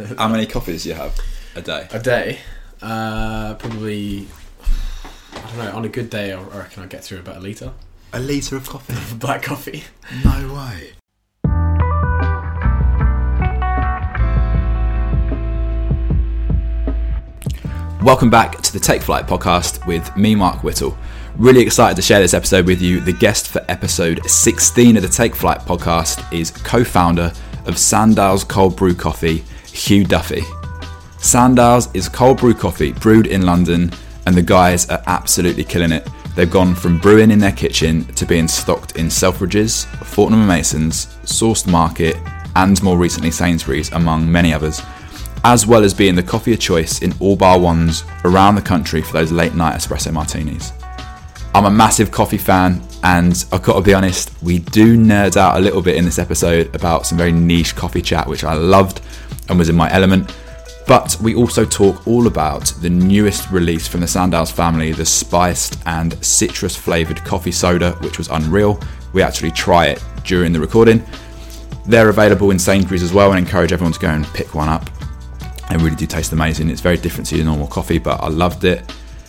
how 0.18 0.28
many 0.28 0.46
coffees 0.46 0.84
do 0.84 0.90
you 0.90 0.94
have 0.94 1.18
a 1.54 1.62
day? 1.62 1.86
A 1.90 1.98
day, 1.98 2.38
uh, 2.82 3.54
probably. 3.54 4.28
I 5.32 5.40
don't 5.40 5.58
know. 5.58 5.72
On 5.72 5.84
a 5.84 5.88
good 5.88 6.10
day, 6.10 6.32
I 6.32 6.40
reckon 6.42 6.82
I 6.82 6.86
get 6.86 7.04
through 7.04 7.18
about 7.18 7.36
a 7.36 7.40
liter 7.40 7.72
A 8.12 8.20
litre 8.20 8.56
of 8.56 8.68
coffee? 8.68 8.94
black 9.16 9.42
coffee. 9.42 9.84
no 10.24 10.54
way. 10.54 10.92
Welcome 18.02 18.30
back 18.30 18.62
to 18.62 18.72
the 18.72 18.80
Take 18.80 19.02
Flight 19.02 19.26
podcast 19.26 19.86
with 19.86 20.16
me, 20.16 20.34
Mark 20.34 20.64
Whittle. 20.64 20.96
Really 21.36 21.60
excited 21.60 21.96
to 21.96 22.02
share 22.02 22.20
this 22.20 22.32
episode 22.32 22.66
with 22.66 22.80
you. 22.80 23.00
The 23.00 23.12
guest 23.12 23.48
for 23.48 23.62
episode 23.68 24.24
16 24.28 24.96
of 24.96 25.02
the 25.02 25.08
Take 25.08 25.34
Flight 25.34 25.60
podcast 25.60 26.32
is 26.32 26.50
co 26.50 26.82
founder 26.82 27.32
of 27.66 27.78
Sandows 27.78 28.42
Cold 28.42 28.76
Brew 28.76 28.94
Coffee, 28.94 29.44
Hugh 29.72 30.04
Duffy. 30.04 30.42
Sandows 31.18 31.88
is 31.94 32.08
cold 32.08 32.38
brew 32.38 32.54
coffee 32.54 32.92
brewed 32.92 33.26
in 33.26 33.42
London, 33.42 33.92
and 34.26 34.34
the 34.34 34.42
guys 34.42 34.88
are 34.88 35.02
absolutely 35.06 35.64
killing 35.64 35.92
it. 35.92 36.08
They've 36.34 36.50
gone 36.50 36.74
from 36.74 36.98
brewing 36.98 37.30
in 37.30 37.38
their 37.38 37.52
kitchen 37.52 38.04
to 38.14 38.24
being 38.24 38.48
stocked 38.48 38.96
in 38.96 39.06
Selfridges, 39.06 39.86
Fortnum 40.04 40.40
and 40.40 40.48
Masons, 40.48 41.06
Sourced 41.24 41.66
Market, 41.66 42.16
and 42.56 42.82
more 42.82 42.96
recently 42.96 43.30
Sainsbury's, 43.30 43.92
among 43.92 44.30
many 44.30 44.54
others, 44.54 44.80
as 45.44 45.66
well 45.66 45.84
as 45.84 45.94
being 45.94 46.14
the 46.14 46.22
coffee 46.22 46.52
of 46.52 46.60
choice 46.60 47.02
in 47.02 47.12
all 47.20 47.36
bar 47.36 47.58
ones 47.58 48.04
around 48.24 48.54
the 48.54 48.62
country 48.62 49.02
for 49.02 49.12
those 49.12 49.32
late 49.32 49.54
night 49.54 49.76
espresso 49.76 50.12
martinis. 50.12 50.72
I'm 51.54 51.64
a 51.64 51.70
massive 51.70 52.10
coffee 52.10 52.38
fan, 52.38 52.80
and 53.02 53.44
I've 53.52 53.62
got 53.62 53.74
to 53.74 53.80
be 53.82 53.92
honest, 53.92 54.30
we 54.42 54.60
do 54.60 54.96
nerd 54.96 55.36
out 55.36 55.56
a 55.56 55.60
little 55.60 55.82
bit 55.82 55.96
in 55.96 56.04
this 56.04 56.18
episode 56.18 56.72
about 56.74 57.06
some 57.06 57.18
very 57.18 57.32
niche 57.32 57.74
coffee 57.74 58.02
chat, 58.02 58.28
which 58.28 58.44
I 58.44 58.54
loved 58.54 59.00
and 59.50 59.58
was 59.58 59.68
in 59.68 59.76
my 59.76 59.92
element. 59.92 60.34
But 60.86 61.16
we 61.20 61.34
also 61.34 61.64
talk 61.64 62.06
all 62.06 62.26
about 62.26 62.66
the 62.80 62.90
newest 62.90 63.50
release 63.50 63.86
from 63.86 64.00
the 64.00 64.08
Sandows 64.08 64.50
family, 64.50 64.92
the 64.92 65.04
spiced 65.04 65.78
and 65.86 66.22
citrus 66.24 66.74
flavoured 66.74 67.24
coffee 67.24 67.52
soda, 67.52 67.92
which 68.00 68.18
was 68.18 68.28
unreal. 68.28 68.80
We 69.12 69.22
actually 69.22 69.52
try 69.52 69.86
it 69.86 70.02
during 70.24 70.52
the 70.52 70.60
recording. 70.60 71.04
They're 71.86 72.08
available 72.08 72.50
in 72.50 72.58
Sainsbury's 72.58 73.02
as 73.02 73.12
well, 73.12 73.30
and 73.32 73.38
encourage 73.38 73.72
everyone 73.72 73.92
to 73.92 74.00
go 74.00 74.08
and 74.08 74.24
pick 74.28 74.54
one 74.54 74.68
up. 74.68 74.88
They 75.68 75.76
really 75.76 75.96
do 75.96 76.06
taste 76.06 76.32
amazing. 76.32 76.70
It's 76.70 76.80
very 76.80 76.96
different 76.96 77.28
to 77.28 77.36
your 77.36 77.44
normal 77.44 77.68
coffee, 77.68 77.98
but 77.98 78.20
I 78.20 78.28
loved 78.28 78.64
it. 78.64 78.82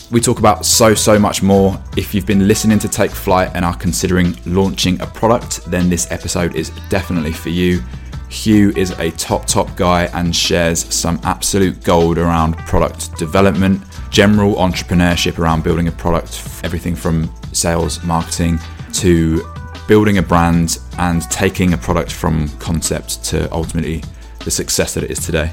We 0.09 0.20
talk 0.20 0.40
about 0.40 0.66
so, 0.66 0.96
so 0.96 1.20
much 1.20 1.44
more. 1.44 1.81
If 1.96 2.14
you've 2.14 2.26
been 2.26 2.48
listening 2.48 2.80
to 2.80 2.90
Take 2.90 3.12
Flight 3.12 3.52
and 3.53 3.64
are 3.64 3.76
considering 3.76 4.36
launching 4.46 5.00
a 5.00 5.06
product, 5.06 5.64
then 5.66 5.90
this 5.90 6.12
episode 6.12 6.56
is 6.56 6.72
definitely 6.90 7.34
for 7.34 7.50
you. 7.50 7.81
Hugh 8.32 8.72
is 8.78 8.92
a 8.92 9.12
top, 9.12 9.46
top 9.46 9.76
guy 9.76 10.06
and 10.14 10.34
shares 10.34 10.92
some 10.94 11.20
absolute 11.24 11.84
gold 11.84 12.18
around 12.18 12.58
product 12.60 13.18
development, 13.18 13.84
general 14.10 14.56
entrepreneurship 14.56 15.38
around 15.38 15.64
building 15.64 15.90
a 15.90 15.92
product, 15.92 16.42
everything 16.64 16.96
from 16.96 17.30
sales, 17.52 18.02
marketing 18.04 18.58
to 18.94 19.46
building 19.86 20.18
a 20.18 20.22
brand 20.22 20.80
and 20.98 21.24
taking 21.24 21.74
a 21.74 21.78
product 21.78 22.09
from 22.12 22.48
concept 22.59 23.24
to 23.26 23.52
ultimately 23.54 24.02
the 24.46 24.52
success 24.52 24.94
that 24.94 25.04
it 25.04 25.12
is 25.12 25.20
today. 25.20 25.52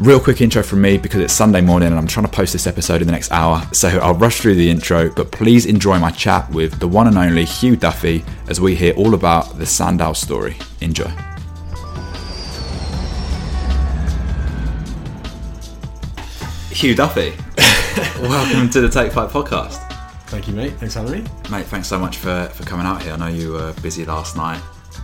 Real 0.00 0.18
quick 0.18 0.40
intro 0.40 0.64
from 0.64 0.80
me 0.80 0.98
because 0.98 1.20
it's 1.20 1.32
Sunday 1.32 1.60
morning 1.60 1.90
and 1.90 1.96
I'm 1.96 2.08
trying 2.08 2.26
to 2.26 2.32
post 2.32 2.52
this 2.52 2.66
episode 2.66 3.02
in 3.02 3.06
the 3.06 3.12
next 3.12 3.30
hour, 3.30 3.62
so 3.72 3.88
I'll 4.00 4.14
rush 4.14 4.40
through 4.40 4.56
the 4.56 4.68
intro, 4.68 5.10
but 5.10 5.30
please 5.30 5.64
enjoy 5.64 5.98
my 6.00 6.10
chat 6.10 6.50
with 6.50 6.80
the 6.80 6.88
one 6.88 7.06
and 7.06 7.16
only 7.16 7.44
Hugh 7.44 7.76
Duffy 7.76 8.24
as 8.48 8.60
we 8.60 8.74
hear 8.74 8.94
all 8.94 9.14
about 9.14 9.58
the 9.58 9.66
Sandow 9.66 10.12
story. 10.12 10.56
Enjoy. 10.80 11.12
Hugh 16.80 16.94
Duffy, 16.94 17.34
welcome 18.22 18.70
to 18.70 18.80
the 18.80 18.88
Take 18.88 19.12
Flight 19.12 19.28
podcast. 19.28 19.86
Thank 20.28 20.48
you, 20.48 20.54
mate. 20.54 20.72
Thanks 20.78 20.94
Henry. 20.94 21.22
Mate, 21.50 21.66
thanks 21.66 21.86
so 21.86 21.98
much 21.98 22.16
for, 22.16 22.50
for 22.54 22.62
coming 22.62 22.86
out 22.86 23.02
here. 23.02 23.12
I 23.12 23.16
know 23.16 23.26
you 23.26 23.52
were 23.52 23.74
busy 23.82 24.06
last 24.06 24.34
night 24.34 24.62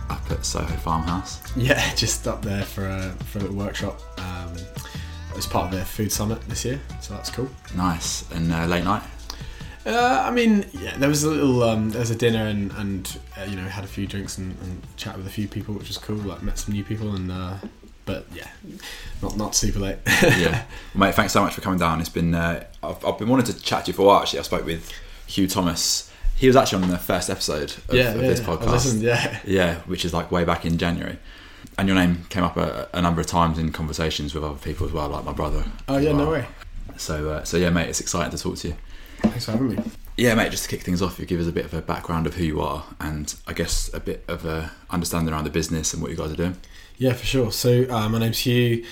up 0.09 0.31
at 0.31 0.43
Soho 0.43 0.75
Farmhouse. 0.77 1.55
Yeah, 1.55 1.93
just 1.95 2.27
up 2.27 2.41
there 2.41 2.63
for 2.63 2.87
a 2.87 3.11
for 3.25 3.37
a 3.37 3.41
little 3.41 3.57
workshop. 3.57 4.01
Um, 4.17 4.55
as 5.37 5.45
part 5.45 5.65
of 5.65 5.71
their 5.71 5.85
food 5.85 6.11
summit 6.11 6.41
this 6.49 6.65
year, 6.65 6.81
so 6.99 7.13
that's 7.13 7.29
cool. 7.29 7.47
Nice. 7.75 8.27
And 8.31 8.51
uh, 8.51 8.65
late 8.65 8.83
night? 8.83 9.03
Uh, 9.85 10.23
I 10.25 10.31
mean, 10.31 10.65
yeah, 10.73 10.97
there 10.97 11.09
was 11.09 11.25
a 11.25 11.29
little, 11.29 11.61
um, 11.61 11.91
there 11.91 11.99
was 11.99 12.09
a 12.09 12.15
dinner 12.15 12.47
and, 12.47 12.71
and 12.71 13.19
uh, 13.39 13.43
you 13.43 13.55
know, 13.55 13.61
had 13.61 13.83
a 13.83 13.87
few 13.87 14.07
drinks 14.07 14.39
and, 14.39 14.57
and 14.63 14.81
chat 14.97 15.15
with 15.15 15.27
a 15.27 15.29
few 15.29 15.47
people, 15.47 15.75
which 15.75 15.89
was 15.89 15.99
cool. 15.99 16.17
Like 16.17 16.41
met 16.41 16.57
some 16.57 16.73
new 16.73 16.83
people 16.83 17.15
and, 17.15 17.31
uh, 17.31 17.57
but 18.07 18.25
yeah, 18.33 18.47
not 19.21 19.37
not 19.37 19.53
super 19.53 19.77
late. 19.79 19.97
yeah, 20.23 20.63
mate. 20.95 21.13
Thanks 21.13 21.33
so 21.33 21.41
much 21.41 21.53
for 21.53 21.61
coming 21.61 21.77
down. 21.77 21.99
It's 21.99 22.09
been 22.09 22.33
uh, 22.33 22.63
I've, 22.81 23.05
I've 23.05 23.19
been 23.19 23.29
wanting 23.29 23.45
to 23.53 23.61
chat 23.61 23.85
to 23.85 23.91
you 23.91 23.95
for 23.95 24.01
a 24.01 24.05
while. 24.05 24.21
Actually, 24.21 24.39
I 24.39 24.43
spoke 24.43 24.65
with 24.65 24.91
Hugh 25.27 25.47
Thomas. 25.47 26.11
He 26.35 26.47
was 26.47 26.55
actually 26.55 26.83
on 26.83 26.89
the 26.89 26.97
first 26.97 27.29
episode 27.29 27.71
of, 27.89 27.93
yeah, 27.93 28.13
of 28.13 28.21
yeah, 28.21 28.27
this 28.27 28.39
podcast. 28.39 28.71
listened, 28.71 29.01
yeah, 29.01 29.39
Yeah, 29.43 29.75
which 29.81 30.05
is 30.05 30.13
like 30.13 30.31
way 30.31 30.43
back 30.43 30.65
in 30.65 30.77
January. 30.77 31.17
And 31.79 31.87
your 31.87 31.95
name 31.97 32.25
came 32.29 32.43
up 32.43 32.57
a, 32.57 32.87
a 32.93 33.01
number 33.01 33.21
of 33.21 33.27
times 33.27 33.57
in 33.59 33.71
conversations 33.71 34.33
with 34.33 34.43
other 34.43 34.59
people 34.59 34.87
as 34.87 34.93
well, 34.93 35.09
like 35.09 35.25
my 35.25 35.33
brother. 35.33 35.65
Oh 35.87 35.97
yeah, 35.97 36.11
no 36.11 36.31
way. 36.31 36.47
So, 36.97 37.29
uh, 37.29 37.43
so 37.43 37.57
yeah, 37.57 37.69
mate, 37.69 37.89
it's 37.89 38.01
exciting 38.01 38.31
to 38.35 38.41
talk 38.41 38.57
to 38.57 38.69
you. 38.69 38.75
Thanks 39.21 39.45
for 39.45 39.51
having 39.51 39.75
me. 39.75 39.83
Yeah, 40.17 40.33
mate. 40.33 40.49
Just 40.49 40.63
to 40.63 40.69
kick 40.69 40.81
things 40.81 41.03
off, 41.03 41.19
you 41.19 41.27
give 41.27 41.39
us 41.39 41.47
a 41.47 41.51
bit 41.51 41.65
of 41.65 41.75
a 41.75 41.81
background 41.81 42.25
of 42.25 42.33
who 42.33 42.43
you 42.43 42.59
are, 42.59 42.83
and 42.99 43.33
I 43.45 43.53
guess 43.53 43.93
a 43.93 43.99
bit 43.99 44.25
of 44.27 44.45
a 44.45 44.71
understanding 44.89 45.31
around 45.31 45.43
the 45.43 45.51
business 45.51 45.93
and 45.93 46.01
what 46.01 46.09
you 46.09 46.17
guys 46.17 46.31
are 46.31 46.35
doing. 46.35 46.57
Yeah, 46.97 47.13
for 47.13 47.25
sure. 47.25 47.51
So 47.51 47.85
uh, 47.87 48.09
my 48.09 48.17
name's 48.17 48.39
Hugh. 48.39 48.83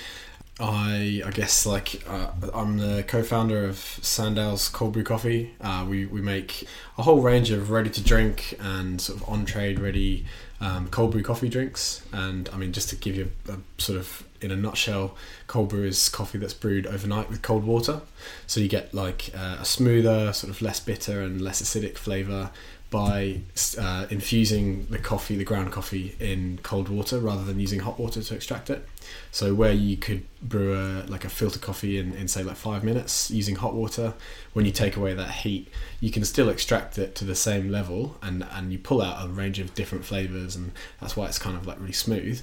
I 0.60 1.22
I 1.26 1.32
guess 1.32 1.66
like 1.66 2.02
uh, 2.08 2.28
I'm 2.54 2.78
the 2.78 3.04
co-founder 3.04 3.66
of 3.66 3.78
Sandows 3.78 4.70
Cold 4.70 4.94
Brew 4.94 5.04
Coffee. 5.04 5.54
Uh, 5.60 5.86
we 5.88 6.06
we 6.06 6.22
make 6.22 6.66
a 6.98 7.04
whole 7.04 7.22
range 7.22 7.52
of 7.52 7.72
ready 7.72 7.90
to 7.90 8.02
drink 8.02 8.58
and 8.60 9.02
sort 9.02 9.20
of 9.20 9.28
on 9.28 9.46
trade 9.46 9.80
ready 9.80 10.26
um, 10.62 10.88
cold 10.88 11.12
brew 11.12 11.24
coffee 11.24 11.50
drinks. 11.50 12.04
And 12.14 12.48
I 12.54 12.58
mean, 12.58 12.72
just 12.72 12.90
to 12.90 12.96
give 12.96 13.18
you 13.18 13.32
a, 13.50 13.54
a 13.54 13.58
sort 13.78 14.00
of 14.00 14.26
in 14.40 14.50
a 14.50 14.56
nutshell, 14.56 15.18
cold 15.48 15.70
brew 15.70 15.84
is 15.84 16.08
coffee 16.08 16.38
that's 16.38 16.54
brewed 16.54 16.88
overnight 16.88 17.30
with 17.30 17.42
cold 17.42 17.66
water. 17.66 18.02
So 18.48 18.62
you 18.62 18.70
get 18.70 18.94
like 18.94 19.32
uh, 19.38 19.58
a 19.60 19.66
smoother, 19.66 20.32
sort 20.32 20.52
of 20.52 20.62
less 20.62 20.80
bitter 20.80 21.22
and 21.22 21.42
less 21.42 21.62
acidic 21.62 21.98
flavour 21.98 22.52
by 22.90 23.42
uh, 23.78 24.06
infusing 24.10 24.86
the 24.86 25.00
coffee, 25.00 25.36
the 25.36 25.44
ground 25.44 25.72
coffee, 25.74 26.16
in 26.18 26.60
cold 26.64 26.88
water 26.88 27.20
rather 27.20 27.44
than 27.44 27.60
using 27.60 27.82
hot 27.82 28.00
water 28.00 28.22
to 28.22 28.34
extract 28.34 28.70
it. 28.70 28.88
So 29.32 29.54
where 29.54 29.72
you 29.72 29.98
could 29.98 30.26
brew 30.42 30.74
a 30.74 31.04
like 31.08 31.26
a 31.26 31.30
filter 31.30 31.60
coffee 31.60 31.98
in, 31.98 32.14
in 32.14 32.28
say 32.28 32.44
like 32.44 32.56
five 32.56 32.84
minutes 32.84 33.32
using 33.32 33.56
hot 33.56 33.74
water, 33.74 34.14
when 34.54 34.66
you 34.66 34.72
take 34.72 34.96
away 34.96 35.14
that 35.14 35.32
heat, 35.32 35.68
you 36.00 36.12
can 36.12 36.24
still 36.24 36.50
extract 36.50 36.98
it 36.98 37.16
to 37.16 37.26
the 37.26 37.36
same 37.36 37.70
level 37.70 38.18
and, 38.22 38.46
and 38.52 38.72
you 38.72 38.80
pull 38.80 39.02
out 39.02 39.26
a 39.26 39.30
range 39.30 39.60
of 39.60 39.74
different 39.74 40.06
flavours 40.06 40.56
and 40.56 40.72
that's 41.02 41.16
why 41.18 41.26
it's 41.26 41.40
kind 41.40 41.58
of 41.58 41.68
like 41.68 41.80
really 41.80 41.94
smooth. 41.94 42.42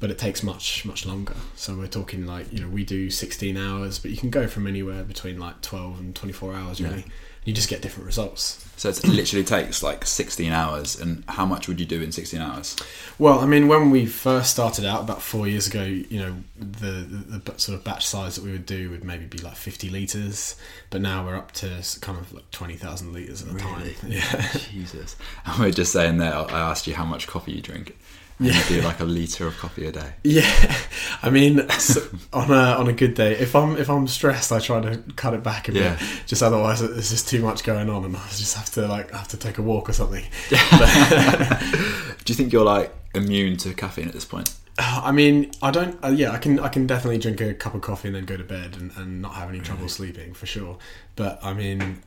But 0.00 0.10
it 0.10 0.18
takes 0.18 0.42
much, 0.42 0.84
much 0.84 1.06
longer. 1.06 1.36
So 1.54 1.76
we're 1.76 1.86
talking 1.86 2.26
like, 2.26 2.52
you 2.52 2.60
know, 2.60 2.68
we 2.68 2.84
do 2.84 3.10
sixteen 3.10 3.56
hours, 3.56 3.98
but 3.98 4.10
you 4.10 4.16
can 4.16 4.28
go 4.28 4.46
from 4.48 4.66
anywhere 4.66 5.04
between 5.04 5.38
like 5.38 5.62
twelve 5.62 5.98
and 5.98 6.14
twenty 6.14 6.32
four 6.32 6.52
hours 6.52 6.80
Yeah. 7.06 7.12
Really. 7.44 7.50
You 7.50 7.54
just 7.54 7.68
get 7.68 7.82
different 7.82 8.06
results. 8.06 8.64
So 8.76 8.88
it 8.88 9.06
literally 9.06 9.44
takes 9.44 9.82
like 9.82 10.04
16 10.04 10.52
hours. 10.52 10.98
And 10.98 11.24
how 11.28 11.46
much 11.46 11.68
would 11.68 11.78
you 11.78 11.86
do 11.86 12.02
in 12.02 12.12
16 12.12 12.40
hours? 12.40 12.76
Well, 13.18 13.38
I 13.38 13.46
mean, 13.46 13.68
when 13.68 13.90
we 13.90 14.06
first 14.06 14.50
started 14.50 14.84
out 14.84 15.02
about 15.02 15.22
four 15.22 15.46
years 15.46 15.66
ago, 15.66 15.84
you 15.84 16.18
know, 16.18 16.36
the, 16.58 16.90
the, 16.90 17.38
the 17.38 17.58
sort 17.58 17.78
of 17.78 17.84
batch 17.84 18.06
size 18.06 18.34
that 18.34 18.44
we 18.44 18.52
would 18.52 18.66
do 18.66 18.90
would 18.90 19.04
maybe 19.04 19.26
be 19.26 19.38
like 19.38 19.56
50 19.56 19.90
litres, 19.90 20.56
but 20.90 21.00
now 21.00 21.24
we're 21.24 21.36
up 21.36 21.52
to 21.52 21.82
kind 22.00 22.18
of 22.18 22.32
like 22.32 22.50
20,000 22.50 23.12
litres 23.12 23.42
at 23.42 23.54
a 23.54 23.58
time. 23.58 23.90
Yeah. 24.06 24.50
Jesus. 24.70 25.16
And 25.46 25.58
we 25.58 25.68
are 25.68 25.72
just 25.72 25.92
saying 25.92 26.18
there, 26.18 26.34
I 26.34 26.70
asked 26.70 26.86
you 26.86 26.94
how 26.94 27.04
much 27.04 27.26
coffee 27.26 27.52
you 27.52 27.60
drink. 27.60 27.96
Yeah. 28.40 28.60
do 28.68 28.80
like 28.82 28.98
a 29.00 29.04
litre 29.04 29.46
of 29.46 29.56
coffee 29.58 29.86
a 29.86 29.92
day. 29.92 30.12
Yeah, 30.24 30.50
I 31.22 31.30
mean, 31.30 31.68
so 31.78 32.00
on 32.32 32.50
a 32.50 32.54
on 32.78 32.88
a 32.88 32.92
good 32.92 33.14
day, 33.14 33.32
if 33.38 33.54
I'm 33.54 33.76
if 33.76 33.88
I'm 33.88 34.08
stressed, 34.08 34.50
I 34.50 34.58
try 34.58 34.80
to 34.80 34.98
cut 35.14 35.34
it 35.34 35.42
back 35.44 35.68
a 35.68 35.72
Yeah. 35.72 35.96
bit. 35.96 36.06
Just 36.26 36.42
otherwise, 36.42 36.80
there's 36.80 37.10
just 37.10 37.28
too 37.28 37.40
much 37.42 37.62
going 37.62 37.88
on, 37.88 38.04
and 38.04 38.16
I 38.16 38.26
just 38.30 38.56
have 38.56 38.70
to 38.72 38.88
like 38.88 39.12
have 39.12 39.28
to 39.28 39.36
take 39.36 39.58
a 39.58 39.62
walk 39.62 39.88
or 39.88 39.92
something. 39.92 40.24
Do 40.50 42.32
you 42.32 42.34
think 42.34 42.52
you're 42.52 42.64
like 42.64 42.92
immune 43.14 43.56
to 43.58 43.72
caffeine 43.74 44.08
at 44.08 44.14
this 44.14 44.24
point? 44.24 44.52
I 44.78 45.12
mean, 45.12 45.52
I 45.62 45.70
don't. 45.70 46.02
Uh, 46.04 46.08
yeah, 46.08 46.32
I 46.32 46.38
can. 46.38 46.58
I 46.58 46.68
can 46.68 46.86
definitely 46.88 47.18
drink 47.18 47.40
a 47.40 47.54
cup 47.54 47.74
of 47.74 47.82
coffee 47.82 48.08
and 48.08 48.16
then 48.16 48.24
go 48.24 48.36
to 48.36 48.42
bed 48.42 48.76
and, 48.76 48.90
and 48.96 49.22
not 49.22 49.34
have 49.34 49.48
any 49.48 49.60
trouble 49.60 49.88
sleeping 49.88 50.34
for 50.34 50.46
sure. 50.46 50.78
But 51.14 51.38
I 51.44 51.52
mean, 51.54 52.02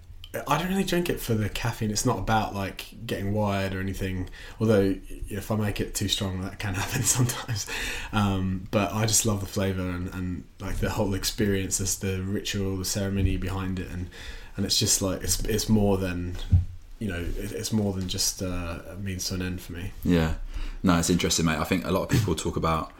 I 0.47 0.57
don't 0.57 0.67
really 0.69 0.83
drink 0.83 1.09
it 1.09 1.19
for 1.19 1.33
the 1.33 1.49
caffeine. 1.49 1.89
It's 1.89 2.05
not 2.05 2.19
about 2.19 2.53
like 2.53 2.85
getting 3.05 3.33
wired 3.33 3.73
or 3.73 3.79
anything. 3.79 4.29
Although 4.59 4.95
if 5.29 5.49
I 5.51 5.55
make 5.55 5.79
it 5.79 5.95
too 5.95 6.07
strong, 6.07 6.41
that 6.41 6.59
can 6.59 6.73
happen 6.83 7.01
sometimes. 7.03 7.65
Um, 8.11 8.67
but 8.71 8.93
I 8.93 9.05
just 9.05 9.25
love 9.25 9.39
the 9.39 9.47
flavor 9.47 9.81
and, 9.89 10.13
and 10.13 10.43
like 10.59 10.77
the 10.77 10.89
whole 10.91 11.13
experience. 11.13 11.77
There's 11.79 11.97
the 11.97 12.21
ritual, 12.21 12.77
the 12.77 12.85
ceremony 12.85 13.37
behind 13.37 13.79
it, 13.79 13.89
and 13.89 14.09
and 14.55 14.65
it's 14.65 14.77
just 14.77 15.01
like 15.01 15.23
it's 15.23 15.39
it's 15.45 15.69
more 15.69 15.97
than 15.97 16.35
you 16.99 17.07
know 17.07 17.25
it's 17.37 17.71
more 17.71 17.93
than 17.93 18.07
just 18.07 18.41
uh, 18.43 18.79
a 18.91 18.95
means 18.97 19.25
to 19.29 19.35
an 19.35 19.41
end 19.41 19.61
for 19.61 19.73
me. 19.73 19.91
Yeah. 20.03 20.35
No, 20.83 20.99
it's 20.99 21.09
interesting, 21.09 21.45
mate. 21.45 21.57
I 21.57 21.63
think 21.63 21.85
a 21.85 21.91
lot 21.91 22.03
of 22.03 22.09
people 22.09 22.35
talk 22.35 22.57
about 22.57 22.91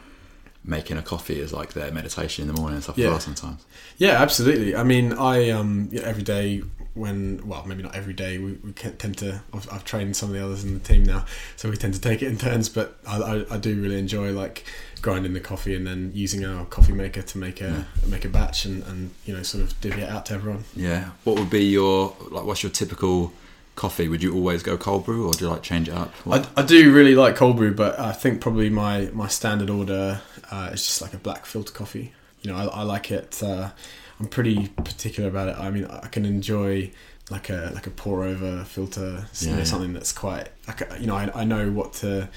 making 0.64 0.98
a 0.98 1.02
coffee 1.02 1.40
is 1.40 1.54
like 1.54 1.74
their 1.74 1.92
meditation 1.92 2.48
in 2.48 2.54
the 2.54 2.60
morning 2.60 2.76
and 2.76 2.84
stuff 2.84 2.98
Yeah. 2.98 3.06
as 3.08 3.12
well 3.12 3.20
sometimes. 3.20 3.66
Yeah, 3.98 4.22
absolutely. 4.22 4.76
I 4.76 4.84
mean, 4.84 5.14
I 5.14 5.50
um 5.52 5.90
every 6.02 6.24
day 6.24 6.64
when 6.98 7.48
well 7.48 7.64
maybe 7.66 7.84
not 7.84 7.96
every 7.96 8.14
day 8.14 8.38
we, 8.38 8.54
we 8.54 8.72
tend 8.74 9.18
to 9.20 9.42
I've, 9.54 9.72
I've 9.72 9.86
trained 9.86 10.16
some 10.16 10.30
of 10.30 10.36
the 10.36 10.44
others 10.44 10.64
in 10.64 10.74
the 10.74 10.80
team 10.80 11.04
now, 11.04 11.26
so 11.56 11.70
we 11.70 11.78
tend 11.78 11.94
to 11.94 12.02
take 12.02 12.22
it 12.22 12.28
in 12.28 12.38
turns. 12.38 12.70
But 12.70 12.98
I, 13.08 13.18
I, 13.18 13.46
I 13.56 13.58
do 13.58 13.80
really 13.82 14.00
enjoy 14.00 14.32
like 14.32 14.66
grinding 15.02 15.34
the 15.34 15.40
coffee 15.40 15.76
and 15.76 15.86
then 15.86 16.12
using 16.14 16.44
our 16.44 16.66
coffee 16.66 16.94
maker 16.94 17.22
to 17.22 17.38
make 17.38 17.62
a 17.62 17.86
make 18.08 18.26
a 18.26 18.30
batch 18.30 18.66
and, 18.66 18.84
and 18.84 19.12
you 19.26 19.36
know 19.36 19.44
sort 19.44 19.64
of 19.64 19.80
divvy 19.82 20.02
it 20.02 20.10
out 20.10 20.26
to 20.28 20.34
everyone. 20.34 20.64
Yeah. 20.76 21.12
What 21.24 21.38
would 21.40 21.50
be 21.50 21.66
your 21.66 22.16
like? 22.32 22.46
What's 22.46 22.64
your 22.64 22.72
typical 22.72 23.32
coffee? 23.78 24.10
Would 24.10 24.22
you 24.22 24.34
always 24.34 24.62
go 24.62 24.76
cold 24.76 25.06
brew 25.06 25.28
or 25.28 25.34
do 25.34 25.46
you 25.46 25.52
like 25.52 25.64
change 25.64 25.88
it 25.88 25.94
up? 25.94 26.14
I, 26.30 26.46
I 26.58 26.64
do 26.64 26.94
really 26.94 27.16
like 27.16 27.38
cold 27.38 27.56
brew, 27.56 27.74
but 27.74 27.98
I 27.98 28.12
think 28.12 28.42
probably 28.42 28.70
my, 28.70 29.10
my 29.14 29.28
standard 29.28 29.70
order 29.70 30.20
uh, 30.52 30.72
is 30.74 30.86
just 30.86 31.02
like 31.02 31.14
a 31.14 31.18
black 31.18 31.46
filter 31.46 31.72
coffee. 31.72 32.12
You 32.42 32.52
know, 32.52 32.58
I, 32.58 32.66
I 32.66 32.84
like 32.84 33.12
it. 33.12 33.42
Uh, 33.42 33.70
I'm 34.20 34.28
pretty 34.28 34.68
particular 34.70 35.30
about 35.30 35.50
it. 35.50 35.58
I 35.58 35.70
mean, 35.70 35.86
I 35.86 36.08
can 36.08 36.26
enjoy 36.26 36.92
like 37.30 37.50
a 37.50 37.72
like 37.74 37.88
a 37.88 37.92
pour 37.92 38.24
over 38.24 38.64
filter, 38.64 39.28
Yeah, 39.42 39.52
know, 39.52 39.58
yeah. 39.60 39.64
something 39.64 39.94
that's 39.94 40.12
quite. 40.12 40.50
I 40.68 40.72
you 41.00 41.08
know, 41.08 41.16
I, 41.16 41.30
I 41.42 41.44
know 41.44 41.70
what 41.72 41.94
to 41.96 42.30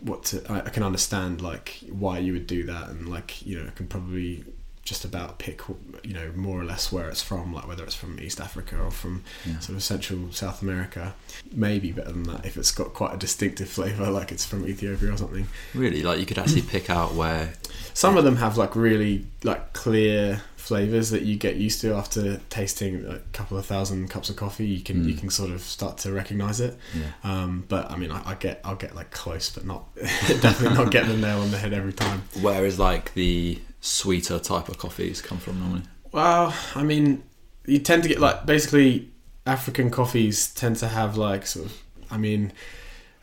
what 0.00 0.24
to. 0.26 0.42
I, 0.50 0.58
I 0.60 0.70
can 0.70 0.82
understand 0.82 1.40
like 1.40 1.80
why 1.90 2.18
you 2.18 2.32
would 2.32 2.46
do 2.46 2.64
that, 2.64 2.88
and 2.88 3.08
like 3.08 3.44
you 3.46 3.58
know, 3.60 3.66
I 3.66 3.70
can 3.70 3.86
probably 3.88 4.44
just 4.84 5.04
about 5.04 5.38
pick 5.38 5.60
you 6.02 6.12
know 6.12 6.32
more 6.34 6.60
or 6.60 6.64
less 6.64 6.90
where 6.90 7.08
it's 7.08 7.22
from, 7.22 7.52
like 7.54 7.68
whether 7.68 7.84
it's 7.84 7.94
from 7.94 8.18
East 8.18 8.40
Africa 8.40 8.76
or 8.80 8.90
from 8.90 9.22
Yeah. 9.46 9.58
sort 9.60 9.76
of 9.76 9.82
Central 9.82 10.32
South 10.32 10.60
America. 10.62 11.14
Maybe 11.52 11.92
better 11.92 12.10
than 12.12 12.24
that 12.24 12.44
if 12.44 12.56
it's 12.56 12.72
got 12.72 12.92
quite 12.92 13.14
a 13.14 13.16
distinctive 13.16 13.68
flavour, 13.68 14.10
like 14.10 14.32
it's 14.32 14.44
from 14.44 14.66
Ethiopia 14.66 15.12
or 15.12 15.16
something. 15.16 15.46
Really, 15.74 16.02
like 16.02 16.18
you 16.18 16.26
could 16.26 16.38
actually 16.38 16.62
pick 16.62 16.90
out 16.90 17.14
where. 17.14 17.54
Some 17.94 18.16
of 18.16 18.24
them 18.24 18.36
have 18.36 18.56
like 18.56 18.74
really 18.74 19.26
like 19.44 19.72
clear 19.72 20.42
flavors 20.56 21.10
that 21.10 21.22
you 21.22 21.36
get 21.36 21.56
used 21.56 21.80
to 21.80 21.92
after 21.92 22.38
tasting 22.48 23.04
a 23.04 23.18
couple 23.32 23.58
of 23.58 23.66
thousand 23.66 24.08
cups 24.08 24.30
of 24.30 24.36
coffee. 24.36 24.66
You 24.66 24.80
can 24.80 25.06
you 25.06 25.14
Mm. 25.14 25.18
can 25.20 25.30
sort 25.30 25.50
of 25.50 25.60
start 25.60 25.98
to 25.98 26.12
recognize 26.12 26.58
it. 26.60 26.76
Yeah. 26.94 27.10
Um, 27.22 27.64
but 27.68 27.90
I 27.90 27.96
mean, 27.96 28.10
I, 28.10 28.30
I 28.30 28.34
get 28.34 28.60
I'll 28.64 28.74
get 28.76 28.94
like 28.96 29.10
close, 29.12 29.50
but 29.50 29.64
not 29.64 29.94
definitely 29.96 30.76
not 30.76 30.90
get 30.90 31.06
the 31.06 31.16
nail 31.16 31.40
on 31.40 31.50
the 31.52 31.58
head 31.58 31.72
every 31.72 31.92
time. 31.92 32.22
whereas 32.40 32.78
like 32.78 33.12
the 33.14 33.60
sweeter 33.82 34.38
type 34.38 34.70
of 34.70 34.78
coffees 34.78 35.20
come 35.20 35.36
from 35.38 35.60
normally? 35.60 35.82
Well, 36.12 36.54
I 36.74 36.82
mean, 36.82 37.22
you 37.66 37.78
tend 37.80 38.02
to 38.04 38.08
get 38.08 38.18
like 38.20 38.46
basically 38.46 39.10
African 39.44 39.90
coffees 39.90 40.52
tend 40.54 40.76
to 40.76 40.88
have 40.88 41.18
like 41.18 41.46
sort 41.46 41.66
of. 41.66 41.82
I 42.10 42.16
mean, 42.18 42.52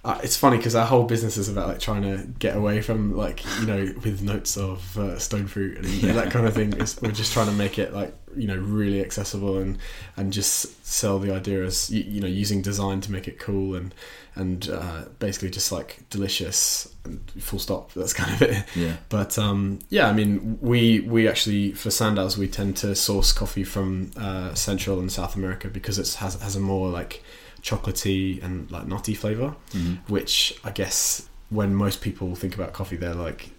uh, 0.03 0.19
it's 0.23 0.35
funny 0.35 0.57
because 0.57 0.75
our 0.75 0.85
whole 0.85 1.03
business 1.03 1.37
is 1.37 1.47
about 1.49 1.67
like 1.67 1.79
trying 1.79 2.01
to 2.03 2.25
get 2.39 2.55
away 2.57 2.81
from 2.81 3.15
like 3.15 3.43
you 3.59 3.65
know 3.67 3.93
with 4.03 4.21
notes 4.21 4.57
of 4.57 4.97
uh, 4.97 5.17
stone 5.19 5.47
fruit 5.47 5.77
and 5.77 5.85
Yeah. 6.03 6.13
that 6.13 6.31
kind 6.31 6.45
of 6.47 6.53
thing. 6.53 6.73
It's, 6.77 7.01
we're 7.01 7.11
just 7.11 7.33
trying 7.33 7.47
to 7.47 7.53
make 7.53 7.79
it 7.79 7.93
like 7.93 8.13
you 8.37 8.47
know 8.47 8.57
really 8.57 9.01
accessible 9.01 9.57
and 9.57 9.77
and 10.17 10.31
just 10.33 10.85
sell 10.85 11.19
the 11.19 11.33
idea 11.33 11.63
as 11.63 11.89
you, 11.89 12.03
you 12.03 12.21
know 12.21 12.27
using 12.27 12.61
design 12.61 13.01
to 13.01 13.11
make 13.11 13.27
it 13.27 13.39
cool 13.39 13.75
and 13.75 13.93
and 14.35 14.69
uh, 14.69 15.03
basically 15.19 15.49
just 15.49 15.71
like 15.71 15.99
delicious 16.09 16.87
and 17.03 17.19
full 17.39 17.59
stop. 17.59 17.91
That's 17.93 18.13
kind 18.13 18.33
of 18.33 18.41
it. 18.43 18.63
Yeah. 18.75 18.95
But 19.09 19.37
um, 19.37 19.79
yeah, 19.89 20.07
I 20.07 20.13
mean, 20.13 20.57
we 20.61 21.01
we 21.01 21.27
actually 21.27 21.73
for 21.73 21.91
Sandows 21.91 22.37
we 22.37 22.47
tend 22.47 22.77
to 22.77 22.95
source 22.95 23.33
coffee 23.33 23.65
from 23.65 24.11
uh, 24.15 24.53
Central 24.53 24.99
and 24.99 25.11
South 25.11 25.35
America 25.35 25.67
because 25.67 25.99
it 25.99 26.13
has 26.19 26.35
has 26.41 26.55
a 26.55 26.59
more 26.61 26.87
like 26.89 27.23
chocolatey 27.61 28.41
and 28.43 28.69
like 28.71 28.87
nutty 28.87 29.13
flavor, 29.13 29.55
Mhm. 29.71 29.97
which 30.07 30.57
I 30.63 30.71
guess 30.71 31.27
when 31.49 31.75
most 31.75 31.99
people 32.01 32.35
think 32.35 32.55
about 32.55 32.71
coffee, 32.73 32.95
they're 32.95 33.13
like, 33.15 33.49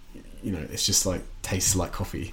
you 0.42 0.52
know, 0.52 0.66
it's 0.70 0.86
just 0.86 1.06
like 1.06 1.22
tastes 1.42 1.76
like 1.76 1.92
coffee, 1.92 2.32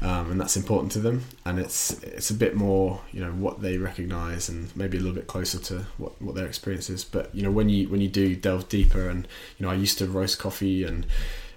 um, 0.00 0.30
and 0.30 0.40
that's 0.40 0.56
important 0.56 0.92
to 0.92 1.00
them. 1.00 1.24
And 1.44 1.58
it's 1.58 2.02
it's 2.02 2.30
a 2.30 2.34
bit 2.34 2.54
more, 2.54 3.00
you 3.12 3.20
know, 3.20 3.32
what 3.32 3.60
they 3.60 3.78
recognise 3.78 4.48
and 4.48 4.74
maybe 4.76 4.96
a 4.96 5.00
little 5.00 5.14
bit 5.14 5.26
closer 5.26 5.58
to 5.58 5.86
what, 5.96 6.20
what 6.20 6.34
their 6.34 6.46
experience 6.46 6.90
is. 6.90 7.04
But 7.04 7.34
you 7.34 7.42
know, 7.42 7.50
when 7.50 7.68
you 7.68 7.88
when 7.88 8.00
you 8.00 8.08
do 8.08 8.36
delve 8.36 8.68
deeper, 8.68 9.08
and 9.08 9.26
you 9.58 9.66
know, 9.66 9.72
I 9.72 9.74
used 9.74 9.98
to 9.98 10.06
roast 10.06 10.38
coffee, 10.38 10.84
and 10.84 11.06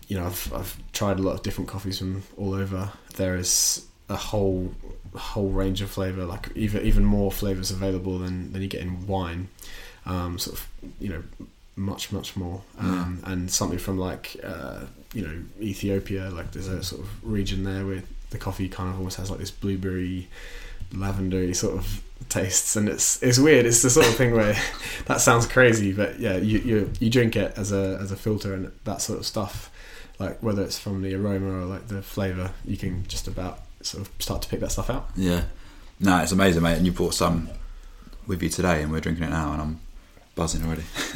you 0.08 0.18
know, 0.18 0.26
I've 0.26 0.54
I've 0.54 0.92
tried 0.92 1.20
a 1.20 1.22
lot 1.22 1.34
of 1.36 1.44
different 1.44 1.70
coffees 1.70 2.00
from 2.00 2.24
all 2.38 2.54
over. 2.54 2.92
There 3.16 3.36
is 3.36 3.86
a 4.10 4.16
whole 4.16 4.74
whole 5.16 5.50
range 5.50 5.82
of 5.82 5.90
flavour, 5.90 6.26
like 6.26 6.50
even 6.56 6.86
even 6.86 7.06
more 7.06 7.32
flavours 7.32 7.72
available 7.72 8.20
than 8.20 8.54
than 8.54 8.62
you 8.62 8.68
get 8.68 8.82
in 8.82 9.08
wine. 9.08 9.50
Um, 10.06 10.40
sort 10.40 10.58
of, 10.58 10.68
you 11.00 11.10
know, 11.10 11.24
much 11.76 12.12
much 12.12 12.36
more, 12.36 12.62
um, 12.80 13.22
and 13.26 13.52
something 13.52 13.78
from 13.78 13.98
like 13.98 14.36
uh, 14.44 14.86
you 15.14 15.22
know 15.22 15.44
Ethiopia. 15.60 16.30
Like 16.30 16.52
there's 16.52 16.68
a 16.68 16.84
sort 16.84 17.02
of 17.02 17.10
region 17.24 17.64
there 17.64 17.86
where 17.86 18.04
the 18.30 18.38
coffee 18.38 18.70
kind 18.70 18.90
of 18.90 18.98
almost 18.98 19.18
has 19.18 19.30
like 19.30 19.40
this 19.40 19.52
blueberry, 19.52 20.28
lavendery 20.94 21.56
sort 21.56 21.76
of 21.76 22.04
tastes, 22.30 22.76
and 22.76 22.90
it's 22.90 23.22
it's 23.22 23.38
weird. 23.38 23.66
It's 23.66 23.82
the 23.82 23.90
sort 23.90 24.08
of 24.08 24.16
thing 24.16 24.34
where 24.34 24.56
that 25.06 25.22
sounds 25.22 25.46
crazy, 25.46 25.94
but 25.94 26.20
yeah, 26.20 26.38
you 26.38 26.60
you 26.60 26.92
you 27.00 27.10
drink 27.10 27.36
it 27.36 27.54
as 27.58 27.72
a 27.72 27.98
as 28.02 28.12
a 28.12 28.16
filter 28.16 28.54
and 28.54 28.72
that 28.86 29.02
sort 29.02 29.20
of 29.20 29.26
stuff. 29.26 29.70
Like 30.20 30.42
whether 30.44 30.62
it's 30.62 30.78
from 30.78 31.02
the 31.02 31.16
aroma 31.16 31.62
or 31.62 31.66
like 31.66 31.88
the 31.88 32.02
flavour, 32.02 32.52
you 32.64 32.78
can 32.78 33.08
just 33.08 33.28
about 33.28 33.62
sort 33.82 34.06
of 34.06 34.14
start 34.20 34.44
to 34.44 34.50
pick 34.50 34.60
that 34.60 34.72
stuff 34.72 34.90
out. 34.90 35.10
Yeah. 35.16 35.44
No, 36.00 36.22
it's 36.22 36.32
amazing, 36.32 36.64
mate. 36.64 36.78
And 36.78 36.86
you 36.86 36.92
brought 36.92 37.14
some 37.14 37.50
with 38.28 38.42
you 38.42 38.50
today, 38.50 38.82
and 38.82 38.92
we're 38.92 39.02
drinking 39.02 39.26
it 39.26 39.30
now, 39.30 39.54
and 39.54 39.62
I'm 39.62 39.80
buzzing 40.36 40.66
already. 40.66 40.84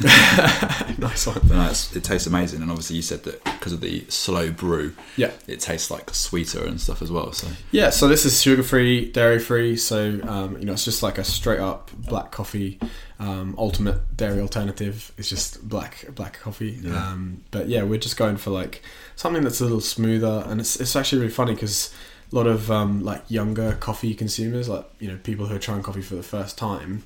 nice 0.98 1.26
one. 1.26 1.40
No, 1.48 1.68
it's, 1.70 1.94
it 1.96 2.04
tastes 2.04 2.26
amazing, 2.26 2.62
and 2.62 2.70
obviously 2.70 2.96
you 2.96 3.02
said 3.02 3.22
that 3.24 3.42
because 3.44 3.72
of 3.72 3.80
the 3.80 4.04
slow 4.08 4.50
brew, 4.50 4.94
Yeah. 5.16 5.30
it 5.46 5.60
tastes 5.60 5.90
like 5.90 6.10
sweeter 6.14 6.64
and 6.64 6.80
stuff 6.80 7.02
as 7.02 7.10
well. 7.10 7.32
So 7.32 7.48
Yeah, 7.70 7.90
so 7.90 8.08
this 8.08 8.24
is 8.24 8.40
sugar 8.40 8.62
free, 8.62 9.10
dairy 9.10 9.38
free. 9.38 9.76
So 9.76 10.20
um, 10.24 10.58
you 10.58 10.64
know, 10.66 10.72
it's 10.74 10.84
just 10.84 11.02
like 11.02 11.18
a 11.18 11.24
straight 11.24 11.60
up 11.60 11.90
black 11.96 12.30
coffee. 12.30 12.78
Um, 13.18 13.54
ultimate 13.56 14.14
dairy 14.14 14.40
alternative 14.40 15.10
is 15.16 15.28
just 15.30 15.66
black 15.66 16.04
black 16.14 16.38
coffee. 16.38 16.78
Yeah. 16.82 16.92
Um, 17.12 17.42
but 17.50 17.68
yeah, 17.68 17.82
we're 17.82 17.98
just 17.98 18.16
going 18.18 18.36
for 18.36 18.50
like 18.50 18.82
something 19.16 19.42
that's 19.42 19.60
a 19.60 19.64
little 19.64 19.80
smoother, 19.80 20.44
and 20.46 20.60
it's 20.60 20.78
it's 20.80 20.94
actually 20.94 21.22
really 21.22 21.32
funny 21.32 21.54
because 21.54 21.94
a 22.36 22.38
lot 22.38 22.46
of 22.46 22.70
um, 22.70 23.02
like 23.04 23.22
younger 23.30 23.72
coffee 23.80 24.14
consumers, 24.14 24.68
like 24.68 24.84
you 25.00 25.08
know 25.08 25.18
people 25.22 25.46
who 25.46 25.56
are 25.56 25.58
trying 25.58 25.82
coffee 25.82 26.02
for 26.02 26.14
the 26.16 26.22
first 26.22 26.58
time, 26.58 27.02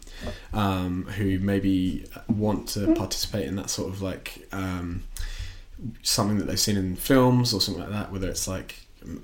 um, 0.52 1.04
who 1.16 1.38
maybe 1.38 2.04
want 2.28 2.68
to 2.70 2.92
participate 2.94 3.46
in 3.46 3.56
that 3.56 3.70
sort 3.70 3.88
of 3.88 4.02
like 4.02 4.46
um, 4.52 5.04
something 6.02 6.38
that 6.38 6.46
they've 6.46 6.60
seen 6.60 6.76
in 6.76 6.96
films 6.96 7.54
or 7.54 7.60
something 7.60 7.82
like 7.82 7.92
that, 7.92 8.12
whether 8.12 8.28
it's 8.28 8.46
like 8.48 8.74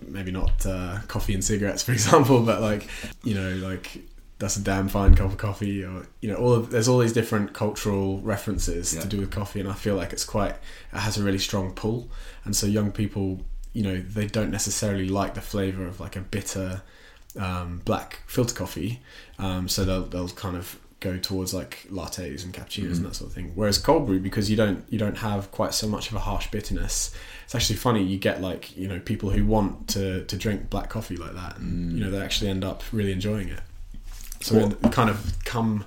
maybe 0.07 0.31
not 0.31 0.65
uh, 0.65 1.01
coffee 1.09 1.35
and 1.35 1.45
cigarettes, 1.45 1.83
for 1.87 1.93
example, 1.93 2.41
but 2.43 2.61
like 2.61 2.89
you 3.25 3.35
know, 3.35 3.51
like 3.57 3.99
that's 4.39 4.57
a 4.59 4.61
damn 4.61 4.87
fine 4.89 5.15
cup 5.15 5.31
of 5.33 5.39
coffee, 5.39 5.83
or 5.83 6.07
you 6.21 6.29
know, 6.29 6.37
all 6.37 6.53
of 6.53 6.71
there's 6.71 6.89
all 6.89 6.99
these 6.99 7.13
different 7.13 7.53
cultural 7.53 8.21
references 8.21 8.95
Yeah. 8.95 9.01
to 9.03 9.09
do 9.09 9.19
with 9.19 9.31
coffee, 9.31 9.61
and 9.61 9.69
I 9.69 9.75
feel 9.75 9.97
like 9.97 10.13
it's 10.13 10.25
quite 10.25 10.51
it 10.93 10.99
has 10.99 11.19
a 11.19 11.23
really 11.23 11.39
strong 11.39 11.73
pull, 11.73 12.09
and 12.45 12.55
so 12.55 12.67
young 12.67 12.93
people, 12.93 13.41
you 13.77 13.83
know, 13.83 13.99
they 14.19 14.27
don't 14.27 14.51
necessarily 14.51 15.09
like 15.21 15.33
the 15.35 15.41
flavor 15.53 15.85
of 15.87 16.01
like 16.01 16.17
a 16.17 16.21
bitter 16.37 16.83
um, 17.39 17.83
black 17.85 18.21
filter 18.27 18.55
coffee, 18.55 19.01
um, 19.39 19.69
so 19.69 19.85
they'll 19.85 20.07
they'll 20.13 20.29
kind 20.47 20.57
of 20.57 20.79
go 21.01 21.19
towards 21.19 21.53
like 21.53 21.87
lattes 21.91 22.43
and 22.43 22.55
cappuccinos 22.55 22.93
Mhm. 22.93 22.97
and 22.97 23.07
that 23.07 23.15
sort 23.15 23.29
of 23.31 23.35
thing. 23.35 23.53
Whereas 23.55 23.77
cold 23.77 24.07
brew, 24.07 24.19
because 24.19 24.49
you 24.51 24.57
don't 24.57 24.81
you 24.93 24.99
don't 24.99 25.19
have 25.19 25.51
quite 25.53 25.75
so 25.75 25.87
much 25.87 26.09
of 26.11 26.15
a 26.17 26.21
harsh 26.21 26.47
bitterness, 26.51 27.15
it's 27.45 27.55
actually 27.55 27.77
funny. 27.77 28.03
You 28.03 28.17
get 28.19 28.41
like 28.41 28.75
you 28.77 28.89
know 28.89 28.99
people 29.01 29.29
who 29.31 29.45
want 29.45 29.89
to 29.89 30.25
to 30.25 30.37
drink 30.45 30.71
black 30.71 30.89
coffee 30.89 31.17
like 31.25 31.35
that, 31.35 31.59
and 31.59 31.93
Mm. 31.93 31.95
you 31.99 32.01
know 32.05 32.11
they 32.11 32.21
actually 32.21 32.49
end 32.51 32.65
up 32.65 32.83
really 32.93 33.13
enjoying 33.13 33.49
it. 33.51 33.61
So 34.41 34.59
it 34.83 34.93
kind 34.93 35.11
of 35.11 35.19
come 35.45 35.85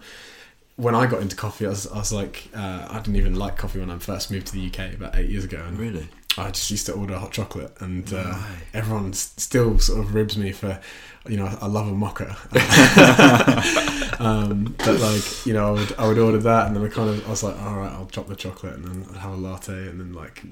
when 0.75 0.93
I 0.96 1.08
got 1.08 1.22
into 1.22 1.36
coffee, 1.36 1.65
I 1.65 1.69
was, 1.69 1.88
I 1.88 1.98
was 1.98 2.13
like, 2.13 2.48
uh, 2.55 2.88
I 2.89 2.98
didn't 3.00 3.17
even 3.17 3.36
like 3.36 3.58
coffee 3.58 3.79
when 3.79 3.89
I 3.91 3.98
first 3.98 4.31
moved 4.31 4.48
to 4.48 4.53
the 4.53 4.65
UK 4.67 4.93
about 4.93 5.13
eight 5.17 5.29
years 5.29 5.43
ago, 5.43 5.62
and 5.67 5.77
really, 5.77 6.08
I 6.38 6.52
just 6.52 6.70
used 6.72 6.86
to 6.86 6.94
order 6.94 7.18
hot 7.18 7.32
chocolate, 7.32 7.76
and 7.82 8.12
uh, 8.14 8.18
Right. 8.18 8.58
everyone 8.74 9.14
still 9.14 9.78
sort 9.80 10.00
of 10.00 10.14
ribs 10.14 10.38
me 10.38 10.52
for, 10.52 10.80
you 11.28 11.36
know, 11.38 11.58
I 11.60 11.66
love 11.68 11.88
a 11.88 11.94
mocha. 11.94 12.38
um, 14.20 14.76
but 14.78 15.00
like, 15.00 15.46
you 15.46 15.54
know, 15.54 15.68
I 15.68 15.72
would 15.72 15.94
I 15.98 16.08
would 16.08 16.18
order 16.20 16.38
that, 16.40 16.68
and 16.68 16.76
then 16.76 16.84
I 16.86 16.88
kind 16.90 17.10
of 17.10 17.26
I 17.26 17.30
was 17.30 17.44
like, 17.44 17.60
all 17.62 17.76
right, 17.78 17.92
I'll 17.92 18.06
drop 18.06 18.28
the 18.28 18.36
chocolate, 18.36 18.76
and 18.76 18.86
then 18.86 19.06
I'd 19.12 19.18
have 19.20 19.32
a 19.34 19.36
latte, 19.36 19.74
and 19.88 20.00
then 20.00 20.14
like 20.14 20.44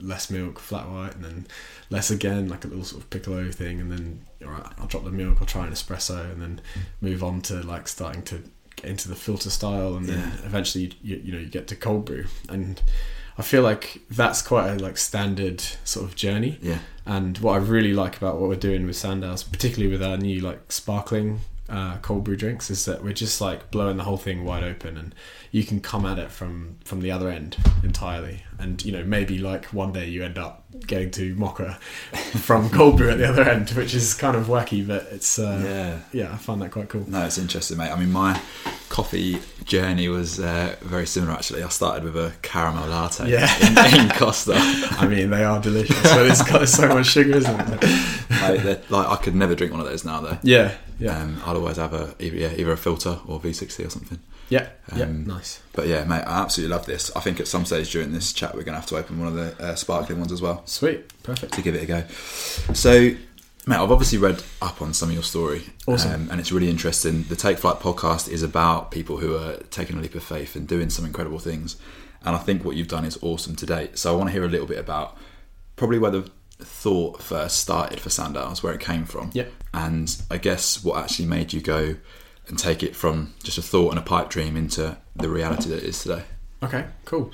less 0.00 0.30
milk, 0.30 0.58
flat 0.58 0.88
white, 0.88 1.14
and 1.14 1.24
then 1.24 1.46
less 1.90 2.10
again, 2.10 2.48
like 2.48 2.64
a 2.64 2.68
little 2.68 2.84
sort 2.84 3.02
of 3.02 3.10
piccolo 3.10 3.50
thing, 3.50 3.80
and 3.80 3.90
then 3.92 4.24
all 4.44 4.50
right, 4.52 4.66
I'll 4.78 4.86
drop 4.86 5.04
the 5.04 5.10
milk, 5.10 5.38
I'll 5.40 5.46
try 5.46 5.66
an 5.66 5.72
espresso, 5.72 6.30
and 6.32 6.40
then 6.40 6.60
move 7.00 7.22
on 7.22 7.40
to 7.42 7.62
like 7.62 7.88
starting 7.88 8.22
to 8.24 8.42
get 8.76 8.90
into 8.90 9.08
the 9.08 9.14
filter 9.16 9.50
style, 9.50 9.96
and 9.96 10.06
then 10.06 10.18
Yeah. 10.18 10.46
eventually 10.46 10.92
you, 11.02 11.16
you 11.22 11.32
know 11.32 11.38
you 11.38 11.46
get 11.46 11.66
to 11.68 11.76
cold 11.76 12.04
brew, 12.06 12.24
and 12.48 12.80
I 13.38 13.42
feel 13.42 13.62
like 13.62 14.00
that's 14.10 14.40
quite 14.42 14.70
a 14.70 14.74
like 14.76 14.96
standard 14.96 15.60
sort 15.84 16.06
of 16.06 16.16
journey. 16.16 16.58
yeah, 16.62 16.78
And 17.04 17.36
what 17.38 17.52
I 17.52 17.56
really 17.58 17.92
like 17.92 18.16
about 18.16 18.40
what 18.40 18.48
we're 18.48 18.56
doing 18.56 18.86
with 18.86 18.96
Sandows, 18.96 19.42
particularly 19.44 19.92
with 19.92 20.02
our 20.02 20.16
new 20.16 20.40
like 20.40 20.72
sparkling 20.72 21.40
uh, 21.68 21.96
cold 21.98 22.24
brew 22.24 22.36
drinks 22.36 22.70
is 22.70 22.84
that 22.84 23.02
we're 23.02 23.12
just 23.12 23.40
like 23.40 23.70
blowing 23.70 23.96
the 23.96 24.04
whole 24.04 24.16
thing 24.16 24.44
wide 24.44 24.62
open, 24.62 24.96
and 24.96 25.14
you 25.50 25.64
can 25.64 25.80
come 25.80 26.06
at 26.06 26.18
it 26.18 26.30
from 26.30 26.76
from 26.84 27.00
the 27.00 27.10
other 27.10 27.28
end 27.28 27.56
entirely. 27.82 28.42
And 28.58 28.82
you 28.84 28.92
know, 28.92 29.04
maybe 29.04 29.38
like 29.38 29.66
one 29.66 29.92
day 29.92 30.06
you 30.08 30.24
end 30.24 30.38
up 30.38 30.64
getting 30.86 31.10
to 31.12 31.34
mocha 31.34 31.78
from 32.42 32.70
cold 32.78 32.96
brew 32.98 33.10
at 33.10 33.18
the 33.18 33.28
other 33.28 33.42
end, 33.42 33.70
which 33.70 33.94
is 33.94 34.14
kind 34.14 34.36
of 34.36 34.46
wacky, 34.46 34.86
but 34.86 35.06
it's 35.10 35.38
uh, 35.38 35.60
Yeah. 36.12 36.22
yeah, 36.26 36.32
I 36.32 36.36
find 36.36 36.62
that 36.62 36.70
quite 36.70 36.88
cool. 36.88 37.04
No, 37.08 37.24
it's 37.26 37.38
interesting, 37.38 37.76
mate. 37.78 37.90
I 37.90 37.98
mean, 37.98 38.12
my 38.12 38.40
coffee 38.88 39.40
journey 39.64 40.08
was 40.08 40.38
uh, 40.40 40.76
very 40.80 41.06
similar, 41.06 41.32
actually. 41.32 41.62
I 41.62 41.68
started 41.68 42.04
with 42.04 42.16
a 42.16 42.32
caramel 42.42 42.86
latte 42.88 43.28
Yeah. 43.30 43.92
in, 43.94 44.00
in 44.02 44.08
Costa. 44.16 44.54
I 44.56 45.06
mean, 45.08 45.30
they 45.30 45.44
are 45.44 45.60
delicious, 45.60 46.00
but 46.02 46.26
it's 46.26 46.42
got 46.48 46.66
so 46.68 46.88
much 46.88 47.06
sugar, 47.08 47.36
isn't 47.36 47.60
it? 47.60 47.80
They're- 48.30 48.82
like, 48.90 49.08
I 49.08 49.16
could 49.16 49.34
never 49.34 49.54
drink 49.54 49.72
one 49.72 49.80
of 49.80 49.86
those 49.88 50.04
now, 50.04 50.20
though. 50.20 50.38
Yeah, 50.42 50.72
yeah, 50.98 51.20
Um, 51.22 51.40
I'd 51.44 51.56
always 51.56 51.76
have 51.76 51.92
a 51.94 52.14
either, 52.18 52.36
yeah, 52.36 52.52
either 52.56 52.72
a 52.72 52.76
filter 52.76 53.18
or 53.26 53.40
V60 53.40 53.86
or 53.86 53.90
something. 53.90 54.18
yeah, 54.48 54.68
yeah. 54.94 55.04
um, 55.04 55.26
Nice. 55.26 55.60
But 55.72 55.86
yeah, 55.88 56.04
mate, 56.04 56.22
I 56.22 56.40
absolutely 56.42 56.74
love 56.76 56.86
this. 56.86 57.10
I 57.16 57.20
think 57.20 57.40
at 57.40 57.48
some 57.48 57.64
stage 57.64 57.90
during 57.92 58.12
this 58.12 58.32
chat, 58.32 58.54
we're 58.54 58.62
going 58.62 58.74
to 58.74 58.80
have 58.80 58.86
to 58.90 58.96
open 58.96 59.18
one 59.18 59.28
of 59.28 59.34
the 59.34 59.64
uh, 59.64 59.74
sparkling 59.74 60.18
ones 60.20 60.32
as 60.32 60.40
well 60.42 60.62
Sweet, 60.66 61.22
perfect. 61.22 61.52
to 61.54 61.62
give 61.62 61.74
it 61.74 61.82
a 61.82 61.86
go. 61.86 62.04
So, 62.74 62.92
mate, 63.66 63.76
I've 63.76 63.90
obviously 63.90 64.18
read 64.18 64.42
up 64.62 64.80
on 64.80 64.94
some 64.94 65.08
of 65.08 65.14
your 65.14 65.24
story, 65.24 65.64
Awesome. 65.86 66.12
um, 66.12 66.28
and 66.30 66.40
it's 66.40 66.52
really 66.52 66.70
interesting. 66.70 67.24
The 67.24 67.36
Take 67.36 67.58
Flight 67.58 67.80
podcast 67.80 68.28
is 68.28 68.42
about 68.42 68.90
people 68.90 69.18
who 69.18 69.36
are 69.36 69.56
taking 69.70 69.98
a 69.98 70.00
leap 70.00 70.14
of 70.14 70.22
faith 70.22 70.54
and 70.56 70.66
doing 70.68 70.90
some 70.90 71.04
incredible 71.04 71.38
things, 71.40 71.76
and 72.24 72.34
I 72.34 72.38
think 72.38 72.64
what 72.64 72.76
you've 72.76 72.88
done 72.88 73.04
is 73.04 73.18
awesome 73.22 73.54
to 73.56 73.66
date. 73.66 73.98
So, 73.98 74.12
I 74.12 74.16
want 74.16 74.28
to 74.28 74.32
hear 74.32 74.44
a 74.44 74.48
little 74.48 74.66
bit 74.66 74.78
about 74.78 75.16
probably 75.76 75.98
where 75.98 76.10
the 76.10 76.30
thought 76.58 77.20
first 77.22 77.58
started 77.58 78.00
for 78.00 78.08
Sandows, 78.08 78.62
where 78.62 78.72
it 78.72 78.80
came 78.80 79.04
from, 79.04 79.30
Yeah. 79.34 79.44
And 79.74 80.16
I 80.30 80.38
guess 80.38 80.82
what 80.84 81.02
actually 81.02 81.26
made 81.26 81.52
you 81.52 81.60
go 81.60 81.96
and 82.48 82.58
take 82.58 82.82
it 82.82 82.94
from 82.94 83.34
just 83.42 83.58
a 83.58 83.62
thought 83.62 83.90
and 83.90 83.98
a 83.98 84.02
pipe 84.02 84.30
dream 84.30 84.56
into 84.56 84.96
the 85.16 85.28
reality 85.28 85.68
that 85.70 85.78
it 85.78 85.84
is 85.84 86.00
today. 86.02 86.22
Okay, 86.62 86.86
cool. 87.04 87.32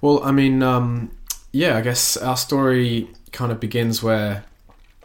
Well, 0.00 0.22
I 0.24 0.30
mean, 0.32 0.62
um, 0.62 1.10
yeah, 1.52 1.76
I 1.76 1.80
guess 1.80 2.16
our 2.16 2.36
story 2.36 3.08
kind 3.32 3.50
of 3.52 3.60
begins 3.60 4.02
where 4.02 4.44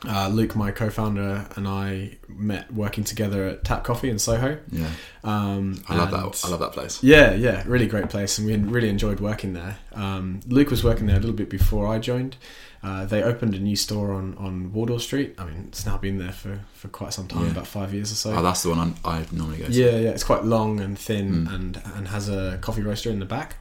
uh, 0.08 0.28
Luke, 0.30 0.56
my 0.56 0.70
co-founder, 0.70 1.48
and 1.56 1.68
I 1.68 2.18
met 2.30 2.72
working 2.72 3.04
together 3.04 3.46
at 3.48 3.64
Tap 3.64 3.84
Coffee 3.84 4.10
in 4.12 4.20
Soho. 4.20 4.60
Yeah, 4.72 4.90
Um, 5.24 5.82
I 5.90 5.96
love 5.98 6.12
that. 6.12 6.46
I 6.46 6.50
love 6.50 6.60
that 6.60 6.72
place. 6.74 7.02
Yeah, 7.04 7.34
yeah, 7.34 7.64
really 7.66 7.88
great 7.88 8.10
place, 8.10 8.38
and 8.38 8.46
we 8.48 8.56
really 8.56 8.90
enjoyed 8.90 9.20
working 9.20 9.54
there. 9.54 9.78
Um, 9.94 10.42
Luke 10.48 10.70
was 10.70 10.84
working 10.84 11.08
there 11.08 11.16
a 11.18 11.20
little 11.20 11.36
bit 11.36 11.50
before 11.50 11.88
I 11.88 11.98
joined. 11.98 12.38
Uh, 12.84 13.06
they 13.06 13.24
opened 13.24 13.56
a 13.56 13.60
new 13.60 13.76
store 13.76 14.14
on, 14.14 14.36
on 14.38 14.72
Wardour 14.72 15.00
Street. 15.00 15.34
I 15.38 15.46
mean, 15.46 15.66
it's 15.70 15.86
now 15.86 15.98
been 15.98 16.18
there 16.20 16.32
for, 16.32 16.62
for 16.74 16.88
quite 16.90 17.14
some 17.14 17.28
time, 17.28 17.46
Yeah. 17.46 17.52
about 17.52 17.68
five 17.68 17.94
years 17.94 18.12
or 18.12 18.16
so. 18.16 18.34
Oh, 18.36 18.42
that's 18.44 18.64
the 18.64 18.70
one 18.70 18.96
I, 19.04 19.10
I 19.20 19.26
normally 19.32 19.58
go 19.58 19.66
to. 19.66 19.72
Yeah, 19.72 19.92
yeah, 19.98 20.10
it's 20.12 20.24
quite 20.24 20.44
long 20.46 20.80
and 20.80 20.98
thin 20.98 21.46
Mm. 21.48 21.54
and 21.56 21.82
and 21.96 22.08
has 22.10 22.30
a 22.30 22.58
coffee 22.62 22.82
roaster 22.84 23.10
in 23.10 23.20
the 23.20 23.26
back. 23.26 23.58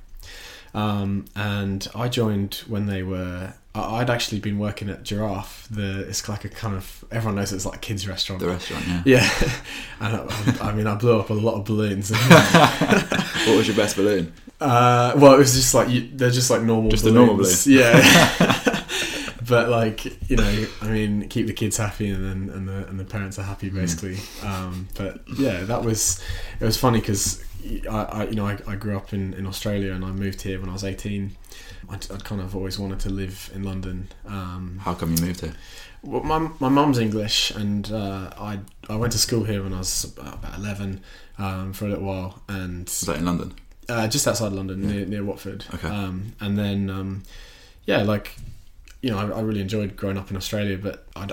Um, 0.74 1.24
and 1.34 1.88
I 1.94 2.08
joined 2.08 2.62
when 2.68 2.86
they 2.86 3.02
were. 3.02 3.54
I'd 3.74 4.08
actually 4.10 4.40
been 4.40 4.58
working 4.58 4.88
at 4.90 5.02
Giraffe. 5.02 5.66
The 5.70 6.00
it's 6.08 6.28
like 6.28 6.44
a 6.44 6.48
kind 6.48 6.74
of 6.76 7.04
everyone 7.10 7.36
knows 7.36 7.52
it's 7.52 7.64
like 7.66 7.76
a 7.76 7.78
kids 7.80 8.06
restaurant. 8.08 8.40
The 8.40 8.48
restaurant, 8.48 8.84
yeah. 8.86 9.02
yeah, 9.04 9.30
and 10.00 10.16
I, 10.16 10.68
I 10.68 10.72
mean 10.72 10.86
I 10.86 10.94
blew 10.94 11.18
up 11.18 11.30
a 11.30 11.34
lot 11.34 11.54
of 11.54 11.64
balloons. 11.64 12.10
What 13.46 13.56
was 13.58 13.66
your 13.68 13.76
best 13.76 13.96
balloon? 13.96 14.32
uh, 14.60 15.12
well, 15.16 15.34
it 15.34 15.38
was 15.38 15.54
just 15.54 15.72
like 15.74 15.88
you, 15.88 16.08
they're 16.12 16.30
just 16.30 16.50
like 16.50 16.62
normal. 16.62 16.90
Just 16.90 17.04
a 17.06 17.12
balloons. 17.12 17.66
normal 17.66 17.78
yeah. 17.78 18.72
but 19.48 19.68
like 19.68 20.04
you 20.30 20.36
know, 20.36 20.66
I 20.82 20.88
mean, 20.88 21.28
keep 21.28 21.46
the 21.46 21.52
kids 21.52 21.76
happy 21.76 22.08
and 22.08 22.24
then 22.24 22.54
and 22.56 22.68
the 22.68 22.86
and 22.88 22.98
the 23.00 23.04
parents 23.04 23.38
are 23.38 23.42
happy 23.42 23.70
Mm. 23.70 23.74
basically. 23.74 24.18
Um, 24.42 24.88
but 24.96 25.20
yeah, 25.38 25.62
that 25.64 25.82
was 25.84 26.22
it 26.60 26.64
was 26.64 26.76
funny 26.76 27.00
because 27.00 27.42
I, 27.90 27.96
I 27.96 28.24
you 28.28 28.34
know 28.34 28.46
I, 28.46 28.58
I 28.66 28.76
grew 28.76 28.96
up 28.96 29.12
in, 29.12 29.34
in 29.34 29.46
Australia 29.46 29.92
and 29.92 30.04
I 30.04 30.10
moved 30.12 30.42
here 30.42 30.60
when 30.60 30.68
I 30.68 30.72
was 30.72 30.84
eighteen. 30.84 31.36
I'd, 31.88 32.10
I'd 32.10 32.24
kind 32.24 32.40
of 32.40 32.56
always 32.56 32.78
wanted 32.78 32.98
to 33.00 33.10
live 33.10 33.50
in 33.54 33.62
London. 33.62 34.08
Um, 34.26 34.80
How 34.82 34.94
come 34.94 35.14
you 35.14 35.22
moved 35.24 35.40
here? 35.40 35.54
well, 36.02 36.22
my 36.22 36.38
my 36.60 36.68
mum's 36.68 36.98
English, 36.98 37.50
and 37.52 37.90
uh, 37.92 38.30
I 38.38 38.58
I 38.88 38.96
went 38.96 39.12
to 39.12 39.18
school 39.18 39.44
here 39.44 39.62
when 39.62 39.72
I 39.72 39.78
was 39.78 40.04
about, 40.04 40.34
about 40.34 40.58
eleven 40.58 41.00
um, 41.38 41.72
for 41.72 41.86
a 41.86 41.88
little 41.88 42.04
while, 42.04 42.42
and 42.48 42.84
Was 42.86 43.00
that 43.02 43.16
in 43.18 43.24
London? 43.24 43.54
uh, 43.88 44.08
just 44.08 44.26
outside 44.26 44.52
London, 44.52 44.82
Yeah. 44.82 44.90
near 44.96 45.06
near 45.06 45.24
Watford. 45.24 45.64
Okay. 45.74 45.88
Um, 45.88 46.32
and 46.40 46.58
then 46.58 46.90
um, 46.90 47.22
yeah, 47.84 48.02
like 48.02 48.36
you 49.02 49.10
know, 49.10 49.18
I, 49.18 49.38
I 49.38 49.40
really 49.40 49.60
enjoyed 49.60 49.96
growing 49.96 50.16
up 50.16 50.30
in 50.30 50.36
Australia, 50.36 50.78
but 50.78 51.06
I, 51.14 51.26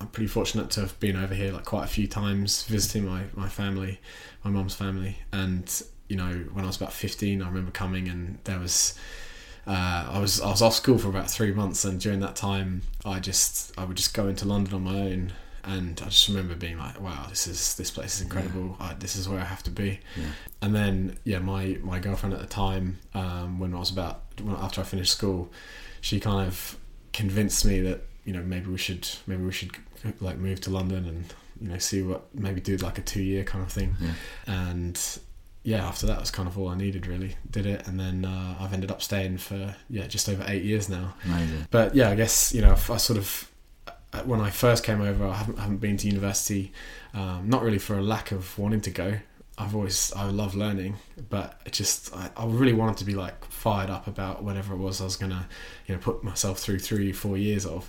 I'm 0.00 0.08
pretty 0.08 0.26
fortunate 0.28 0.70
to 0.70 0.80
have 0.80 0.98
been 1.00 1.16
over 1.16 1.34
here 1.34 1.52
like 1.52 1.64
quite 1.64 1.84
a 1.84 1.88
few 1.88 2.06
times 2.06 2.64
visiting 2.64 3.06
my 3.06 3.24
my 3.34 3.48
family, 3.48 4.00
my 4.42 4.50
mum's 4.50 4.74
family, 4.74 5.18
and 5.32 5.82
you 6.08 6.16
know, 6.16 6.44
when 6.52 6.64
I 6.64 6.68
was 6.68 6.76
about 6.76 6.92
fifteen, 6.92 7.42
I 7.42 7.48
remember 7.48 7.70
coming 7.70 8.08
and 8.08 8.38
there 8.44 8.58
was. 8.58 8.98
Uh, 9.66 10.10
I 10.12 10.18
was 10.18 10.42
I 10.42 10.50
was 10.50 10.60
off 10.60 10.74
school 10.74 10.98
for 10.98 11.08
about 11.08 11.30
three 11.30 11.50
months, 11.50 11.86
and 11.86 11.98
during 11.98 12.20
that 12.20 12.36
time, 12.36 12.82
I 13.06 13.18
just 13.18 13.72
I 13.78 13.84
would 13.84 13.96
just 13.96 14.12
go 14.12 14.28
into 14.28 14.44
London 14.46 14.74
on 14.74 14.84
my 14.84 14.94
own, 14.94 15.32
and 15.64 15.98
I 16.04 16.10
just 16.10 16.28
remember 16.28 16.54
being 16.54 16.76
like, 16.76 17.00
"Wow, 17.00 17.24
this 17.30 17.46
is 17.46 17.74
this 17.76 17.90
place 17.90 18.16
is 18.16 18.20
incredible. 18.20 18.76
I, 18.78 18.92
this 18.92 19.16
is 19.16 19.26
where 19.26 19.40
I 19.40 19.44
have 19.44 19.62
to 19.62 19.70
be." 19.70 20.00
Yeah. 20.16 20.26
And 20.60 20.74
then 20.74 21.16
yeah, 21.24 21.38
my 21.38 21.78
my 21.82 21.98
girlfriend 21.98 22.34
at 22.34 22.42
the 22.42 22.46
time, 22.46 22.98
um, 23.14 23.58
when 23.58 23.74
I 23.74 23.78
was 23.78 23.90
about 23.90 24.24
when, 24.42 24.54
after 24.54 24.82
I 24.82 24.84
finished 24.84 25.12
school, 25.12 25.50
she 26.02 26.20
kind 26.20 26.46
of 26.46 26.76
convinced 27.14 27.64
me 27.64 27.80
that 27.80 28.02
you 28.24 28.34
know 28.34 28.42
maybe 28.42 28.70
we 28.70 28.76
should 28.76 29.08
maybe 29.26 29.42
we 29.42 29.52
should 29.52 29.70
like 30.20 30.36
move 30.36 30.60
to 30.60 30.70
London 30.70 31.06
and 31.06 31.34
you 31.60 31.68
know 31.68 31.78
see 31.78 32.02
what 32.02 32.26
maybe 32.34 32.60
do 32.60 32.76
like 32.76 32.98
a 32.98 33.02
two 33.02 33.22
year 33.22 33.44
kind 33.44 33.64
of 33.64 33.72
thing. 33.72 33.96
Yeah. 34.00 34.12
And 34.46 35.18
yeah, 35.62 35.86
after 35.86 36.06
that 36.06 36.20
was 36.20 36.30
kind 36.30 36.46
of 36.46 36.58
all 36.58 36.68
I 36.68 36.76
needed 36.76 37.06
really. 37.06 37.36
Did 37.50 37.64
it, 37.64 37.86
and 37.86 37.98
then 37.98 38.26
uh, 38.26 38.56
I've 38.60 38.74
ended 38.74 38.90
up 38.90 39.00
staying 39.00 39.38
for 39.38 39.74
yeah 39.88 40.06
just 40.06 40.28
over 40.28 40.44
eight 40.46 40.64
years 40.64 40.90
now. 40.90 41.14
Amazing. 41.24 41.66
But 41.70 41.94
yeah, 41.94 42.10
I 42.10 42.14
guess 42.14 42.52
you 42.52 42.60
know 42.60 42.72
I 42.72 42.96
sort 42.98 43.18
of 43.18 43.50
uh, 44.12 44.22
when 44.24 44.40
I 44.40 44.50
first 44.50 44.84
came 44.84 45.00
over, 45.00 45.26
I 45.26 45.34
haven't, 45.34 45.58
haven't 45.58 45.78
been 45.78 45.96
to 45.96 46.06
university, 46.06 46.72
um, 47.14 47.48
not 47.48 47.62
really 47.62 47.78
for 47.78 47.96
a 47.96 48.02
lack 48.02 48.30
of 48.32 48.58
wanting 48.58 48.82
to 48.82 48.90
go. 48.90 49.18
I've 49.56 49.74
always 49.74 50.12
I 50.14 50.24
love 50.24 50.54
learning, 50.54 50.96
but 51.30 51.60
it 51.64 51.72
just 51.72 52.14
I, 52.14 52.28
I 52.36 52.44
really 52.46 52.72
wanted 52.72 52.96
to 52.98 53.04
be 53.04 53.14
like 53.14 53.44
fired 53.46 53.88
up 53.88 54.06
about 54.08 54.42
whatever 54.42 54.74
it 54.74 54.78
was 54.78 55.00
I 55.00 55.04
was 55.04 55.16
gonna 55.16 55.48
you 55.86 55.94
know 55.94 56.00
put 56.00 56.24
myself 56.24 56.58
through 56.58 56.80
three 56.80 57.12
four 57.12 57.36
years 57.38 57.64
of, 57.64 57.88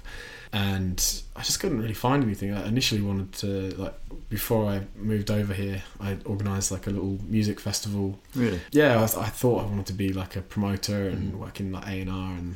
and 0.54 1.24
I 1.36 1.42
just 1.42 1.60
couldn't 1.60 1.82
really 1.82 1.96
find 1.96 2.24
anything. 2.24 2.54
I 2.54 2.68
initially 2.68 3.02
wanted 3.02 3.34
to 3.34 3.76
like 3.82 3.96
before 4.30 4.70
I 4.70 4.82
moved 4.96 5.32
over 5.32 5.54
here, 5.54 5.82
I 6.00 6.18
organised 6.28 6.72
like 6.72 6.86
a 6.88 6.92
little 6.92 7.18
music 7.28 7.60
festival 7.60 8.20
Really? 8.36 8.60
yeah, 8.72 8.98
I, 8.98 9.02
was- 9.02 9.18
I 9.18 9.28
thought 9.28 9.64
I 9.64 9.66
wanted 9.66 9.88
to 9.88 9.94
be 9.94 10.14
like 10.14 10.36
a 10.36 10.42
promoter 10.42 11.10
and 11.10 11.34
mm. 11.34 11.38
work 11.38 11.60
in 11.60 11.72
like 11.72 11.88
A 11.88 12.02
and 12.02 12.10
R, 12.12 12.32
and 12.38 12.56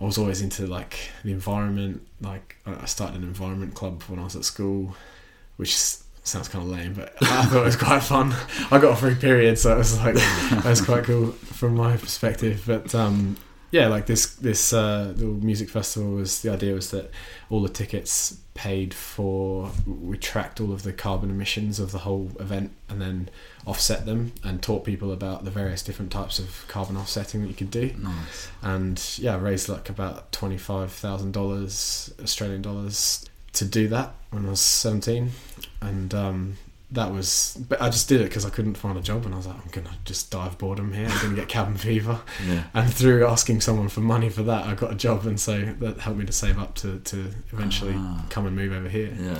I 0.00 0.04
was 0.04 0.16
always 0.16 0.40
into 0.40 0.66
like 0.66 1.10
the 1.24 1.32
environment. 1.32 2.06
Like 2.22 2.56
I 2.64 2.86
started 2.86 3.18
an 3.18 3.24
environment 3.24 3.74
club 3.74 4.02
when 4.04 4.18
I 4.18 4.24
was 4.24 4.34
at 4.34 4.46
school, 4.46 4.96
which 5.56 5.76
sounds 6.22 6.48
kind 6.48 6.64
of 6.64 6.70
lame, 6.70 6.94
but 6.94 7.14
I 7.22 7.44
thought 7.46 7.62
it 7.62 7.64
was 7.64 7.76
quite 7.76 8.02
fun. 8.02 8.34
I 8.70 8.78
got 8.78 8.92
a 8.92 8.96
free 8.96 9.14
period, 9.14 9.58
so 9.58 9.74
it 9.74 9.78
was 9.78 9.98
like 9.98 10.14
that 10.14 10.62
was 10.64 10.80
quite 10.80 11.04
cool 11.04 11.32
from 11.32 11.74
my 11.76 11.96
perspective. 11.96 12.62
But 12.66 12.94
um, 12.94 13.36
yeah, 13.70 13.86
like 13.88 14.06
this 14.06 14.34
this 14.36 14.72
uh, 14.72 15.12
little 15.16 15.34
music 15.34 15.68
festival 15.70 16.12
was 16.12 16.42
the 16.42 16.50
idea 16.52 16.74
was 16.74 16.90
that 16.90 17.10
all 17.48 17.62
the 17.62 17.68
tickets 17.68 18.38
paid 18.52 18.92
for 18.92 19.70
we 19.86 20.18
tracked 20.18 20.60
all 20.60 20.70
of 20.72 20.82
the 20.82 20.92
carbon 20.92 21.30
emissions 21.30 21.80
of 21.80 21.92
the 21.92 21.98
whole 21.98 22.30
event 22.40 22.70
and 22.90 23.00
then 23.00 23.26
offset 23.66 24.04
them 24.04 24.32
and 24.44 24.60
taught 24.62 24.84
people 24.84 25.12
about 25.12 25.44
the 25.46 25.50
various 25.50 25.80
different 25.82 26.12
types 26.12 26.38
of 26.38 26.66
carbon 26.68 26.94
offsetting 26.94 27.40
that 27.40 27.48
you 27.48 27.54
could 27.54 27.70
do 27.70 27.90
Nice. 27.98 28.48
and 28.60 29.02
yeah 29.18 29.40
raised 29.40 29.70
like 29.70 29.88
about 29.88 30.30
$25,000 30.32 32.22
Australian 32.22 32.60
dollars 32.60 33.24
to 33.54 33.64
do 33.64 33.88
that 33.88 34.12
when 34.30 34.46
I 34.46 34.50
was 34.50 34.60
17 34.60 35.30
and 35.80 36.14
um, 36.14 36.56
that 36.92 37.12
was 37.12 37.56
but 37.68 37.80
I 37.82 37.88
just 37.90 38.08
did 38.08 38.20
it 38.20 38.24
because 38.24 38.44
I 38.44 38.50
couldn't 38.50 38.74
find 38.74 38.96
a 38.98 39.00
job 39.00 39.24
and 39.24 39.34
I 39.34 39.36
was 39.36 39.46
like 39.46 39.56
I'm 39.56 39.70
gonna 39.70 39.96
just 40.04 40.30
dive 40.30 40.56
boredom 40.58 40.92
here 40.92 41.08
I'm 41.08 41.20
gonna 41.22 41.34
get 41.36 41.48
cabin 41.48 41.76
fever 41.76 42.20
Yeah. 42.46 42.64
and 42.74 42.92
through 42.92 43.26
asking 43.26 43.60
someone 43.60 43.88
for 43.88 44.00
money 44.00 44.28
for 44.28 44.42
that 44.44 44.66
I 44.66 44.74
got 44.74 44.92
a 44.92 44.96
job 44.96 45.26
and 45.26 45.38
so 45.40 45.60
that 45.80 46.00
helped 46.00 46.18
me 46.18 46.26
to 46.26 46.32
save 46.32 46.58
up 46.58 46.74
to, 46.76 46.98
to 47.00 47.32
eventually 47.52 47.94
Ah. 47.96 48.24
come 48.30 48.46
and 48.46 48.54
move 48.56 48.72
over 48.72 48.88
here 48.88 49.12
Yeah. 49.18 49.38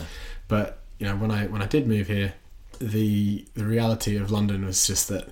but 0.48 0.78
you 0.98 1.06
know 1.06 1.16
when 1.16 1.30
I 1.30 1.46
when 1.46 1.62
I 1.62 1.66
did 1.66 1.86
move 1.86 2.08
here 2.08 2.34
the 2.80 3.44
the 3.54 3.64
reality 3.64 4.16
of 4.16 4.30
London 4.30 4.64
was 4.64 4.86
just 4.86 5.08
that 5.08 5.28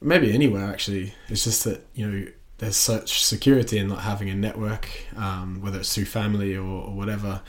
maybe 0.00 0.32
anywhere 0.32 0.64
actually 0.66 1.14
it's 1.28 1.44
just 1.44 1.64
that 1.64 1.86
you 1.94 2.06
know 2.10 2.26
there's 2.58 2.76
such 2.76 3.24
security 3.24 3.78
in 3.78 3.88
not 3.88 4.00
having 4.02 4.30
a 4.30 4.34
network 4.34 4.88
um, 5.16 5.60
whether 5.60 5.80
it's 5.80 5.94
through 5.94 6.04
family 6.04 6.56
or, 6.56 6.62
or 6.62 6.94
whatever 6.94 7.40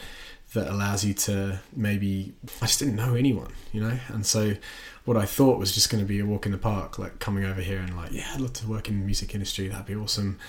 that 0.54 0.68
allows 0.68 1.04
you 1.04 1.14
to 1.14 1.60
maybe 1.76 2.34
I 2.62 2.68
just 2.68 2.80
didn't 2.80 2.96
know 2.96 3.16
anyone 3.16 3.52
you 3.72 3.82
know? 3.82 3.98
And 4.10 4.26
so 4.26 4.56
what 5.06 5.18
I 5.18 5.26
thought 5.26 5.60
was 5.60 5.74
just 5.74 5.90
going 5.90 6.02
to 6.02 6.08
be 6.08 6.20
a 6.20 6.26
walk 6.26 6.46
in 6.46 6.52
the 6.52 6.58
park 6.58 6.98
like 6.98 7.20
coming 7.20 7.44
over 7.44 7.62
here 7.62 7.80
and 7.80 7.96
like 7.96 8.12
yeah 8.12 8.30
I'd 8.34 8.42
love 8.42 8.54
to 8.54 8.68
work 8.68 8.88
in 8.88 9.00
the 9.00 9.06
music 9.06 9.34
industry 9.34 9.68
that'd 9.68 9.86
be 9.86 9.96
awesome. 9.96 10.40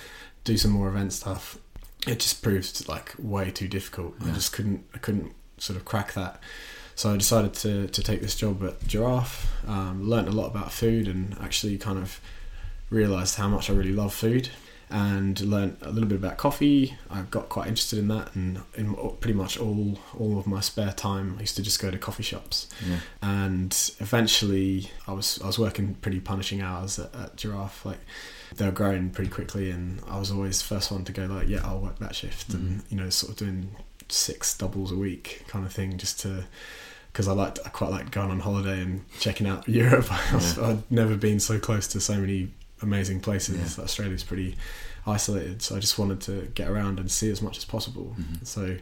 Do 0.43 0.57
some 0.57 0.71
more 0.71 0.87
event 0.87 1.13
stuff. 1.13 1.57
It 2.07 2.19
just 2.19 2.43
proved 2.43 2.87
like 2.87 3.13
way 3.17 3.51
too 3.51 3.67
difficult. 3.67 4.13
I 4.23 4.31
just 4.31 4.53
couldn't 4.53 4.85
I 4.93 4.99
couldn't 4.99 5.33
sort 5.57 5.77
of 5.77 5.85
crack 5.85 6.13
that. 6.13 6.39
So 6.95 7.13
I 7.13 7.17
decided 7.17 7.53
to, 7.55 7.87
to 7.87 8.03
take 8.03 8.21
this 8.21 8.35
job 8.37 8.63
at 8.63 8.87
Giraffe. 8.87 9.51
Um, 9.67 10.07
learned 10.07 10.29
a 10.29 10.31
lot 10.31 10.47
about 10.47 10.71
food 10.71 11.09
and 11.09 11.37
actually 11.41 11.77
kind 11.77 11.97
of 11.99 12.21
realised 12.89 13.35
how 13.35 13.49
much 13.49 13.69
I 13.69 13.73
really 13.73 13.91
love 13.91 14.13
food 14.13 14.49
and 14.89 15.39
learned 15.41 15.77
a 15.81 15.89
little 15.89 16.07
bit 16.07 16.17
about 16.17 16.37
coffee. 16.37 16.95
I 17.09 17.21
got 17.23 17.49
quite 17.49 17.67
interested 17.67 17.99
in 17.99 18.07
that, 18.09 18.35
and 18.35 18.61
in 18.75 18.95
pretty 19.19 19.33
much 19.33 19.57
all 19.57 19.97
all 20.17 20.37
of 20.37 20.47
my 20.47 20.59
spare 20.59 20.91
time, 20.91 21.35
I 21.37 21.41
used 21.41 21.55
to 21.55 21.63
just 21.63 21.81
go 21.81 21.89
to 21.89 21.97
coffee 21.97 22.23
shops. 22.23 22.69
Yeah. 22.87 22.99
And 23.21 23.91
eventually, 23.99 24.91
I 25.07 25.13
was 25.13 25.39
I 25.41 25.47
was 25.47 25.57
working 25.57 25.95
pretty 25.95 26.19
punishing 26.19 26.61
hours 26.61 26.99
at, 26.99 27.15
at 27.15 27.35
Giraffe. 27.35 27.85
Like 27.85 27.99
they 28.55 28.65
were 28.65 28.71
growing 28.71 29.09
pretty 29.09 29.29
quickly, 29.29 29.71
and 29.71 30.01
I 30.07 30.19
was 30.19 30.31
always 30.31 30.61
first 30.61 30.91
one 30.91 31.03
to 31.05 31.11
go. 31.11 31.25
Like, 31.25 31.47
yeah, 31.47 31.61
I'll 31.63 31.79
work 31.79 31.99
that 31.99 32.15
shift, 32.15 32.53
and 32.53 32.81
mm-hmm. 32.81 32.95
you 32.95 33.01
know, 33.01 33.09
sort 33.09 33.31
of 33.31 33.37
doing 33.37 33.75
six 34.07 34.55
doubles 34.55 34.91
a 34.91 34.95
week 34.95 35.43
kind 35.47 35.65
of 35.65 35.73
thing, 35.73 35.97
just 35.97 36.19
to 36.21 36.45
because 37.11 37.27
I 37.27 37.31
liked 37.31 37.59
I 37.65 37.69
quite 37.69 37.91
liked 37.91 38.11
going 38.11 38.29
on 38.29 38.39
holiday 38.39 38.81
and 38.81 39.03
checking 39.19 39.47
out 39.47 39.67
Europe. 39.69 40.07
Yeah. 40.09 40.53
I'd 40.61 40.91
never 40.91 41.15
been 41.15 41.39
so 41.39 41.57
close 41.57 41.87
to 41.87 41.99
so 41.99 42.17
many 42.17 42.51
amazing 42.81 43.19
places. 43.21 43.77
Yeah. 43.77 43.83
Australia's 43.83 44.23
pretty 44.23 44.55
isolated, 45.07 45.61
so 45.61 45.75
I 45.75 45.79
just 45.79 45.97
wanted 45.99 46.21
to 46.21 46.51
get 46.55 46.67
around 46.69 46.99
and 46.99 47.09
see 47.11 47.29
as 47.31 47.41
much 47.41 47.57
as 47.57 47.65
possible. 47.65 48.15
Mhm. 48.19 48.45
So, 48.45 48.77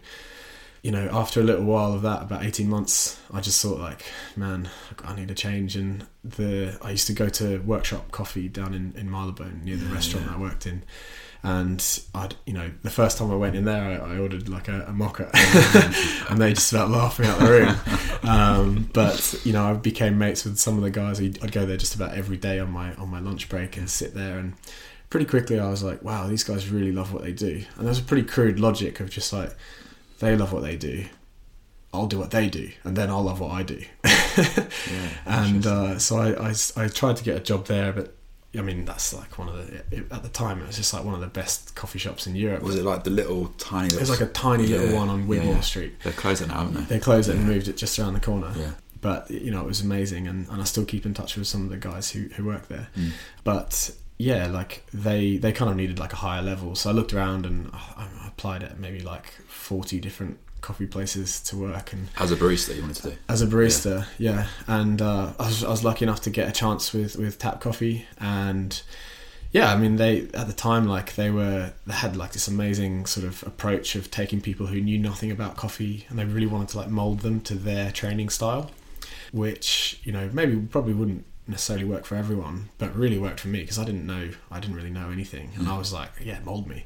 you 0.82 0.92
know, 0.92 1.10
after 1.12 1.40
a 1.40 1.44
little 1.44 1.66
while 1.66 1.94
of 1.94 2.02
that, 2.02 2.24
about 2.24 2.44
eighteen 2.46 2.70
months, 2.70 3.18
I 3.32 3.40
just 3.42 3.62
thought 3.62 3.80
like, 3.80 4.06
man, 4.36 4.70
I 5.04 5.16
need 5.16 5.30
a 5.32 5.36
change. 5.36 5.76
And 5.76 6.06
the 6.24 6.78
I 6.82 6.92
used 6.92 7.08
to 7.08 7.14
go 7.14 7.30
to 7.30 7.60
Workshop 7.60 8.12
Coffee 8.12 8.50
down 8.50 8.74
in 8.74 8.94
in 8.98 9.10
Marylebone 9.10 9.62
near 9.64 9.78
the 9.78 9.86
Yeah, 9.86 9.94
restaurant 9.94 10.28
yeah. 10.28 10.36
I 10.36 10.40
worked 10.40 10.66
in. 10.66 10.84
And 11.46 12.00
I'd, 12.16 12.36
you 12.46 12.54
know, 12.54 12.72
the 12.84 12.90
first 12.90 13.18
time 13.18 13.30
I 13.30 13.36
went 13.36 13.56
in 13.56 13.66
there, 13.66 14.02
I, 14.02 14.14
I 14.14 14.18
ordered 14.18 14.48
like 14.48 14.70
a, 14.70 14.86
a 14.88 14.94
mocha, 14.94 15.30
and 16.30 16.42
they 16.42 16.54
just 16.54 16.72
about 16.72 16.90
laughing 16.90 17.26
me 17.26 17.32
out 17.32 17.40
the 17.40 17.46
room. 17.46 17.76
Um, 18.24 18.90
but 18.94 19.36
you 19.44 19.52
know, 19.52 19.66
I 19.66 19.74
became 19.74 20.18
mates 20.18 20.46
with 20.46 20.58
some 20.58 20.78
of 20.78 20.84
the 20.84 20.90
guys. 20.90 21.20
I'd 21.20 21.44
I'd 21.44 21.52
go 21.52 21.66
there 21.66 21.76
just 21.76 21.96
about 21.96 22.14
every 22.16 22.38
day 22.38 22.60
on 22.60 22.72
my 22.72 22.96
on 22.96 23.10
my 23.10 23.20
lunch 23.20 23.50
break 23.50 23.76
and 23.76 23.90
sit 23.90 24.14
there. 24.14 24.40
And 24.40 24.54
pretty 25.10 25.26
quickly, 25.26 25.60
I 25.60 25.70
was 25.70 25.84
like, 25.84 26.02
wow, 26.02 26.28
these 26.28 26.46
guys 26.46 26.70
really 26.70 26.94
love 26.94 27.12
what 27.14 27.24
they 27.24 27.34
do. 27.34 27.64
And 27.78 27.86
there's 27.86 28.00
a 28.00 28.04
pretty 28.04 28.24
crude 28.24 28.58
logic 28.60 29.02
of 29.02 29.10
just 29.10 29.34
like, 29.34 29.54
they 30.20 30.38
love 30.38 30.54
what 30.54 30.64
they 30.64 30.78
do. 30.78 31.06
I'll 31.94 32.08
do 32.08 32.18
what 32.18 32.32
they 32.32 32.50
do, 32.50 32.72
and 32.84 32.96
then 32.96 33.10
I'll 33.12 33.22
love 33.22 33.40
what 33.40 33.52
I 33.52 33.64
do. 33.64 33.84
Yeah. 34.36 35.10
and 35.28 35.68
uh, 35.68 36.00
so 36.00 36.18
I, 36.18 36.50
I, 36.50 36.56
I 36.76 36.88
tried 36.88 37.18
to 37.18 37.24
get 37.24 37.38
a 37.38 37.40
job 37.40 37.68
there, 37.68 37.94
but 37.94 38.16
I 38.56 38.62
mean 38.62 38.86
that's 38.86 39.14
like 39.14 39.40
one 39.40 39.50
of 39.50 39.56
the 39.56 39.76
it, 39.92 40.12
at 40.12 40.22
the 40.22 40.30
time 40.30 40.62
it 40.62 40.68
was 40.68 40.76
just 40.76 40.94
like 40.94 41.04
one 41.04 41.16
of 41.16 41.22
the 41.22 41.28
best 41.28 41.76
coffee 41.76 42.00
shops 42.00 42.28
in 42.28 42.36
Europe. 42.36 42.62
was 42.62 42.76
it 42.76 42.84
like 42.84 43.04
the 43.04 43.10
little 43.10 43.48
tiny? 43.58 43.88
It 43.88 44.00
was 44.00 44.10
like 44.10 44.22
a 44.22 44.28
tiny 44.28 44.68
little 44.68 44.96
one 44.96 45.10
on 45.10 45.28
Wigmore 45.28 45.46
yeah, 45.46 45.52
yeah. 45.56 45.62
Street. 45.62 46.00
They're 46.04 46.14
closing 46.14 46.50
now, 46.50 46.60
haven't 46.60 46.74
they? 46.76 46.96
They 46.96 47.00
closed 47.00 47.30
it 47.30 47.36
and 47.36 47.46
moved 47.48 47.68
it 47.68 47.78
just 47.78 47.98
around 47.98 48.14
the 48.14 48.20
corner. 48.20 48.52
Yeah. 48.56 48.72
But 49.02 49.30
you 49.32 49.52
know 49.52 49.62
it 49.62 49.68
was 49.68 49.82
amazing, 49.82 50.28
and, 50.28 50.48
and 50.50 50.62
I 50.62 50.66
still 50.66 50.86
keep 50.86 51.06
in 51.06 51.14
touch 51.14 51.36
with 51.36 51.48
some 51.48 51.64
of 51.64 51.70
the 51.70 51.78
guys 51.78 52.12
who, 52.12 52.30
who 52.30 52.46
work 52.46 52.68
there. 52.68 52.88
Mm. 52.96 53.12
But 53.44 53.92
yeah, 54.18 54.48
like 54.48 54.86
they 54.94 55.38
they 55.38 55.52
kind 55.52 55.70
of 55.70 55.76
needed 55.76 56.00
like 56.00 56.14
a 56.14 56.18
higher 56.18 56.42
level. 56.42 56.76
So 56.76 56.90
I 56.90 56.94
looked 56.94 57.14
around 57.14 57.46
and 57.46 57.70
I, 57.74 58.08
I 58.24 58.28
applied 58.28 58.64
at 58.64 58.80
maybe 58.80 59.02
like 59.02 59.32
forty 59.48 60.00
different 60.00 60.40
coffee 60.64 60.88
places 60.88 61.40
to 61.42 61.56
work 61.56 61.94
and 61.94 62.08
As 62.18 62.32
a 62.32 62.36
barista, 62.36 62.76
you 62.76 62.82
wanted 62.82 62.96
to 63.04 63.10
do. 63.12 63.16
as 63.30 63.44
a 63.44 63.46
barista, 63.48 64.08
yeah. 64.18 64.48
And 64.66 65.00
uh, 65.02 65.34
I, 65.40 65.46
was, 65.46 65.64
I 65.64 65.70
was 65.70 65.84
lucky 65.84 66.06
enough 66.06 66.22
to 66.22 66.32
get 66.32 66.50
a 66.50 66.52
chance 66.52 66.92
with, 66.94 67.16
with 67.18 67.38
Tap 67.38 67.62
Coffee, 67.62 68.08
and 68.20 68.82
yeah, 69.52 69.72
I 69.72 69.78
mean 69.78 69.98
they 69.98 70.22
at 70.34 70.48
the 70.48 70.54
time 70.54 70.88
like 70.88 71.14
they 71.14 71.30
were 71.30 71.74
they 71.86 71.94
had 71.94 72.18
like 72.18 72.32
this 72.32 72.48
amazing 72.48 73.06
sort 73.06 73.28
of 73.28 73.44
approach 73.44 73.94
of 73.96 74.10
taking 74.10 74.42
people 74.42 74.66
who 74.66 74.82
knew 74.82 74.98
nothing 74.98 75.30
about 75.30 75.56
coffee, 75.56 76.08
and 76.10 76.18
they 76.18 76.26
really 76.26 76.48
wanted 76.48 76.70
to 76.70 76.78
like 76.80 76.90
mold 76.90 77.20
them 77.20 77.40
to 77.42 77.54
their 77.54 77.92
training 77.92 78.30
style, 78.30 78.72
which 79.32 80.00
you 80.04 80.12
know 80.12 80.28
maybe 80.34 80.56
probably 80.58 80.94
wouldn't 80.94 81.26
necessarily 81.48 81.86
work 81.86 82.06
for 82.06 82.16
everyone, 82.16 82.70
but 82.78 82.96
really 82.96 83.18
worked 83.18 83.40
for 83.42 83.50
me 83.50 83.62
because 83.62 83.78
I 83.78 83.84
didn't 83.84 84.06
know 84.06 84.30
I 84.50 84.60
didn't 84.60 84.76
really 84.76 84.90
know 84.90 85.10
anything, 85.10 85.52
and 85.58 85.68
I 85.68 85.78
was 85.78 85.92
like, 85.92 86.12
yeah, 86.24 86.40
mold 86.44 86.68
me. 86.68 86.86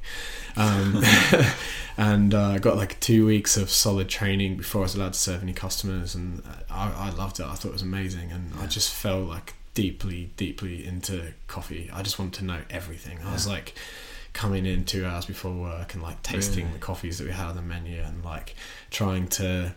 Um, 0.56 1.02
and 1.96 2.34
uh, 2.34 2.50
I 2.50 2.58
got 2.58 2.76
like 2.76 2.98
two 3.00 3.26
weeks 3.26 3.56
of 3.56 3.70
solid 3.70 4.08
training 4.08 4.56
before 4.56 4.82
I 4.82 4.84
was 4.84 4.94
allowed 4.94 5.12
to 5.12 5.18
serve 5.18 5.42
any 5.42 5.52
customers, 5.52 6.14
and 6.14 6.42
I, 6.70 6.92
I 6.92 7.10
loved 7.10 7.40
it. 7.40 7.46
I 7.46 7.54
thought 7.54 7.68
it 7.68 7.72
was 7.72 7.82
amazing, 7.82 8.32
and 8.32 8.52
I 8.60 8.66
just 8.66 8.92
fell 8.92 9.20
like 9.20 9.54
deeply, 9.74 10.30
deeply 10.36 10.84
into 10.84 11.34
coffee. 11.46 11.88
I 11.92 12.02
just 12.02 12.18
wanted 12.18 12.34
to 12.40 12.44
know 12.44 12.60
everything. 12.68 13.18
I 13.24 13.32
was 13.32 13.46
like 13.46 13.74
coming 14.32 14.66
in 14.66 14.84
two 14.84 15.06
hours 15.06 15.24
before 15.24 15.52
work 15.52 15.94
and 15.94 16.02
like 16.02 16.22
tasting 16.22 16.64
Really? 16.66 16.74
the 16.74 16.80
coffees 16.80 17.18
that 17.18 17.26
we 17.26 17.32
had 17.32 17.46
on 17.46 17.56
the 17.56 17.62
menu, 17.62 18.00
and 18.00 18.24
like 18.24 18.56
trying 18.90 19.28
to 19.28 19.74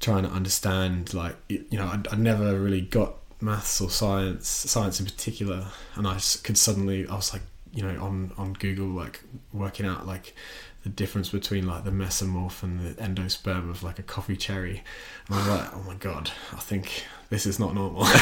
trying 0.00 0.22
to 0.22 0.30
understand 0.30 1.12
like 1.12 1.36
you 1.48 1.66
know 1.72 1.84
I, 1.84 2.00
I 2.10 2.16
never 2.16 2.58
really 2.58 2.80
got 2.80 3.16
maths 3.40 3.80
or 3.80 3.90
science 3.90 4.48
science 4.48 5.00
in 5.00 5.06
particular 5.06 5.66
and 5.94 6.06
I 6.06 6.18
could 6.42 6.58
suddenly 6.58 7.06
I 7.08 7.16
was 7.16 7.32
like 7.32 7.42
you 7.72 7.82
know 7.82 8.02
on 8.02 8.32
on 8.36 8.52
Google 8.54 8.88
like 8.88 9.20
working 9.52 9.86
out 9.86 10.06
like 10.06 10.34
the 10.82 10.88
difference 10.88 11.28
between 11.28 11.66
like 11.66 11.84
the 11.84 11.90
mesocarp 11.90 12.62
and 12.62 12.80
the 12.80 13.02
endosperm 13.02 13.68
of 13.68 13.82
like 13.82 13.98
a 13.98 14.02
coffee 14.02 14.36
cherry. 14.36 14.82
And 15.26 15.36
I 15.36 15.38
was 15.38 15.48
like 15.48 15.74
oh 15.74 15.82
my 15.86 15.94
god 15.94 16.30
I 16.52 16.56
think 16.56 17.04
this 17.28 17.46
is 17.46 17.58
not 17.58 17.74
normal. 17.74 18.06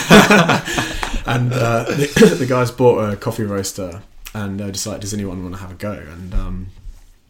And 1.26 1.52
uh, 1.52 1.85
the, 1.85 2.37
the 2.38 2.46
guys 2.46 2.70
bought 2.70 3.12
a 3.12 3.16
coffee 3.16 3.44
roaster 3.44 4.02
and 4.35 4.59
they're 4.59 4.70
just 4.70 4.87
like 4.87 5.00
does 5.00 5.12
anyone 5.12 5.42
want 5.42 5.54
to 5.54 5.61
have 5.61 5.72
a 5.72 5.74
go? 5.74 5.92
And 5.92 6.35
um, 6.35 6.66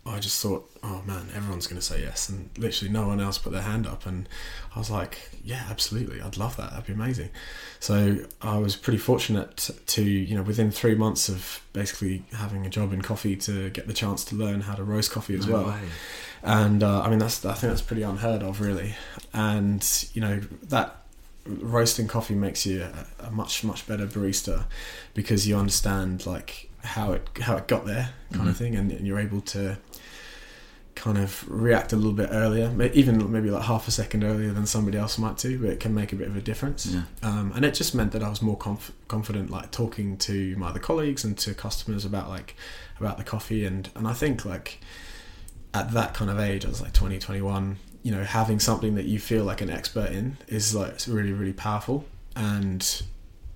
I 0.08 0.18
just 0.20 0.40
thought, 0.42 0.68
oh 0.82 1.02
man, 1.06 1.28
everyone's 1.34 1.66
going 1.66 1.80
to 1.80 1.84
say 1.86 2.00
yes, 2.02 2.28
and 2.28 2.50
literally 2.56 2.92
no 2.92 3.06
one 3.06 3.20
else 3.20 3.38
put 3.38 3.52
their 3.52 3.62
hand 3.62 3.86
up, 3.86 4.06
and 4.06 4.28
I 4.74 4.78
was 4.78 4.90
like, 4.90 5.30
yeah, 5.44 5.64
absolutely, 5.70 6.20
I'd 6.20 6.36
love 6.36 6.56
that, 6.56 6.70
that'd 6.70 6.86
be 6.86 6.92
amazing. 6.92 7.30
So 7.80 8.18
I 8.42 8.58
was 8.58 8.76
pretty 8.76 8.98
fortunate 8.98 9.70
to, 9.86 10.02
you 10.02 10.34
know, 10.36 10.42
within 10.42 10.70
three 10.70 10.94
months 10.94 11.28
of 11.28 11.60
basically 11.72 12.24
having 12.32 12.64
a 12.66 12.70
job 12.70 12.92
in 12.92 13.02
coffee, 13.02 13.36
to 13.36 13.70
get 13.70 13.86
the 13.86 13.92
chance 13.94 14.24
to 14.26 14.34
learn 14.34 14.62
how 14.62 14.74
to 14.74 14.84
roast 14.84 15.10
coffee 15.10 15.34
as 15.36 15.46
No 15.46 15.52
well 15.54 15.66
way. 15.68 15.80
and 16.42 16.82
uh, 16.82 17.02
I 17.02 17.10
mean 17.10 17.18
that's 17.18 17.44
I 17.44 17.54
think 17.54 17.70
that's 17.72 17.82
pretty 17.82 18.02
unheard 18.02 18.42
of 18.42 18.60
really, 18.60 18.94
and 19.32 20.08
you 20.14 20.20
know 20.20 20.40
that 20.64 20.96
roasting 21.46 22.06
coffee 22.08 22.34
makes 22.34 22.66
you 22.66 22.82
a, 22.82 23.26
a 23.26 23.30
much 23.30 23.64
much 23.64 23.86
better 23.86 24.06
barista 24.06 24.64
because 25.14 25.48
you 25.48 25.56
understand 25.56 26.26
like 26.26 26.68
how 26.84 27.12
it 27.12 27.26
how 27.40 27.56
it 27.56 27.66
got 27.66 27.86
there 27.86 28.10
kind 28.32 28.48
of 28.48 28.54
Mhm. 28.54 28.58
thing, 28.58 28.76
and, 28.76 28.92
and 28.92 29.06
you're 29.06 29.18
able 29.18 29.40
to 29.40 29.78
kind 30.98 31.16
of 31.16 31.48
react 31.48 31.92
a 31.92 31.96
little 31.96 32.12
bit 32.12 32.28
earlier, 32.32 32.70
even 32.92 33.30
maybe 33.30 33.50
like 33.50 33.64
half 33.64 33.86
a 33.88 33.90
second 33.90 34.24
earlier 34.24 34.52
than 34.52 34.66
somebody 34.66 34.98
else 34.98 35.16
might 35.16 35.36
do, 35.38 35.58
but 35.58 35.70
it 35.70 35.80
can 35.80 35.94
make 35.94 36.12
a 36.12 36.16
bit 36.16 36.28
of 36.28 36.36
a 36.36 36.40
difference. 36.40 36.86
Yeah. 36.86 37.02
Um, 37.22 37.52
and 37.54 37.64
it 37.64 37.74
just 37.74 37.94
meant 37.94 38.12
that 38.12 38.22
I 38.22 38.28
was 38.28 38.42
more 38.42 38.56
conf- 38.56 38.92
confident, 39.06 39.50
like 39.50 39.70
talking 39.70 40.16
to 40.18 40.56
my 40.56 40.68
other 40.68 40.80
colleagues 40.80 41.24
and 41.24 41.38
to 41.38 41.54
customers 41.54 42.04
about 42.04 42.28
like 42.28 42.56
about 42.98 43.16
the 43.16 43.24
coffee, 43.24 43.64
and 43.64 43.88
and 43.94 44.06
I 44.06 44.12
think 44.12 44.44
like 44.44 44.80
at 45.72 45.92
that 45.92 46.14
kind 46.14 46.30
of 46.30 46.38
age, 46.38 46.64
I 46.64 46.68
was 46.68 46.80
like 46.80 46.92
20, 46.92 47.18
21, 47.18 47.76
you 48.02 48.10
know, 48.10 48.24
having 48.24 48.58
something 48.58 48.94
that 48.96 49.04
you 49.04 49.18
feel 49.18 49.44
like 49.44 49.60
an 49.60 49.70
expert 49.70 50.10
in 50.10 50.38
is 50.48 50.74
like 50.74 51.00
really, 51.06 51.32
really 51.32 51.52
powerful. 51.52 52.04
And 52.34 53.02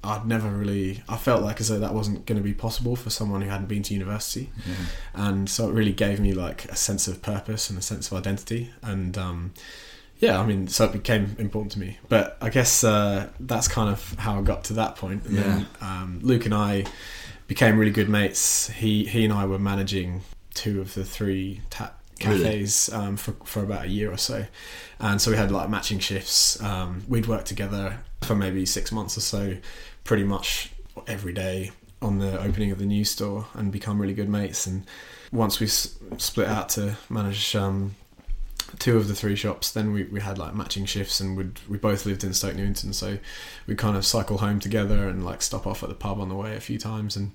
I'd 0.04 0.26
never 0.26 0.48
really, 0.48 1.02
I 1.08 1.16
felt 1.16 1.42
like 1.42 1.60
as 1.60 1.68
though 1.68 1.78
that 1.78 1.94
wasn't 1.94 2.26
going 2.26 2.38
to 2.38 2.42
be 2.42 2.54
possible 2.54 2.96
for 2.96 3.10
someone 3.10 3.42
who 3.42 3.48
hadn't 3.48 3.68
been 3.68 3.82
to 3.84 3.94
university. 3.94 4.50
Yeah. 4.66 4.74
And 5.14 5.48
so 5.48 5.68
it 5.68 5.72
really 5.72 5.92
gave 5.92 6.18
me 6.20 6.32
like 6.32 6.64
a 6.66 6.76
sense 6.76 7.06
of 7.06 7.22
purpose 7.22 7.70
and 7.70 7.78
a 7.78 7.82
sense 7.82 8.10
of 8.10 8.18
identity. 8.18 8.70
And 8.82 9.16
um, 9.16 9.54
yeah, 10.18 10.40
I 10.40 10.46
mean, 10.46 10.68
so 10.68 10.86
it 10.86 10.92
became 10.92 11.36
important 11.38 11.72
to 11.72 11.78
me. 11.78 11.98
But 12.08 12.36
I 12.40 12.48
guess 12.50 12.82
uh, 12.84 13.28
that's 13.38 13.68
kind 13.68 13.90
of 13.90 14.14
how 14.18 14.38
I 14.38 14.42
got 14.42 14.64
to 14.64 14.72
that 14.74 14.96
point. 14.96 15.24
And 15.26 15.38
then 15.38 15.66
um, 15.80 16.18
Luke 16.22 16.46
and 16.46 16.54
I 16.54 16.84
became 17.46 17.78
really 17.78 17.92
good 17.92 18.08
mates. 18.08 18.68
He 18.70 19.04
he 19.04 19.24
and 19.24 19.32
I 19.32 19.46
were 19.46 19.58
managing 19.58 20.22
two 20.54 20.80
of 20.80 20.94
the 20.94 21.04
three 21.04 21.60
tap 21.70 21.98
Really? 22.24 22.44
cafes 22.44 22.92
um, 22.92 23.16
for 23.16 23.32
for 23.44 23.62
about 23.64 23.86
a 23.86 23.88
year 23.88 24.12
or 24.12 24.16
so, 24.16 24.46
and 25.00 25.20
so 25.20 25.32
we 25.32 25.36
had 25.36 25.50
like 25.50 25.68
matching 25.68 25.98
shifts. 25.98 26.62
Um, 26.62 27.02
we'd 27.08 27.26
work 27.26 27.44
together 27.44 27.98
for 28.20 28.36
maybe 28.36 28.64
six 28.64 28.92
months 28.92 29.16
or 29.16 29.22
so, 29.22 29.56
pretty 30.04 30.24
much 30.24 30.70
every 31.06 31.32
day 31.32 31.70
on 32.00 32.18
the 32.18 32.40
opening 32.40 32.70
of 32.72 32.78
the 32.78 32.86
new 32.86 33.04
store, 33.04 33.46
and 33.54 33.70
become 33.70 34.00
really 34.00 34.14
good 34.14 34.28
mates. 34.28 34.66
And 34.66 34.84
once 35.30 35.60
we 35.60 35.66
s- 35.66 35.96
split 36.18 36.48
out 36.48 36.68
to 36.70 36.96
manage 37.08 37.54
um, 37.54 37.94
two 38.78 38.96
of 38.96 39.06
the 39.06 39.14
three 39.14 39.36
shops, 39.36 39.70
then 39.70 39.92
we, 39.92 40.04
we 40.04 40.20
had 40.20 40.36
like 40.36 40.54
matching 40.54 40.84
shifts, 40.84 41.20
and 41.20 41.36
we'd, 41.36 41.60
we 41.68 41.78
both 41.78 42.04
lived 42.04 42.24
in 42.24 42.34
Stoke 42.34 42.56
Newington, 42.56 42.92
so 42.92 43.18
we 43.66 43.74
kind 43.76 43.96
of 43.96 44.04
cycle 44.04 44.38
home 44.38 44.58
together 44.58 45.08
and 45.08 45.24
like 45.24 45.42
stop 45.42 45.66
off 45.66 45.82
at 45.82 45.88
the 45.88 45.94
pub 45.94 46.20
on 46.20 46.28
the 46.28 46.34
way 46.34 46.56
a 46.56 46.60
few 46.60 46.78
times, 46.78 47.16
and 47.16 47.30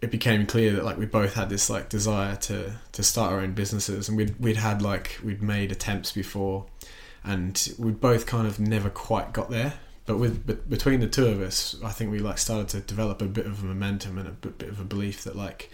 it 0.00 0.10
became 0.10 0.46
clear 0.46 0.72
that 0.72 0.84
like 0.84 0.96
we 0.98 1.06
both 1.06 1.34
had 1.34 1.48
this 1.48 1.70
like 1.70 1.88
desire 1.88 2.34
to 2.36 2.72
to 2.92 3.02
start 3.02 3.32
our 3.32 3.40
own 3.40 3.52
businesses, 3.52 4.08
and 4.08 4.16
we'd 4.16 4.38
we'd 4.40 4.56
had 4.56 4.80
like 4.80 5.18
we'd 5.22 5.42
made 5.42 5.70
attempts 5.70 6.12
before, 6.12 6.64
and 7.22 7.74
we 7.78 7.92
both 7.92 8.26
kind 8.26 8.46
of 8.46 8.58
never 8.58 8.88
quite 8.90 9.32
got 9.32 9.50
there. 9.50 9.74
But 10.06 10.18
with 10.18 10.46
but 10.46 10.68
between 10.68 11.00
the 11.00 11.06
two 11.06 11.26
of 11.26 11.40
us, 11.40 11.76
I 11.84 11.90
think 11.90 12.10
we 12.10 12.18
like 12.18 12.38
started 12.38 12.68
to 12.70 12.80
develop 12.80 13.22
a 13.22 13.26
bit 13.26 13.46
of 13.46 13.62
a 13.62 13.66
momentum 13.66 14.18
and 14.18 14.28
a 14.28 14.32
bit, 14.32 14.58
bit 14.58 14.68
of 14.68 14.80
a 14.80 14.84
belief 14.84 15.24
that 15.24 15.36
like 15.36 15.70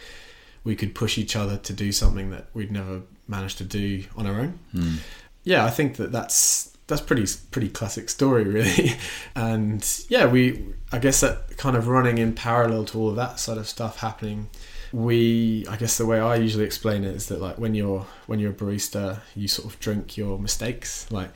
we 0.64 0.76
could 0.76 0.94
push 0.94 1.16
each 1.16 1.34
other 1.34 1.56
to 1.56 1.72
do 1.72 1.92
something 1.92 2.30
that 2.30 2.46
we'd 2.52 2.70
never 2.70 3.02
managed 3.26 3.58
to 3.58 3.64
do 3.64 4.04
on 4.16 4.26
our 4.26 4.40
own. 4.40 4.58
Mm. 4.74 4.98
yeah, 5.44 5.64
I 5.64 5.70
think 5.70 5.96
that 5.96 6.12
that's 6.12 6.76
that's 6.88 7.00
pretty 7.00 7.26
pretty 7.50 7.68
classic 7.68 8.10
story 8.10 8.44
really. 8.58 8.92
And 9.34 9.86
yeah 10.08 10.26
we 10.26 10.64
i 10.90 10.98
guess 10.98 11.20
that 11.20 11.56
kind 11.58 11.76
of 11.76 11.86
running 11.86 12.18
in 12.18 12.32
parallel 12.34 12.84
to 12.86 12.98
all 12.98 13.10
of 13.10 13.16
that 13.16 13.38
sort 13.38 13.58
of 13.58 13.68
stuff 13.68 13.98
happening 13.98 14.48
we 14.90 15.66
i 15.68 15.76
guess 15.76 15.98
the 15.98 16.06
way 16.06 16.18
i 16.18 16.34
usually 16.34 16.64
explain 16.64 17.04
it 17.04 17.14
is 17.14 17.26
that 17.26 17.42
like 17.42 17.58
when 17.58 17.74
you're 17.74 18.06
when 18.26 18.38
you're 18.40 18.52
a 18.52 18.54
barista 18.54 19.20
you 19.36 19.46
sort 19.46 19.72
of 19.72 19.78
drink 19.80 20.16
your 20.16 20.38
mistakes. 20.38 21.10
Like 21.10 21.30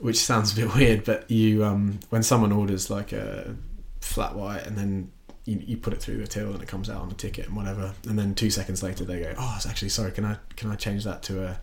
which 0.00 0.18
sounds 0.18 0.52
a 0.52 0.56
bit 0.56 0.74
weird 0.76 1.04
but 1.04 1.30
you 1.30 1.64
um 1.64 1.98
when 2.10 2.22
someone 2.22 2.52
orders 2.52 2.90
like 2.90 3.12
a 3.12 3.54
flat 4.00 4.34
white 4.34 4.66
and 4.66 4.76
then 4.76 5.10
you, 5.44 5.62
you 5.64 5.76
put 5.76 5.92
it 5.92 6.00
through 6.00 6.18
the 6.18 6.26
till 6.26 6.52
and 6.52 6.62
it 6.62 6.68
comes 6.68 6.90
out 6.90 7.00
on 7.00 7.08
the 7.08 7.14
ticket 7.14 7.46
and 7.46 7.56
whatever 7.56 7.92
and 8.08 8.18
then 8.18 8.34
two 8.34 8.50
seconds 8.50 8.82
later 8.82 9.04
they 9.04 9.20
go 9.20 9.34
oh 9.38 9.54
it's 9.56 9.66
actually 9.66 9.88
sorry 9.88 10.10
can 10.10 10.24
i 10.24 10.36
can 10.56 10.70
i 10.70 10.74
change 10.74 11.04
that 11.04 11.22
to 11.22 11.44
a 11.44 11.60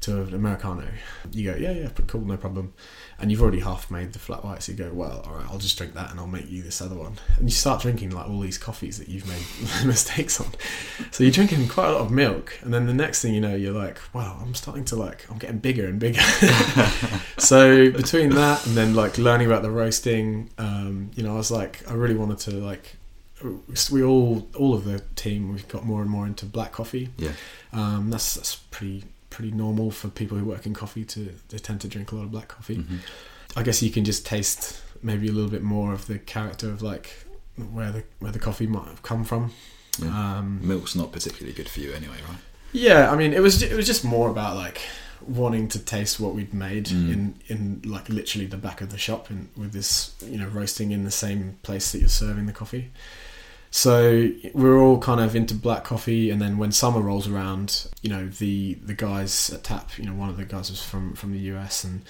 to 0.00 0.22
an 0.22 0.34
americano. 0.34 0.86
You 1.32 1.52
go 1.52 1.58
yeah 1.58 1.72
yeah 1.72 1.88
cool 2.06 2.20
no 2.22 2.36
problem. 2.36 2.72
And 3.20 3.30
you've 3.32 3.42
already 3.42 3.60
half 3.60 3.90
made 3.90 4.12
the 4.12 4.18
flat 4.18 4.44
white 4.44 4.62
so 4.62 4.72
you 4.72 4.78
go 4.78 4.92
well 4.92 5.24
all 5.26 5.34
right 5.34 5.46
i'll 5.50 5.58
just 5.58 5.76
drink 5.76 5.94
that 5.94 6.12
and 6.12 6.20
i'll 6.20 6.26
make 6.28 6.48
you 6.50 6.62
this 6.62 6.80
other 6.80 6.94
one. 6.94 7.18
And 7.36 7.44
you 7.48 7.54
start 7.54 7.82
drinking 7.82 8.10
like 8.10 8.28
all 8.28 8.40
these 8.40 8.58
coffees 8.58 8.98
that 8.98 9.08
you've 9.08 9.26
made 9.26 9.84
mistakes 9.86 10.40
on. 10.40 10.48
So 11.10 11.24
you're 11.24 11.32
drinking 11.32 11.68
quite 11.68 11.88
a 11.88 11.92
lot 11.92 12.00
of 12.02 12.10
milk 12.10 12.58
and 12.62 12.72
then 12.72 12.86
the 12.86 12.94
next 12.94 13.22
thing 13.22 13.34
you 13.34 13.40
know 13.40 13.54
you're 13.54 13.72
like 13.72 13.98
wow 14.14 14.38
i'm 14.40 14.54
starting 14.54 14.84
to 14.86 14.96
like 14.96 15.28
i'm 15.30 15.38
getting 15.38 15.58
bigger 15.58 15.86
and 15.86 15.98
bigger. 15.98 16.20
So 17.38 17.90
between 17.90 18.30
that 18.30 18.66
and 18.66 18.76
then 18.76 18.94
like 18.94 19.16
learning 19.16 19.46
about 19.46 19.62
the 19.62 19.70
roasting 19.70 20.50
um, 20.58 21.10
you 21.14 21.22
know 21.22 21.34
i 21.34 21.36
was 21.36 21.50
like 21.50 21.88
i 21.88 21.94
really 21.94 22.14
wanted 22.14 22.38
to 22.40 22.50
like 22.52 22.96
we 23.90 24.02
all 24.02 24.48
all 24.56 24.74
of 24.74 24.84
the 24.84 25.00
team 25.14 25.52
we've 25.52 25.68
got 25.68 25.84
more 25.84 26.02
and 26.02 26.10
more 26.10 26.26
into 26.26 26.44
black 26.44 26.72
coffee. 26.72 27.10
Yeah. 27.16 27.32
um, 27.72 28.10
that's 28.10 28.34
that's 28.34 28.56
pretty 28.56 29.04
pretty 29.30 29.50
normal 29.50 29.90
for 29.90 30.08
people 30.08 30.36
who 30.38 30.44
work 30.44 30.64
in 30.66 30.74
coffee 30.74 31.04
to 31.04 31.34
they 31.50 31.58
tend 31.58 31.80
to 31.80 31.88
drink 31.88 32.12
a 32.12 32.14
lot 32.16 32.24
of 32.24 32.30
black 32.30 32.48
coffee 32.48 32.76
Mhm. 32.76 32.98
I 33.56 33.62
guess 33.62 33.82
you 33.82 33.90
can 33.90 34.04
just 34.04 34.24
taste 34.26 34.80
maybe 35.02 35.28
a 35.28 35.32
little 35.32 35.50
bit 35.50 35.62
more 35.62 35.92
of 35.92 36.06
the 36.06 36.18
character 36.18 36.68
of 36.70 36.82
like 36.82 37.24
where 37.56 37.90
the 37.90 38.04
where 38.20 38.32
the 38.32 38.38
coffee 38.38 38.66
might 38.66 38.86
have 38.88 39.02
come 39.02 39.24
from. 39.24 39.52
Yeah. 40.00 40.36
Um, 40.38 40.60
Milk's 40.66 40.94
not 40.94 41.10
particularly 41.12 41.52
good 41.54 41.68
for 41.68 41.80
you 41.80 41.92
anyway, 41.92 42.16
right? 42.28 42.38
yeah, 42.72 43.10
I 43.10 43.16
mean, 43.16 43.32
it 43.32 43.40
was 43.40 43.62
it 43.62 43.74
was 43.76 43.86
just 43.86 44.04
more 44.04 44.30
about 44.30 44.54
like 44.56 44.80
wanting 45.26 45.66
to 45.68 45.78
taste 45.78 46.20
what 46.20 46.34
we'd 46.34 46.54
made 46.54 46.86
Mm. 46.86 47.12
in 47.12 47.34
in 47.48 47.82
like 47.84 48.08
literally 48.08 48.46
the 48.46 48.56
back 48.56 48.80
of 48.80 48.90
the 48.90 48.98
shop 48.98 49.28
and 49.30 49.48
with 49.56 49.72
this 49.72 50.12
you 50.24 50.38
know 50.38 50.46
roasting 50.46 50.92
in 50.92 51.04
the 51.04 51.10
same 51.10 51.58
place 51.62 51.90
that 51.92 51.98
you're 51.98 52.08
serving 52.08 52.46
the 52.46 52.52
coffee. 52.52 52.90
So 53.70 54.30
we're 54.54 54.78
all 54.78 54.98
kind 54.98 55.20
of 55.20 55.36
into 55.36 55.54
black 55.54 55.84
coffee, 55.84 56.30
and 56.30 56.40
then 56.40 56.56
when 56.58 56.72
summer 56.72 57.00
rolls 57.00 57.28
around, 57.28 57.86
you 58.02 58.08
know 58.10 58.26
the 58.28 58.74
the 58.74 58.94
guys 58.94 59.50
at 59.50 59.64
Tap, 59.64 59.98
you 59.98 60.04
know 60.06 60.14
one 60.14 60.30
of 60.30 60.36
the 60.36 60.44
guys 60.44 60.70
was 60.70 60.82
from 60.82 61.14
from 61.14 61.32
the 61.32 61.38
US, 61.54 61.84
and 61.84 62.02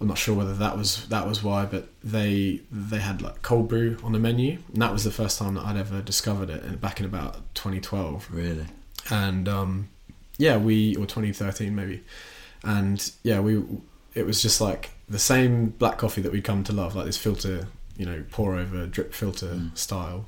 I'm 0.00 0.06
not 0.08 0.18
sure 0.18 0.34
whether 0.34 0.54
that 0.54 0.76
was 0.76 1.06
that 1.08 1.26
was 1.26 1.42
why, 1.42 1.64
but 1.64 1.88
they 2.04 2.60
they 2.70 2.98
had 2.98 3.22
like 3.22 3.40
cold 3.42 3.68
brew 3.68 3.96
on 4.04 4.12
the 4.12 4.18
menu, 4.18 4.58
and 4.72 4.82
that 4.82 4.92
was 4.92 5.04
the 5.04 5.10
first 5.10 5.38
time 5.38 5.54
that 5.54 5.64
I'd 5.64 5.76
ever 5.78 6.02
discovered 6.02 6.50
it, 6.50 6.62
and 6.64 6.80
back 6.80 7.00
in 7.00 7.06
about 7.06 7.34
2012 7.54 8.28
Really? 8.30 8.66
and 9.10 9.48
um, 9.48 9.88
yeah, 10.36 10.58
we 10.58 10.94
or 10.96 11.06
2013 11.06 11.74
maybe, 11.74 12.02
and 12.62 13.10
yeah, 13.22 13.40
we 13.40 13.62
it 14.14 14.26
was 14.26 14.42
just 14.42 14.60
like 14.60 14.90
the 15.08 15.18
same 15.18 15.70
black 15.70 15.96
coffee 15.98 16.20
that 16.20 16.30
we'd 16.30 16.44
come 16.44 16.62
to 16.64 16.72
love, 16.74 16.94
like 16.94 17.06
this 17.06 17.16
filter, 17.16 17.66
you 17.96 18.04
know, 18.04 18.22
pour 18.30 18.54
over 18.56 18.86
drip 18.86 19.14
filter 19.14 19.46
Mm. 19.54 19.76
style, 19.78 20.26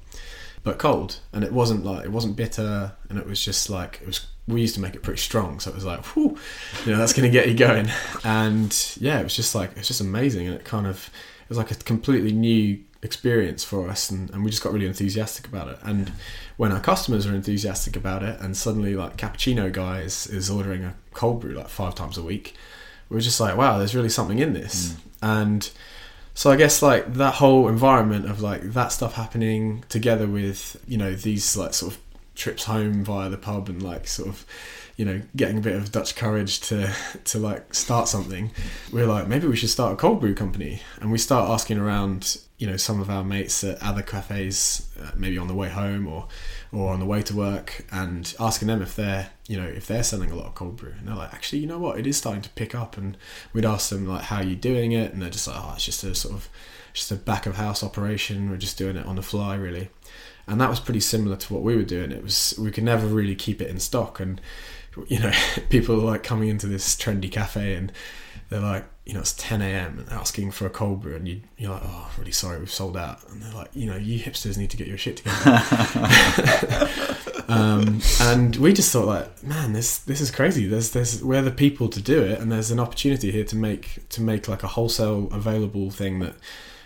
but 0.63 0.79
cold, 0.79 1.21
and 1.33 1.45
it 1.45 1.53
wasn't 1.53 1.85
like 1.85 2.05
it 2.05 2.13
wasn't 2.13 2.37
bitter, 2.37 2.93
and 3.09 3.19
it 3.19 3.27
was 3.27 3.45
just 3.45 3.71
like 3.71 4.01
it 4.03 4.07
was. 4.07 4.27
We 4.49 4.61
used 4.61 4.75
to 4.75 4.81
make 4.81 4.97
it 4.97 5.05
pretty 5.05 5.21
strong, 5.21 5.61
so 5.61 5.71
it 5.71 5.75
was 5.75 5.85
like, 5.85 6.05
whew, 6.07 6.37
you 6.85 6.91
know, 6.91 6.99
that's 6.99 7.13
going 7.13 7.31
to 7.31 7.33
get 7.33 7.49
you 7.49 7.55
going, 7.55 7.89
and 8.25 8.97
yeah, 9.01 9.21
it 9.21 9.23
was 9.23 9.37
just 9.37 9.55
like 9.55 9.77
it's 9.77 9.87
just 9.87 10.01
amazing, 10.01 10.47
and 10.49 10.57
it 10.57 10.65
kind 10.65 10.87
of 10.87 11.11
it 11.43 11.49
was 11.49 11.59
like 11.59 11.71
a 11.71 11.77
completely 11.77 12.33
new 12.33 12.81
experience 13.03 13.63
for 13.63 13.89
us, 13.89 14.11
and, 14.11 14.31
and 14.31 14.45
we 14.45 14.51
just 14.51 14.63
got 14.63 14.73
really 14.73 14.87
enthusiastic 14.87 15.47
about 15.47 15.69
it, 15.69 15.79
and 15.83 16.13
when 16.57 16.73
our 16.73 16.81
customers 16.81 17.27
are 17.27 17.35
enthusiastic 17.35 17.97
about 17.97 18.23
it 18.23 18.39
and 18.41 18.57
suddenly 18.57 18.95
like 18.95 19.17
cappuccino 19.17 19.73
guy 19.73 20.01
is, 20.01 20.27
is 20.29 20.51
ordering 20.51 20.85
a 20.85 20.95
cold 21.13 21.41
brew 21.41 21.55
like 21.55 21.69
five 21.69 21.95
times 21.95 22.17
a 22.17 22.23
week 22.23 22.55
we're 23.09 23.21
just 23.21 23.41
like 23.41 23.57
wow 23.57 23.79
there's 23.79 23.95
really 23.95 24.09
something 24.09 24.39
in 24.39 24.53
this. 24.53 24.93
Mm. 24.93 24.99
And 25.23 25.71
so 26.35 26.51
i 26.51 26.57
guess 26.57 26.83
like 26.83 27.15
that 27.15 27.35
whole 27.35 27.69
environment 27.69 28.29
of 28.29 28.41
like 28.41 28.63
that 28.63 28.89
stuff 28.89 29.15
happening 29.15 29.85
together 29.89 30.27
with 30.27 30.83
you 30.87 30.97
know 30.97 31.15
these 31.15 31.57
like 31.57 31.75
sort 31.75 31.93
of 31.93 32.01
trips 32.35 32.65
home 32.65 33.05
via 33.05 33.29
the 33.29 33.37
pub 33.37 33.69
and 33.69 33.83
like 33.83 34.07
sort 34.07 34.29
of 34.29 34.47
you 34.97 35.05
know 35.05 35.21
getting 35.35 35.59
a 35.59 35.61
bit 35.61 35.75
of 35.75 35.91
dutch 35.93 36.15
courage 36.17 36.61
to 36.61 36.93
to 37.25 37.39
like 37.39 37.75
start 37.75 38.09
something 38.09 38.51
we're 38.93 39.07
like 39.07 39.27
maybe 39.27 39.47
we 39.47 39.57
should 39.57 39.71
start 39.71 39.93
a 39.93 39.97
cold 39.97 40.21
brew 40.21 40.35
company. 40.35 40.81
And 41.01 41.11
we 41.11 41.19
start 41.19 41.51
asking 41.51 41.79
around 41.79 42.37
you 42.59 42.67
know 42.67 42.77
some 42.77 43.01
of 43.01 43.11
our 43.11 43.25
mates 43.25 43.65
at 43.65 43.83
other 43.83 44.03
cafes 44.03 44.89
uh, 45.03 45.11
maybe 45.17 45.39
on 45.39 45.49
the 45.49 45.55
way 45.55 45.69
home 45.69 46.07
or 46.07 46.29
or 46.71 46.93
on 46.93 47.01
the 47.01 47.07
way 47.07 47.23
to 47.23 47.35
work 47.35 47.85
and 47.91 48.35
asking 48.39 48.69
them 48.69 48.83
if 48.83 48.95
they're 48.95 49.31
you 49.53 49.61
know 49.61 49.67
if 49.67 49.87
they're 49.87 50.03
selling 50.03 50.31
a 50.31 50.35
lot 50.35 50.47
of 50.47 50.55
cold 50.55 50.77
brew 50.77 50.95
and 50.99 51.07
they're 51.07 51.15
like 51.15 51.35
actually 51.35 51.59
you 51.59 51.67
know 51.67 51.79
what? 51.79 51.99
It 51.99 52.07
is 52.07 52.17
starting 52.17 52.41
to 52.41 52.49
pick 52.51 52.75
up. 52.75 52.97
And 52.97 53.19
we'd 53.53 53.67
ask 53.67 53.91
them 53.91 54.09
like 54.09 54.23
how 54.23 54.37
are 54.37 54.43
you 54.43 54.57
doing 54.57 54.93
it? 54.93 55.13
And 55.13 55.21
they're 55.21 55.29
just 55.29 55.47
like 55.47 55.59
oh 55.59 55.73
it's 55.75 55.85
just 55.85 56.03
a 56.05 56.15
sort 56.15 56.35
of 56.35 56.49
just 56.95 57.13
a 57.13 57.17
back 57.17 57.45
of 57.45 57.57
house 57.57 57.83
operation. 57.85 58.49
We're 58.49 58.57
just 58.57 58.79
doing 58.79 58.97
it 58.97 59.05
on 59.05 59.17
the 59.17 59.23
fly 59.23 59.57
really. 59.57 59.91
And 60.47 60.59
that 60.59 60.71
was 60.71 60.81
pretty 60.81 61.01
similar 61.01 61.37
to 61.37 61.53
what 61.53 61.63
we 61.63 61.77
were 61.77 61.83
doing. 61.83 62.13
It 62.13 62.23
was 62.23 62.55
we 62.59 62.71
could 62.71 62.85
never 62.85 63.07
really 63.07 63.35
keep 63.35 63.61
it 63.61 63.69
in 63.69 63.79
stock. 63.79 64.21
And 64.21 64.41
you 65.07 65.19
know 65.19 65.33
people 65.69 65.97
are 65.97 66.13
like 66.13 66.23
coming 66.23 66.49
into 66.49 66.67
this 66.67 66.97
trendy 66.97 67.31
cafe 67.31 67.75
and 67.75 67.93
they're 68.49 68.61
like 68.61 68.87
you 69.05 69.13
know 69.13 69.21
it's 69.21 69.35
10 69.35 69.61
a.m 69.61 69.99
and 69.99 70.09
asking 70.11 70.51
for 70.51 70.65
a 70.67 70.71
cold 70.71 71.01
brew 71.03 71.17
and 71.17 71.27
you, 71.27 71.41
you're 71.59 71.73
like 71.73 71.83
oh 71.85 72.11
really 72.19 72.33
sorry 72.33 72.59
we've 72.59 72.73
sold 72.73 72.97
out. 72.97 73.19
And 73.29 73.43
they're 73.43 73.53
like 73.53 73.69
you 73.75 73.85
know 73.85 73.97
you 73.97 74.19
hipsters 74.19 74.57
need 74.57 74.71
to 74.71 74.79
get 74.79 74.87
your 74.87 74.97
shit 74.97 75.19
together 75.19 75.61
um, 77.53 78.01
and 78.21 78.57
we 78.57 78.73
just 78.73 78.93
thought 78.93 79.07
like 79.07 79.43
man 79.43 79.73
this 79.73 79.99
this 79.99 80.21
is 80.21 80.31
crazy. 80.31 80.67
There's 80.67 80.91
there's 80.91 81.23
we're 81.23 81.43
the 81.43 81.51
people 81.51 81.89
to 81.89 82.01
do 82.01 82.23
it 82.23 82.41
and 82.41 82.51
there's 82.51 82.71
an 82.71 82.81
opportunity 82.81 83.31
here 83.31 83.45
to 83.45 83.57
make 83.57 84.09
to 84.11 84.23
make 84.23 84.49
like 84.49 84.63
a 84.63 84.69
wholesale 84.69 85.29
available 85.33 85.91
thing 85.91 86.19
that 86.21 86.35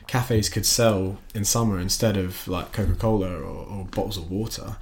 cafes 0.07 0.49
could 0.49 0.67
sell 0.67 1.19
in 1.35 1.45
summer 1.45 1.81
instead 1.81 2.17
of 2.17 2.47
like 2.47 2.73
coca-cola 2.73 3.29
or, 3.29 3.67
or 3.67 3.85
bottles 3.87 4.17
of 4.17 4.31
water 4.31 4.77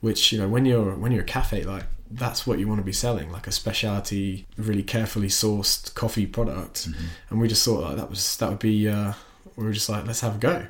which 0.00 0.32
you 0.32 0.38
know 0.38 0.48
when 0.48 0.64
you're 0.64 0.94
when 0.94 1.10
you're 1.10 1.22
a 1.22 1.26
cafe 1.26 1.64
like 1.64 1.84
that's 2.10 2.46
what 2.46 2.58
you 2.58 2.66
want 2.66 2.78
to 2.78 2.84
be 2.84 2.92
selling 2.92 3.30
like 3.30 3.46
a 3.46 3.52
specialty 3.52 4.46
really 4.56 4.82
carefully 4.82 5.28
sourced 5.28 5.94
coffee 5.94 6.26
product. 6.26 6.88
Mm-hmm. 6.88 7.06
and 7.30 7.40
we 7.40 7.48
just 7.48 7.64
thought 7.64 7.82
like 7.82 7.96
that 7.96 8.08
was 8.08 8.36
that 8.38 8.48
would 8.48 8.58
be 8.58 8.88
uh, 8.88 9.12
we 9.56 9.64
were 9.64 9.72
just 9.72 9.88
like 9.88 10.06
let's 10.06 10.20
have 10.20 10.36
a 10.36 10.38
go 10.38 10.66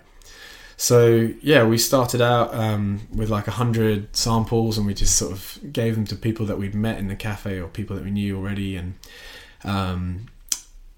so 0.79 1.29
yeah 1.43 1.65
we 1.65 1.77
started 1.77 2.23
out 2.23 2.55
um, 2.55 3.01
with 3.13 3.29
like 3.29 3.49
a 3.49 3.51
hundred 3.51 4.15
samples 4.17 4.79
and 4.79 4.87
we 4.87 4.95
just 4.95 5.17
sort 5.17 5.33
of 5.33 5.59
gave 5.73 5.95
them 5.95 6.07
to 6.07 6.17
people 6.17 6.47
that 6.47 6.57
we'd 6.57 6.75
met 6.75 6.99
in 6.99 7.09
the 7.09 7.17
cafe 7.17 7.59
or 7.59 7.69
people 7.69 7.97
that 7.97 8.05
we 8.05 8.11
knew 8.11 8.37
already. 8.37 8.77
And 8.77 8.95
um, 9.65 10.27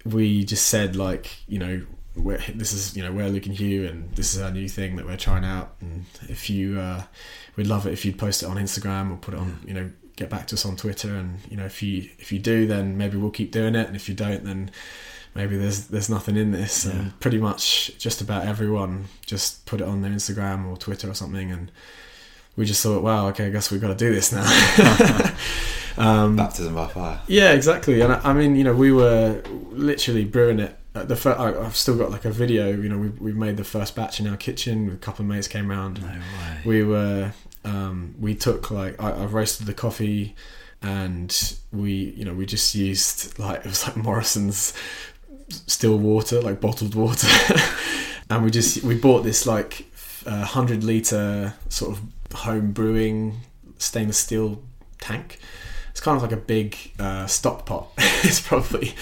we 0.05 0.43
just 0.45 0.67
said 0.67 0.95
like 0.95 1.37
you 1.47 1.59
know 1.59 1.81
this 2.15 2.73
is 2.73 2.95
you 2.95 3.03
know 3.03 3.11
we're 3.11 3.29
Luke 3.29 3.45
and 3.45 3.55
Hugh 3.55 3.87
and 3.87 4.13
this 4.15 4.35
is 4.35 4.41
our 4.41 4.51
new 4.51 4.67
thing 4.69 4.95
that 4.97 5.05
we're 5.05 5.17
trying 5.17 5.43
out. 5.43 5.75
And 5.81 6.05
if 6.29 6.49
you 6.49 6.79
uh, 6.79 7.03
we'd 7.55 7.67
love 7.67 7.87
it 7.87 7.93
if 7.93 8.05
you'd 8.05 8.19
post 8.19 8.43
it 8.43 8.47
on 8.47 8.57
Instagram 8.57 9.11
or 9.11 9.17
put 9.17 9.33
it 9.33 9.39
on 9.39 9.59
you 9.65 9.73
know 9.73 9.91
get 10.15 10.29
back 10.29 10.45
to 10.47 10.55
us 10.55 10.65
on 10.65 10.75
Twitter. 10.75 11.15
And 11.15 11.39
you 11.49 11.57
know 11.57 11.65
if 11.65 11.81
you 11.81 12.09
if 12.19 12.31
you 12.31 12.39
do 12.39 12.67
then 12.67 12.97
maybe 12.97 13.17
we'll 13.17 13.31
keep 13.31 13.51
doing 13.51 13.75
it. 13.75 13.87
And 13.87 13.95
if 13.95 14.07
you 14.07 14.15
don't 14.15 14.43
then 14.43 14.71
maybe 15.35 15.57
there's 15.57 15.87
there's 15.87 16.09
nothing 16.09 16.35
in 16.37 16.51
this 16.51 16.85
Yeah. 16.85 16.91
and 16.91 17.19
pretty 17.19 17.37
much 17.37 17.97
just 17.97 18.21
about 18.21 18.45
everyone 18.45 19.05
just 19.25 19.65
put 19.65 19.81
it 19.81 19.87
on 19.87 20.01
their 20.01 20.11
Instagram 20.11 20.69
or 20.69 20.77
Twitter 20.77 21.09
or 21.09 21.13
something 21.13 21.51
and 21.51 21.71
we 22.57 22.65
just 22.65 22.83
thought 22.83 23.01
wow 23.03 23.27
okay 23.29 23.45
I 23.47 23.49
guess 23.49 23.71
we've 23.71 23.81
got 23.81 23.87
to 23.89 23.95
do 23.95 24.13
this 24.13 24.31
now 24.31 24.43
um, 25.97 26.35
Baptism 26.35 26.73
by 26.75 26.87
fire. 26.87 27.19
yeah, 27.27 27.51
exactly. 27.51 28.01
And 28.01 28.13
I, 28.13 28.21
I 28.29 28.33
mean, 28.33 28.55
you 28.55 28.63
know, 28.63 28.73
we 28.73 28.91
were 28.91 29.41
literally 29.71 30.25
brewing 30.25 30.59
it. 30.59 30.77
At 30.95 31.07
the 31.07 31.15
fir- 31.15 31.35
I, 31.37 31.65
I've 31.65 31.75
still 31.75 31.97
got 31.97 32.11
like 32.11 32.25
a 32.25 32.31
video. 32.31 32.69
You 32.69 32.89
know, 32.89 32.97
we 32.97 33.09
we 33.09 33.33
made 33.33 33.55
the 33.57 33.63
first 33.63 33.95
batch 33.95 34.19
in 34.19 34.27
our 34.27 34.37
kitchen. 34.37 34.91
A 34.91 34.97
couple 34.97 35.23
of 35.23 35.29
mates 35.29 35.47
came 35.47 35.69
round. 35.69 36.01
No 36.01 36.07
way. 36.07 36.21
We 36.65 36.83
were 36.83 37.31
um, 37.63 38.15
we 38.19 38.35
took 38.35 38.71
like 38.71 39.01
I, 39.01 39.11
I 39.11 39.25
roasted 39.25 39.67
the 39.67 39.73
coffee, 39.73 40.35
and 40.81 41.55
we 41.71 41.91
you 41.93 42.25
know 42.25 42.33
we 42.33 42.45
just 42.45 42.75
used 42.75 43.37
like 43.39 43.59
it 43.59 43.65
was 43.67 43.85
like 43.87 43.95
Morrison's 43.97 44.73
still 45.51 45.97
water, 45.97 46.41
like 46.41 46.61
bottled 46.61 46.95
water, 46.95 47.27
and 48.29 48.43
we 48.43 48.51
just 48.51 48.83
we 48.83 48.95
bought 48.95 49.23
this 49.23 49.45
like 49.45 49.85
uh, 50.25 50.45
hundred 50.45 50.83
liter 50.83 51.53
sort 51.69 51.97
of 51.97 52.01
home 52.33 52.71
brewing 52.71 53.37
stainless 53.77 54.17
steel 54.17 54.61
tank. 54.99 55.39
It's 55.91 55.99
kind 55.99 56.15
of 56.15 56.23
like 56.23 56.31
a 56.31 56.37
big 56.37 56.77
uh, 56.99 57.27
stock 57.27 57.65
pot. 57.65 57.89
it's 57.97 58.39
probably 58.39 58.95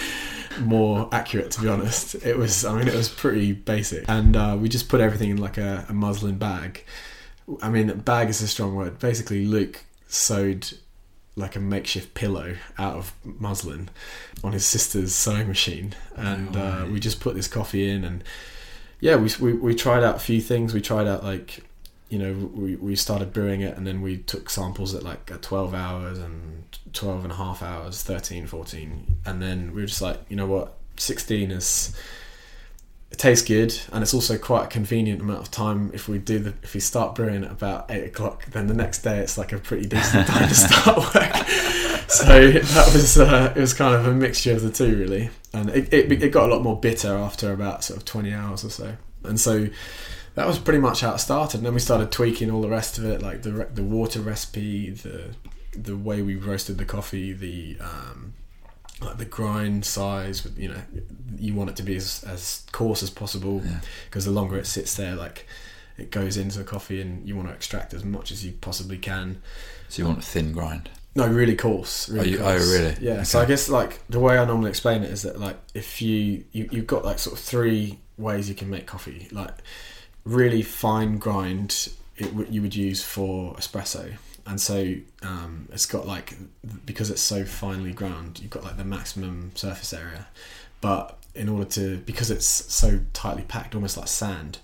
more 0.60 1.08
accurate 1.12 1.52
to 1.52 1.62
be 1.62 1.68
honest. 1.68 2.16
It 2.16 2.38
was, 2.38 2.66
I 2.66 2.78
mean, 2.78 2.88
it 2.88 2.96
was 2.96 3.10
pretty 3.10 3.54
basic, 3.54 4.06
and 4.10 4.36
uh, 4.36 4.58
we 4.60 4.70
just 4.70 4.90
put 4.90 5.02
everything 5.02 5.30
in 5.30 5.38
like 5.38 5.58
a, 5.58 5.86
a 5.90 5.94
muslin 5.94 6.38
bag. 6.38 6.84
I 7.62 7.70
mean, 7.70 7.88
bag 8.00 8.30
is 8.30 8.42
a 8.42 8.48
strong 8.48 8.76
word. 8.76 9.00
Basically, 9.00 9.46
Luke 9.46 9.84
sewed 10.08 10.72
like 11.40 11.56
a 11.56 11.60
makeshift 11.60 12.14
pillow 12.14 12.56
out 12.78 12.96
of 12.96 13.14
muslin 13.24 13.90
on 14.44 14.54
his 14.54 14.66
sister's 14.66 15.14
sewing 15.14 15.48
machine, 15.48 15.96
and 16.16 16.54
No 16.54 16.62
uh, 16.62 16.86
we 16.92 17.00
just 17.00 17.20
put 17.20 17.36
this 17.36 17.48
coffee 17.48 17.90
in, 17.90 18.04
and 18.04 18.24
yeah, 19.00 19.16
we, 19.16 19.30
we 19.40 19.54
we 19.54 19.76
tried 19.76 20.04
out 20.04 20.18
a 20.18 20.20
few 20.20 20.42
things. 20.42 20.74
We 20.74 20.82
tried 20.82 21.08
out 21.08 21.24
like 21.24 21.64
you 22.10 22.20
know 22.20 22.34
we, 22.54 22.76
we 22.76 22.96
started 22.96 23.32
brewing 23.32 23.62
it 23.62 23.78
and 23.78 23.86
then 23.86 24.02
we 24.02 24.18
took 24.18 24.50
samples 24.50 24.96
at 24.96 25.04
like 25.04 25.30
at 25.32 25.44
12 25.44 25.76
hours 25.76 26.18
and 26.18 26.64
12 26.92 27.24
and 27.24 27.32
a 27.32 27.36
half 27.36 27.62
hours 27.62 28.02
13 28.02 28.48
14 28.48 29.18
and 29.28 29.42
then 29.42 29.74
we 29.76 29.82
were 29.82 29.88
just 29.88 30.02
like 30.02 30.20
you 30.28 30.36
know 30.36 30.48
what? 30.48 30.76
16 30.98 31.52
is 31.52 31.96
it 33.12 33.18
tastes 33.18 33.48
good 33.48 33.76
and 33.92 34.04
it's 34.04 34.14
also 34.14 34.38
quite 34.38 34.66
a 34.66 34.68
convenient 34.68 35.22
amount 35.22 35.40
of 35.40 35.50
time 35.50 35.90
if 35.94 36.08
we 36.08 36.20
do 36.20 36.40
the 36.40 36.54
if 36.62 36.74
we 36.74 36.80
start 36.80 37.16
brewing 37.16 37.44
at 37.44 37.52
about 37.52 37.90
8 37.90 38.06
o'clock 38.06 38.46
then 38.52 38.68
the 38.68 38.74
next 38.74 39.02
day 39.02 39.20
it's 39.20 39.38
like 39.38 39.52
a 39.52 39.58
pretty 39.58 39.88
decent 39.88 40.28
time 40.28 40.48
to 40.48 40.56
start 40.56 40.98
work. 41.16 41.48
So 42.10 42.52
that 42.52 42.94
was 42.94 43.20
uh, 43.20 43.54
it 43.56 43.60
was 43.60 43.74
kind 43.74 43.94
of 43.94 44.08
a 44.08 44.14
mixture 44.14 44.54
of 44.54 44.64
the 44.64 44.72
two 44.72 44.98
really. 44.98 45.30
And 45.54 45.70
it, 45.70 45.94
it, 45.94 46.12
it 46.12 46.30
got 46.32 46.50
a 46.50 46.54
lot 46.54 46.64
more 46.64 46.80
bitter 46.80 47.14
after 47.16 47.54
about 47.54 47.84
sort 47.84 47.98
of 47.98 48.06
20 48.06 48.34
hours 48.34 48.64
or 48.66 48.70
so. 48.70 48.98
And 49.24 49.40
so 49.40 49.70
that 50.34 50.48
was 50.48 50.58
pretty 50.58 50.80
much 50.80 51.02
how 51.02 51.14
it 51.14 51.20
started. 51.20 51.58
And 51.58 51.66
then 51.66 51.74
we 51.74 51.80
started 51.80 52.12
tweaking 52.12 52.50
all 52.50 52.62
the 52.62 52.70
rest 52.70 52.98
of 52.98 53.06
it, 53.06 53.22
like 53.22 53.44
the 53.44 53.68
the 53.74 53.84
water 53.84 54.22
recipe, 54.22 54.90
the 54.90 55.36
the 55.74 55.96
way 55.96 56.24
we 56.24 56.36
roasted 56.36 56.80
the 56.80 56.86
coffee, 56.86 57.32
the 57.32 57.78
um, 57.80 58.34
like 59.02 59.18
the 59.18 59.26
grind 59.26 59.86
size. 59.86 60.48
You 60.58 60.70
know, 60.70 60.82
you 61.38 61.54
want 61.54 61.70
it 61.70 61.76
to 61.78 61.84
be 61.84 61.96
as, 61.96 62.24
as 62.28 62.66
coarse 62.72 63.02
as 63.04 63.10
possible 63.10 63.62
Yeah. 63.66 63.80
because 64.10 64.26
the 64.26 64.32
longer 64.32 64.58
it 64.58 64.68
sits 64.68 64.96
there, 64.96 65.16
like 65.16 65.48
it 65.98 66.12
goes 66.12 66.38
into 66.38 66.58
the 66.60 66.64
coffee, 66.64 67.02
and 67.02 67.28
you 67.28 67.36
want 67.36 67.48
to 67.50 67.54
extract 67.54 67.94
as 67.94 68.04
much 68.04 68.32
as 68.32 68.46
you 68.46 68.54
possibly 68.62 68.98
can. 68.98 69.42
So 69.90 70.02
you 70.02 70.08
want 70.08 70.20
a 70.20 70.22
thin 70.22 70.52
grind. 70.52 70.90
No, 71.16 71.28
really 71.28 71.56
coarse. 71.56 72.08
Really 72.08 72.38
Oh, 72.38 72.54
you- 72.54 72.62
oh, 72.62 72.72
really? 72.78 72.96
Yeah. 73.02 73.24
So 73.24 73.40
I 73.40 73.46
guess 73.46 73.68
like 73.70 74.00
the 74.10 74.20
way 74.20 74.38
I 74.38 74.46
normally 74.46 74.70
explain 74.70 75.04
it 75.04 75.12
is 75.12 75.24
that 75.24 75.40
like 75.40 75.58
if 75.74 76.02
you, 76.02 76.44
you 76.52 76.70
you've 76.72 76.88
got 76.88 77.04
like 77.04 77.20
sort 77.20 77.38
of 77.38 77.44
three 77.44 78.00
ways 78.18 78.48
you 78.48 78.56
can 78.56 78.70
make 78.70 78.86
coffee. 78.86 79.28
Like 79.32 79.52
really 80.24 80.62
fine 80.62 81.18
grind, 81.18 81.90
it 82.18 82.32
you 82.52 82.62
would 82.62 82.76
use 82.76 83.04
for 83.04 83.56
espresso, 83.56 84.14
and 84.50 84.60
so 84.60 84.96
um, 85.22 85.68
it's 85.72 85.86
got 85.86 86.08
like 86.08 86.34
because 86.86 87.10
it's 87.12 87.22
so 87.22 87.46
finely 87.46 87.94
ground, 87.94 88.40
you've 88.42 88.50
got 88.50 88.64
like 88.64 88.78
the 88.78 88.84
maximum 88.84 89.52
surface 89.56 89.94
area, 89.94 90.28
but 90.82 91.18
in 91.36 91.48
order 91.48 91.66
to 91.78 91.98
because 92.00 92.32
it's 92.32 92.48
so 92.48 93.00
tightly 93.14 93.44
packed, 93.44 93.76
almost 93.76 93.96
like 93.96 94.08
sand, 94.08 94.58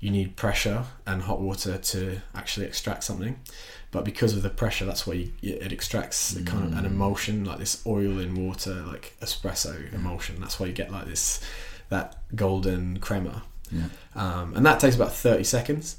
you 0.00 0.10
need 0.10 0.36
pressure 0.36 0.84
and 1.06 1.22
hot 1.22 1.40
water 1.40 1.76
to 1.78 2.20
actually 2.34 2.66
extract 2.66 3.02
something. 3.04 3.38
But 3.90 4.04
because 4.04 4.36
of 4.36 4.42
the 4.42 4.50
pressure, 4.50 4.84
that's 4.84 5.06
where 5.06 5.16
you, 5.16 5.28
it 5.42 5.72
extracts 5.72 6.34
a 6.36 6.42
kind 6.42 6.64
of 6.64 6.78
an 6.78 6.84
emulsion, 6.84 7.44
like 7.44 7.58
this 7.58 7.82
oil 7.86 8.18
in 8.18 8.34
water, 8.34 8.82
like 8.86 9.14
espresso 9.20 9.92
emulsion. 9.92 10.40
That's 10.40 10.58
why 10.58 10.66
you 10.66 10.72
get 10.72 10.90
like 10.92 11.06
this 11.06 11.40
that 11.90 12.16
golden 12.34 12.98
crema 12.98 13.42
Yeah. 13.70 13.86
um, 14.16 14.54
and 14.56 14.64
that 14.66 14.80
takes 14.80 14.96
about 14.96 15.12
30 15.12 15.44
seconds 15.44 15.96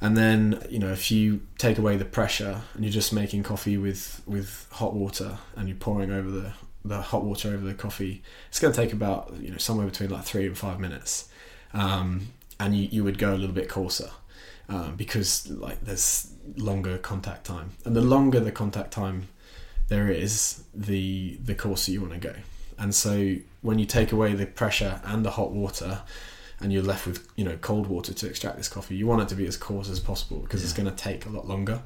and 0.00 0.16
then 0.16 0.64
you 0.70 0.78
know 0.78 0.92
if 0.92 1.10
you 1.10 1.40
take 1.58 1.78
away 1.78 1.96
the 1.96 2.04
pressure 2.04 2.62
and 2.74 2.84
you're 2.84 2.92
just 2.92 3.12
making 3.12 3.42
coffee 3.42 3.76
with 3.76 4.22
with 4.26 4.66
hot 4.72 4.94
water 4.94 5.38
and 5.56 5.68
you're 5.68 5.76
pouring 5.76 6.10
over 6.10 6.30
the 6.30 6.52
the 6.84 7.02
hot 7.02 7.22
water 7.24 7.48
over 7.48 7.64
the 7.64 7.74
coffee 7.74 8.22
it's 8.48 8.58
going 8.58 8.72
to 8.72 8.80
take 8.80 8.92
about 8.92 9.34
you 9.38 9.50
know 9.50 9.58
somewhere 9.58 9.86
between 9.86 10.10
like 10.10 10.24
three 10.24 10.46
and 10.46 10.56
five 10.56 10.80
minutes. 10.80 11.28
Um, 11.72 12.28
and 12.58 12.76
you, 12.76 12.88
you 12.90 13.04
would 13.04 13.18
go 13.18 13.32
a 13.32 13.36
little 13.36 13.54
bit 13.54 13.68
coarser 13.68 14.10
um, 14.68 14.96
because 14.96 15.48
like 15.50 15.82
there's 15.84 16.32
longer 16.56 16.98
contact 16.98 17.44
time. 17.46 17.72
And 17.84 17.96
the 17.96 18.00
longer 18.00 18.40
the 18.40 18.52
contact 18.52 18.92
time 18.92 19.28
there 19.88 20.08
is 20.08 20.62
the 20.74 21.38
the 21.42 21.54
coarser 21.54 21.92
you 21.92 22.00
want 22.00 22.14
to 22.14 22.18
go. 22.20 22.34
And 22.78 22.94
so 22.94 23.36
when 23.60 23.78
you 23.78 23.86
take 23.86 24.12
away 24.12 24.34
the 24.34 24.46
pressure 24.46 25.00
and 25.04 25.24
the 25.24 25.32
hot 25.32 25.52
water 25.52 26.02
and 26.60 26.72
you're 26.72 26.82
left 26.82 27.06
with 27.06 27.26
you 27.36 27.44
know 27.44 27.56
cold 27.62 27.86
water 27.86 28.12
to 28.12 28.26
extract 28.26 28.56
this 28.56 28.68
coffee 28.68 28.94
you 28.94 29.06
want 29.06 29.22
it 29.22 29.28
to 29.28 29.34
be 29.34 29.46
as 29.46 29.56
coarse 29.56 29.88
as 29.88 29.98
possible 30.00 30.38
because 30.40 30.62
it's 30.62 30.72
going 30.72 30.88
to 30.88 30.94
take 30.94 31.26
a 31.26 31.28
lot 31.30 31.46
longer 31.48 31.80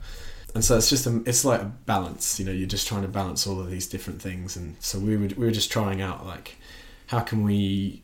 and 0.54 0.64
so 0.64 0.76
it's 0.76 0.88
just 0.90 1.06
a, 1.06 1.22
it's 1.26 1.44
like 1.44 1.60
a 1.60 1.64
balance 1.86 2.38
you 2.40 2.44
know 2.46 2.52
you're 2.52 2.66
just 2.68 2.86
trying 2.88 3.02
to 3.02 3.08
balance 3.08 3.46
all 3.46 3.60
of 3.60 3.70
these 3.70 3.86
different 3.86 4.20
things 4.20 4.56
and 4.56 4.76
so 4.80 4.98
we 4.98 5.16
would 5.16 5.36
we 5.36 5.44
were 5.46 5.52
just 5.52 5.70
trying 5.70 6.00
out 6.02 6.26
like 6.26 6.56
how 7.06 7.20
can 7.20 7.42
we 7.44 8.02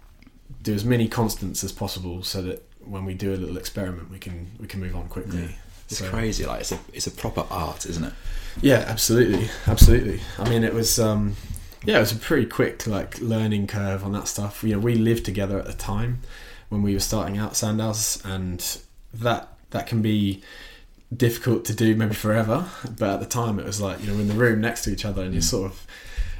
do 0.62 0.74
as 0.74 0.84
many 0.84 1.08
constants 1.08 1.62
as 1.64 1.72
possible 1.72 2.22
so 2.22 2.42
that 2.42 2.62
when 2.84 3.04
we 3.04 3.14
do 3.14 3.34
a 3.34 3.36
little 3.36 3.56
experiment 3.56 4.10
we 4.10 4.18
can 4.18 4.46
we 4.58 4.66
can 4.66 4.80
move 4.80 4.94
on 4.96 5.08
quickly 5.08 5.40
Yeah. 5.42 5.48
It's 5.88 5.98
So- 5.98 6.08
crazy. 6.08 6.46
Like 6.46 6.60
it's 6.60 6.70
a 6.72 6.78
it's 6.92 7.06
a 7.08 7.10
proper 7.10 7.44
art, 7.50 7.84
isn't 7.84 8.04
it? 8.04 8.12
yeah, 8.62 8.84
absolutely, 8.86 9.48
absolutely. 9.66 10.20
I 10.38 10.48
mean, 10.48 10.62
it 10.62 10.72
was 10.72 11.00
um, 11.00 11.34
yeah, 11.84 11.96
it 11.96 12.00
was 12.00 12.12
a 12.12 12.16
pretty 12.16 12.46
quick 12.46 12.86
like 12.86 13.20
learning 13.20 13.66
curve 13.66 14.04
on 14.04 14.12
that 14.12 14.28
stuff. 14.28 14.62
You 14.62 14.74
know, 14.74 14.78
we 14.78 14.94
lived 14.94 15.24
together 15.24 15.58
at 15.58 15.66
the 15.66 15.72
time 15.72 16.20
when 16.70 16.82
we 16.82 16.94
were 16.94 17.00
starting 17.00 17.36
out 17.38 17.54
Sandows, 17.56 18.22
and 18.24 18.78
that 19.12 19.48
that 19.70 19.86
can 19.86 20.00
be 20.02 20.42
difficult 21.14 21.64
to 21.66 21.74
do 21.74 21.94
maybe 21.94 22.14
forever. 22.14 22.66
But 22.98 23.10
at 23.14 23.20
the 23.20 23.26
time, 23.26 23.58
it 23.58 23.66
was 23.66 23.80
like 23.80 24.00
you 24.00 24.06
know, 24.06 24.14
we're 24.14 24.20
in 24.22 24.28
the 24.28 24.34
room 24.34 24.60
next 24.60 24.84
to 24.84 24.90
each 24.92 25.04
other, 25.04 25.22
and 25.22 25.34
you 25.34 25.40
Mm. 25.40 25.44
sort 25.44 25.70
of. 25.72 25.86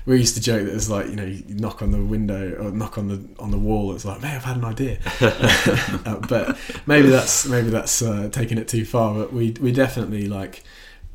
We 0.07 0.17
used 0.19 0.35
to 0.37 0.41
joke 0.41 0.65
that 0.65 0.75
it's 0.75 0.89
like 0.89 1.09
you 1.09 1.15
know 1.17 1.25
you 1.27 1.45
knock 1.49 1.83
on 1.83 1.93
the 1.93 2.01
window 2.01 2.57
or 2.59 2.71
knock 2.71 2.97
on 2.97 3.09
the 3.09 3.21
on 3.39 3.51
the 3.51 3.59
wall. 3.59 3.95
It's 3.95 4.07
like, 4.07 4.23
man, 4.23 4.35
I've 4.37 4.45
had 4.45 4.57
an 4.57 4.65
idea. 4.65 4.99
Uh, 6.07 6.17
but 6.27 6.57
maybe 6.87 7.09
that's 7.11 7.47
maybe 7.47 7.69
that's 7.69 8.01
uh, 8.01 8.31
taking 8.33 8.57
it 8.57 8.67
too 8.67 8.87
far. 8.87 9.15
But 9.15 9.33
we 9.33 9.53
we 9.61 9.73
definitely 9.73 10.27
like 10.27 10.65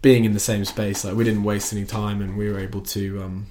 being 0.04 0.23
in 0.23 0.34
the 0.34 0.39
same 0.39 0.63
space. 0.65 1.04
Like 1.04 1.15
we 1.15 1.23
didn't 1.23 1.43
waste 1.43 1.73
any 1.73 1.84
time, 1.86 2.21
and 2.21 2.38
we 2.38 2.47
were 2.49 2.60
able 2.60 2.82
to 2.82 3.23
um, 3.23 3.47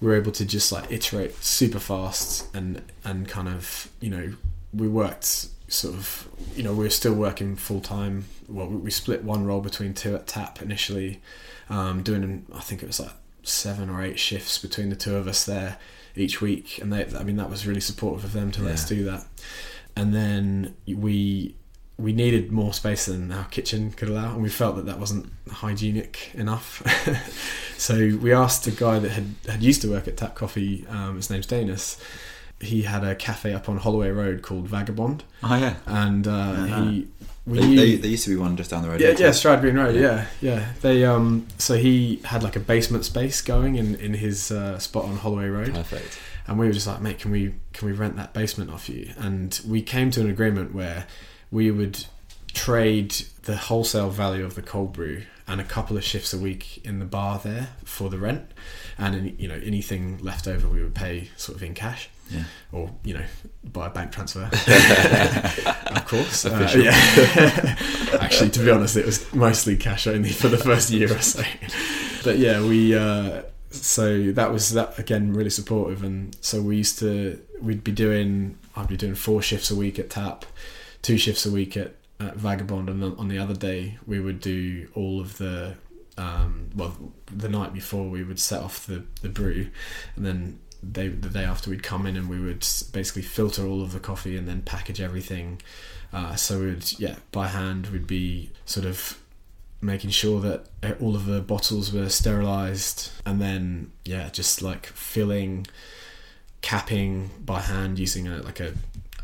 we 0.00 0.06
were 0.06 0.16
able 0.16 0.30
to 0.32 0.44
just 0.44 0.70
like 0.70 0.90
iterate 0.92 1.42
super 1.42 1.80
fast 1.80 2.46
and 2.54 2.80
and 3.04 3.28
kind 3.28 3.48
of 3.48 3.88
you 4.00 4.10
know 4.10 4.32
we 4.72 4.88
worked 4.88 5.48
sort 5.68 5.94
of 5.94 6.28
you 6.54 6.62
know 6.62 6.72
we 6.72 6.84
were 6.84 6.90
still 6.90 7.14
working 7.14 7.56
full 7.56 7.80
time. 7.80 8.24
Well, 8.48 8.66
we, 8.66 8.76
we 8.76 8.90
split 8.90 9.24
one 9.24 9.44
role 9.44 9.60
between 9.60 9.94
two 9.94 10.14
at 10.14 10.26
Tap 10.26 10.60
initially, 10.62 11.20
um, 11.70 12.02
doing 12.02 12.46
I 12.54 12.60
think 12.60 12.82
it 12.82 12.86
was 12.86 13.00
like 13.00 13.12
seven 13.42 13.90
or 13.90 14.02
eight 14.02 14.18
shifts 14.18 14.58
between 14.58 14.88
the 14.90 14.96
two 14.96 15.16
of 15.16 15.26
us 15.26 15.44
there 15.44 15.78
each 16.14 16.40
week, 16.40 16.78
and 16.78 16.92
they 16.92 17.06
I 17.16 17.22
mean 17.22 17.36
that 17.36 17.50
was 17.50 17.66
really 17.66 17.80
supportive 17.80 18.24
of 18.24 18.32
them 18.32 18.50
to 18.52 18.62
let 18.62 18.74
us 18.74 18.88
do 18.88 19.04
that. 19.04 19.26
And 19.96 20.14
then 20.14 20.74
we 20.86 21.56
we 21.98 22.12
needed 22.12 22.50
more 22.50 22.72
space 22.72 23.06
than 23.06 23.30
our 23.30 23.44
kitchen 23.44 23.92
could 23.92 24.08
allow, 24.08 24.32
and 24.34 24.42
we 24.42 24.48
felt 24.48 24.76
that 24.76 24.86
that 24.86 24.98
wasn't 24.98 25.30
hygienic 25.48 26.30
enough. 26.34 26.82
so 27.78 28.16
we 28.16 28.32
asked 28.32 28.66
a 28.66 28.70
guy 28.70 28.98
that 28.98 29.10
had, 29.10 29.34
had 29.46 29.62
used 29.62 29.82
to 29.82 29.90
work 29.90 30.08
at 30.08 30.16
Tap 30.16 30.34
Coffee. 30.34 30.86
Um, 30.88 31.16
his 31.16 31.30
name's 31.30 31.46
Danis. 31.46 32.02
He 32.62 32.82
had 32.82 33.04
a 33.04 33.14
cafe 33.14 33.52
up 33.52 33.68
on 33.68 33.76
Holloway 33.78 34.10
Road 34.10 34.40
called 34.42 34.68
Vagabond, 34.68 35.24
Oh 35.42 35.56
yeah. 35.56 35.74
and 35.86 36.26
uh, 36.26 36.30
Yeah. 36.68 36.84
he 36.84 37.08
They, 37.46 37.60
knew- 37.66 37.76
they, 37.76 37.96
there 37.96 38.10
used 38.10 38.24
to 38.24 38.30
be 38.30 38.36
one 38.36 38.56
just 38.56 38.70
down 38.70 38.82
the 38.82 38.88
road. 38.88 39.00
yeah, 39.00 39.14
yeah? 39.18 39.32
Stroud 39.32 39.60
Green 39.60 39.74
Road. 39.76 39.96
Yeah, 39.96 40.26
yeah. 40.40 40.72
They 40.80 41.04
um, 41.04 41.46
so 41.58 41.76
he 41.76 42.20
had 42.24 42.42
like 42.44 42.54
a 42.56 42.60
basement 42.60 43.04
space 43.04 43.42
going 43.42 43.74
in 43.74 43.96
in 43.96 44.14
his 44.14 44.50
uh, 44.52 44.78
spot 44.78 45.04
on 45.06 45.16
Holloway 45.16 45.48
Road, 45.48 45.74
Perfect. 45.74 46.18
and 46.46 46.56
we 46.58 46.66
were 46.68 46.72
just 46.72 46.86
like, 46.86 47.00
mate, 47.00 47.18
can 47.18 47.30
we 47.32 47.54
can 47.72 47.88
we 47.88 47.92
rent 47.94 48.14
that 48.16 48.32
basement 48.32 48.70
off 48.70 48.88
you? 48.88 49.10
And 49.18 49.60
we 49.66 49.82
came 49.82 50.10
to 50.12 50.20
an 50.20 50.30
agreement 50.30 50.72
where 50.72 51.06
we 51.50 51.70
would 51.72 52.04
trade 52.54 53.10
the 53.44 53.56
wholesale 53.56 54.10
value 54.10 54.44
of 54.44 54.54
the 54.54 54.62
cold 54.62 54.92
brew 54.92 55.22
and 55.48 55.60
a 55.60 55.64
couple 55.64 55.96
of 55.96 56.04
shifts 56.04 56.32
a 56.32 56.38
week 56.38 56.80
in 56.84 56.98
the 57.00 57.04
bar 57.04 57.40
there 57.42 57.70
for 57.84 58.08
the 58.08 58.18
rent, 58.18 58.52
and 58.98 59.34
you 59.40 59.48
know 59.48 59.60
anything 59.64 60.18
left 60.22 60.46
over 60.46 60.68
we 60.68 60.82
would 60.82 60.94
pay 60.94 61.28
sort 61.36 61.56
of 61.56 61.62
in 61.62 61.74
cash 61.74 62.08
Yeah. 62.32 62.44
or 62.72 62.90
you 63.04 63.14
know 63.14 63.24
by 63.64 63.86
a 63.86 63.90
bank 63.90 64.12
transfer. 64.12 64.48
Of 65.92 66.06
course. 66.06 66.46
Uh, 66.46 66.72
yeah. 66.76 68.16
Actually 68.20 68.50
to 68.50 68.60
be 68.64 68.70
honest 68.70 68.96
it 68.96 69.04
was 69.04 69.32
mostly 69.34 69.76
cash 69.76 70.06
only 70.06 70.30
for 70.30 70.48
the 70.48 70.56
first 70.58 70.90
year 70.90 71.12
or 71.12 71.20
so. 71.20 71.42
But 72.24 72.38
yeah 72.38 72.62
we 72.62 72.94
uh, 72.94 73.42
so 73.70 74.32
that 74.32 74.52
was 74.52 74.70
that 74.72 74.98
again 74.98 75.32
really 75.32 75.50
supportive. 75.50 76.02
And 76.02 76.36
so 76.40 76.62
we 76.62 76.76
used 76.78 76.98
to 77.00 77.40
we'd 77.60 77.84
be 77.84 77.92
doing 77.92 78.58
I'd 78.76 78.88
be 78.88 78.96
doing 78.96 79.14
four 79.14 79.42
shifts 79.42 79.70
a 79.70 79.76
week 79.76 79.98
at 79.98 80.10
tap 80.10 80.44
two 81.02 81.18
shifts 81.18 81.44
a 81.44 81.50
week 81.50 81.76
at, 81.76 81.94
at 82.20 82.36
vagabond. 82.36 82.88
And 82.88 83.02
then 83.02 83.14
on 83.18 83.28
the 83.28 83.38
other 83.38 83.54
day 83.54 83.98
we 84.06 84.20
would 84.20 84.40
do 84.40 84.88
all 84.94 85.20
of 85.20 85.38
the 85.38 85.74
um, 86.16 86.70
well 86.74 86.96
the 87.26 87.48
night 87.48 87.72
before 87.72 88.08
we 88.08 88.22
would 88.22 88.38
set 88.40 88.62
off 88.62 88.86
the, 88.86 89.04
the 89.20 89.28
brew. 89.28 89.68
And 90.16 90.24
then 90.24 90.58
they, 90.82 91.08
the 91.08 91.28
day 91.28 91.44
after 91.44 91.70
we'd 91.70 91.82
come 91.82 92.06
in 92.06 92.16
and 92.16 92.28
we 92.28 92.40
would 92.40 92.66
basically 92.92 93.22
filter 93.22 93.66
all 93.66 93.82
of 93.82 93.92
the 93.92 94.00
coffee 94.00 94.36
and 94.36 94.48
then 94.48 94.62
package 94.62 95.00
everything 95.00 95.60
uh, 96.12 96.34
so 96.34 96.60
we'd 96.60 96.98
yeah 96.98 97.16
by 97.30 97.46
hand 97.48 97.86
we'd 97.88 98.06
be 98.06 98.50
sort 98.66 98.84
of 98.86 99.18
making 99.80 100.10
sure 100.10 100.40
that 100.40 100.66
all 101.00 101.14
of 101.16 101.26
the 101.26 101.40
bottles 101.40 101.92
were 101.92 102.08
sterilized 102.08 103.10
and 103.26 103.40
then 103.40 103.90
yeah 104.04 104.28
just 104.30 104.62
like 104.62 104.86
filling 104.86 105.66
capping 106.60 107.30
by 107.44 107.60
hand 107.60 107.98
using 107.98 108.28
a 108.28 108.38
like 108.42 108.60
a, 108.60 108.72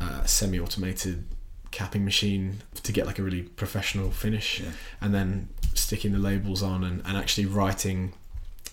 uh 0.01 0.23
semi-automated 0.25 1.23
capping 1.71 2.03
machine 2.03 2.57
to 2.83 2.91
get 2.91 3.05
like 3.05 3.19
a 3.19 3.23
really 3.23 3.43
professional 3.43 4.11
finish 4.11 4.59
Yeah. 4.59 4.71
and 5.01 5.13
then 5.13 5.49
sticking 5.75 6.11
the 6.13 6.19
labels 6.19 6.63
on 6.63 6.83
and, 6.83 7.01
and 7.05 7.15
actually 7.15 7.45
writing 7.45 8.13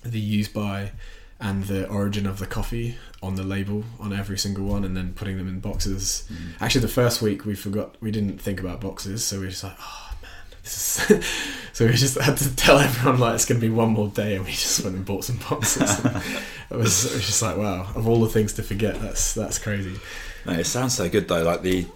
the 0.03 0.19
use 0.21 0.49
by 0.49 0.93
and 1.41 1.65
the 1.65 1.89
origin 1.89 2.27
of 2.27 2.39
the 2.39 2.47
coffee 2.47 2.97
on 3.23 3.35
the 3.35 3.43
label 3.43 3.85
on 4.01 4.13
every 4.13 4.39
single 4.39 4.65
one 4.65 4.85
and 4.85 4.97
then 4.97 5.13
putting 5.15 5.37
them 5.37 5.49
in 5.49 5.61
boxes. 5.61 6.29
Mm. 6.33 6.63
Actually, 6.63 6.81
the 6.83 6.89
first 6.89 7.21
week 7.21 7.45
we 7.45 7.55
forgot, 7.55 7.95
we 8.01 8.11
didn't 8.11 8.39
think 8.41 8.61
about 8.61 8.81
boxes, 8.81 9.25
so 9.25 9.39
we 9.39 9.45
were 9.45 9.51
just 9.51 9.65
like, 9.65 9.77
oh 9.79 10.15
man, 10.23 10.59
this 10.63 11.11
is. 11.11 11.27
so 11.73 11.87
we 11.87 11.93
just 11.93 12.19
had 12.19 12.37
to 12.39 12.57
tell 12.57 12.79
everyone, 12.79 13.21
like, 13.21 13.35
it's 13.35 13.45
going 13.45 13.61
to 13.61 13.67
be 13.67 13.73
one 13.73 13.91
more 13.91 14.09
day, 14.09 14.37
and 14.37 14.45
we 14.45 14.51
just 14.53 14.83
went 14.83 14.97
and 14.97 15.05
bought 15.05 15.25
some 15.25 15.39
boxes. 15.49 16.05
it, 16.05 16.77
was, 16.77 17.05
it 17.05 17.15
was 17.15 17.27
just 17.27 17.43
like, 17.43 17.57
wow, 17.57 17.87
of 17.95 18.09
all 18.09 18.21
the 18.21 18.31
things 18.31 18.55
to 18.55 18.63
forget, 18.63 19.01
that's 19.01 19.35
that's 19.35 19.59
crazy. 19.59 19.99
No, 20.47 20.53
it 20.53 20.65
sounds 20.65 20.95
so 20.95 21.09
good 21.09 21.29
though. 21.29 21.43
Like 21.43 21.63
the 21.63 21.87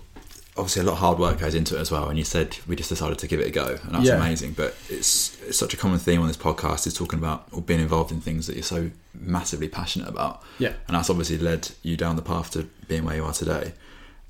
obviously 0.56 0.82
a 0.82 0.84
lot 0.84 0.92
of 0.92 0.98
hard 0.98 1.18
work 1.18 1.38
goes 1.38 1.54
into 1.54 1.76
it 1.76 1.80
as 1.80 1.90
well. 1.90 2.08
And 2.08 2.18
you 2.18 2.24
said 2.24 2.56
we 2.66 2.76
just 2.76 2.88
decided 2.88 3.18
to 3.18 3.26
give 3.26 3.40
it 3.40 3.46
a 3.46 3.50
go, 3.50 3.78
and 3.82 3.94
that's 3.94 4.04
Yeah. 4.06 4.16
amazing. 4.16 4.52
But 4.52 4.74
it's, 4.88 5.40
it's 5.42 5.58
such 5.58 5.72
a 5.74 5.76
common 5.76 5.98
theme 5.98 6.20
on 6.20 6.28
this 6.28 6.36
podcast 6.36 6.86
is 6.86 6.94
talking 6.94 7.18
about 7.18 7.46
or 7.52 7.62
being 7.62 7.80
involved 7.80 8.10
in 8.12 8.20
things 8.20 8.46
that 8.46 8.54
you're 8.54 8.62
so 8.62 8.90
massively 9.14 9.68
passionate 9.68 10.08
about. 10.08 10.42
Yeah. 10.58 10.72
and 10.88 10.96
that's 10.96 11.08
obviously 11.10 11.38
led 11.38 11.68
you 11.82 11.96
down 11.96 12.16
the 12.16 12.22
path 12.22 12.50
to 12.52 12.68
being 12.88 13.04
where 13.04 13.16
you 13.16 13.24
are 13.24 13.32
today, 13.32 13.72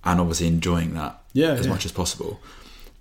and 0.04 0.20
obviously 0.20 0.46
enjoying 0.46 0.94
that 0.94 1.20
Yeah, 1.33 1.52
as 1.52 1.66
yeah. 1.66 1.72
much 1.72 1.85
as 1.85 1.92
possible. 1.92 2.40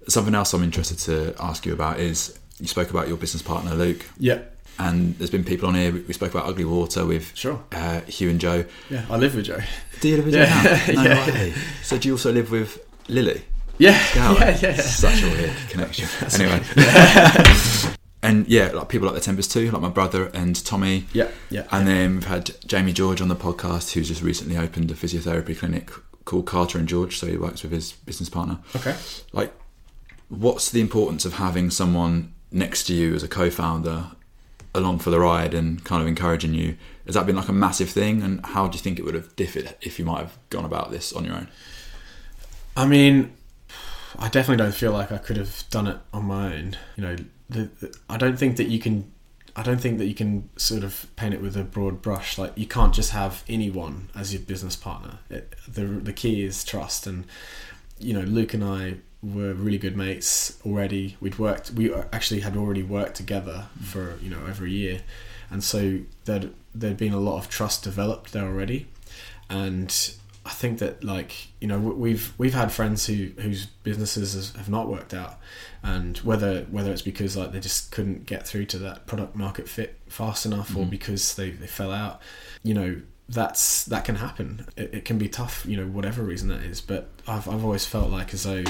Something 0.08 0.34
else 0.36 0.53
I'm 0.53 0.63
interested 0.63 0.97
to 0.99 1.36
ask 1.39 1.65
you 1.65 1.73
about 1.73 1.99
is 1.99 2.39
you 2.60 2.67
spoke 2.67 2.89
about 2.89 3.08
your 3.08 3.17
business 3.17 3.41
partner 3.41 3.73
Luke, 3.75 4.05
Yeah, 4.17 4.39
and 4.79 5.17
there's 5.17 5.29
been 5.29 5.43
people 5.43 5.67
on 5.67 5.75
here. 5.75 5.91
We 5.91 6.13
spoke 6.13 6.32
about 6.32 6.45
Ugly 6.47 6.65
Water 6.65 7.05
with 7.05 7.36
sure. 7.36 7.62
uh, 7.73 8.01
Hugh 8.01 8.29
and 8.29 8.39
Joe. 8.39 8.65
Yeah, 8.89 9.05
I 9.10 9.17
live 9.17 9.36
with 9.36 9.45
Joe. 9.45 9.60
Do 9.99 10.08
you 10.08 10.15
live 10.17 10.25
with 10.25 10.34
Yeah. 10.36 10.63
Joe 10.88 10.93
now? 10.93 11.03
No 11.03 11.10
Yeah. 11.10 11.27
way. 11.27 11.53
So 11.84 11.97
do 11.97 12.08
you 12.08 12.13
also 12.15 12.32
live 12.32 12.49
with 12.49 12.79
Lily? 13.10 13.41
Yeah, 13.78 13.91
yeah, 14.15 14.34
yeah. 14.34 14.58
yeah. 14.62 14.82
Such 14.82 15.24
a 15.24 15.28
weird 15.28 15.56
connection. 15.69 16.08
anyway. 16.39 16.62
and 18.22 18.48
yeah, 18.48 18.72
like 18.72 18.89
people 18.89 19.08
like 19.08 19.15
the 19.15 19.22
Tempest 19.22 19.52
too, 19.52 19.72
like 19.72 19.82
my 19.82 19.89
brother 19.89 20.28
and 20.34 20.63
Tommy. 20.63 21.06
Yeah, 21.13 21.30
yeah. 21.50 21.65
And 21.72 21.88
then 21.88 22.15
we've 22.15 22.26
had 22.26 22.52
Jamie 22.65 22.93
George 22.93 23.22
on 23.22 23.30
the 23.30 23.36
podcast, 23.36 23.93
who's 23.93 24.10
just 24.10 24.22
recently 24.22 24.58
opened 24.58 24.91
a 24.91 24.93
physiotherapy 24.93 25.58
clinic 25.58 25.91
called 26.26 26.45
Carter 26.45 26.78
and 26.78 26.88
George. 26.88 27.17
So 27.17 27.28
he 27.28 27.38
works 27.38 27.63
with 27.63 27.72
his 27.72 27.93
business 27.93 28.30
partner. 28.30 28.60
okay. 28.76 28.95
Like, 29.32 29.54
what's 30.28 30.69
the 30.69 30.82
importance 30.82 31.26
of 31.26 31.34
having 31.36 31.72
someone 31.72 32.34
next 32.52 32.84
to 32.86 32.93
you 32.93 33.15
as 33.15 33.24
a 33.24 33.28
co-founder, 33.30 34.12
along 34.76 35.00
for 35.00 35.10
the 35.10 35.19
ride, 35.19 35.54
and 35.54 35.84
kind 35.86 36.02
of 36.02 36.08
encouraging 36.08 36.54
you? 36.54 36.76
Has 37.06 37.15
that 37.15 37.26
been 37.26 37.38
like 37.38 37.48
a 37.48 37.54
massive 37.54 37.89
thing? 37.89 38.22
And 38.22 38.45
how 38.45 38.67
do 38.67 38.78
you 38.78 38.82
think 38.82 39.00
it 39.00 39.06
would 39.06 39.15
have 39.15 39.36
differed 39.38 39.74
if 39.82 39.98
you 39.98 40.06
might 40.06 40.19
have 40.19 40.38
gone 40.50 40.65
about 40.65 40.91
this 40.91 41.13
on 41.13 41.24
your 41.24 41.36
own? 41.36 41.48
I 42.80 42.86
mean, 42.86 43.34
I 44.18 44.30
definitely 44.30 44.63
don't 44.63 44.74
feel 44.74 44.94
like 44.94 45.12
I 45.12 45.18
could 45.18 45.36
have 45.36 45.65
done 45.70 45.86
it 45.86 45.98
on 46.13 46.24
my 46.24 46.56
own. 46.56 46.78
You 46.96 47.04
know, 47.04 47.15
the, 47.50 47.63
the, 47.82 48.00
I 48.10 48.15
don't 48.15 48.39
think 48.39 48.56
that 48.56 48.68
you 48.68 48.80
can. 48.80 49.12
I 49.54 49.63
don't 49.63 49.82
think 49.82 49.98
that 49.98 50.06
you 50.06 50.13
can 50.13 50.50
sort 50.56 50.86
of 50.86 51.08
paint 51.18 51.34
it 51.34 51.42
with 51.42 51.58
a 51.58 51.63
broad 51.65 52.02
brush. 52.02 52.38
Like 52.38 52.54
you 52.56 52.65
can't 52.65 52.94
just 52.94 53.12
have 53.12 53.44
anyone 53.50 54.08
as 54.15 54.34
your 54.34 54.42
business 54.42 54.78
partner. 54.78 55.20
It, 55.30 55.56
the 55.68 55.84
the 55.84 56.13
key 56.13 56.42
is 56.46 56.63
trust, 56.63 57.06
and 57.06 57.26
you 58.00 58.13
know, 58.13 58.22
Luke 58.22 58.54
and 58.54 58.63
I 58.63 58.96
were 59.22 59.54
really 59.54 59.78
good 59.78 59.98
mates 59.98 60.58
already. 60.65 61.18
We'd 61.20 61.38
worked. 61.38 61.72
We 61.72 61.94
actually 61.94 62.39
had 62.39 62.56
already 62.56 62.84
worked 62.84 63.15
together 63.15 63.65
for 63.84 64.18
you 64.22 64.30
know 64.30 64.39
over 64.48 64.65
a 64.65 64.70
year, 64.70 65.02
and 65.52 65.62
so 65.65 66.00
there'd 66.24 66.54
there'd 66.74 66.96
been 66.96 67.13
a 67.13 67.20
lot 67.20 67.39
of 67.39 67.50
trust 67.50 67.84
developed 67.84 68.32
there 68.32 68.46
already, 68.46 68.88
and 69.50 70.15
I 70.49 70.53
think 70.53 70.79
that 70.79 71.03
like 71.03 71.31
you 71.62 71.67
know 71.67 71.77
we've 71.79 72.33
we've 72.39 72.53
had 72.55 72.71
friends 72.71 73.05
who 73.05 73.29
whose 73.38 73.67
businesses 73.67 74.33
has, 74.33 74.55
have 74.55 74.67
not 74.69 74.88
worked 74.88 75.13
out, 75.13 75.38
and 75.83 76.17
whether 76.19 76.63
whether 76.71 76.91
it's 76.91 77.03
because 77.03 77.38
like 77.38 77.51
they 77.51 77.59
just 77.59 77.91
couldn't 77.91 78.25
get 78.25 78.47
through 78.47 78.65
to 78.65 78.79
that 78.79 79.05
product 79.05 79.35
market 79.35 79.69
fit 79.69 79.99
fast 80.07 80.45
enough, 80.47 80.75
or 80.75 80.85
Mhm. 80.85 80.89
because 80.89 81.35
they, 81.35 81.51
they 81.51 81.67
fell 81.67 81.91
out, 81.91 82.19
you 82.63 82.73
know 82.73 82.99
that's 83.29 83.85
that 83.85 84.05
can 84.05 84.15
happen. 84.15 84.65
It, 84.75 84.93
it 84.93 85.05
can 85.05 85.19
be 85.19 85.29
tough, 85.29 85.63
you 85.67 85.77
know, 85.77 85.85
whatever 85.85 86.23
reason 86.23 86.47
that 86.49 86.62
is. 86.63 86.81
But 86.81 87.09
I've 87.27 87.47
I've 87.47 87.63
always 87.63 87.85
felt 87.85 88.09
like 88.09 88.33
as 88.33 88.43
though 88.43 88.63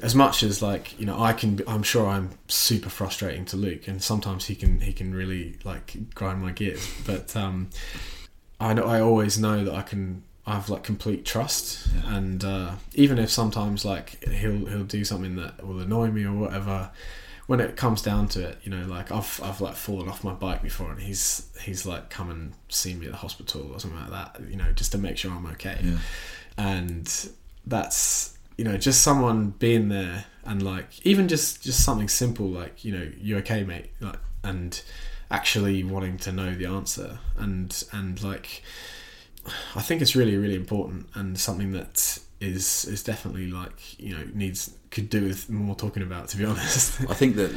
as 0.00 0.14
much 0.14 0.42
as 0.44 0.62
like 0.62 0.98
you 1.00 1.06
know 1.06 1.20
I 1.20 1.32
can 1.32 1.60
I'm 1.66 1.82
sure 1.82 2.06
I'm 2.06 2.30
super 2.46 2.88
frustrating 2.88 3.44
to 3.46 3.56
Luke 3.56 3.88
and 3.88 4.00
sometimes 4.02 4.44
he 4.46 4.54
can 4.54 4.80
he 4.80 4.92
can 4.92 5.12
really 5.12 5.58
like 5.64 5.96
grind 6.14 6.40
my 6.40 6.52
gears 6.52 6.88
but 7.06 7.34
um 7.36 7.70
I 8.60 8.74
know 8.74 8.84
I 8.84 9.00
always 9.00 9.38
know 9.38 9.64
that 9.64 9.74
I 9.74 9.82
can 9.82 10.22
I 10.46 10.54
have 10.54 10.68
like 10.68 10.82
complete 10.82 11.24
trust 11.24 11.86
Yeah. 11.94 12.16
and 12.16 12.44
uh, 12.44 12.72
even 12.94 13.18
if 13.18 13.30
sometimes 13.30 13.84
like 13.84 14.22
he'll 14.28 14.66
he'll 14.66 14.84
do 14.84 15.04
something 15.04 15.36
that 15.36 15.66
will 15.66 15.80
annoy 15.80 16.08
me 16.10 16.24
or 16.24 16.32
whatever 16.34 16.90
when 17.46 17.60
it 17.60 17.76
comes 17.76 18.00
down 18.02 18.26
to 18.28 18.40
it 18.48 18.58
you 18.62 18.70
know 18.70 18.84
like 18.86 19.10
I've 19.12 19.40
I've 19.42 19.60
like 19.60 19.74
fallen 19.74 20.08
off 20.08 20.22
my 20.24 20.32
bike 20.34 20.62
before 20.62 20.90
and 20.92 21.00
he's 21.00 21.48
he's 21.62 21.84
like 21.86 22.10
come 22.10 22.30
and 22.30 22.52
seen 22.68 22.98
me 23.00 23.06
at 23.06 23.12
the 23.12 23.18
hospital 23.18 23.70
or 23.72 23.80
something 23.80 24.00
like 24.00 24.10
that 24.10 24.40
you 24.50 24.56
know 24.56 24.70
just 24.72 24.92
to 24.92 24.98
make 24.98 25.16
sure 25.18 25.30
I'm 25.32 25.46
okay 25.46 25.78
Yeah. 25.82 25.98
and 26.58 27.28
that's 27.66 28.36
you 28.56 28.64
know 28.64 28.76
just 28.76 29.02
someone 29.02 29.50
being 29.58 29.88
there 29.88 30.24
and 30.44 30.62
like 30.62 31.04
even 31.06 31.28
just 31.28 31.62
just 31.62 31.82
something 31.84 32.08
simple 32.08 32.46
like 32.48 32.84
you 32.84 32.92
know 32.92 33.10
you're 33.18 33.38
okay 33.38 33.64
mate 33.64 33.90
like 34.00 34.18
and 34.42 34.82
actually 35.30 35.82
wanting 35.82 36.18
to 36.18 36.32
know 36.32 36.54
the 36.54 36.66
answer 36.66 37.18
and 37.36 37.84
and 37.92 38.22
like 38.22 38.62
I 39.76 39.82
think 39.82 40.02
it's 40.02 40.14
really 40.16 40.36
really 40.36 40.54
important 40.56 41.06
and 41.14 41.38
something 41.38 41.72
that 41.72 42.18
is 42.40 42.84
is 42.86 43.02
definitely 43.02 43.46
like 43.50 43.98
you 43.98 44.16
know 44.16 44.24
needs 44.34 44.70
could 44.90 45.08
do 45.10 45.22
with 45.24 45.48
more 45.50 45.74
talking 45.74 46.02
about 46.02 46.28
to 46.28 46.36
be 46.36 46.44
honest 46.52 47.00
I 47.08 47.14
think 47.14 47.36
that 47.36 47.50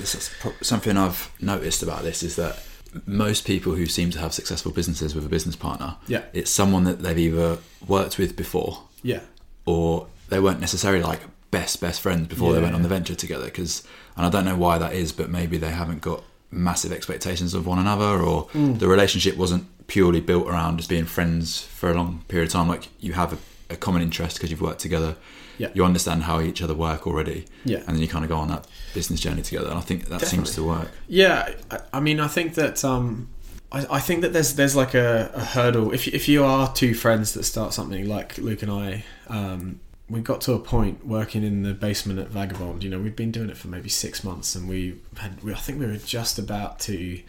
something 0.62 0.98
I've 0.98 1.30
noticed 1.42 1.84
about 1.84 2.04
this 2.04 2.24
is 2.24 2.36
that 2.38 2.64
most 3.06 3.46
people 3.46 3.74
who 3.76 3.86
seem 3.86 4.10
to 4.12 4.20
have 4.20 4.34
successful 4.34 4.72
businesses 4.72 5.14
with 5.14 5.26
a 5.26 5.30
business 5.30 5.56
partner, 5.56 5.98
yeah 6.08 6.24
it's 6.34 6.50
someone 6.52 6.84
that 6.86 7.02
they've 7.02 7.18
either 7.18 7.58
worked 7.88 8.18
with 8.18 8.36
before 8.36 8.84
yeah 9.04 9.20
or 9.66 10.08
they 10.30 10.40
weren't 10.40 10.60
necessarily 10.62 11.04
like 11.04 11.22
best 11.52 11.80
best 11.82 12.02
friends 12.02 12.28
before 12.28 12.52
they 12.54 12.58
Yeah, 12.60 12.64
went 12.64 12.76
on 12.76 12.82
the 12.82 12.90
venture 12.90 13.16
together. 13.16 13.46
Because 13.46 13.84
and 14.16 14.26
I 14.26 14.30
don't 14.30 14.46
know 14.46 14.56
why 14.58 14.78
that 14.78 14.94
is, 14.94 15.12
but 15.12 15.30
maybe 15.30 15.58
they 15.58 15.70
haven't 15.72 16.02
got 16.02 16.24
massive 16.52 16.92
expectations 16.92 17.54
of 17.54 17.66
one 17.68 17.80
another, 17.80 18.20
or 18.22 18.48
Mm. 18.48 18.80
the 18.80 18.88
relationship 18.88 19.38
wasn't 19.38 19.66
purely 19.88 20.20
built 20.22 20.48
around 20.48 20.78
just 20.78 20.90
being 20.90 21.06
friends 21.06 21.62
for 21.62 21.90
a 21.90 21.94
long 21.94 22.24
period 22.28 22.48
of 22.48 22.54
time. 22.54 22.68
Like 22.68 22.90
you 23.00 23.14
have 23.14 23.34
a, 23.34 23.38
a 23.74 23.78
common 23.78 24.02
interest 24.02 24.38
because 24.38 24.52
you've 24.52 24.62
worked 24.62 24.80
together. 24.82 25.16
Yeah. 25.58 25.70
You 25.74 25.84
understand 25.86 26.24
how 26.24 26.40
each 26.40 26.62
other 26.62 26.76
work 26.76 27.08
already, 27.08 27.46
yeah 27.66 27.78
and 27.80 27.96
then 27.96 27.98
you 27.98 28.08
kind 28.08 28.24
of 28.24 28.30
go 28.30 28.38
on 28.38 28.48
that 28.50 28.68
business 28.94 29.20
journey 29.20 29.42
together. 29.42 29.70
And 29.70 29.78
I 29.78 29.82
think 29.82 30.06
that 30.10 30.22
seems 30.22 30.54
to 30.54 30.64
work. 30.64 30.92
Yeah, 31.08 31.50
I, 31.72 31.80
I 31.94 32.00
mean, 32.00 32.20
I 32.20 32.28
think 32.28 32.54
that 32.56 32.86
um, 32.86 33.30
I, 33.72 33.88
I 33.90 34.00
think 34.00 34.22
that 34.22 34.34
there's 34.34 34.54
there's 34.54 34.76
like 34.76 34.94
a, 34.94 35.32
a 35.34 35.44
hurdle. 35.44 35.92
If 35.94 36.06
you- 36.06 36.14
if 36.14 36.28
you 36.30 36.44
are 36.44 36.72
two 36.74 36.94
friends 36.94 37.34
that 37.34 37.44
start 37.44 37.74
something 37.74 38.08
like 38.08 38.38
Luke 38.38 38.62
and 38.62 38.72
I, 38.72 39.04
um, 39.30 39.80
we 40.08 40.22
got 40.22 40.42
to 40.42 40.54
a 40.54 40.60
point 40.60 41.06
working 41.08 41.44
in 41.44 41.64
the 41.64 41.74
basement 41.74 42.20
at 42.20 42.28
Vagabond. 42.28 42.84
You 42.84 42.92
know, 42.92 43.00
we'd 43.00 43.16
been 43.16 43.32
doing 43.32 43.50
it 43.50 43.58
for 43.58 43.68
maybe 43.68 43.90
six 43.90 44.24
months, 44.24 44.56
and 44.56 44.70
we 44.70 45.02
had. 45.18 45.44
We, 45.44 45.54
I 45.54 45.58
think 45.58 45.80
we 45.80 45.88
were 45.88 45.98
just 45.98 46.38
about 46.38 46.78
to, 46.82 47.20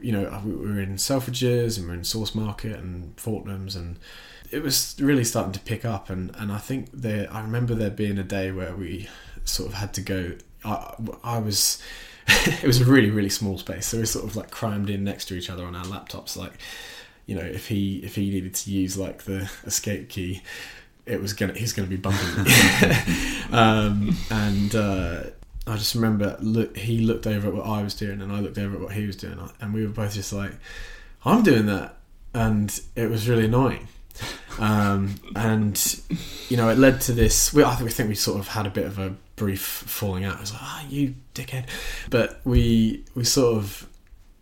you 0.00 0.12
know, 0.12 0.42
we 0.44 0.52
we 0.52 0.70
were 0.70 0.80
in 0.80 0.96
Selfridges 0.96 1.78
and 1.78 1.86
we 1.86 1.92
are 1.92 1.96
in 1.96 2.04
Source 2.04 2.34
Market 2.34 2.78
and 2.78 3.16
Fortnum's 3.16 3.76
and. 3.76 3.98
It 4.50 4.62
was 4.62 4.94
really 5.00 5.24
starting 5.24 5.52
to 5.52 5.60
pick 5.60 5.86
up, 5.86 6.10
and, 6.10 6.30
and 6.36 6.52
I 6.52 6.58
think 6.58 6.90
there. 6.92 7.26
I 7.32 7.40
remember 7.40 7.74
there 7.74 7.88
being 7.88 8.18
a 8.18 8.22
day 8.22 8.52
where 8.52 8.76
we 8.76 9.08
sort 9.44 9.70
of 9.70 9.76
had 9.76 9.94
to 9.94 10.02
go. 10.02 10.32
I, 10.62 10.94
I 11.24 11.38
was 11.38 11.82
it 12.28 12.64
was 12.64 12.80
a 12.80 12.84
really 12.84 13.10
really 13.10 13.28
small 13.28 13.58
space 13.58 13.86
so 13.86 13.98
we 13.98 14.06
sort 14.06 14.24
of 14.24 14.36
like 14.36 14.50
crammed 14.50 14.90
in 14.90 15.04
next 15.04 15.26
to 15.26 15.34
each 15.34 15.50
other 15.50 15.64
on 15.64 15.74
our 15.74 15.84
laptops 15.84 16.36
like 16.36 16.52
you 17.26 17.34
know 17.34 17.42
if 17.42 17.68
he 17.68 17.98
if 17.98 18.14
he 18.14 18.30
needed 18.30 18.54
to 18.54 18.70
use 18.70 18.96
like 18.96 19.24
the 19.24 19.50
escape 19.64 20.08
key 20.08 20.42
it 21.04 21.20
was 21.20 21.32
gonna 21.32 21.52
he's 21.54 21.72
gonna 21.72 21.88
be 21.88 21.96
bumping 21.96 22.46
um, 23.52 24.16
and 24.30 24.74
uh, 24.74 25.22
I 25.66 25.76
just 25.76 25.94
remember 25.94 26.36
look 26.40 26.76
he 26.76 26.98
looked 26.98 27.26
over 27.26 27.48
at 27.48 27.54
what 27.54 27.66
I 27.66 27.82
was 27.82 27.94
doing 27.94 28.20
and 28.20 28.32
I 28.32 28.40
looked 28.40 28.58
over 28.58 28.76
at 28.76 28.80
what 28.80 28.92
he 28.92 29.06
was 29.06 29.16
doing 29.16 29.38
and 29.60 29.72
we 29.72 29.86
were 29.86 29.92
both 29.92 30.14
just 30.14 30.32
like 30.32 30.52
I'm 31.24 31.42
doing 31.42 31.66
that. 31.66 31.96
And 32.34 32.80
it 32.96 33.10
was 33.10 33.28
really 33.28 33.46
annoying. 33.46 33.88
Um, 34.58 35.14
and 35.34 36.02
you 36.50 36.58
know 36.58 36.68
it 36.68 36.76
led 36.76 37.00
to 37.02 37.12
this 37.12 37.54
we, 37.54 37.64
I 37.64 37.70
think 37.74 37.84
we 37.86 37.90
think 37.90 38.10
we 38.10 38.14
sort 38.14 38.38
of 38.38 38.48
had 38.48 38.66
a 38.66 38.70
bit 38.70 38.84
of 38.84 38.98
a 38.98 39.14
brief 39.34 39.62
falling 39.62 40.24
out. 40.24 40.36
I 40.36 40.40
was 40.40 40.52
like 40.52 40.60
ah 40.62 40.84
you 40.90 41.14
dickhead. 41.34 41.64
But 42.10 42.42
we 42.44 43.02
we 43.14 43.24
sort 43.24 43.56
of 43.56 43.88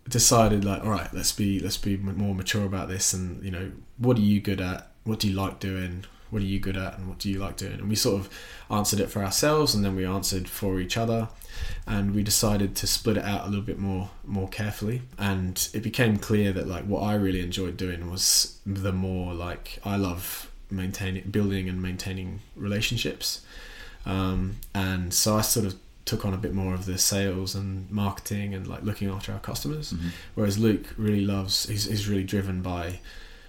decided 0.08 0.64
like 0.64 0.82
all 0.82 0.90
right 0.90 1.14
let's 1.14 1.30
be 1.30 1.60
let's 1.60 1.76
be 1.76 1.96
more 1.96 2.34
mature 2.34 2.64
about 2.64 2.88
this 2.88 3.12
and 3.12 3.40
you 3.44 3.52
know 3.52 3.70
what 3.98 4.16
are 4.16 4.22
you 4.22 4.40
good 4.40 4.60
at? 4.60 4.90
What 5.04 5.20
do 5.20 5.28
you 5.28 5.34
like 5.34 5.60
doing 5.60 6.04
what 6.30 6.42
are 6.42 6.46
you 6.46 6.58
good 6.58 6.76
at 6.76 6.96
and 6.98 7.08
what 7.08 7.18
do 7.18 7.28
you 7.28 7.38
like 7.38 7.56
doing 7.56 7.74
and 7.74 7.88
we 7.88 7.94
sort 7.94 8.20
of 8.20 8.30
answered 8.70 9.00
it 9.00 9.10
for 9.10 9.22
ourselves 9.24 9.74
and 9.74 9.84
then 9.84 9.94
we 9.96 10.04
answered 10.04 10.48
for 10.48 10.80
each 10.80 10.96
other 10.96 11.28
and 11.86 12.14
we 12.14 12.22
decided 12.22 12.74
to 12.76 12.86
split 12.86 13.16
it 13.16 13.24
out 13.24 13.42
a 13.46 13.48
little 13.48 13.64
bit 13.64 13.78
more 13.78 14.10
more 14.24 14.48
carefully 14.48 15.02
and 15.18 15.68
it 15.74 15.82
became 15.82 16.16
clear 16.16 16.52
that 16.52 16.66
like 16.66 16.84
what 16.84 17.00
I 17.02 17.14
really 17.14 17.40
enjoyed 17.40 17.76
doing 17.76 18.10
was 18.10 18.58
the 18.64 18.92
more 18.92 19.34
like 19.34 19.78
I 19.84 19.96
love 19.96 20.50
maintaining 20.70 21.24
building 21.30 21.68
and 21.68 21.82
maintaining 21.82 22.40
relationships 22.56 23.42
um, 24.06 24.56
and 24.74 25.12
so 25.12 25.36
I 25.36 25.40
sort 25.42 25.66
of 25.66 25.74
took 26.06 26.24
on 26.24 26.32
a 26.32 26.38
bit 26.38 26.54
more 26.54 26.74
of 26.74 26.86
the 26.86 26.96
sales 26.98 27.54
and 27.54 27.88
marketing 27.90 28.54
and 28.54 28.66
like 28.66 28.82
looking 28.82 29.08
after 29.08 29.32
our 29.32 29.38
customers. 29.38 29.92
Mhm. 29.92 30.10
Whereas 30.34 30.58
Luke 30.58 30.86
really 30.96 31.20
loves, 31.20 31.68
he's, 31.68 31.84
he's 31.84 32.08
really 32.08 32.24
driven 32.24 32.62
by 32.62 33.00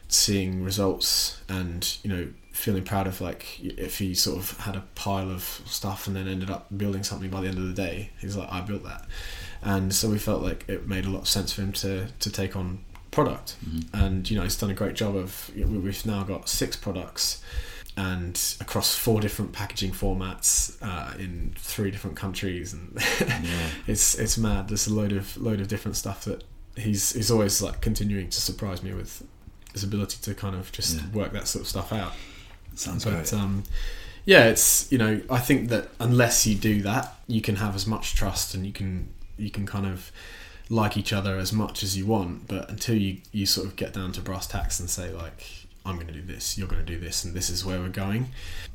seeing 0.10 0.62
results 0.64 1.40
and, 1.48 1.98
you 2.04 2.10
know, 2.10 2.28
feeling 2.52 2.84
proud 2.84 3.08
of 3.08 3.22
like 3.22 3.60
if 3.62 3.98
he 4.00 4.14
sort 4.14 4.38
of 4.38 4.58
had 4.60 4.76
a 4.76 4.84
pile 4.96 5.32
of 5.32 5.44
stuff 5.66 6.08
and 6.08 6.16
then 6.16 6.28
ended 6.28 6.50
up 6.50 6.68
building 6.76 7.04
something 7.04 7.30
by 7.30 7.42
the 7.42 7.48
end 7.48 7.58
of 7.58 7.66
the 7.68 7.74
day, 7.74 8.12
he's 8.20 8.36
like, 8.36 8.52
I 8.52 8.62
built 8.62 8.84
that. 8.84 9.06
And 9.62 9.94
so 9.94 10.10
we 10.10 10.18
felt 10.20 10.42
like 10.42 10.66
it 10.68 10.88
made 10.88 11.06
a 11.06 11.10
lot 11.10 11.22
of 11.22 11.28
sense 11.28 11.54
for 11.54 11.62
him 11.62 11.72
to, 11.74 12.08
to 12.20 12.30
take 12.32 12.56
on 12.56 12.84
product. 13.12 13.56
Mhm. 13.68 13.86
And, 13.94 14.30
you 14.30 14.38
know, 14.38 14.44
he's 14.44 14.58
done 14.58 14.70
a 14.72 14.74
great 14.74 14.96
job 14.96 15.16
of, 15.16 15.50
we- 15.56 15.64
we've 15.66 16.06
now 16.06 16.24
got 16.24 16.50
six 16.50 16.76
products 16.76 17.42
and 17.98 18.56
across 18.62 18.96
four 18.96 19.20
different 19.20 19.52
packaging 19.52 19.92
formats 19.92 20.78
uh, 20.82 21.16
in 21.18 21.54
three 21.58 21.92
different 21.92 22.16
countries 22.16 22.72
and 22.74 22.98
Yeah. 23.20 23.70
it's 23.86 24.16
it's 24.18 24.38
mad. 24.38 24.70
There's 24.70 24.88
a 24.88 24.94
load 24.94 25.12
of 25.12 25.36
load 25.36 25.60
of 25.60 25.68
different 25.68 25.98
stuff 25.98 26.24
that 26.24 26.44
he's 26.78 27.12
he's 27.12 27.30
always 27.30 27.62
like 27.62 27.82
continuing 27.82 28.30
to 28.30 28.40
surprise 28.42 28.82
me 28.82 28.94
with 28.94 29.24
his 29.74 29.84
ability 29.84 30.20
to 30.22 30.34
kind 30.34 30.56
of 30.56 30.72
just 30.72 30.96
Yeah. 30.96 31.02
work 31.14 31.34
that 31.34 31.50
sort 31.50 31.64
of 31.64 31.68
stuff 31.68 31.92
out. 31.92 32.14
Sounds 32.82 33.06
but 33.06 33.12
great. 33.12 33.34
um, 33.34 33.64
yeah, 34.26 34.46
it's 34.46 34.92
you 34.92 34.98
know 34.98 35.22
I 35.30 35.40
think 35.40 35.70
that 35.70 35.90
unless 36.00 36.46
you 36.46 36.56
do 36.56 36.82
that, 36.84 37.16
you 37.28 37.42
can 37.42 37.58
have 37.58 37.76
as 37.76 37.88
much 37.88 38.16
trust 38.16 38.54
and 38.54 38.66
you 38.66 38.74
can 38.74 39.10
you 39.38 39.50
can 39.50 39.66
kind 39.66 39.86
of 39.86 40.12
like 40.70 40.96
each 40.96 41.12
other 41.12 41.38
as 41.38 41.52
much 41.52 41.84
as 41.84 41.98
you 41.98 42.06
want. 42.06 42.48
But 42.48 42.70
until 42.70 42.96
you 42.96 43.18
you 43.32 43.46
sort 43.46 43.68
of 43.68 43.76
get 43.76 43.94
down 43.94 44.12
to 44.14 44.22
brass 44.22 44.48
tacks 44.48 44.80
and 44.80 44.90
say 44.90 45.12
like 45.12 45.44
I'm 45.84 45.96
going 45.96 46.08
to 46.08 46.14
do 46.14 46.22
this, 46.22 46.58
you're 46.58 46.68
going 46.68 46.86
to 46.86 46.86
do 46.86 47.00
this, 47.00 47.24
and 47.24 47.34
this 47.34 47.50
is 47.50 47.66
where 47.66 47.80
we're 47.80 47.90
going. 47.90 48.28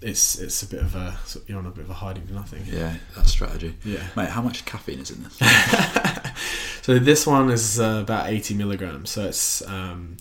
It's 0.02 0.38
it's 0.38 0.62
a 0.62 0.66
bit 0.66 0.80
of 0.80 0.96
a 0.96 1.16
you're 1.46 1.59
on 1.59 1.66
a 1.66 1.70
bit 1.70 1.84
of 1.84 1.90
a 1.90 1.94
hiding 1.94 2.26
to 2.26 2.34
nothing. 2.34 2.64
yeah, 2.66 2.96
that 3.14 3.28
strategy. 3.28 3.76
Yeah. 3.84 4.02
Mate, 4.16 4.30
how 4.30 4.42
much 4.42 4.64
caffeine 4.64 4.98
is 4.98 5.12
in 5.12 5.22
this? 5.22 5.38
so 6.82 6.98
this 6.98 7.26
one 7.26 7.50
is 7.50 7.78
uh, 7.78 8.00
about 8.02 8.28
80 8.28 8.54
milligrams. 8.54 9.11
So 9.11 9.26
it's, 9.26 9.66
um, 9.68 10.16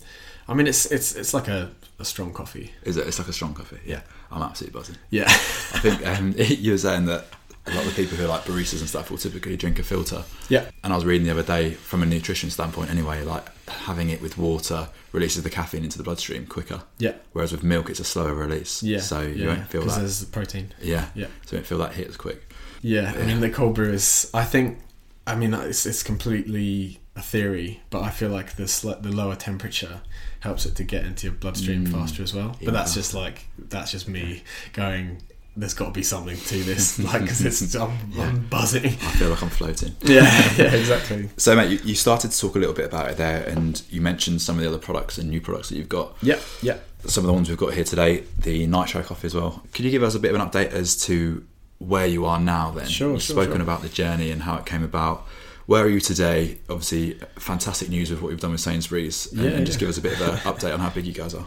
I 0.46 0.54
mean, 0.54 0.68
it's 0.68 0.86
it's 0.86 1.16
it's 1.16 1.34
like 1.34 1.48
a, 1.48 1.72
a 1.98 2.04
strong 2.04 2.32
coffee. 2.32 2.72
Is 2.82 2.96
it? 2.96 3.06
It's 3.06 3.18
like 3.18 3.28
a 3.28 3.32
strong 3.32 3.54
coffee. 3.54 3.78
Yeah. 3.84 4.00
I'm 4.30 4.42
absolutely 4.42 4.78
buzzing. 4.78 4.96
Yeah, 5.10 5.24
I 5.26 5.78
think 5.80 6.06
um, 6.06 6.34
you 6.38 6.72
were 6.72 6.78
saying 6.78 7.06
that 7.06 7.26
a 7.66 7.70
lot 7.74 7.84
of 7.84 7.94
the 7.96 8.02
people 8.02 8.16
who 8.16 8.24
are 8.24 8.28
like 8.28 8.42
baristas 8.44 8.80
and 8.80 8.88
stuff 8.88 9.10
will 9.10 9.18
typically 9.18 9.56
drink 9.56 9.78
a 9.78 9.82
filter. 9.82 10.24
yeah, 10.48 10.70
And 10.84 10.92
I 10.92 10.96
was 10.96 11.04
reading 11.04 11.26
the 11.26 11.32
other 11.32 11.42
day, 11.42 11.72
from 11.72 12.02
a 12.02 12.06
nutrition 12.06 12.50
standpoint 12.50 12.90
anyway, 12.90 13.22
like 13.24 13.44
having 13.68 14.10
it 14.10 14.20
with 14.22 14.36
water 14.38 14.88
releases 15.12 15.42
the 15.42 15.50
caffeine 15.50 15.82
into 15.84 15.96
the 15.98 16.04
bloodstream 16.04 16.46
quicker. 16.46 16.82
yeah, 16.98 17.14
Whereas 17.32 17.50
with 17.52 17.62
milk, 17.64 17.88
it's 17.90 17.98
a 18.00 18.04
slower 18.04 18.34
release. 18.34 18.82
yeah. 18.82 19.00
So 19.00 19.20
you 19.22 19.44
yeah, 19.44 19.46
won't 19.48 19.68
feel 19.68 19.80
because 19.80 19.94
that. 19.94 20.00
there's 20.02 20.20
the 20.20 20.26
protein. 20.26 20.74
Yeah. 20.80 21.06
Yeah. 21.14 21.26
So 21.46 21.52
you 21.52 21.58
won't 21.58 21.66
feel 21.66 21.78
that 21.78 21.94
hit 21.94 22.08
as 22.08 22.16
quick. 22.16 22.52
Yeah, 22.82 23.12
I 23.16 23.24
mean 23.26 23.40
the 23.40 23.50
cold 23.50 23.74
brew 23.74 23.90
is. 23.92 24.30
I 24.34 24.44
think. 24.44 24.78
I 25.26 25.34
mean 25.34 25.52
it's 25.54 25.86
it's 25.86 26.02
completely 26.04 27.00
a 27.16 27.22
theory, 27.22 27.80
but 27.90 28.02
I 28.02 28.10
feel 28.10 28.28
like 28.28 28.54
the 28.56 28.68
sl- 28.68 28.92
the 29.00 29.10
lower 29.10 29.34
temperature 29.34 30.02
helps 30.46 30.64
it 30.66 30.74
to 30.76 30.84
get 30.84 31.04
into 31.04 31.26
your 31.26 31.34
bloodstream 31.36 31.86
Mm. 31.86 31.92
faster 31.92 32.22
as 32.22 32.32
well. 32.32 32.56
Yeah. 32.60 32.66
But 32.66 32.74
that's 32.74 32.94
just 32.94 33.12
like 33.14 33.46
that's 33.58 33.90
just 33.92 34.08
me 34.08 34.42
going. 34.72 35.18
There's 35.58 35.72
got 35.72 35.86
to 35.86 35.90
be 35.92 36.02
something 36.02 36.36
to 36.36 36.62
this, 36.64 36.98
like 37.08 37.22
because 37.22 37.42
it's 37.42 37.74
I'm, 37.74 37.90
I'm 38.18 38.46
buzzing. 38.48 38.84
I 38.84 39.12
feel 39.18 39.30
like 39.30 39.42
I'm 39.42 39.48
floating. 39.48 39.94
Yeah, 40.02 40.22
yeah, 40.58 40.74
exactly. 40.74 41.30
So, 41.38 41.56
mate, 41.56 41.70
you, 41.70 41.78
you 41.82 41.94
started 41.94 42.30
to 42.30 42.38
talk 42.38 42.56
a 42.56 42.58
little 42.58 42.74
bit 42.74 42.84
about 42.84 43.10
it 43.10 43.16
there, 43.16 43.42
and 43.44 43.80
you 43.88 44.02
mentioned 44.02 44.42
some 44.42 44.56
of 44.56 44.62
the 44.62 44.68
other 44.68 44.76
products 44.78 45.16
and 45.16 45.30
new 45.30 45.40
products 45.40 45.70
that 45.70 45.76
you've 45.76 45.88
got. 45.88 46.14
Yeah, 46.22 46.38
yeah. 46.60 46.76
Some 47.06 47.24
of 47.24 47.28
the 47.28 47.32
ones 47.32 47.48
we've 47.48 47.56
got 47.56 47.72
here 47.72 47.84
today, 47.84 48.24
the 48.38 48.66
Nitro 48.66 49.02
Coffee 49.02 49.26
as 49.28 49.34
well. 49.34 49.62
Could 49.72 49.84
you 49.86 49.90
give 49.90 50.02
us 50.02 50.14
a 50.14 50.18
bit 50.18 50.34
of 50.34 50.38
an 50.40 50.46
update 50.46 50.72
as 50.72 50.94
to 51.06 51.42
where 51.78 52.06
you 52.06 52.26
are 52.26 52.38
now 52.38 52.70
then? 52.72 52.86
Sure, 52.86 53.12
You've 53.12 53.22
sure, 53.22 53.36
spoken 53.36 53.54
sure. 53.54 53.62
about 53.62 53.80
the 53.80 53.88
journey 53.88 54.30
and 54.30 54.42
how 54.42 54.56
it 54.58 54.66
came 54.66 54.82
about. 54.82 55.26
Where 55.66 55.84
are 55.84 55.88
you 55.88 56.00
today? 56.00 56.58
Obviously, 56.68 57.14
fantastic 57.38 57.88
news 57.88 58.10
with 58.10 58.22
what 58.22 58.30
you've 58.30 58.40
done 58.40 58.52
with 58.52 58.60
Sainsbury's. 58.60 59.30
And, 59.32 59.42
Yeah, 59.42 59.50
and 59.50 59.66
just 59.66 59.76
yeah. 59.76 59.80
give 59.80 59.88
us 59.88 59.98
a 59.98 60.00
bit 60.00 60.12
of 60.12 60.20
an 60.20 60.36
update 60.38 60.72
on 60.72 60.80
how 60.80 60.90
big 60.90 61.06
you 61.06 61.12
guys 61.12 61.34
are. 61.34 61.44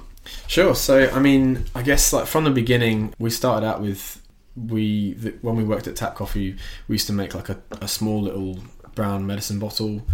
Sure. 0.47 0.75
So, 0.75 1.09
I 1.09 1.19
mean, 1.19 1.65
I 1.73 1.81
guess 1.81 2.11
like 2.13 2.27
from 2.27 2.43
the 2.43 2.51
beginning, 2.51 3.13
we 3.17 3.29
started 3.29 3.65
out 3.65 3.81
with 3.81 4.21
we 4.55 5.13
the, 5.13 5.31
when 5.41 5.55
we 5.55 5.63
worked 5.63 5.87
at 5.87 5.95
Tap 5.95 6.15
Coffee, 6.15 6.57
we 6.87 6.95
used 6.95 7.07
to 7.07 7.13
make 7.13 7.33
like 7.33 7.49
a, 7.49 7.57
a 7.81 7.87
small 7.87 8.21
little 8.21 8.59
brown 8.95 9.25
medicine 9.25 9.59
bottle, 9.59 10.05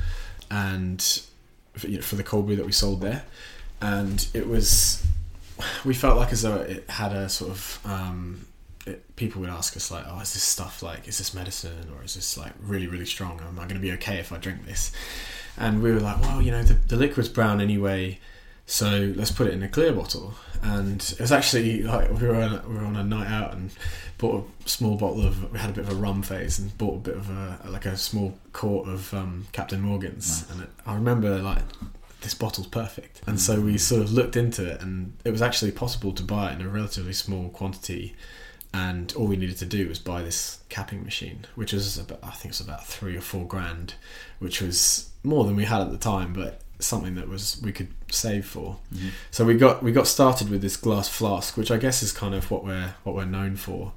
and 0.51 1.01
for, 1.73 1.87
you 1.87 1.97
know, 1.97 2.03
for 2.03 2.15
the 2.15 2.23
cold 2.23 2.45
brew 2.45 2.55
that 2.55 2.65
we 2.65 2.71
sold 2.71 3.01
there, 3.01 3.23
and 3.81 4.27
it 4.33 4.47
was 4.47 5.05
we 5.83 5.93
felt 5.93 6.17
like 6.17 6.31
as 6.31 6.43
though 6.43 6.57
it 6.57 6.87
had 6.89 7.11
a 7.11 7.27
sort 7.27 7.51
of 7.51 7.79
um, 7.85 8.45
it, 8.85 9.15
people 9.15 9.41
would 9.41 9.49
ask 9.49 9.75
us 9.75 9.91
like, 9.91 10.05
oh, 10.07 10.19
is 10.19 10.33
this 10.33 10.43
stuff 10.43 10.83
like 10.83 11.07
is 11.07 11.17
this 11.17 11.33
medicine 11.33 11.91
or 11.95 12.03
is 12.03 12.15
this 12.15 12.37
like 12.37 12.53
really 12.61 12.87
really 12.87 13.05
strong? 13.05 13.39
Am 13.41 13.59
I 13.59 13.63
going 13.63 13.75
to 13.75 13.79
be 13.79 13.91
okay 13.93 14.17
if 14.17 14.31
I 14.31 14.37
drink 14.37 14.65
this? 14.65 14.91
And 15.57 15.81
we 15.81 15.91
were 15.91 15.99
like, 15.99 16.21
well, 16.21 16.41
you 16.41 16.51
know, 16.51 16.63
the, 16.63 16.73
the 16.73 16.95
liquid's 16.95 17.29
brown 17.29 17.61
anyway. 17.61 18.19
So 18.65 19.13
let's 19.15 19.31
put 19.31 19.47
it 19.47 19.53
in 19.53 19.63
a 19.63 19.69
clear 19.69 19.93
bottle. 19.93 20.33
And 20.61 21.01
it 21.01 21.19
was 21.19 21.31
actually 21.31 21.83
like 21.83 22.09
we 22.11 22.27
were 22.27 22.35
on 22.35 22.53
a, 22.53 22.63
we 22.67 22.75
were 22.75 22.85
on 22.85 22.95
a 22.95 23.03
night 23.03 23.27
out 23.27 23.53
and 23.53 23.71
bought 24.17 24.49
a 24.65 24.69
small 24.69 24.97
bottle 24.97 25.25
of. 25.25 25.51
We 25.51 25.59
had 25.59 25.69
a 25.69 25.73
bit 25.73 25.85
of 25.85 25.91
a 25.91 25.95
rum 25.95 26.23
phase 26.23 26.57
and 26.59 26.75
bought 26.77 26.95
a 26.95 26.99
bit 26.99 27.15
of 27.15 27.29
a 27.29 27.59
like 27.67 27.85
a 27.85 27.95
small 27.95 28.37
quart 28.53 28.87
of 28.87 29.13
um, 29.13 29.47
Captain 29.51 29.81
Morgan's. 29.81 30.41
Nice. 30.41 30.51
And 30.51 30.63
it, 30.63 30.69
I 30.85 30.95
remember 30.95 31.39
like 31.41 31.61
this 32.21 32.33
bottle's 32.33 32.67
perfect. 32.67 33.21
And 33.27 33.39
so 33.39 33.61
we 33.61 33.77
sort 33.77 34.01
of 34.01 34.11
looked 34.11 34.35
into 34.35 34.65
it, 34.65 34.81
and 34.81 35.13
it 35.23 35.31
was 35.31 35.43
actually 35.43 35.71
possible 35.71 36.11
to 36.13 36.23
buy 36.23 36.51
it 36.51 36.59
in 36.59 36.65
a 36.65 36.69
relatively 36.69 37.13
small 37.13 37.49
quantity. 37.49 38.15
And 38.83 39.13
all 39.15 39.27
we 39.27 39.37
needed 39.37 39.57
to 39.59 39.65
do 39.65 39.87
was 39.87 39.99
buy 39.99 40.21
this 40.23 40.59
capping 40.69 41.03
machine, 41.03 41.39
which 41.55 41.71
was 41.73 41.97
about, 41.97 42.19
I 42.23 42.31
think 42.31 42.51
it's 42.53 42.59
about 42.59 42.85
three 42.85 43.15
or 43.15 43.21
four 43.21 43.45
grand, 43.47 43.93
which 44.39 44.61
was 44.61 45.09
more 45.23 45.43
than 45.45 45.55
we 45.55 45.65
had 45.65 45.81
at 45.81 45.91
the 45.91 45.97
time, 46.13 46.33
but 46.33 46.61
something 46.79 47.15
that 47.15 47.29
was 47.29 47.59
we 47.63 47.71
could 47.71 47.87
save 48.11 48.45
for. 48.45 48.77
Mhm. 48.93 49.11
So 49.31 49.45
we 49.45 49.53
got 49.55 49.81
we 49.81 49.91
got 49.93 50.07
started 50.07 50.49
with 50.49 50.61
this 50.61 50.75
glass 50.77 51.07
flask, 51.07 51.55
which 51.57 51.71
I 51.71 51.77
guess 51.77 52.03
is 52.03 52.11
kind 52.11 52.35
of 52.35 52.51
what 52.51 52.65
we're 52.65 52.95
what 53.03 53.15
we're 53.15 53.25
known 53.39 53.55
for. 53.55 53.93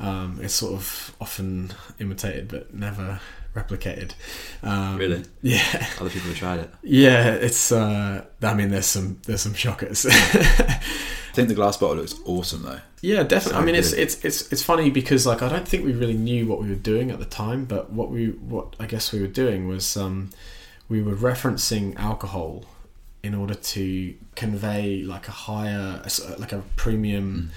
Um, 0.00 0.38
it's 0.42 0.54
sort 0.54 0.72
of 0.74 1.14
often 1.20 1.72
imitated 1.98 2.48
but 2.48 2.72
never 2.74 3.20
replicated. 3.54 4.12
Um, 4.62 4.96
Really? 4.96 5.24
Yeah, 5.42 5.86
Other 6.00 6.08
people 6.10 6.28
have 6.30 6.38
tried 6.38 6.60
it. 6.60 6.70
yeah. 6.82 7.34
It's 7.34 7.70
uh, 7.70 8.24
I 8.42 8.54
mean, 8.54 8.70
there's 8.70 8.86
some 8.86 9.18
there's 9.26 9.42
some 9.42 9.54
shockers. 9.54 10.06
I 11.32 11.34
think 11.34 11.48
the 11.48 11.54
glass 11.54 11.78
bottle 11.78 11.96
looks 11.96 12.14
awesome 12.26 12.62
though. 12.62 12.80
Yeah, 13.00 13.22
definitely. 13.22 13.52
So 13.52 13.62
I 13.62 13.64
mean, 13.64 13.74
it's 13.74 13.92
it's 13.94 14.22
it's 14.22 14.52
it's 14.52 14.62
funny 14.62 14.90
because 14.90 15.26
like 15.26 15.40
I 15.40 15.48
don't 15.48 15.66
think 15.66 15.82
we 15.82 15.94
really 15.94 16.16
knew 16.16 16.46
what 16.46 16.60
we 16.60 16.68
were 16.68 16.74
doing 16.74 17.10
at 17.10 17.18
the 17.18 17.24
time, 17.24 17.64
but 17.64 17.90
what 17.90 18.10
we 18.10 18.26
what 18.28 18.76
I 18.78 18.84
guess 18.84 19.12
we 19.12 19.20
were 19.20 19.26
doing 19.26 19.66
was 19.66 19.96
um, 19.96 20.28
we 20.90 21.00
were 21.00 21.14
referencing 21.14 21.96
alcohol 21.96 22.66
in 23.22 23.34
order 23.34 23.54
to 23.54 24.14
convey 24.34 25.02
like 25.04 25.26
a 25.26 25.30
higher 25.30 26.02
like 26.38 26.52
a 26.52 26.62
premium 26.76 27.50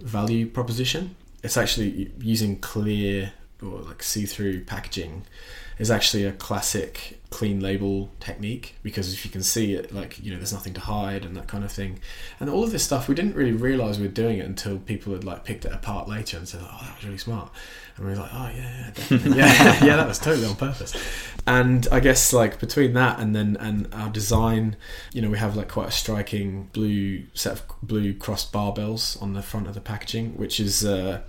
value 0.00 0.46
proposition. 0.46 1.14
It's 1.42 1.58
actually 1.58 2.10
using 2.18 2.58
clear 2.58 3.32
or 3.62 3.80
like 3.80 4.02
see-through 4.02 4.64
packaging 4.64 5.26
is 5.78 5.90
actually 5.90 6.24
a 6.24 6.32
classic 6.32 7.18
clean 7.30 7.60
label 7.60 8.10
technique 8.20 8.74
because 8.82 9.12
if 9.12 9.22
you 9.22 9.30
can 9.30 9.42
see 9.42 9.74
it 9.74 9.92
like 9.94 10.18
you 10.18 10.30
know 10.30 10.38
there's 10.38 10.52
nothing 10.52 10.72
to 10.72 10.80
hide 10.80 11.26
and 11.26 11.36
that 11.36 11.46
kind 11.46 11.62
of 11.62 11.70
thing. 11.70 11.98
And 12.40 12.48
all 12.48 12.64
of 12.64 12.72
this 12.72 12.82
stuff 12.82 13.08
we 13.08 13.14
didn't 13.14 13.34
really 13.34 13.52
realize 13.52 13.98
we 13.98 14.06
were 14.06 14.12
doing 14.12 14.38
it 14.38 14.46
until 14.46 14.78
people 14.78 15.12
had 15.12 15.24
like 15.24 15.44
picked 15.44 15.64
it 15.64 15.72
apart 15.72 16.08
later 16.08 16.38
and 16.38 16.48
said 16.48 16.60
oh 16.62 16.78
that 16.82 16.96
was 16.96 17.04
really 17.04 17.18
smart. 17.18 17.50
And 17.96 18.06
we 18.06 18.12
were 18.12 18.18
like 18.18 18.30
oh 18.32 18.50
yeah 18.54 18.90
yeah 19.10 19.18
yeah 19.34 19.84
yeah 19.84 19.96
that 19.96 20.08
was 20.08 20.18
totally 20.18 20.46
on 20.46 20.56
purpose. 20.56 20.94
And 21.46 21.86
i 21.92 22.00
guess 22.00 22.32
like 22.32 22.60
between 22.60 22.94
that 22.94 23.18
and 23.20 23.34
then 23.34 23.56
and 23.60 23.92
our 23.92 24.08
design 24.10 24.76
you 25.12 25.22
know 25.22 25.30
we 25.30 25.38
have 25.38 25.56
like 25.56 25.68
quite 25.68 25.88
a 25.88 25.92
striking 25.92 26.70
blue 26.72 27.24
set 27.34 27.52
of 27.52 27.62
blue 27.82 28.14
crossed 28.14 28.52
barbells 28.52 29.20
on 29.22 29.34
the 29.34 29.42
front 29.42 29.66
of 29.66 29.74
the 29.74 29.80
packaging 29.80 30.36
which 30.36 30.60
is 30.60 30.84
uh 30.84 31.22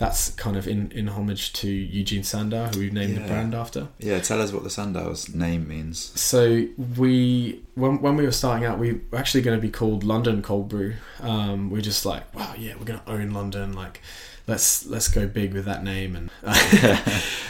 that's 0.00 0.30
kind 0.30 0.56
of 0.56 0.66
in, 0.66 0.90
in 0.92 1.08
homage 1.08 1.52
to 1.52 1.68
Eugene 1.68 2.22
Sandow, 2.22 2.68
who 2.68 2.80
we've 2.80 2.92
named 2.92 3.18
the 3.18 3.20
brand 3.20 3.54
after. 3.54 3.88
Yeah, 3.98 4.18
tell 4.20 4.40
us 4.40 4.50
what 4.50 4.62
the 4.62 4.70
Sandow's 4.70 5.28
name 5.34 5.68
means. 5.68 6.18
So 6.18 6.66
we, 6.96 7.62
when, 7.74 8.00
when 8.00 8.16
we 8.16 8.24
were 8.24 8.32
starting 8.32 8.64
out, 8.64 8.78
we 8.78 8.94
were 8.94 9.18
actually 9.18 9.42
going 9.42 9.58
to 9.58 9.60
be 9.60 9.70
called 9.70 10.02
London 10.02 10.40
Cold 10.40 10.70
Brew. 10.70 10.94
Um, 11.20 11.68
we're 11.68 11.82
just 11.82 12.06
like, 12.06 12.34
wow, 12.34 12.54
yeah, 12.56 12.76
we're 12.78 12.86
going 12.86 13.00
to 13.00 13.10
own 13.10 13.32
London. 13.32 13.74
Like, 13.74 14.00
let's 14.46 14.86
let's 14.86 15.06
go 15.08 15.26
big 15.26 15.52
with 15.52 15.66
that 15.66 15.84
name. 15.84 16.16
And 16.16 16.30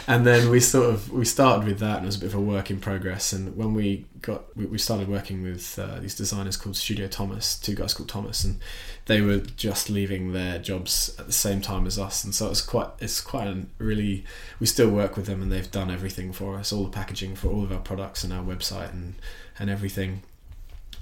and 0.07 0.27
then 0.27 0.49
we 0.49 0.59
sort 0.59 0.89
of 0.89 1.09
we 1.09 1.23
started 1.23 1.65
with 1.65 1.79
that, 1.79 1.97
and 1.97 2.03
it 2.03 2.07
was 2.07 2.17
a 2.17 2.19
bit 2.19 2.27
of 2.27 2.35
a 2.35 2.41
work 2.41 2.69
in 2.69 2.81
progress. 2.81 3.31
And 3.31 3.55
when 3.55 3.73
we 3.73 4.07
got, 4.21 4.55
we, 4.57 4.65
we 4.65 4.77
started 4.77 5.07
working 5.07 5.41
with 5.41 5.79
uh, 5.79 5.99
these 6.01 6.15
designers 6.15 6.57
called 6.57 6.75
Studio 6.75 7.07
Thomas, 7.07 7.57
two 7.57 7.75
guys 7.75 7.93
called 7.93 8.09
Thomas, 8.09 8.43
and 8.43 8.59
they 9.05 9.21
were 9.21 9.39
just 9.39 9.89
leaving 9.89 10.33
their 10.33 10.59
jobs 10.59 11.15
at 11.19 11.25
the 11.25 11.33
same 11.33 11.61
time 11.61 11.87
as 11.87 11.97
us. 11.97 12.23
And 12.23 12.33
so 12.33 12.49
it's 12.49 12.61
quite 12.61 12.89
it's 12.99 13.21
quite 13.21 13.47
a 13.47 13.65
really 13.77 14.25
we 14.59 14.67
still 14.67 14.89
work 14.89 15.17
with 15.17 15.25
them 15.25 15.41
and 15.41 15.51
they've 15.51 15.71
done 15.71 15.91
everything 15.91 16.31
for 16.31 16.55
us 16.55 16.71
all 16.71 16.83
the 16.83 16.89
packaging 16.89 17.35
for 17.35 17.49
all 17.49 17.63
of 17.63 17.71
our 17.71 17.79
products 17.79 18.23
and 18.23 18.31
our 18.31 18.43
website 18.43 18.91
and 18.91 19.15
and 19.59 19.69
everything 19.69 20.21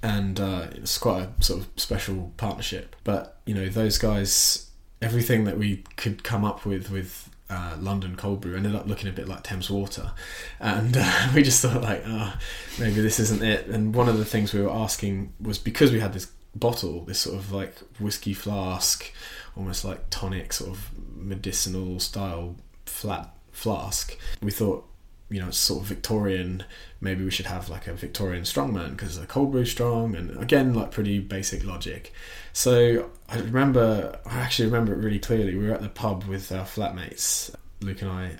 and 0.01 0.39
uh, 0.39 0.67
it's 0.71 0.97
quite 0.97 1.23
a 1.23 1.43
sort 1.43 1.61
of 1.61 1.67
special 1.75 2.31
partnership 2.37 2.95
but 3.03 3.37
you 3.45 3.53
know 3.53 3.67
those 3.67 3.97
guys 3.97 4.69
everything 5.01 5.43
that 5.43 5.57
we 5.57 5.83
could 5.97 6.23
come 6.23 6.45
up 6.45 6.65
with 6.65 6.89
with 6.89 7.29
uh, 7.49 7.75
London 7.79 8.15
cold 8.15 8.41
brew 8.41 8.55
ended 8.55 8.75
up 8.75 8.85
looking 8.85 9.09
a 9.09 9.11
bit 9.11 9.27
like 9.27 9.41
Thames 9.41 9.71
water, 9.71 10.11
and 10.59 10.95
uh, 10.95 11.29
we 11.33 11.41
just 11.41 11.63
thought 11.63 11.81
like, 11.81 12.03
oh, 12.05 12.33
maybe 12.79 13.01
this 13.01 13.19
isn't 13.19 13.41
it. 13.41 13.65
And 13.65 13.95
one 13.95 14.07
of 14.07 14.19
the 14.19 14.25
things 14.25 14.53
we 14.53 14.61
were 14.61 14.69
asking 14.69 15.33
was 15.41 15.57
because 15.57 15.91
we 15.91 15.99
had 15.99 16.13
this 16.13 16.31
bottle, 16.55 17.05
this 17.05 17.19
sort 17.19 17.37
of 17.37 17.51
like 17.51 17.77
whiskey 17.99 18.33
flask, 18.33 19.11
almost 19.55 19.85
like 19.85 20.09
tonic 20.09 20.53
sort 20.53 20.71
of 20.71 20.89
medicinal 21.15 21.99
style 21.99 22.55
flat 22.85 23.33
flask. 23.51 24.17
We 24.41 24.51
thought, 24.51 24.85
you 25.29 25.39
know, 25.39 25.49
it's 25.49 25.57
sort 25.57 25.81
of 25.81 25.87
Victorian. 25.87 26.63
Maybe 27.01 27.23
we 27.23 27.31
should 27.31 27.45
have 27.45 27.69
like 27.69 27.87
a 27.87 27.93
Victorian 27.93 28.43
strongman 28.43 28.91
because 28.91 29.17
a 29.17 29.25
cold 29.25 29.51
brew 29.51 29.65
strong, 29.65 30.15
and 30.15 30.35
again, 30.41 30.73
like 30.73 30.91
pretty 30.91 31.19
basic 31.19 31.63
logic. 31.63 32.13
So 32.53 33.11
I 33.27 33.37
remember, 33.37 34.19
I 34.25 34.39
actually 34.39 34.65
remember 34.65 34.93
it 34.93 35.03
really 35.03 35.19
clearly. 35.19 35.55
We 35.55 35.67
were 35.67 35.73
at 35.73 35.81
the 35.81 35.89
pub 35.89 36.23
with 36.23 36.51
our 36.51 36.65
flatmates, 36.65 37.53
Luke 37.81 38.01
and 38.01 38.11
I. 38.11 38.31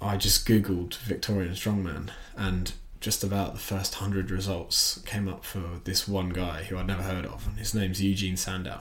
I 0.00 0.16
just 0.16 0.46
googled 0.46 0.94
Victorian 0.98 1.54
strongman, 1.54 2.10
and 2.36 2.72
just 3.00 3.22
about 3.22 3.52
the 3.52 3.60
first 3.60 3.94
hundred 3.94 4.30
results 4.30 5.00
came 5.06 5.28
up 5.28 5.44
for 5.44 5.80
this 5.84 6.08
one 6.08 6.30
guy 6.30 6.64
who 6.64 6.76
I'd 6.76 6.86
never 6.86 7.02
heard 7.02 7.26
of, 7.26 7.46
and 7.46 7.58
his 7.58 7.74
name's 7.74 8.02
Eugene 8.02 8.36
Sandow, 8.36 8.80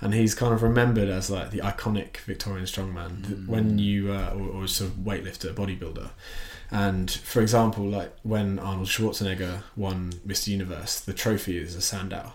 and 0.00 0.14
he's 0.14 0.34
kind 0.34 0.54
of 0.54 0.62
remembered 0.62 1.08
as 1.08 1.30
like 1.30 1.50
the 1.50 1.58
iconic 1.58 2.18
Victorian 2.18 2.66
strongman 2.66 3.22
mm. 3.22 3.46
when 3.46 3.78
you 3.78 4.12
uh, 4.12 4.34
or, 4.34 4.62
or 4.62 4.66
sort 4.66 4.90
of 4.90 4.96
weightlifter, 4.98 5.54
bodybuilder. 5.54 6.10
And 6.70 7.10
for 7.10 7.42
example, 7.42 7.84
like 7.84 8.16
when 8.22 8.58
Arnold 8.58 8.88
Schwarzenegger 8.88 9.62
won 9.76 10.12
Mr. 10.26 10.48
Universe, 10.48 11.00
the 11.00 11.12
trophy 11.12 11.58
is 11.58 11.74
a 11.74 11.82
Sandow. 11.82 12.32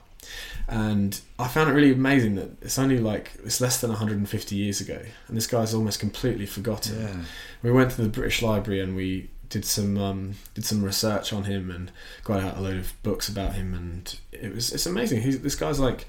And 0.67 1.19
I 1.39 1.47
found 1.47 1.69
it 1.69 1.73
really 1.73 1.93
amazing 1.93 2.35
that 2.35 2.51
it's 2.61 2.77
only 2.77 2.99
like 2.99 3.31
it's 3.43 3.61
less 3.61 3.81
than 3.81 3.89
150 3.89 4.55
years 4.55 4.81
ago, 4.81 4.99
and 5.27 5.37
this 5.37 5.47
guy's 5.47 5.73
almost 5.73 5.99
completely 5.99 6.45
forgotten. 6.45 7.01
Yeah. 7.01 7.15
We 7.63 7.71
went 7.71 7.91
to 7.91 8.01
the 8.01 8.09
British 8.09 8.41
Library 8.41 8.81
and 8.81 8.95
we 8.95 9.29
did 9.49 9.65
some 9.65 9.97
um, 9.97 10.35
did 10.53 10.65
some 10.65 10.83
research 10.83 11.33
on 11.33 11.45
him 11.45 11.71
and 11.71 11.91
got 12.23 12.41
out 12.41 12.57
a 12.57 12.61
load 12.61 12.77
of 12.77 13.01
books 13.03 13.29
about 13.29 13.53
him, 13.53 13.73
and 13.73 14.19
it 14.31 14.53
was 14.53 14.71
it's 14.73 14.85
amazing. 14.85 15.21
He's 15.21 15.41
this 15.41 15.55
guy's 15.55 15.79
like 15.79 16.05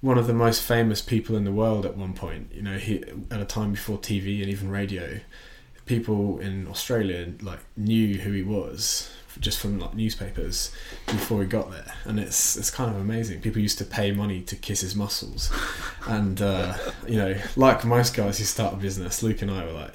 one 0.00 0.18
of 0.18 0.26
the 0.26 0.34
most 0.34 0.62
famous 0.62 1.02
people 1.02 1.36
in 1.36 1.44
the 1.44 1.52
world 1.52 1.84
at 1.84 1.96
one 1.96 2.14
point. 2.14 2.50
You 2.54 2.62
know, 2.62 2.78
he 2.78 3.02
at 3.30 3.40
a 3.40 3.44
time 3.44 3.72
before 3.72 3.98
TV 3.98 4.40
and 4.40 4.50
even 4.50 4.70
radio, 4.70 5.20
people 5.86 6.38
in 6.38 6.66
Australia 6.68 7.32
like 7.42 7.60
knew 7.76 8.18
who 8.18 8.32
he 8.32 8.42
was 8.42 9.10
just 9.38 9.60
from 9.60 9.78
like 9.78 9.94
newspapers 9.94 10.72
before 11.06 11.40
he 11.40 11.46
got 11.46 11.70
there, 11.70 11.94
and 12.04 12.18
it's 12.18 12.56
it's 12.56 12.70
kind 12.70 12.90
of 12.90 13.00
amazing. 13.00 13.40
People 13.40 13.60
used 13.60 13.78
to 13.78 13.84
pay 13.84 14.10
money 14.10 14.40
to 14.42 14.56
kiss 14.56 14.80
his 14.80 14.96
muscles, 14.96 15.52
and 16.06 16.42
uh, 16.42 16.76
you 17.06 17.16
know, 17.16 17.36
like 17.56 17.84
most 17.84 18.14
guys 18.14 18.38
who 18.38 18.44
start 18.44 18.74
a 18.74 18.76
business, 18.76 19.22
Luke 19.22 19.42
and 19.42 19.50
I 19.50 19.64
were 19.64 19.72
like 19.72 19.94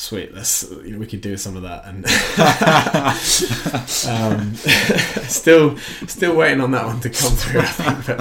sweet 0.00 0.34
let's 0.34 0.68
you 0.82 0.92
know, 0.92 0.98
we 0.98 1.06
could 1.06 1.20
do 1.20 1.36
some 1.36 1.56
of 1.56 1.62
that 1.62 1.84
and 1.84 2.06
um, 4.08 4.54
still 5.28 5.76
still 6.06 6.34
waiting 6.34 6.62
on 6.62 6.70
that 6.70 6.86
one 6.86 6.98
to 7.00 7.10
come 7.10 7.32
through 7.32 7.60
I 7.60 7.66
think 7.66 8.06
but 8.06 8.20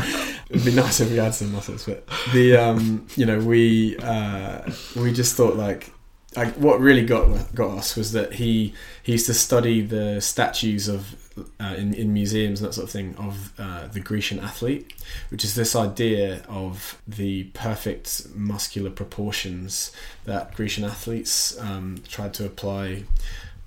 it'd 0.49 0.65
be 0.65 0.73
nice 0.73 0.99
if 0.99 1.09
we 1.09 1.15
had 1.17 1.33
some 1.33 1.53
muscles 1.53 1.85
but 1.85 2.05
the 2.33 2.57
um, 2.57 3.07
you 3.15 3.25
know 3.25 3.39
we 3.39 3.97
uh, 3.99 4.69
we 4.97 5.13
just 5.13 5.35
thought 5.35 5.55
like 5.55 5.93
like 6.35 6.53
what 6.55 6.81
really 6.81 7.05
got 7.05 7.55
got 7.55 7.77
us 7.77 7.95
was 7.95 8.11
that 8.11 8.33
he 8.33 8.73
he 9.01 9.13
used 9.13 9.27
to 9.27 9.33
study 9.33 9.79
the 9.81 10.19
statues 10.19 10.89
of 10.89 11.28
uh, 11.59 11.75
in 11.77 11.93
in 11.93 12.13
museums 12.13 12.61
and 12.61 12.69
that 12.69 12.73
sort 12.73 12.85
of 12.85 12.91
thing 12.91 13.15
of 13.17 13.53
uh, 13.59 13.87
the 13.87 13.99
Grecian 13.99 14.39
athlete, 14.39 14.93
which 15.29 15.43
is 15.43 15.55
this 15.55 15.75
idea 15.75 16.43
of 16.47 17.01
the 17.07 17.45
perfect 17.53 18.27
muscular 18.35 18.89
proportions 18.89 19.91
that 20.25 20.53
Grecian 20.55 20.83
athletes 20.83 21.59
um, 21.59 21.97
tried 22.07 22.33
to 22.35 22.45
apply 22.45 23.03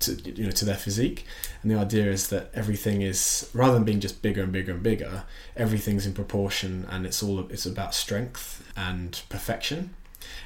to 0.00 0.14
you 0.32 0.44
know 0.44 0.50
to 0.50 0.64
their 0.64 0.76
physique. 0.76 1.24
And 1.62 1.70
the 1.70 1.78
idea 1.78 2.06
is 2.06 2.28
that 2.28 2.50
everything 2.54 3.02
is 3.02 3.48
rather 3.52 3.74
than 3.74 3.84
being 3.84 4.00
just 4.00 4.22
bigger 4.22 4.42
and 4.42 4.52
bigger 4.52 4.72
and 4.72 4.82
bigger, 4.82 5.24
everything's 5.56 6.06
in 6.06 6.12
proportion, 6.12 6.86
and 6.90 7.06
it's 7.06 7.22
all 7.22 7.40
it's 7.50 7.66
about 7.66 7.94
strength 7.94 8.70
and 8.76 9.20
perfection 9.28 9.94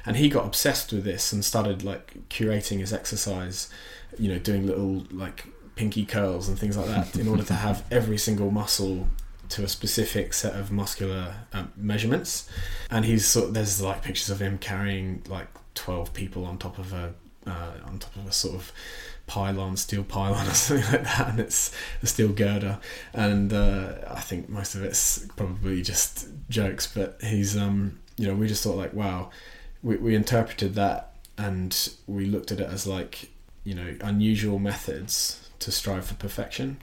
and 0.05 0.17
he 0.17 0.29
got 0.29 0.45
obsessed 0.45 0.91
with 0.91 1.03
this 1.03 1.31
and 1.31 1.43
started 1.45 1.83
like 1.83 2.27
curating 2.29 2.79
his 2.79 2.91
exercise 2.91 3.69
you 4.17 4.29
know 4.29 4.39
doing 4.39 4.65
little 4.65 5.05
like 5.11 5.45
pinky 5.77 6.05
curls 6.05 6.49
and 6.49 6.57
things 6.59 6.75
like 6.75 6.87
that 6.87 7.15
in 7.15 7.27
order 7.27 7.43
to 7.43 7.53
have 7.53 7.83
every 7.91 8.17
single 8.17 8.51
muscle 8.51 9.07
to 9.49 9.63
a 9.63 9.67
specific 9.67 10.33
set 10.33 10.55
of 10.55 10.71
muscular 10.71 11.35
um, 11.53 11.71
measurements 11.77 12.49
and 12.91 13.05
he's 13.05 13.25
sort 13.25 13.47
of, 13.47 13.53
there's 13.53 13.81
like 13.81 14.01
pictures 14.01 14.29
of 14.29 14.41
him 14.41 14.57
carrying 14.57 15.21
like 15.29 15.47
12 15.75 16.13
people 16.13 16.43
on 16.45 16.57
top 16.57 16.77
of 16.77 16.91
a 16.91 17.13
uh, 17.45 17.71
on 17.85 17.97
top 17.97 18.13
of 18.17 18.27
a 18.27 18.31
sort 18.33 18.55
of 18.55 18.73
pylon, 19.25 19.77
steel 19.77 20.03
pylon 20.03 20.45
or 20.47 20.51
something 20.53 20.91
like 20.91 21.03
that, 21.03 21.29
and 21.29 21.39
it's 21.39 21.73
a 22.01 22.07
steel 22.07 22.33
girder. 22.33 22.77
And 23.13 23.53
uh, 23.53 23.93
I 24.09 24.19
think 24.19 24.49
most 24.49 24.75
of 24.75 24.83
it's 24.83 25.25
probably 25.37 25.81
just 25.81 26.27
jokes, 26.49 26.87
but 26.93 27.17
he's 27.21 27.55
um, 27.55 27.99
you 28.17 28.27
know, 28.27 28.35
we 28.35 28.47
just 28.47 28.63
thought 28.63 28.75
like, 28.75 28.93
wow, 28.93 29.29
we, 29.81 29.95
we 29.95 30.13
interpreted 30.13 30.75
that 30.75 31.13
and 31.37 31.91
we 32.07 32.25
looked 32.25 32.51
at 32.51 32.59
it 32.59 32.67
as 32.67 32.87
like 32.87 33.29
you 33.63 33.75
know 33.75 33.95
unusual 34.01 34.59
methods 34.59 35.46
to 35.59 35.71
strive 35.71 36.05
for 36.05 36.15
perfection. 36.15 36.77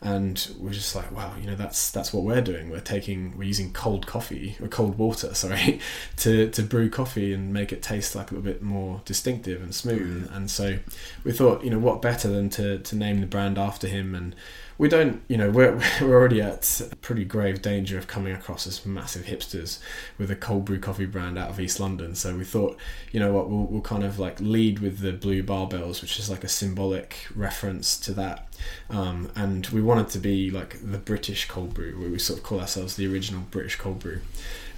And 0.00 0.48
we're 0.60 0.70
just 0.70 0.94
like 0.94 1.10
wow 1.10 1.34
you 1.40 1.48
know 1.48 1.56
that's 1.56 1.90
that's 1.90 2.12
what 2.12 2.22
we're 2.22 2.40
doing. 2.40 2.70
We're 2.70 2.80
taking 2.80 3.36
we're 3.36 3.44
using 3.44 3.72
cold 3.72 4.06
coffee 4.06 4.56
or 4.60 4.68
cold 4.68 4.96
water 4.96 5.34
sorry 5.34 5.80
to 6.18 6.50
to 6.50 6.62
brew 6.62 6.88
coffee 6.88 7.32
and 7.32 7.52
make 7.52 7.72
it 7.72 7.82
taste 7.82 8.14
like 8.14 8.30
a 8.30 8.34
little 8.34 8.50
bit 8.50 8.62
more 8.62 9.02
distinctive 9.04 9.60
and 9.60 9.74
smooth. 9.74 10.28
Mm. 10.28 10.36
And 10.36 10.50
so 10.50 10.78
we 11.24 11.32
thought 11.32 11.64
you 11.64 11.70
know 11.70 11.80
what 11.80 12.00
better 12.00 12.28
than 12.28 12.48
to 12.50 12.78
to 12.78 12.96
name 12.96 13.20
the 13.20 13.26
brand 13.26 13.58
after 13.58 13.88
him 13.88 14.14
and 14.14 14.36
we 14.78 14.88
don't, 14.88 15.20
you 15.28 15.36
know, 15.36 15.50
we're, 15.50 15.76
we're 16.00 16.14
already 16.14 16.40
at 16.40 16.80
pretty 17.02 17.24
grave 17.24 17.60
danger 17.60 17.98
of 17.98 18.06
coming 18.06 18.32
across 18.32 18.66
as 18.66 18.86
massive 18.86 19.26
hipsters 19.26 19.80
with 20.16 20.30
a 20.30 20.36
cold 20.36 20.64
brew 20.64 20.78
coffee 20.78 21.04
brand 21.04 21.36
out 21.36 21.50
of 21.50 21.60
East 21.60 21.80
London. 21.80 22.14
So 22.14 22.36
we 22.36 22.44
thought, 22.44 22.78
you 23.10 23.18
know 23.18 23.32
what, 23.32 23.50
we'll, 23.50 23.64
we'll 23.64 23.80
kind 23.82 24.04
of 24.04 24.18
like 24.18 24.40
lead 24.40 24.78
with 24.78 25.00
the 25.00 25.12
blue 25.12 25.42
barbells, 25.42 26.00
which 26.00 26.18
is 26.18 26.30
like 26.30 26.44
a 26.44 26.48
symbolic 26.48 27.26
reference 27.34 27.98
to 28.00 28.12
that. 28.14 28.46
Um, 28.88 29.30
and 29.34 29.66
we 29.66 29.82
wanted 29.82 30.08
to 30.10 30.18
be 30.18 30.50
like 30.50 30.78
the 30.80 30.98
British 30.98 31.48
cold 31.48 31.74
brew, 31.74 31.98
where 31.98 32.08
we 32.08 32.18
sort 32.18 32.38
of 32.38 32.44
call 32.44 32.60
ourselves 32.60 32.96
the 32.96 33.12
original 33.12 33.42
British 33.50 33.76
cold 33.76 33.98
brew. 33.98 34.20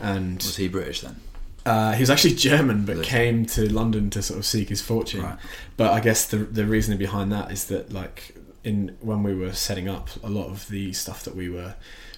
And 0.00 0.36
was 0.36 0.56
he 0.56 0.68
British 0.68 1.02
then? 1.02 1.16
Uh, 1.66 1.92
he 1.92 2.00
was 2.00 2.08
actually 2.08 2.34
German, 2.34 2.86
but 2.86 3.02
came 3.02 3.44
to 3.44 3.70
London 3.70 4.08
to 4.10 4.22
sort 4.22 4.38
of 4.38 4.46
seek 4.46 4.70
his 4.70 4.80
fortune. 4.80 5.22
Right. 5.22 5.38
But 5.76 5.92
I 5.92 6.00
guess 6.00 6.26
the 6.26 6.38
the 6.38 6.64
reasoning 6.64 6.98
behind 6.98 7.30
that 7.32 7.52
is 7.52 7.66
that 7.66 7.92
like 7.92 8.34
in 8.64 8.96
when 9.00 9.22
we 9.22 9.34
were 9.34 9.52
setting 9.52 9.88
up, 9.88 10.10
a 10.22 10.30
lot 10.30 10.48
of 10.48 10.68
the 10.68 10.92
stuff 10.92 11.22
that 11.24 11.34
we 11.34 11.48
were 11.48 11.74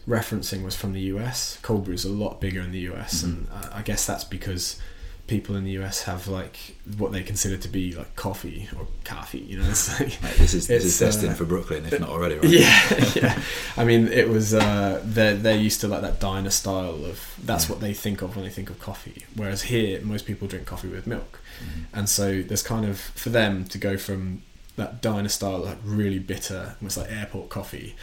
referencing 0.08 0.64
was 0.64 0.74
from 0.76 0.92
the 0.92 1.00
US. 1.02 1.58
Cold 1.62 1.84
brew 1.84 1.94
is 1.94 2.04
a 2.04 2.10
lot 2.10 2.40
bigger 2.40 2.60
in 2.60 2.72
the 2.72 2.80
US, 2.90 3.22
mm-hmm. 3.22 3.52
and 3.52 3.72
I 3.72 3.82
guess 3.82 4.06
that's 4.06 4.24
because 4.24 4.80
people 5.28 5.54
in 5.54 5.64
the 5.64 5.70
US 5.78 6.02
have 6.02 6.26
like 6.26 6.76
what 6.98 7.12
they 7.12 7.22
consider 7.22 7.56
to 7.56 7.68
be 7.68 7.92
like 7.92 8.14
coffee 8.16 8.68
or 8.76 8.86
coffee. 9.04 9.38
You 9.38 9.58
know, 9.58 9.68
it's 9.70 9.88
like, 10.00 10.20
Mate, 10.22 10.34
this 10.36 10.54
is 10.54 10.66
this 10.66 10.84
is 10.84 10.98
destined 10.98 11.32
uh, 11.32 11.34
for 11.34 11.44
Brooklyn, 11.44 11.86
if 11.86 11.98
not 11.98 12.08
already. 12.08 12.36
Right? 12.36 12.50
Yeah, 12.50 13.10
yeah. 13.14 13.42
I 13.76 13.84
mean, 13.84 14.08
it 14.08 14.28
was 14.28 14.52
uh, 14.52 15.00
they're 15.04 15.36
they're 15.36 15.56
used 15.56 15.80
to 15.82 15.88
like 15.88 16.02
that 16.02 16.20
diner 16.20 16.50
style 16.50 17.04
of 17.04 17.34
that's 17.42 17.66
yeah. 17.66 17.72
what 17.72 17.80
they 17.80 17.94
think 17.94 18.22
of 18.22 18.36
when 18.36 18.44
they 18.44 18.50
think 18.50 18.70
of 18.70 18.78
coffee. 18.80 19.24
Whereas 19.34 19.62
here, 19.62 20.00
most 20.02 20.26
people 20.26 20.48
drink 20.48 20.66
coffee 20.66 20.88
with 20.88 21.06
milk, 21.06 21.40
mm-hmm. 21.60 21.82
and 21.94 22.08
so 22.08 22.42
there's 22.42 22.62
kind 22.62 22.84
of 22.84 22.98
for 22.98 23.30
them 23.30 23.64
to 23.66 23.78
go 23.78 23.96
from 23.96 24.42
that 24.76 25.02
diner 25.02 25.28
style, 25.28 25.58
like 25.58 25.78
really 25.84 26.18
bitter, 26.18 26.76
almost 26.80 26.96
like 26.96 27.10
airport 27.10 27.48
coffee, 27.48 27.94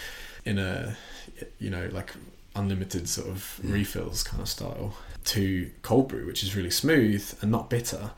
in 0.45 0.57
a 0.57 0.95
you 1.59 1.69
know 1.69 1.89
like 1.91 2.13
unlimited 2.55 3.07
sort 3.07 3.27
of 3.27 3.59
mm. 3.63 3.73
refills 3.73 4.23
kind 4.23 4.41
of 4.41 4.49
style, 4.49 4.95
to 5.25 5.69
cold 5.81 6.09
brew, 6.09 6.25
which 6.25 6.43
is 6.43 6.55
really 6.55 6.71
smooth 6.71 7.33
and 7.41 7.51
not 7.51 7.69
bitter. 7.69 8.11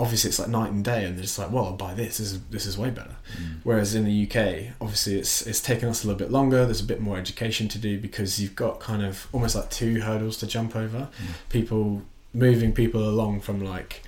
Obviously, 0.00 0.28
it's 0.28 0.38
like 0.38 0.48
night 0.48 0.70
and 0.70 0.84
day, 0.84 1.04
and 1.04 1.16
they're 1.16 1.22
just 1.22 1.38
like, 1.38 1.50
"Well, 1.50 1.64
I'll 1.64 1.72
buy 1.72 1.92
this. 1.92 2.18
This 2.18 2.32
is 2.32 2.40
this 2.50 2.66
is 2.66 2.78
way 2.78 2.90
better." 2.90 3.16
Mm. 3.36 3.60
Whereas 3.64 3.94
in 3.94 4.04
the 4.04 4.26
UK, 4.26 4.74
obviously, 4.80 5.18
it's 5.18 5.44
it's 5.46 5.60
taken 5.60 5.88
us 5.88 6.04
a 6.04 6.06
little 6.06 6.18
bit 6.18 6.30
longer. 6.30 6.64
There's 6.64 6.80
a 6.80 6.84
bit 6.84 7.00
more 7.00 7.16
education 7.16 7.68
to 7.68 7.78
do 7.78 7.98
because 7.98 8.40
you've 8.40 8.54
got 8.54 8.78
kind 8.78 9.02
of 9.02 9.26
almost 9.32 9.56
like 9.56 9.70
two 9.70 10.00
hurdles 10.02 10.36
to 10.38 10.46
jump 10.46 10.76
over. 10.76 11.08
Mm. 11.20 11.48
People 11.48 12.02
moving 12.32 12.72
people 12.72 13.08
along 13.08 13.40
from 13.40 13.64
like 13.64 14.02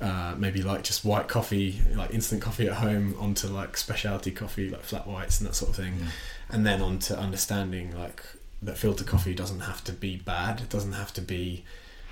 uh, 0.00 0.34
maybe 0.36 0.62
like 0.62 0.82
just 0.82 1.04
white 1.04 1.28
coffee, 1.28 1.80
like 1.94 2.12
instant 2.12 2.42
coffee 2.42 2.66
at 2.66 2.74
home, 2.74 3.14
onto 3.18 3.46
like 3.46 3.76
specialty 3.76 4.30
coffee, 4.30 4.68
like 4.68 4.82
flat 4.82 5.06
whites 5.06 5.40
and 5.40 5.48
that 5.48 5.54
sort 5.54 5.70
of 5.70 5.76
thing, 5.76 5.94
mm. 5.94 6.06
and 6.50 6.66
then 6.66 6.82
on 6.82 6.98
to 6.98 7.18
understanding 7.18 7.96
like 7.96 8.22
that 8.62 8.76
filter 8.76 9.04
coffee 9.04 9.34
doesn't 9.34 9.60
have 9.60 9.84
to 9.84 9.92
be 9.92 10.16
bad, 10.16 10.60
it 10.60 10.68
doesn't 10.68 10.92
have 10.92 11.12
to 11.14 11.20
be 11.20 11.64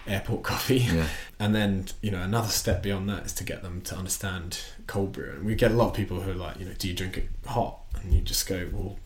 airport 0.06 0.42
coffee, 0.44 0.78
yeah. 0.78 1.06
and 1.38 1.54
then 1.54 1.86
you 2.00 2.10
know 2.10 2.22
another 2.22 2.48
step 2.48 2.82
beyond 2.82 3.08
that 3.08 3.26
is 3.26 3.32
to 3.32 3.44
get 3.44 3.62
them 3.62 3.80
to 3.82 3.96
understand 3.96 4.60
cold 4.86 5.12
brew, 5.12 5.32
and 5.32 5.44
we 5.44 5.54
get 5.54 5.70
a 5.70 5.74
lot 5.74 5.88
of 5.88 5.94
people 5.94 6.20
who 6.20 6.30
are 6.30 6.34
like, 6.34 6.58
you 6.58 6.64
know, 6.64 6.72
do 6.78 6.88
you 6.88 6.94
drink 6.94 7.16
it 7.16 7.28
hot? 7.46 7.78
And 8.00 8.12
you 8.12 8.20
just 8.20 8.48
go, 8.48 8.68
well, 8.72 8.98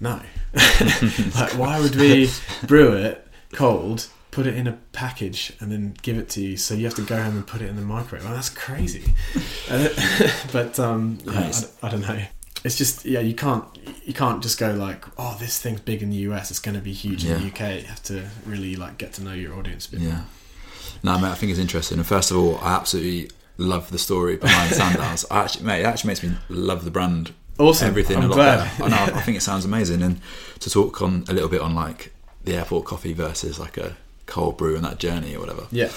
no, 0.00 0.20
like 0.54 1.56
why 1.56 1.80
would 1.80 1.96
we 1.96 2.28
brew 2.66 2.92
it 2.92 3.26
cold? 3.52 4.08
Put 4.34 4.46
it 4.46 4.56
in 4.56 4.66
a 4.66 4.72
package 4.92 5.52
and 5.60 5.70
then 5.70 5.94
give 6.02 6.18
it 6.18 6.28
to 6.30 6.40
you. 6.40 6.56
So 6.56 6.74
you 6.74 6.84
have 6.84 6.94
to 6.96 7.02
go 7.02 7.22
home 7.22 7.36
and 7.36 7.46
put 7.46 7.62
it 7.62 7.68
in 7.68 7.76
the 7.76 7.82
microwave. 7.82 8.24
Well, 8.24 8.34
that's 8.34 8.50
crazy. 8.50 9.14
Uh, 9.70 9.88
but 10.52 10.78
um, 10.78 11.16
yeah. 11.24 11.50
I, 11.82 11.86
I 11.86 11.90
don't 11.90 12.02
know. 12.02 12.22
It's 12.64 12.76
just 12.76 13.06
yeah, 13.06 13.20
you 13.20 13.34
can't 13.34 13.64
you 14.04 14.12
can't 14.12 14.42
just 14.42 14.58
go 14.58 14.72
like 14.74 15.06
oh 15.18 15.38
this 15.40 15.58
thing's 15.58 15.80
big 15.80 16.02
in 16.02 16.10
the 16.10 16.16
US, 16.28 16.50
it's 16.50 16.60
going 16.60 16.74
to 16.74 16.82
be 16.82 16.92
huge 16.92 17.24
in 17.24 17.40
the 17.40 17.46
UK. 17.46 17.80
You 17.80 17.86
have 17.86 18.02
to 18.04 18.28
really 18.44 18.76
like 18.76 18.98
get 18.98 19.14
to 19.14 19.22
know 19.22 19.32
your 19.32 19.54
audience 19.54 19.88
a 19.88 19.92
bit. 19.92 20.00
Yeah. 20.00 20.24
No, 21.02 21.18
mate, 21.18 21.28
I 21.28 21.34
think 21.34 21.50
it's 21.50 21.58
interesting. 21.58 21.98
And 21.98 22.06
first 22.06 22.30
of 22.30 22.36
all, 22.36 22.58
I 22.58 22.74
absolutely 22.74 23.30
love 23.56 23.90
the 23.90 23.98
story 23.98 24.36
behind 24.36 24.70
Sandows. 24.74 25.24
I 25.30 25.44
actually, 25.44 25.64
mate, 25.66 25.80
it 25.80 25.86
actually 25.86 26.08
makes 26.08 26.22
me 26.22 26.32
love 26.48 26.84
the 26.84 26.90
brand. 26.90 27.32
Awesome. 27.58 27.88
Everything 27.88 28.18
I'm 28.18 28.24
a 28.24 28.28
lot 28.28 28.34
glad. 28.34 28.78
better. 28.78 28.84
I 28.84 28.88
know. 28.88 29.14
I 29.14 29.20
think 29.20 29.36
it 29.36 29.42
sounds 29.42 29.64
amazing. 29.64 30.02
And 30.02 30.20
to 30.60 30.70
talk 30.70 31.02
on 31.02 31.24
a 31.28 31.32
little 31.32 31.48
bit 31.48 31.60
on 31.60 31.74
like 31.74 32.12
the 32.44 32.54
airport 32.56 32.84
coffee 32.84 33.12
versus 33.12 33.58
like 33.58 33.76
a 33.76 33.96
cold 34.26 34.56
brew 34.56 34.76
and 34.76 34.84
that 34.84 34.98
journey 34.98 35.34
or 35.34 35.40
whatever. 35.40 35.66
Yeah. 35.70 35.90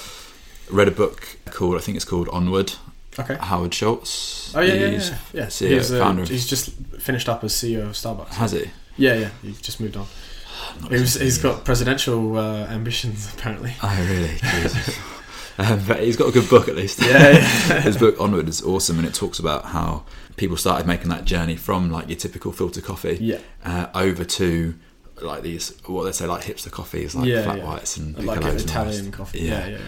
Read 0.69 0.87
a 0.87 0.91
book 0.91 1.37
called 1.51 1.75
I 1.75 1.79
think 1.79 1.95
it's 1.95 2.05
called 2.05 2.27
Onward. 2.29 2.73
Okay. 3.19 3.35
Howard 3.39 3.73
Schultz. 3.73 4.53
Oh 4.55 4.61
yeah, 4.61 4.73
yeah, 4.75 4.87
He's- 4.89 5.09
yeah. 5.09 5.17
yeah. 5.33 5.45
CEO, 5.47 5.69
he's, 5.69 5.91
uh, 5.91 5.99
founder 5.99 6.21
of- 6.23 6.29
he's 6.29 6.45
just 6.47 6.69
finished 6.99 7.27
up 7.29 7.43
as 7.43 7.53
CEO 7.53 7.83
of 7.83 7.93
Starbucks. 7.93 8.33
Has 8.35 8.51
he? 8.51 8.69
Yeah, 8.97 9.15
yeah. 9.15 9.29
He 9.41 9.53
just 9.53 9.79
moved 9.79 9.97
on. 9.97 10.05
He 10.89 10.95
was, 10.99 11.13
he's 11.15 11.37
got 11.37 11.63
presidential 11.65 12.37
uh, 12.37 12.65
ambitions 12.67 13.31
apparently. 13.37 13.73
Oh 13.81 14.07
really? 14.09 14.35
Jesus. 14.37 14.99
um, 15.57 15.83
but 15.87 16.01
he's 16.01 16.15
got 16.17 16.27
a 16.29 16.31
good 16.31 16.49
book 16.49 16.67
at 16.67 16.75
least. 16.75 17.01
Yeah, 17.01 17.29
yeah. 17.31 17.81
His 17.81 17.97
book 17.97 18.19
Onward 18.19 18.47
is 18.49 18.61
awesome, 18.61 18.99
and 18.99 19.07
it 19.07 19.13
talks 19.15 19.39
about 19.39 19.65
how 19.65 20.03
people 20.35 20.57
started 20.57 20.85
making 20.85 21.09
that 21.09 21.25
journey 21.25 21.55
from 21.55 21.89
like 21.91 22.09
your 22.09 22.17
typical 22.17 22.51
filter 22.51 22.81
coffee 22.81 23.17
Yeah. 23.19 23.39
uh, 23.65 23.87
over 23.95 24.23
to 24.23 24.75
like 25.21 25.41
these 25.43 25.73
what 25.85 26.03
they 26.03 26.11
say 26.11 26.25
like 26.25 26.43
hipster 26.43 26.71
coffees 26.71 27.15
like 27.15 27.27
Yeah, 27.27 27.43
flat 27.43 27.57
yeah. 27.59 27.65
whites 27.65 27.97
and 27.97 28.23
like 28.25 28.43
an 28.43 28.55
Italian 28.57 29.05
roast. 29.05 29.13
coffee. 29.17 29.39
Yeah. 29.39 29.67
Yeah, 29.67 29.77
yeah. 29.77 29.79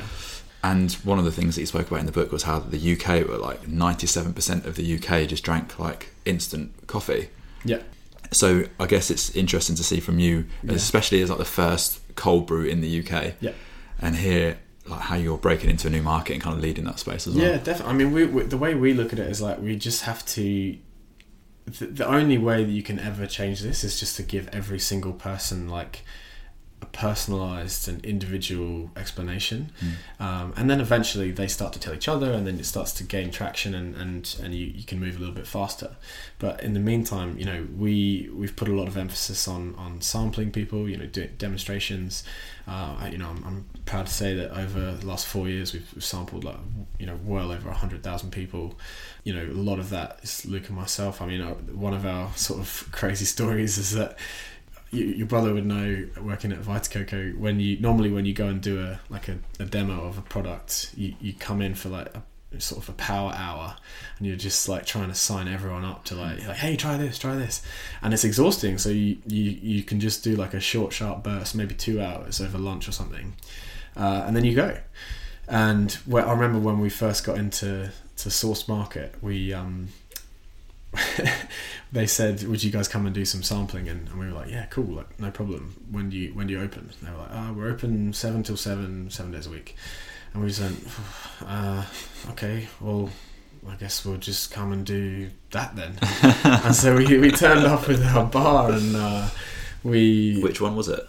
And 0.64 0.92
one 1.06 1.20
of 1.20 1.26
the 1.26 1.32
things 1.32 1.56
that 1.56 1.62
he 1.62 1.66
spoke 1.66 1.88
about 1.88 2.00
in 2.02 2.06
the 2.06 2.12
book 2.12 2.32
was 2.32 2.44
how 2.44 2.60
the 2.60 2.94
UK 2.94 3.28
were 3.28 3.38
like 3.38 3.68
ninety 3.68 4.08
seven 4.08 4.34
percent 4.34 4.66
of 4.66 4.76
the 4.76 4.96
UK 4.96 5.28
just 5.28 5.44
drank 5.44 5.80
like 5.80 6.10
instant 6.26 6.74
coffee. 6.88 7.30
Yeah. 7.64 7.82
So 8.32 8.66
I 8.80 8.86
guess 8.86 9.10
it's 9.10 9.36
interesting 9.36 9.76
to 9.78 9.84
see 9.84 10.00
from 10.00 10.20
you, 10.20 10.46
especially 10.68 11.22
as 11.22 11.30
like 11.30 11.40
the 11.40 11.46
first 11.46 12.00
cold 12.16 12.46
brew 12.46 12.64
in 12.66 12.82
the 12.82 13.00
UK, 13.00 13.34
Yeah. 13.40 13.52
and 14.00 14.18
hear 14.18 14.60
like 14.86 15.02
how 15.02 15.16
you're 15.16 15.38
breaking 15.38 15.70
into 15.70 15.88
a 15.88 15.90
new 15.90 16.02
market 16.04 16.34
and 16.34 16.42
kind 16.44 16.56
of 16.56 16.62
leading 16.62 16.84
that 16.86 17.00
space 17.00 17.26
as 17.26 17.36
well. 17.36 17.46
Yeah, 17.46 17.58
definitely. 17.58 17.86
I 17.92 17.94
mean, 17.94 18.12
we, 18.12 18.26
we, 18.26 18.44
the 18.44 18.58
way 18.58 18.76
we 18.76 18.94
look 18.94 19.14
at 19.14 19.20
it 19.20 19.30
is 19.30 19.42
like 19.42 19.60
we 19.60 19.76
just 19.78 20.04
have 20.04 20.26
to. 20.28 20.78
The, 21.78 21.86
the 21.88 22.08
only 22.08 22.38
way 22.38 22.64
that 22.64 22.72
you 22.72 22.84
can 22.84 23.00
ever 23.00 23.28
change 23.28 23.62
this 23.62 23.84
is 23.84 24.00
just 24.00 24.16
to 24.18 24.24
give 24.24 24.48
every 24.50 24.80
single 24.80 25.14
person 25.14 25.70
like 25.70 26.04
personalized 26.92 27.88
and 27.88 28.04
individual 28.06 28.90
explanation, 28.96 29.72
um, 30.20 30.54
and 30.58 30.70
then 30.70 30.80
eventually 30.82 31.32
they 31.32 31.48
start 31.48 31.74
to 31.74 31.80
tell 31.80 31.94
each 31.94 32.08
other, 32.08 32.32
and 32.34 32.46
then 32.48 32.60
it 32.60 32.66
starts 32.66 32.92
to 32.94 33.04
gain 33.04 33.32
traction, 33.32 33.74
and 33.76 33.96
and 33.96 34.36
and 34.44 34.54
you, 34.56 34.66
you 34.68 34.84
can 34.84 35.00
move 35.00 35.16
a 35.16 35.20
little 35.20 35.36
bit 35.36 35.48
faster. 35.48 35.96
But 36.40 36.64
in 36.64 36.74
the 36.74 36.80
meantime, 36.80 37.38
you 37.38 37.46
know, 37.46 37.68
we 37.78 38.30
we've 38.34 38.56
put 38.56 38.68
a 38.68 38.74
lot 38.74 38.88
of 38.88 38.98
emphasis 38.98 39.48
on 39.48 39.76
on 39.76 40.02
sampling 40.02 40.52
people, 40.52 40.88
you 40.90 40.98
know, 40.98 41.06
doing 41.06 41.30
demonstrations. 41.38 42.24
Uh, 42.68 42.96
I- 43.00 43.10
you 43.10 43.18
know, 43.18 43.30
I'm, 43.30 43.44
I'm 43.44 43.66
proud 43.86 44.06
to 44.06 44.14
say 44.14 44.36
that 44.36 44.52
over 44.52 44.92
the 44.92 45.06
last 45.08 45.26
four 45.26 45.50
years, 45.50 45.74
we've, 45.74 45.92
we've 45.96 46.04
sampled 46.04 46.44
like 46.44 46.58
you 47.00 47.06
know 47.06 47.18
well 47.24 47.52
over 47.52 47.72
hundred 47.72 48.04
thousand 48.04 48.32
people. 48.32 48.78
You 49.24 49.34
know, 49.34 49.44
a 49.44 49.62
lot 49.70 49.80
of 49.80 49.90
that 49.90 50.20
is 50.24 50.46
Luke 50.46 50.68
and 50.70 50.78
myself. 50.78 51.22
I 51.22 51.26
mean, 51.28 51.42
uh, 51.42 51.54
one 51.74 51.94
of 51.94 52.06
our 52.06 52.32
sort 52.36 52.60
of 52.60 52.88
crazy 52.92 53.26
stories 53.26 53.78
is 53.78 53.92
that 53.96 54.18
you, 54.92 55.06
your 55.06 55.28
brother 55.28 55.54
would 55.54 55.66
know 55.66 56.08
working 56.22 56.52
at 56.52 56.60
Vita 56.60 56.90
Coco 56.90 57.32
when 57.32 57.60
you 57.60 57.80
normally 57.80 58.12
when 58.12 58.26
you 58.26 58.34
go 58.34 58.48
and 58.48 58.62
do 58.62 58.82
a 58.82 59.00
like 59.10 59.28
a, 59.28 59.38
a 59.60 59.66
demo 59.66 60.06
of 60.06 60.18
a 60.18 60.22
product, 60.22 60.92
you, 60.98 61.16
you 61.20 61.34
come 61.34 61.62
in 61.62 61.76
for 61.76 61.90
like 61.90 62.14
a 62.16 62.24
sort 62.60 62.82
of 62.82 62.90
a 62.90 62.94
power 62.94 63.32
hour 63.36 63.76
and 64.18 64.26
you're 64.26 64.36
just 64.36 64.68
like 64.68 64.84
trying 64.84 65.08
to 65.08 65.14
sign 65.14 65.48
everyone 65.48 65.86
up 65.86 66.04
to 66.04 66.16
like, 66.16 66.46
like 66.48 66.58
hey 66.58 66.76
try 66.76 66.98
this 66.98 67.20
try 67.20 67.36
this. 67.36 67.62
And 68.02 68.14
it's 68.14 68.24
exhausting 68.24 68.78
so 68.78 68.90
you, 68.90 69.18
you 69.28 69.52
you 69.62 69.84
can 69.84 70.00
just 70.00 70.24
do 70.24 70.36
like 70.36 70.54
a 70.54 70.60
short 70.60 70.92
sharp 70.92 71.24
burst 71.24 71.54
maybe 71.54 71.76
two 71.76 72.02
hours 72.02 72.42
over 72.42 72.58
lunch 72.58 72.88
or 72.88 72.92
something 72.92 73.34
uh, 73.96 74.24
and 74.26 74.36
then 74.36 74.46
you 74.46 74.56
go. 74.56 74.78
And 75.48 75.92
where, 76.06 76.28
I 76.28 76.32
remember 76.32 76.60
when 76.60 76.80
we 76.80 76.90
first 76.90 77.24
got 77.24 77.38
into 77.38 77.92
to 78.18 78.32
Source 78.32 78.68
Market 78.68 79.16
we 79.22 79.54
um 79.54 79.90
they 81.92 82.06
said 82.06 82.44
would 82.44 82.64
you 82.64 82.72
guys 82.72 82.88
come 82.88 83.06
and 83.06 83.16
do 83.16 83.26
some 83.26 83.42
sampling 83.44 83.88
and, 83.90 84.08
and 84.10 84.20
we 84.20 84.26
were 84.28 84.32
like 84.34 84.50
yeah 84.50 84.66
cool 84.66 84.86
like 84.86 85.20
no 85.20 85.32
problem 85.32 85.76
when 85.92 86.10
do 86.10 86.18
you 86.18 86.34
when 86.34 86.46
do 86.48 86.54
you 86.54 86.62
open 86.62 86.90
they 87.02 87.10
were 87.12 87.18
like 87.18 87.30
oh 87.32 87.54
we're 87.54 87.70
open 87.70 88.14
seven 88.14 88.44
till 88.44 88.58
seven 88.58 89.10
seven 89.10 89.32
days 89.32 89.48
a 89.48 89.50
week 89.50 89.76
and 90.34 90.44
we 90.44 90.50
just 90.50 90.62
went 90.62 90.88
uh, 91.48 91.84
okay 92.30 92.68
well 92.80 93.10
I 93.68 93.76
guess 93.76 94.06
we'll 94.06 94.18
just 94.18 94.52
come 94.52 94.72
and 94.72 94.86
do 94.86 95.30
that 95.52 95.76
then 95.76 95.98
and 96.44 96.76
so 96.76 96.96
we, 96.96 97.18
we 97.18 97.30
turned 97.32 97.66
up 97.66 97.88
with 97.88 98.04
our 98.06 98.24
bar 98.26 98.72
and 98.72 98.96
uh, 98.96 99.30
we 99.84 100.40
Which 100.42 100.62
one 100.62 100.76
was 100.76 100.88
it? 100.88 101.02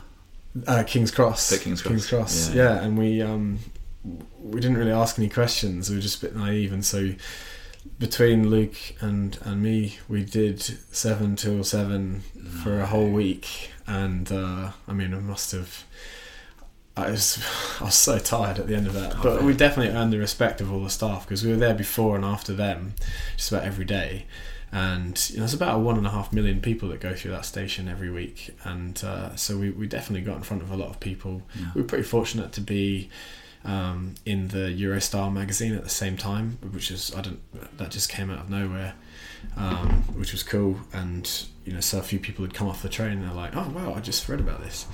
uh, 0.67 0.83
King's 0.85 1.11
Cross. 1.13 1.53
At 1.53 1.61
King's 1.61 1.81
Cross, 1.81 1.91
King's 1.93 2.09
Cross. 2.09 2.55
yeah. 2.55 2.75
Yeah. 2.75 2.83
and 2.83 2.99
we 2.99 3.23
um, 3.23 3.59
we 4.43 4.61
didn't 4.61 4.79
really 4.79 4.91
ask 4.91 5.17
any 5.19 5.29
questions. 5.29 5.91
We 5.91 5.97
were 5.97 6.03
just 6.03 6.23
a 6.23 6.27
bit 6.27 6.35
naive, 6.37 6.73
and 6.73 6.85
so 6.85 7.11
between 7.99 8.49
Luke 8.51 8.77
and 9.01 9.39
and 9.43 9.63
me, 9.63 9.99
we 10.09 10.25
did 10.25 10.61
seven 10.61 11.37
till 11.37 11.65
seven 11.65 12.21
for 12.63 12.81
a 12.81 12.87
whole 12.87 13.09
week, 13.09 13.71
and 13.87 14.31
uh, 14.31 14.73
I 14.89 14.93
mean, 14.93 15.15
I 15.15 15.19
must 15.19 15.53
have. 15.53 15.85
I 16.97 17.11
was, 17.13 17.43
I 17.81 17.85
was 17.85 17.95
so 17.95 18.19
tired 18.19 18.59
at 18.59 18.67
the 18.67 18.75
end 18.77 18.87
of 18.87 18.95
that, 18.95 19.17
Oh, 19.19 19.23
but 19.23 19.37
man. 19.37 19.47
we 19.47 19.55
definitely 19.55 19.95
earned 19.97 20.13
the 20.13 20.19
respect 20.19 20.61
of 20.61 20.73
all 20.73 20.83
the 20.83 20.91
staff 20.91 21.25
because 21.25 21.45
we 21.45 21.51
were 21.51 21.57
there 21.57 21.75
before 21.75 22.17
and 22.17 22.25
after 22.25 22.53
them, 22.53 22.95
just 23.37 23.51
about 23.53 23.65
every 23.65 23.85
day 23.85 24.27
and 24.73 25.31
you 25.31 25.37
know, 25.37 25.41
there's 25.41 25.55
about 25.55 25.81
one 25.81 25.97
and 25.99 26.07
a 26.07 26.11
half 26.11 26.33
million 26.33 26.61
people 26.61 26.89
that 26.91 27.01
go 27.01 27.13
through 27.15 27.33
that 27.33 27.45
station 27.45 27.89
every 27.89 28.11
week, 28.11 28.51
and 28.65 29.03
uh, 29.05 29.35
so 29.35 29.57
we, 29.57 29.71
we 29.71 29.87
definitely 29.87 30.25
got 30.25 30.37
in 30.37 30.43
front 30.43 30.63
of 30.63 30.71
a 30.71 30.77
lot 30.77 30.89
of 30.91 31.01
people. 31.01 31.43
Yeah. 31.59 31.71
We 31.75 31.83
were 31.83 31.89
pretty 31.89 32.05
fortunate 32.05 32.53
to 32.53 32.61
be 32.61 33.09
um, 33.65 34.15
in 34.25 34.49
the 34.49 34.69
Eurostar 34.69 35.33
magazine 35.33 35.75
at 35.75 35.83
the 35.83 35.91
same 35.91 36.17
time, 36.17 36.59
which 36.73 36.91
is 36.91 37.15
I 37.15 37.21
don't 37.21 37.41
that 37.79 37.91
just 37.91 38.09
came 38.09 38.31
out 38.31 38.39
of 38.39 38.51
nowhere, 38.51 38.95
um, 39.57 40.05
which 40.15 40.33
was 40.33 40.43
cool. 40.43 40.79
And 40.93 41.31
you 41.65 41.73
know, 41.73 41.81
so 41.81 41.99
a 41.99 42.03
few 42.03 42.19
people 42.19 42.45
had 42.45 42.55
come 42.55 42.69
off 42.69 42.83
the 42.83 42.89
train. 42.89 43.13
and 43.13 43.25
They're 43.25 43.35
like, 43.35 43.55
"Oh 43.55 43.71
wow, 43.75 43.95
I 43.95 44.01
just 44.01 44.29
read 44.29 44.41
about 44.41 44.63
this." 44.63 44.87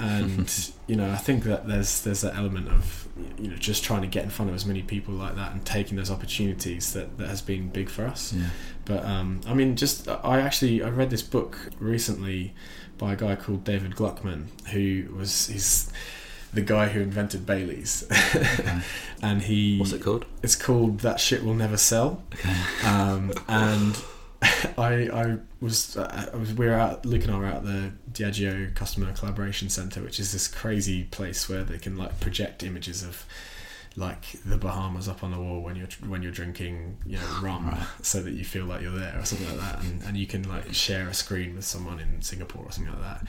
And 0.00 0.72
you 0.86 0.96
know, 0.96 1.10
I 1.10 1.16
think 1.16 1.44
that 1.44 1.68
there's 1.68 2.02
there's 2.02 2.22
that 2.22 2.34
element 2.34 2.68
of 2.68 3.08
you 3.38 3.50
know 3.50 3.56
just 3.56 3.84
trying 3.84 4.02
to 4.02 4.08
get 4.08 4.24
in 4.24 4.30
front 4.30 4.48
of 4.50 4.54
as 4.54 4.66
many 4.66 4.82
people 4.82 5.14
like 5.14 5.36
that 5.36 5.52
and 5.52 5.64
taking 5.64 5.96
those 5.96 6.10
opportunities 6.10 6.92
that, 6.94 7.18
that 7.18 7.28
has 7.28 7.40
been 7.40 7.68
big 7.68 7.88
for 7.88 8.04
us. 8.04 8.32
Yeah. 8.32 8.48
But 8.84 9.04
um, 9.04 9.42
I 9.46 9.54
mean, 9.54 9.76
just 9.76 10.08
I 10.08 10.40
actually 10.40 10.82
I 10.82 10.88
read 10.88 11.10
this 11.10 11.22
book 11.22 11.70
recently 11.78 12.54
by 12.96 13.12
a 13.12 13.16
guy 13.16 13.36
called 13.36 13.62
David 13.62 13.92
Gluckman, 13.92 14.46
who 14.70 15.14
was 15.14 15.46
he's 15.46 15.92
the 16.52 16.62
guy 16.62 16.88
who 16.88 17.00
invented 17.00 17.44
Bailey's, 17.46 18.02
and 19.22 19.42
he 19.42 19.78
What's 19.78 19.92
it 19.92 20.02
called? 20.02 20.24
it's 20.42 20.56
called 20.56 21.00
That 21.00 21.20
Shit 21.20 21.44
Will 21.44 21.54
Never 21.54 21.76
Sell, 21.76 22.22
um, 22.84 23.32
and 23.48 23.96
I 24.78 25.08
I 25.12 25.38
was 25.60 25.96
uh, 25.96 26.30
I 26.32 26.36
was 26.36 26.52
we 26.54 26.66
were 26.66 26.74
out 26.74 27.04
Luke 27.04 27.24
and 27.24 27.32
I 27.34 27.38
were 27.38 27.46
at 27.46 27.64
the 27.64 27.92
Diageo 28.12 28.74
Customer 28.74 29.12
Collaboration 29.12 29.68
Center, 29.68 30.00
which 30.02 30.18
is 30.20 30.32
this 30.32 30.48
crazy 30.48 31.04
place 31.04 31.48
where 31.48 31.64
they 31.64 31.78
can 31.78 31.96
like 31.96 32.18
project 32.20 32.62
images 32.62 33.02
of 33.02 33.24
like 33.96 34.36
the 34.46 34.56
Bahamas 34.56 35.08
up 35.08 35.24
on 35.24 35.32
the 35.32 35.40
wall 35.40 35.60
when 35.60 35.74
you're 35.74 35.88
when 36.06 36.22
you're 36.22 36.30
drinking 36.32 36.98
you 37.04 37.16
know 37.16 37.38
rum, 37.42 37.66
Right. 37.68 37.86
so 38.02 38.22
that 38.22 38.32
you 38.32 38.44
feel 38.44 38.64
like 38.64 38.80
you're 38.80 38.92
there 38.92 39.18
or 39.18 39.24
something 39.24 39.48
like 39.48 39.58
that, 39.58 39.82
and, 39.82 40.02
and 40.04 40.16
you 40.16 40.26
can 40.26 40.48
like 40.48 40.72
share 40.72 41.08
a 41.08 41.14
screen 41.14 41.56
with 41.56 41.64
someone 41.64 41.98
in 41.98 42.22
Singapore 42.22 42.64
or 42.66 42.70
something 42.72 42.92
like 42.92 43.02
that. 43.02 43.26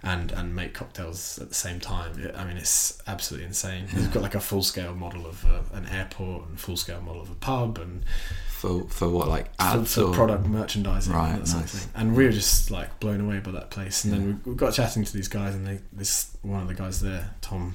And, 0.00 0.30
and 0.30 0.54
make 0.54 0.74
cocktails 0.74 1.40
at 1.40 1.48
the 1.48 1.54
same 1.56 1.80
time. 1.80 2.20
It- 2.20 2.34
I 2.36 2.44
mean, 2.44 2.56
it's 2.56 3.02
absolutely 3.08 3.46
insane. 3.48 3.86
They've 3.92 4.12
got 4.12 4.22
like 4.22 4.36
a 4.36 4.40
full 4.40 4.62
scale 4.62 4.94
model 4.94 5.26
of 5.26 5.44
uh, 5.44 5.62
an 5.72 5.86
airport 5.86 6.46
and 6.48 6.58
full 6.60 6.76
scale 6.76 7.00
model 7.00 7.20
of 7.20 7.30
a 7.30 7.34
pub 7.34 7.78
and 7.78 8.04
For 8.48 8.84
for 8.88 9.08
what 9.08 9.26
like 9.26 9.46
for, 9.56 9.62
ads 9.62 9.94
for 9.96 10.02
or 10.02 10.14
product 10.14 10.46
merchandising 10.46 11.12
Right, 11.12 11.30
and 11.32 11.40
that 11.42 11.48
sort 11.48 11.64
of 11.64 11.70
thing. 11.70 11.90
And 11.96 12.14
we 12.16 12.24
were 12.26 12.30
just 12.32 12.70
like 12.70 13.00
blown 13.00 13.20
away 13.20 13.40
by 13.40 13.50
that 13.50 13.70
place. 13.70 14.04
And 14.04 14.12
Yeah. 14.12 14.18
then 14.20 14.40
we, 14.44 14.52
we 14.52 14.56
got 14.56 14.72
chatting 14.72 15.02
to 15.04 15.12
these 15.12 15.26
guys, 15.28 15.56
and 15.56 15.66
they 15.66 15.80
this 15.92 16.30
one 16.42 16.62
of 16.62 16.68
the 16.68 16.74
guys 16.74 17.00
there, 17.00 17.30
Tom, 17.40 17.74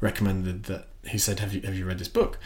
recommended 0.00 0.64
that 0.64 0.86
he 1.04 1.18
said, 1.18 1.40
"Have 1.40 1.52
you 1.52 1.62
have 1.62 1.74
you 1.74 1.84
read 1.84 1.98
this 1.98 2.08
book?" 2.08 2.38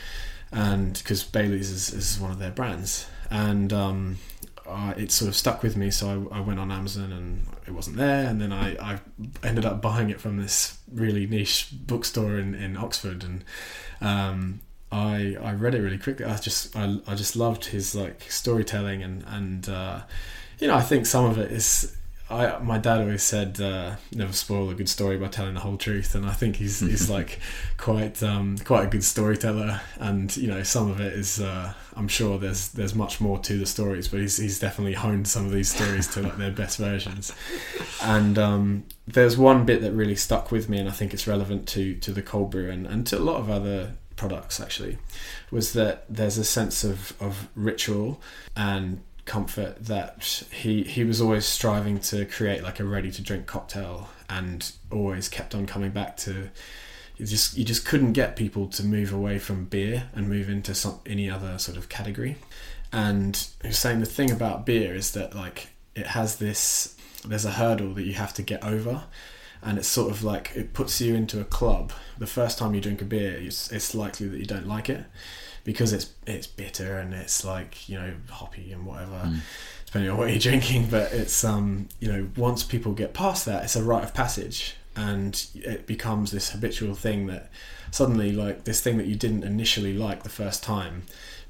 And 0.53 0.95
because 0.95 1.23
Bailey's 1.23 1.71
is, 1.71 1.93
is 1.93 2.19
one 2.19 2.31
of 2.31 2.39
their 2.39 2.51
brands, 2.51 3.07
and 3.31 3.73
um, 3.73 4.19
uh, 4.67 4.95
it 4.97 5.13
sort 5.13 5.29
of 5.29 5.37
stuck 5.37 5.63
with 5.63 5.77
me. 5.77 5.91
So 5.91 6.29
I, 6.33 6.39
I 6.39 6.41
went 6.41 6.59
on 6.59 6.73
Amazon 6.73 7.13
and 7.13 7.47
it 7.71 7.75
wasn't 7.75 7.97
there, 7.97 8.29
and 8.29 8.41
then 8.41 8.53
I, 8.53 8.95
I 8.95 9.01
ended 9.43 9.65
up 9.65 9.81
buying 9.81 10.11
it 10.11 10.21
from 10.21 10.37
this 10.37 10.79
really 10.93 11.27
niche 11.27 11.69
bookstore 11.73 12.39
in, 12.39 12.55
in 12.55 12.77
Oxford, 12.77 13.25
and 13.25 13.45
um, 14.01 14.61
I 14.91 15.37
I 15.41 15.53
read 15.53 15.75
it 15.75 15.81
really 15.81 15.99
quickly. 15.99 16.27
I 16.27 16.37
just 16.37 16.77
I, 16.77 16.99
I 17.07 17.15
just 17.15 17.37
loved 17.37 17.67
his 17.67 17.95
like 17.95 18.27
storytelling 18.29 19.03
and 19.03 19.25
and 19.27 19.69
uh, 19.69 20.03
you 20.59 20.67
know 20.67 20.75
I 20.75 20.83
think 20.83 21.07
some 21.07 21.25
of 21.25 21.39
it 21.39 21.53
is 21.53 21.97
I 22.31 22.59
my 22.59 22.79
dad 22.79 23.01
always 23.01 23.23
said 23.23 23.61
uh, 23.61 23.97
never 24.13 24.33
spoil 24.33 24.71
a 24.71 24.75
good 24.75 24.89
story 24.89 25.19
by 25.19 25.27
telling 25.29 25.55
the 25.55 25.61
whole 25.61 25.77
truth, 25.77 26.15
and 26.15 26.25
I 26.25 26.33
think 26.33 26.57
he's 26.57 26.81
he's 26.81 27.11
like 27.17 27.41
quite 27.77 28.23
um, 28.23 28.57
quite 28.59 28.85
a 28.85 28.87
good 28.87 29.03
storyteller. 29.03 29.81
And 29.99 30.35
you 30.37 30.47
know, 30.47 30.63
some 30.63 30.91
of 30.91 31.01
it 31.01 31.13
is 31.13 31.41
uh, 31.41 31.75
I'm 31.97 32.09
sure 32.09 32.39
there's 32.39 32.69
there's 32.69 32.95
much 32.95 33.21
more 33.21 33.39
to 33.41 33.59
the 33.59 33.67
stories, 33.67 34.07
but 34.07 34.21
he's 34.21 34.37
he's 34.37 34.61
definitely 34.61 34.95
honed 34.95 35.27
some 35.27 35.45
of 35.45 35.51
these 35.51 35.75
stories 35.75 36.07
to 36.15 36.23
like 36.23 36.37
their 36.37 36.53
best 36.53 36.79
versions. 36.79 37.33
And 38.03 38.39
um, 38.39 38.85
there's 39.09 39.37
one 39.37 39.65
bit 39.65 39.83
that 39.83 39.93
really 39.93 40.17
stuck 40.17 40.53
with 40.53 40.69
me, 40.69 40.79
and 40.79 40.89
I 40.89 40.93
think 40.93 41.13
it's 41.13 41.27
relevant 41.27 41.67
to 41.71 41.97
to 41.97 42.13
the 42.13 42.23
cold 42.23 42.53
brew 42.53 42.71
and, 42.71 42.87
and 42.87 43.07
to 43.09 43.19
a 43.19 43.21
lot 43.21 43.41
of 43.41 43.51
other 43.51 43.95
products 44.15 44.61
actually, 44.61 44.99
was 45.51 45.73
that 45.73 46.05
there's 46.09 46.39
a 46.39 46.45
sense 46.45 46.85
of 46.85 47.13
of 47.21 47.49
ritual 47.57 48.21
and 48.55 49.01
comfort 49.31 49.85
that 49.85 50.43
he 50.51 50.83
he 50.83 51.05
was 51.05 51.21
always 51.21 51.47
striving 51.47 52.01
to 52.01 52.27
create 52.27 52.65
like 52.65 52.81
a 52.81 52.85
ready 52.85 53.13
to 53.13 53.23
drink 53.23 53.47
cocktail 53.47 54.09
and 54.29 54.73
always 54.91 55.29
kept 55.29 55.55
on 55.55 55.67
coming 55.67 55.93
back 55.93 56.17
to 56.17 56.51
you 57.17 57.27
just 57.27 57.57
you 57.57 57.65
just 57.65 57.85
couldn't 57.87 58.13
get 58.13 58.35
people 58.35 58.67
to 58.67 58.85
move 58.85 59.13
away 59.13 59.39
from 59.39 59.67
beer 59.67 60.09
and 60.15 60.29
move 60.29 60.51
into 60.51 60.75
some 60.75 60.99
any 61.07 61.31
other 61.31 61.59
sort 61.59 61.79
of 61.79 61.89
category. 61.89 62.39
And 62.93 63.37
he 63.63 63.69
was 63.69 63.79
saying 63.79 64.01
the 64.01 64.07
thing 64.07 64.33
about 64.33 64.67
beer 64.67 64.97
is 64.97 65.13
that 65.13 65.37
like 65.37 65.69
it 65.95 66.09
has 66.09 66.37
this 66.37 66.97
there's 67.25 67.45
a 67.45 67.53
hurdle 67.53 67.95
that 67.95 68.03
you 68.03 68.15
have 68.15 68.35
to 68.35 68.43
get 68.43 68.65
over. 68.65 69.05
And 69.63 69.79
it's 69.79 69.87
sort 69.87 70.11
of 70.11 70.25
like 70.25 70.51
it 70.57 70.73
puts 70.73 71.01
you 71.01 71.15
into 71.15 71.41
a 71.41 71.45
club. 71.45 71.93
The 72.19 72.27
first 72.27 72.59
time 72.59 72.75
you 72.75 72.81
drink 72.81 73.01
a 73.01 73.05
beer 73.05 73.39
it's, 73.39 73.71
it's 73.71 73.95
likely 73.95 74.27
that 74.27 74.39
you 74.39 74.47
don't 74.47 74.67
like 74.67 74.89
it 74.89 75.05
because 75.65 75.93
it's 75.93 76.13
it's 76.27 76.47
bitter 76.47 76.99
and 76.99 77.15
it's 77.15 77.45
like 77.45 77.89
you 77.89 77.99
know 77.99 78.13
hoppy 78.29 78.73
and 78.73 78.87
whatever 78.87 79.23
mm. 79.27 79.41
depending 79.87 80.11
on 80.11 80.17
what 80.17 80.31
you're 80.31 80.39
drinking 80.51 80.87
but 80.89 81.13
it's 81.13 81.45
um 81.45 81.89
you 81.99 82.11
know 82.11 82.29
once 82.37 82.63
people 82.63 82.93
get 82.93 83.15
past 83.15 83.45
that 83.47 83.65
it's 83.65 83.77
a 83.77 83.83
rite 83.83 84.05
of 84.05 84.15
passage 84.15 84.77
and 84.97 85.47
it 85.55 85.87
becomes 85.87 86.31
this 86.31 86.51
habitual 86.51 86.95
thing 86.95 87.27
that 87.27 87.51
suddenly 87.91 88.33
like 88.33 88.65
this 88.65 88.81
thing 88.81 88.99
that 88.99 89.07
you 89.07 89.15
didn't 89.15 89.45
initially 89.45 89.95
like 89.95 90.23
the 90.23 90.29
first 90.29 90.63
time 90.63 91.03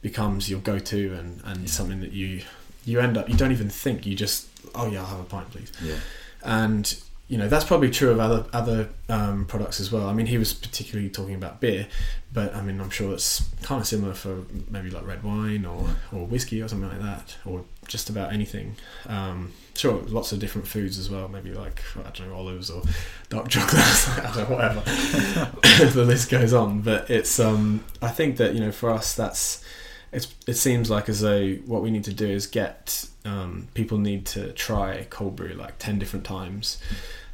becomes 0.03 0.49
your 0.49 0.61
go-to 0.61 1.15
and 1.15 1.41
and 1.45 1.63
yeah. 1.63 1.67
something 1.67 2.01
that 2.01 2.13
you 2.13 2.43
you 2.85 3.01
end 3.01 3.17
up 3.17 3.29
you 3.29 3.37
don't 3.37 3.53
even 3.53 3.69
think 3.69 4.07
you 4.07 4.15
just 4.15 4.49
oh 4.75 4.91
yeah 4.91 5.01
I'll 5.01 5.07
have 5.07 5.21
a 5.21 5.25
pint 5.25 5.51
please 5.51 5.73
yeah 5.83 5.99
and 6.43 7.01
you 7.31 7.39
know 7.39 7.47
that's 7.47 7.65
probably 7.65 7.91
true 7.91 8.11
of 8.11 8.19
other 8.19 8.45
other 8.53 8.89
um, 9.09 9.47
products 9.47 9.79
as 9.79 9.93
well. 9.93 10.09
I 10.09 10.13
mean, 10.13 10.27
he 10.27 10.37
was 10.37 10.53
particularly 10.53 11.09
talking 11.09 11.37
about 11.37 11.61
beer, 11.61 11.87
but 12.33 12.53
I 12.57 12.61
mean, 12.61 12.81
I'm 12.81 12.91
sure 12.91 13.15
it's 13.15 13.49
kind 13.63 13.81
of 13.81 13.87
similar 13.87 14.15
for 14.15 14.43
maybe 14.69 14.91
like 14.91 15.07
red 15.07 15.23
wine 15.23 15.65
or 15.65 15.91
or 16.13 16.27
whiskey 16.27 16.61
or 16.61 16.67
something 16.67 16.89
like 16.89 17.01
that, 17.01 17.37
or 17.47 17.65
just 17.87 18.11
about 18.11 18.33
anything. 18.33 18.75
Um, 19.07 19.53
sure, 19.77 20.03
lots 20.09 20.33
of 20.33 20.41
different 20.41 20.67
foods 20.67 20.99
as 20.99 21.09
well. 21.09 21.29
Maybe 21.29 21.53
like 21.53 21.81
I 21.99 22.11
don't 22.11 22.31
know 22.31 22.35
olives 22.35 22.69
or 22.69 22.83
dark 23.29 23.47
chocolate, 23.49 24.51
whatever. 24.51 24.81
the 25.93 26.05
list 26.05 26.31
goes 26.31 26.53
on, 26.53 26.81
but 26.81 27.09
it's 27.09 27.39
um, 27.39 27.85
I 28.03 28.09
think 28.09 28.39
that 28.39 28.55
you 28.55 28.61
know 28.61 28.73
for 28.73 28.91
us 28.91 29.15
that's 29.15 29.65
it's 30.11 30.35
it 30.49 30.55
seems 30.55 30.91
like 30.91 31.09
as 31.09 31.21
though 31.21 31.53
what 31.67 31.81
we 31.81 31.93
need 31.93 32.03
to 32.05 32.13
do 32.13 32.27
is 32.27 32.49
get 32.49 33.07
um, 33.25 33.69
people 33.75 33.99
need 33.99 34.27
to 34.27 34.53
try 34.55 35.07
cold 35.11 35.37
brew 35.37 35.55
like 35.55 35.79
ten 35.79 36.01
different 36.01 36.25
times 36.25 36.79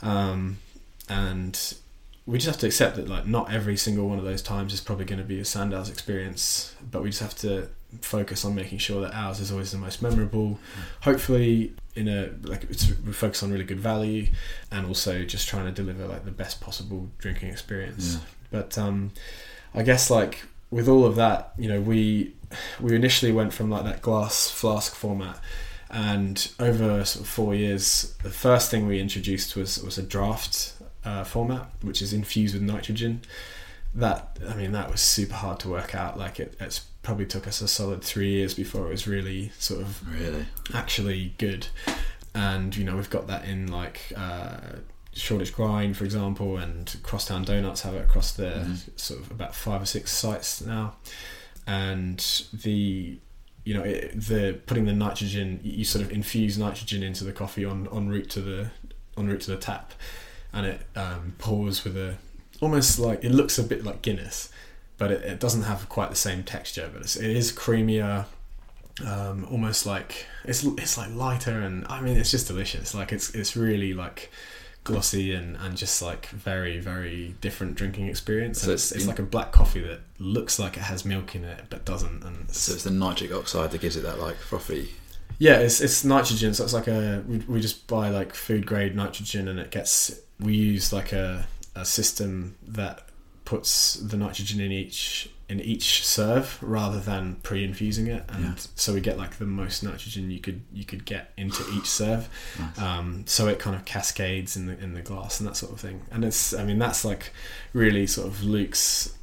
um, 0.03 0.59
and 1.09 1.75
we 2.27 2.39
just 2.39 2.47
have 2.47 2.59
to 2.59 2.67
accept 2.67 2.97
that 2.97 3.09
like 3.09 3.27
not 3.27 3.53
every 3.53 3.77
single 3.77 4.09
one 4.09 4.19
of 4.19 4.25
those 4.25 4.43
times 4.43 4.73
is 4.73 4.81
probably 4.81 5.05
going 5.05 5.21
to 5.21 5.25
be 5.25 5.39
a 5.39 5.45
Sandow's 5.45 5.89
experience, 5.89 6.75
but 6.91 7.03
we 7.03 7.11
just 7.11 7.23
have 7.23 7.37
to 7.37 7.69
focus 8.01 8.45
on 8.45 8.55
making 8.55 8.79
sure 8.79 9.01
that 9.01 9.15
ours 9.15 9.41
is 9.41 9.53
always 9.53 9.71
the 9.71 9.79
most 9.79 10.03
memorable. 10.03 10.59
Hopefully, 11.03 11.73
in 11.95 12.09
a 12.09 12.31
like 12.43 12.65
it's 12.65 12.89
we 13.07 13.13
focus 13.13 13.43
on 13.43 13.53
really 13.53 13.65
good 13.65 13.81
value, 13.81 14.27
and 14.73 14.87
also 14.87 15.25
just 15.25 15.49
trying 15.49 15.67
to 15.67 15.73
deliver 15.73 16.07
like 16.07 16.25
the 16.25 16.33
best 16.33 16.61
possible 16.61 17.09
drinking 17.19 17.51
experience. 17.51 18.15
Yeah. 18.15 18.21
But 18.51 18.77
um, 18.77 19.13
I 19.75 19.83
guess 19.83 20.11
like 20.11 20.45
with 20.71 20.89
all 20.89 21.05
of 21.05 21.15
that, 21.17 21.53
you 21.57 21.69
know, 21.69 21.81
we 21.81 22.35
we 22.81 22.97
initially 22.97 23.31
went 23.31 23.53
from 23.53 23.71
like 23.71 23.85
that 23.85 24.03
glass 24.03 24.51
flask 24.51 24.95
format 24.95 25.39
and 25.91 26.51
over 26.59 27.05
sort 27.05 27.25
of 27.25 27.29
four 27.29 27.55
years, 27.55 28.17
the 28.23 28.31
first 28.31 28.71
thing 28.71 28.87
we 28.87 29.01
introduced 29.01 29.57
was 29.57 29.83
was 29.83 29.99
a 29.99 30.03
draft 30.03 30.75
uh, 31.05 31.25
format, 31.25 31.71
which 31.83 32.03
is 32.03 32.13
infused 32.13 32.55
with 32.55 32.63
nitrogen. 32.63 33.23
That 33.95 34.39
I 34.49 34.55
mean, 34.55 34.73
that 34.73 34.91
was 34.91 35.01
super 35.01 35.35
hard 35.35 35.61
to 35.61 35.69
work 35.69 35.95
out. 35.95 36.19
Like 36.19 36.41
it, 36.41 36.57
it's 36.61 36.81
probably 37.03 37.27
took 37.27 37.47
us 37.47 37.61
a 37.61 37.69
solid 37.69 38.03
three 38.03 38.31
years 38.31 38.53
before 38.53 38.87
it 38.87 38.91
was 38.91 39.07
really 39.07 39.53
sort 39.59 39.81
of 39.81 40.21
really 40.21 40.47
actually 40.75 41.35
good. 41.39 41.69
And 42.35 42.77
you 42.77 42.85
know, 42.85 42.97
we've 42.97 43.11
got 43.11 43.27
that 43.29 43.45
in 43.45 43.69
like. 43.69 44.13
Uh, 44.17 44.59
Shoreditch 45.13 45.55
Grind, 45.55 45.97
for 45.97 46.05
example, 46.05 46.59
and 46.59 46.95
Crosstown 47.03 47.43
Donuts 47.43 47.81
have 47.81 47.95
it 47.95 48.05
across 48.05 48.33
the 48.33 48.43
mm-hmm. 48.43 48.91
sort 48.97 49.21
of 49.21 49.31
about 49.31 49.55
five 49.55 49.81
or 49.81 49.87
six 49.87 50.13
sites 50.13 50.61
now. 50.61 50.97
And 51.67 52.19
the 52.53 53.19
you 53.67 53.75
know 53.75 53.83
it, 53.83 54.13
the 54.13 54.59
putting 54.67 54.87
the 54.87 54.93
nitrogen 54.93 55.61
you 55.63 55.85
sort 55.85 56.05
of 56.05 56.11
infuse 56.11 56.57
nitrogen 56.57 57.03
into 57.03 57.25
the 57.25 57.33
coffee 57.33 57.65
on 57.65 57.89
on 57.89 58.09
route 58.09 58.31
to 58.31 58.41
the 58.41 58.71
on 59.17 59.27
route 59.27 59.43
to 59.43 59.51
the 59.51 59.57
tap. 59.57 59.93
And 60.53 60.65
it 60.65 60.81
um, 60.97 61.35
pours 61.37 61.85
with 61.85 61.99
a 61.99 62.17
almost 62.63 62.99
like 62.99 63.23
it 63.23 63.33
looks 63.33 63.59
a 63.59 63.63
bit 63.63 63.85
like 63.85 64.01
Guinness 64.01 64.51
but 64.97 65.11
it, 65.11 65.23
it 65.23 65.41
doesn't 65.41 65.65
have 65.65 65.87
quite 65.91 66.09
the 66.09 66.17
same 66.17 66.43
texture 66.43 66.89
but 66.91 67.03
it's, 67.03 67.17
it 67.17 67.37
is 67.37 67.53
creamier 67.53 68.25
um, 69.05 69.47
almost 69.51 69.85
like 69.85 70.27
it's 70.45 70.65
it's 70.65 70.97
like 70.97 71.15
lighter 71.15 71.61
and 71.61 71.87
I 71.89 72.01
mean 72.01 72.17
it's 72.17 72.31
just 72.31 72.47
delicious. 72.47 72.95
Like 72.95 73.13
it's 73.13 73.35
it's 73.35 73.57
really 73.57 73.93
like 73.93 74.31
glossy 74.87 75.35
and, 75.35 75.57
and 75.57 75.77
just 75.77 76.01
like 76.01 76.29
very 76.29 76.79
very 76.79 77.35
different 77.41 77.75
drinking 77.75 78.09
experience. 78.09 78.63
So 78.63 78.73
it's, 78.73 78.91
it's, 78.91 79.01
it's 79.01 79.07
like 79.07 79.19
a 79.19 79.23
black 79.23 79.53
coffee 79.53 79.81
that 79.81 80.01
looks 80.19 80.59
like 80.59 80.77
it 80.77 80.83
has 80.83 81.05
milk 81.05 81.35
in 81.35 81.45
it 81.45 81.65
but 81.69 81.85
doesn't. 81.85 82.23
And 82.25 82.51
so 82.51 82.73
it's 82.73 82.85
the 82.85 82.91
nitric 82.91 83.33
oxide 83.33 83.71
that 83.73 83.81
gives 83.81 83.97
it 83.97 84.03
that 84.03 84.19
like 84.19 84.37
frothy. 84.37 84.91
Yeah, 85.39 85.59
it's 85.59 85.81
it's 85.81 86.05
nitrogen. 86.05 86.55
So 86.55 86.65
it's 86.65 86.73
like 86.73 86.89
a 86.89 87.23
we, 87.27 87.39
we 87.39 87.61
just 87.61 87.87
buy 87.87 88.09
like 88.09 88.35
food 88.35 88.67
grade 88.67 88.97
nitrogen 88.97 89.49
and 89.49 89.59
it 89.59 89.71
gets 89.71 90.19
we 90.41 90.55
use 90.55 90.93
like 90.93 91.13
a 91.13 91.47
a 91.75 91.85
system 91.85 92.57
that 92.67 93.03
puts 93.45 93.95
the 93.95 94.17
nitrogen 94.17 94.61
in 94.61 94.73
each 94.73 95.31
in 95.49 95.61
each 95.61 96.05
serve 96.05 96.59
rather 96.61 96.99
than 96.99 97.37
pre-infusing 97.43 98.09
it 98.09 98.25
and 98.31 98.45
yeah. 98.45 98.55
so 98.75 98.93
we 98.93 99.01
get 99.01 99.17
like 99.17 99.39
the 99.39 99.47
most 99.47 99.83
nitrogen 99.83 100.31
you 100.31 100.41
could 100.41 100.61
you 100.73 100.85
could 100.85 101.05
get 101.05 101.33
into 101.37 101.63
each 101.75 101.87
serve 101.87 102.29
nice. 102.59 102.79
um, 102.81 103.23
so 103.27 103.47
it 103.47 103.59
kind 103.59 103.77
of 103.77 103.85
cascades 103.85 104.57
in 104.57 104.67
the 104.67 104.79
in 104.83 104.95
the 104.95 105.03
glass 105.03 105.39
and 105.39 105.49
that 105.49 105.57
sort 105.57 105.73
of 105.73 105.81
thing 105.81 106.03
and 106.11 106.25
it's 106.25 106.53
i 106.53 106.65
mean 106.65 106.79
that's 106.79 107.05
like 107.05 107.33
really 107.73 108.07
sort 108.07 108.27
of 108.27 108.43
luke's 108.43 109.17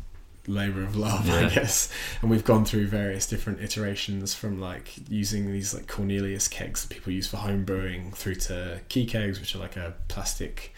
labor 0.47 0.81
of 0.81 0.95
love 0.95 1.27
yeah. 1.27 1.45
i 1.45 1.49
guess 1.49 1.91
and 2.21 2.29
we've 2.29 2.45
gone 2.45 2.63
through 2.63 2.87
various 2.87 3.27
different 3.27 3.61
iterations 3.61 4.33
from 4.33 4.59
like 4.59 4.93
using 5.09 5.51
these 5.51 5.73
like 5.73 5.87
cornelius 5.87 6.47
kegs 6.47 6.83
that 6.83 6.93
people 6.93 7.11
use 7.11 7.27
for 7.27 7.37
home 7.37 7.65
brewing 7.65 8.11
through 8.11 8.35
to 8.35 8.79
key 8.87 9.05
kegs 9.05 9.39
which 9.39 9.55
are 9.55 9.59
like 9.59 9.75
a 9.75 9.93
plastic 10.07 10.73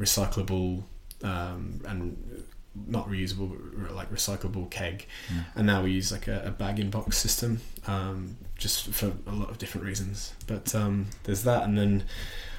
recyclable 0.00 0.82
um, 1.22 1.80
and 1.86 2.44
not 2.86 3.08
reusable 3.08 3.56
but 3.76 3.94
like 3.94 4.12
recyclable 4.12 4.68
keg 4.70 5.06
yeah. 5.34 5.42
and 5.54 5.66
now 5.66 5.82
we 5.82 5.90
use 5.90 6.12
like 6.12 6.28
a, 6.28 6.42
a 6.46 6.50
bag 6.50 6.78
in 6.78 6.90
box 6.90 7.16
system 7.16 7.60
um, 7.86 8.36
just 8.56 8.88
for 8.88 9.12
a 9.26 9.32
lot 9.32 9.50
of 9.50 9.58
different 9.58 9.86
reasons 9.86 10.34
but 10.46 10.74
um, 10.74 11.06
there's 11.24 11.42
that 11.42 11.62
and 11.64 11.76
then 11.76 12.04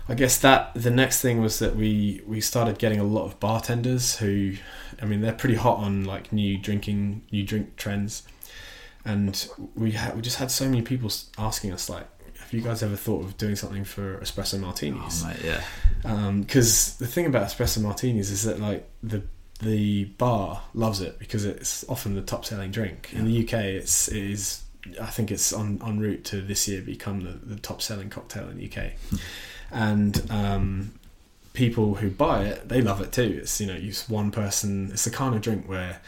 I 0.07 0.15
guess 0.15 0.39
that 0.39 0.73
the 0.73 0.89
next 0.89 1.21
thing 1.21 1.39
was 1.39 1.59
that 1.59 1.75
we 1.75 2.21
we 2.25 2.41
started 2.41 2.79
getting 2.79 2.99
a 2.99 3.03
lot 3.03 3.25
of 3.25 3.39
bartenders 3.39 4.17
who 4.17 4.55
I 5.01 5.05
mean 5.05 5.21
they're 5.21 5.33
pretty 5.33 5.55
hot 5.55 5.77
on 5.77 6.03
like 6.03 6.33
new 6.33 6.57
drinking 6.57 7.21
new 7.31 7.43
drink 7.43 7.75
trends 7.75 8.23
and 9.05 9.47
we 9.75 9.91
had 9.91 10.15
we 10.15 10.21
just 10.21 10.37
had 10.37 10.49
so 10.49 10.65
many 10.65 10.81
people 10.81 11.11
asking 11.37 11.71
us 11.73 11.89
like 11.89 12.07
have 12.49 12.53
you 12.57 12.61
guys 12.61 12.81
ever 12.81 12.95
thought 12.95 13.23
of 13.23 13.37
doing 13.37 13.55
something 13.55 13.83
for 13.83 14.17
espresso 14.21 14.59
martinis? 14.59 15.23
Oh, 15.23 15.27
mate, 15.27 15.37
yeah. 15.43 15.63
Because 16.01 16.93
um, 16.93 16.95
the 16.97 17.05
thing 17.05 17.27
about 17.27 17.47
espresso 17.47 17.79
martinis 17.79 18.31
is 18.31 18.41
that 18.43 18.59
like 18.59 18.89
the 19.03 19.21
the 19.61 20.05
bar 20.05 20.63
loves 20.73 21.01
it 21.01 21.19
because 21.19 21.45
it's 21.45 21.87
often 21.89 22.15
the 22.15 22.21
top 22.21 22.45
selling 22.45 22.71
drink. 22.71 23.09
In 23.13 23.25
the 23.25 23.43
UK, 23.43 23.53
it's 23.53 24.07
it 24.07 24.23
is 24.23 24.63
I 25.01 25.07
think 25.07 25.31
it's 25.31 25.51
on 25.51 25.81
en 25.85 25.99
route 25.99 26.23
to 26.25 26.41
this 26.41 26.67
year 26.67 26.81
become 26.81 27.21
the, 27.21 27.31
the 27.31 27.59
top 27.59 27.81
selling 27.81 28.09
cocktail 28.09 28.47
in 28.49 28.57
the 28.57 28.65
UK, 28.65 28.91
hmm. 29.09 29.15
and 29.71 30.31
um, 30.31 30.93
people 31.53 31.95
who 31.95 32.09
buy 32.09 32.45
it 32.45 32.69
they 32.69 32.81
love 32.81 33.01
it 33.01 33.11
too. 33.11 33.39
It's 33.41 33.59
you 33.59 33.67
know 33.67 33.75
you 33.75 33.93
one 34.07 34.31
person. 34.31 34.89
It's 34.91 35.03
the 35.03 35.11
kind 35.11 35.35
of 35.35 35.41
drink 35.41 35.67
where 35.67 36.01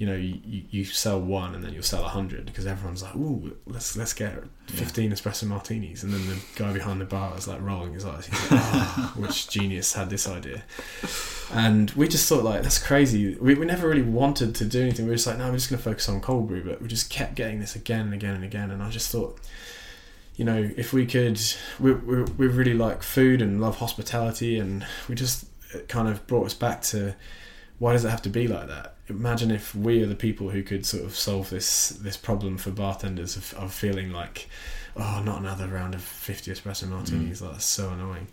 you 0.00 0.06
know 0.06 0.14
you, 0.14 0.62
you 0.70 0.82
sell 0.86 1.20
one 1.20 1.54
and 1.54 1.62
then 1.62 1.74
you'll 1.74 1.82
sell 1.82 2.02
a 2.02 2.08
hundred 2.08 2.46
because 2.46 2.66
everyone's 2.66 3.02
like, 3.02 3.14
"Ooh, 3.14 3.54
let's 3.66 3.98
let's 3.98 4.14
get 4.14 4.32
fifteen 4.66 5.10
yeah. 5.10 5.16
espresso 5.16 5.46
martinis," 5.46 6.02
and 6.02 6.10
then 6.10 6.26
the 6.26 6.40
guy 6.56 6.72
behind 6.72 7.02
the 7.02 7.04
bar 7.04 7.36
is 7.36 7.46
like 7.46 7.60
rolling 7.60 7.92
his 7.92 8.06
eyes. 8.06 8.26
Like, 8.30 8.40
oh, 8.50 9.12
"Which 9.18 9.50
genius 9.50 9.92
had 9.92 10.08
this 10.08 10.26
idea?" 10.26 10.62
And 11.52 11.90
we 11.90 12.08
just 12.08 12.26
thought 12.26 12.44
like, 12.44 12.62
"That's 12.62 12.78
crazy." 12.78 13.34
We, 13.34 13.52
we 13.52 13.66
never 13.66 13.86
really 13.86 14.00
wanted 14.00 14.54
to 14.54 14.64
do 14.64 14.80
anything. 14.80 15.04
We 15.04 15.10
were 15.10 15.16
just 15.16 15.26
like, 15.26 15.36
"No, 15.36 15.50
we're 15.50 15.56
just 15.56 15.68
going 15.68 15.76
to 15.76 15.84
focus 15.84 16.08
on 16.08 16.22
cold 16.22 16.48
brew," 16.48 16.64
but 16.64 16.80
we 16.80 16.88
just 16.88 17.10
kept 17.10 17.34
getting 17.34 17.60
this 17.60 17.76
again 17.76 18.06
and 18.06 18.14
again 18.14 18.34
and 18.34 18.44
again. 18.44 18.70
And 18.70 18.82
I 18.82 18.88
just 18.88 19.12
thought, 19.12 19.38
you 20.34 20.46
know, 20.46 20.70
if 20.78 20.94
we 20.94 21.04
could, 21.04 21.38
we, 21.78 21.92
we, 21.92 22.22
we 22.22 22.46
really 22.46 22.72
like 22.72 23.02
food 23.02 23.42
and 23.42 23.60
love 23.60 23.76
hospitality, 23.76 24.58
and 24.58 24.86
we 25.10 25.14
just 25.14 25.44
it 25.74 25.88
kind 25.88 26.08
of 26.08 26.26
brought 26.26 26.46
us 26.46 26.54
back 26.54 26.80
to 26.84 27.14
why 27.80 27.94
does 27.94 28.04
it 28.04 28.10
have 28.10 28.22
to 28.22 28.28
be 28.28 28.46
like 28.46 28.68
that? 28.68 28.94
Imagine 29.08 29.50
if 29.50 29.74
we 29.74 30.02
are 30.02 30.06
the 30.06 30.14
people 30.14 30.50
who 30.50 30.62
could 30.62 30.84
sort 30.86 31.02
of 31.02 31.16
solve 31.16 31.50
this 31.50 31.88
this 31.88 32.16
problem 32.16 32.58
for 32.58 32.70
bartenders 32.70 33.36
of, 33.36 33.54
of 33.54 33.72
feeling 33.72 34.12
like, 34.12 34.48
oh, 34.96 35.22
not 35.24 35.40
another 35.40 35.66
round 35.66 35.94
of 35.94 36.02
fifty 36.02 36.52
espresso 36.52 36.86
martinis. 36.88 37.40
Like, 37.42 37.52
that's 37.52 37.64
so 37.64 37.88
annoying. 37.88 38.28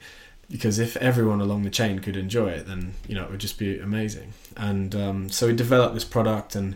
Because 0.52 0.80
if 0.80 0.98
everyone 0.98 1.41
along 1.41 1.64
the 1.64 1.70
chain 1.70 2.00
could 2.00 2.18
enjoy 2.18 2.50
it, 2.50 2.68
then 2.68 2.93
you 3.08 3.16
know 3.16 3.24
it 3.24 3.32
would 3.32 3.39
just 3.39 3.58
be 3.58 3.80
amazing. 3.80 4.34
And 4.58 4.93
um, 4.93 5.30
so 5.30 5.48
we 5.48 5.56
developed 5.56 5.93
this 5.93 6.04
product, 6.06 6.54
and 6.54 6.76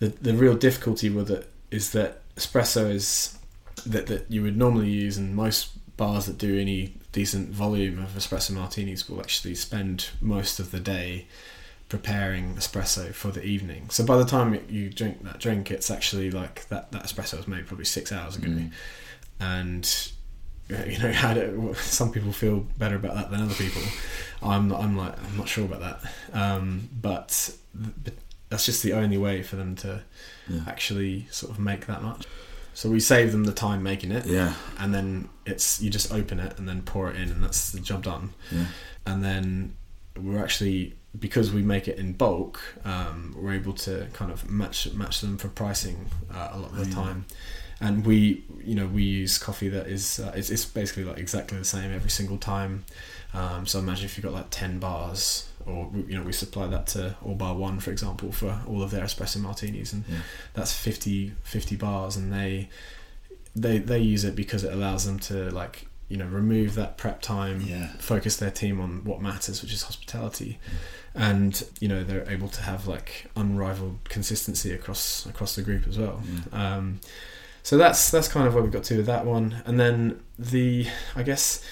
the 0.00 0.08
the 0.08 0.34
real 0.34 0.56
difficulty 0.56 1.10
with 1.10 1.30
it 1.30 1.48
is 1.70 1.92
that 1.92 2.20
espresso 2.34 2.90
is 2.90 3.38
that 3.86 4.08
that 4.08 4.26
you 4.28 4.42
would 4.42 4.56
normally 4.56 4.90
use, 4.90 5.16
and 5.16 5.34
most 5.34 5.70
bars 5.96 6.26
that 6.26 6.38
do 6.38 6.58
any 6.58 6.94
decent 7.12 7.50
volume 7.50 8.00
of 8.02 8.10
espresso 8.10 8.50
martinis 8.50 9.08
will 9.08 9.20
actually 9.20 9.54
spend 9.54 10.08
most 10.20 10.58
of 10.58 10.72
the 10.72 10.80
day 10.80 11.26
preparing 11.90 12.54
espresso 12.54 13.12
for 13.12 13.30
the 13.30 13.44
evening. 13.44 13.90
So 13.90 14.04
by 14.06 14.16
the 14.16 14.24
time 14.24 14.58
you 14.70 14.88
drink 14.88 15.22
that 15.24 15.38
drink, 15.40 15.70
it's 15.70 15.90
actually 15.90 16.30
like 16.30 16.66
that 16.68 16.90
that 16.92 17.02
espresso 17.04 17.36
was 17.36 17.46
made 17.46 17.66
probably 17.66 17.84
six 17.84 18.10
hours 18.12 18.36
ago, 18.36 18.48
Mm. 18.48 18.70
and 19.40 20.12
you 20.88 20.98
know 20.98 21.12
how 21.22 21.34
do, 21.34 21.74
some 21.76 22.12
people 22.12 22.32
feel 22.32 22.60
better 22.78 22.96
about 22.96 23.14
that 23.16 23.30
than 23.30 23.42
other 23.42 23.54
people. 23.54 23.82
I'm 24.42 24.72
I'm 24.72 24.96
like 24.96 25.14
I'm 25.22 25.36
not 25.36 25.48
sure 25.48 25.64
about 25.66 25.80
that, 25.80 26.12
um, 26.32 26.88
but, 27.02 27.54
but 27.74 28.14
that's 28.48 28.66
just 28.66 28.82
the 28.82 28.92
only 28.94 29.18
way 29.18 29.42
for 29.42 29.56
them 29.56 29.74
to 29.76 30.02
Yeah. 30.48 30.60
actually 30.66 31.26
sort 31.30 31.52
of 31.52 31.58
make 31.58 31.86
that 31.86 32.02
much. 32.02 32.26
So 32.72 32.88
we 32.88 33.00
save 33.00 33.32
them 33.32 33.44
the 33.44 33.52
time 33.52 33.82
making 33.82 34.12
it, 34.12 34.26
Yeah. 34.26 34.54
and 34.78 34.94
then 34.94 35.28
it's 35.44 35.82
you 35.82 35.90
just 35.90 36.12
open 36.12 36.38
it 36.38 36.56
and 36.58 36.68
then 36.68 36.82
pour 36.82 37.10
it 37.10 37.16
in, 37.16 37.30
and 37.30 37.42
that's 37.42 37.72
the 37.72 37.80
job 37.80 38.04
done. 38.04 38.32
Yeah. 38.52 38.66
And 39.06 39.24
then 39.24 39.74
we're 40.16 40.42
actually 40.42 40.94
because 41.18 41.50
we 41.52 41.62
make 41.62 41.88
it 41.88 41.98
in 41.98 42.12
bulk, 42.12 42.60
um, 42.84 43.34
we're 43.36 43.54
able 43.54 43.72
to 43.72 44.06
kind 44.12 44.30
of 44.30 44.48
match 44.50 44.92
match 44.92 45.20
them 45.20 45.36
for 45.38 45.48
pricing 45.48 46.06
uh, 46.32 46.50
a 46.52 46.58
lot 46.58 46.70
of 46.70 46.76
the 46.76 46.86
Yeah. 46.86 46.94
time. 46.94 47.24
And 47.82 48.04
we, 48.04 48.44
you 48.62 48.74
know, 48.74 48.86
we 48.86 49.02
use 49.04 49.38
coffee 49.38 49.68
that 49.70 49.86
is 49.86 50.20
uh, 50.20 50.32
it's, 50.36 50.50
it's 50.50 50.66
basically 50.66 51.04
like 51.04 51.16
exactly 51.18 51.56
the 51.58 51.64
same 51.64 51.90
every 51.92 52.10
single 52.10 52.36
time. 52.36 52.84
Um, 53.32 53.66
so 53.66 53.78
imagine 53.78 54.04
if 54.04 54.16
you've 54.16 54.24
got 54.24 54.34
like 54.34 54.50
ten 54.50 54.78
bars, 54.78 55.48
or 55.64 55.90
you 56.06 56.16
know, 56.16 56.22
we 56.22 56.32
supply 56.32 56.66
that 56.66 56.86
to 56.88 57.16
All 57.24 57.34
Bar 57.34 57.54
One, 57.54 57.80
for 57.80 57.90
example, 57.90 58.32
for 58.32 58.60
all 58.66 58.82
of 58.82 58.90
their 58.90 59.02
espresso 59.04 59.38
martinis, 59.40 59.92
and 59.94 60.04
Yeah. 60.08 60.18
that's 60.52 60.72
50, 60.74 61.32
50 61.42 61.76
bars, 61.76 62.16
and 62.16 62.30
they 62.32 62.68
they 63.56 63.78
they 63.78 63.98
use 63.98 64.24
it 64.24 64.36
because 64.36 64.62
it 64.62 64.72
allows 64.72 65.06
them 65.06 65.18
to 65.18 65.50
like 65.50 65.86
you 66.08 66.16
know 66.16 66.26
remove 66.26 66.74
that 66.74 66.96
prep 66.98 67.22
time 67.22 67.60
Yeah. 67.62 67.88
focus 67.98 68.36
their 68.36 68.50
team 68.50 68.80
on 68.80 69.04
what 69.04 69.20
matters 69.22 69.62
which 69.62 69.72
is 69.72 69.82
hospitality 69.84 70.58
and 71.14 71.66
you 71.80 71.88
know 71.88 72.04
they're 72.04 72.28
able 72.30 72.48
to 72.48 72.62
have 72.62 72.86
like 72.86 73.26
unrivaled 73.36 73.98
consistency 74.08 74.72
across 74.72 75.26
across 75.26 75.56
the 75.56 75.62
group 75.62 75.86
as 75.88 75.98
well. 75.98 76.22
Yeah. 76.52 76.76
um, 76.76 77.00
so 77.62 77.76
that's 77.76 78.10
that's 78.10 78.28
kind 78.28 78.46
of 78.46 78.54
where 78.54 78.62
we 78.62 78.70
got 78.70 78.84
to 78.84 78.98
with 78.98 79.06
that 79.06 79.26
one. 79.26 79.62
And 79.66 79.78
then 79.78 80.20
the 80.38 80.86
i 81.14 81.22
guess 81.22 81.64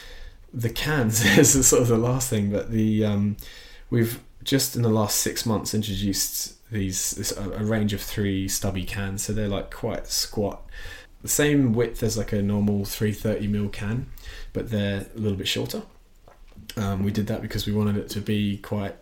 the 0.52 0.70
cans 0.70 1.24
is 1.38 1.66
sort 1.66 1.82
of 1.82 1.88
the 1.88 1.98
last 1.98 2.28
thing 2.28 2.50
but 2.50 2.70
the 2.70 3.04
um, 3.04 3.36
we've 3.90 4.20
just 4.44 4.76
in 4.76 4.82
the 4.82 4.88
last 4.88 5.18
six 5.18 5.44
months 5.44 5.74
introduced 5.74 6.54
these 6.70 7.12
this, 7.12 7.32
a, 7.32 7.50
a 7.50 7.64
range 7.64 7.92
of 7.92 8.00
three 8.00 8.48
stubby 8.48 8.84
cans. 8.84 9.22
So 9.22 9.32
they're 9.32 9.48
like 9.48 9.70
quite 9.70 10.06
squat. 10.08 10.62
The 11.22 11.28
same 11.28 11.72
width 11.72 12.02
as 12.02 12.16
like 12.16 12.32
a 12.32 12.42
normal 12.42 12.84
330 12.84 13.48
ml 13.48 13.72
can 13.72 14.06
but 14.52 14.70
they're 14.70 15.06
a 15.14 15.18
little 15.18 15.38
bit 15.38 15.48
shorter. 15.48 15.82
Um, 16.76 17.02
we 17.02 17.10
did 17.10 17.26
that 17.28 17.42
because 17.42 17.66
we 17.66 17.72
wanted 17.72 17.96
it 17.96 18.08
to 18.10 18.20
be 18.20 18.58
quite 18.58 18.96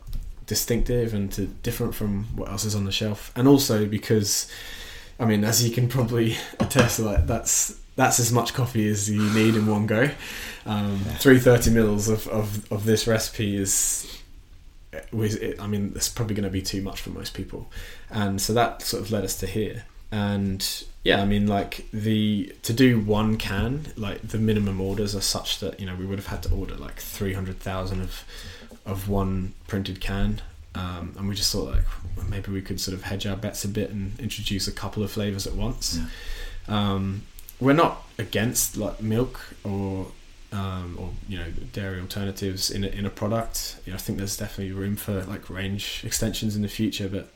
distinctive 0.47 1.13
and 1.15 1.33
to 1.33 1.47
different 1.47 1.95
from 1.95 2.25
what 2.37 2.49
else 2.49 2.65
is 2.65 2.75
on 2.75 2.85
the 2.85 2.93
shelf. 2.93 3.33
And 3.37 3.49
also 3.49 3.87
because 3.87 4.51
i 5.19 5.25
mean 5.25 5.45
as 5.45 5.67
you 5.67 5.75
can 5.75 5.89
probably 5.89 6.37
attest 6.61 6.99
like 6.99 7.27
that's 7.27 7.75
that's 7.97 8.21
as 8.21 8.31
much 8.31 8.53
coffee 8.53 8.87
as 8.89 9.09
you 9.09 9.23
need 9.33 9.55
in 9.57 9.67
one 9.67 9.87
go. 9.87 10.11
Um, 10.67 11.01
Yeah. 11.07 11.15
330 11.15 11.71
mils 11.71 12.09
of, 12.09 12.29
of, 12.29 12.71
of 12.71 12.85
this 12.85 13.07
recipe 13.07 13.57
is 13.57 14.07
it, 14.93 15.61
I 15.61 15.67
mean 15.67 15.93
that's 15.93 16.09
probably 16.09 16.35
going 16.35 16.45
to 16.45 16.51
be 16.51 16.63
too 16.63 16.83
much 16.83 17.01
for 17.01 17.11
most 17.11 17.35
people. 17.35 17.71
And 18.11 18.41
so 18.41 18.53
that 18.53 18.83
sort 18.83 19.03
of 19.03 19.11
led 19.11 19.25
us 19.25 19.39
to 19.39 19.47
here. 19.47 19.85
And 20.13 20.85
yeah 21.05 21.23
I 21.23 21.25
mean 21.25 21.47
like 21.47 21.87
the 21.93 22.55
to 22.63 22.73
do 22.73 23.01
one 23.01 23.37
can 23.39 23.93
like 23.97 24.21
the 24.23 24.39
minimum 24.39 24.81
orders 24.81 25.15
are 25.15 25.21
such 25.21 25.61
that 25.61 25.81
you 25.81 25.87
know 25.87 25.95
we 25.95 26.05
would 26.05 26.19
have 26.19 26.27
had 26.29 26.43
to 26.45 26.55
order 26.55 26.75
like 26.77 27.01
300,000 27.01 28.01
of 28.03 28.25
of 28.87 29.09
one 29.09 29.53
printed 29.67 30.01
can 30.01 30.41
um, 30.75 31.15
and 31.19 31.29
we 31.29 31.35
just 31.35 31.53
thought 31.53 31.67
like 31.75 31.85
well, 32.17 32.27
maybe 32.29 32.51
we 32.53 32.63
could 32.63 32.81
sort 32.81 32.95
of 32.95 33.03
hedge 33.05 33.27
our 33.27 33.37
bets 33.37 33.65
a 33.65 33.69
bit 33.69 33.91
and 33.91 34.19
introduce 34.21 34.67
a 34.69 34.73
couple 34.73 35.03
of 35.03 35.11
flavors 35.11 35.47
at 35.47 35.55
once 35.55 35.99
Yeah. 35.99 36.07
um, 36.95 37.23
we're 37.61 37.73
not 37.73 38.03
against 38.19 38.77
like 38.77 39.01
milk 39.01 39.41
or 39.65 40.09
um, 40.53 40.97
or 40.99 41.11
you 41.29 41.39
know 41.39 41.47
dairy 41.73 42.01
alternatives 42.01 42.71
in 42.71 42.85
a, 42.85 42.89
in 42.89 43.05
a 43.05 43.11
product. 43.11 43.79
You 43.85 43.93
know, 43.93 43.97
I 43.97 43.99
think 43.99 44.19
there's 44.19 44.37
definitely 44.37 44.73
room 44.73 44.95
for 44.97 45.23
like 45.25 45.51
range 45.51 46.03
extensions 46.05 46.55
in 46.55 46.63
the 46.63 46.69
future, 46.69 47.09
but 47.09 47.33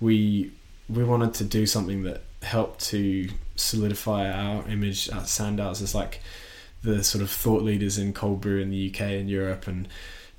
we 0.00 0.50
we 0.88 1.04
wanted 1.04 1.34
to 1.34 1.44
do 1.44 1.66
something 1.66 2.02
that 2.04 2.22
helped 2.42 2.80
to 2.86 3.28
solidify 3.54 4.30
our 4.30 4.66
image 4.68 5.08
at 5.10 5.28
Sandows 5.28 5.80
as 5.82 5.94
like 5.94 6.20
the 6.82 7.04
sort 7.04 7.22
of 7.22 7.30
thought 7.30 7.62
leaders 7.62 7.98
in 7.98 8.12
cold 8.14 8.40
brew 8.40 8.60
in 8.60 8.70
the 8.70 8.90
UK 8.90 9.00
and 9.02 9.28
Europe 9.30 9.66
and 9.66 9.86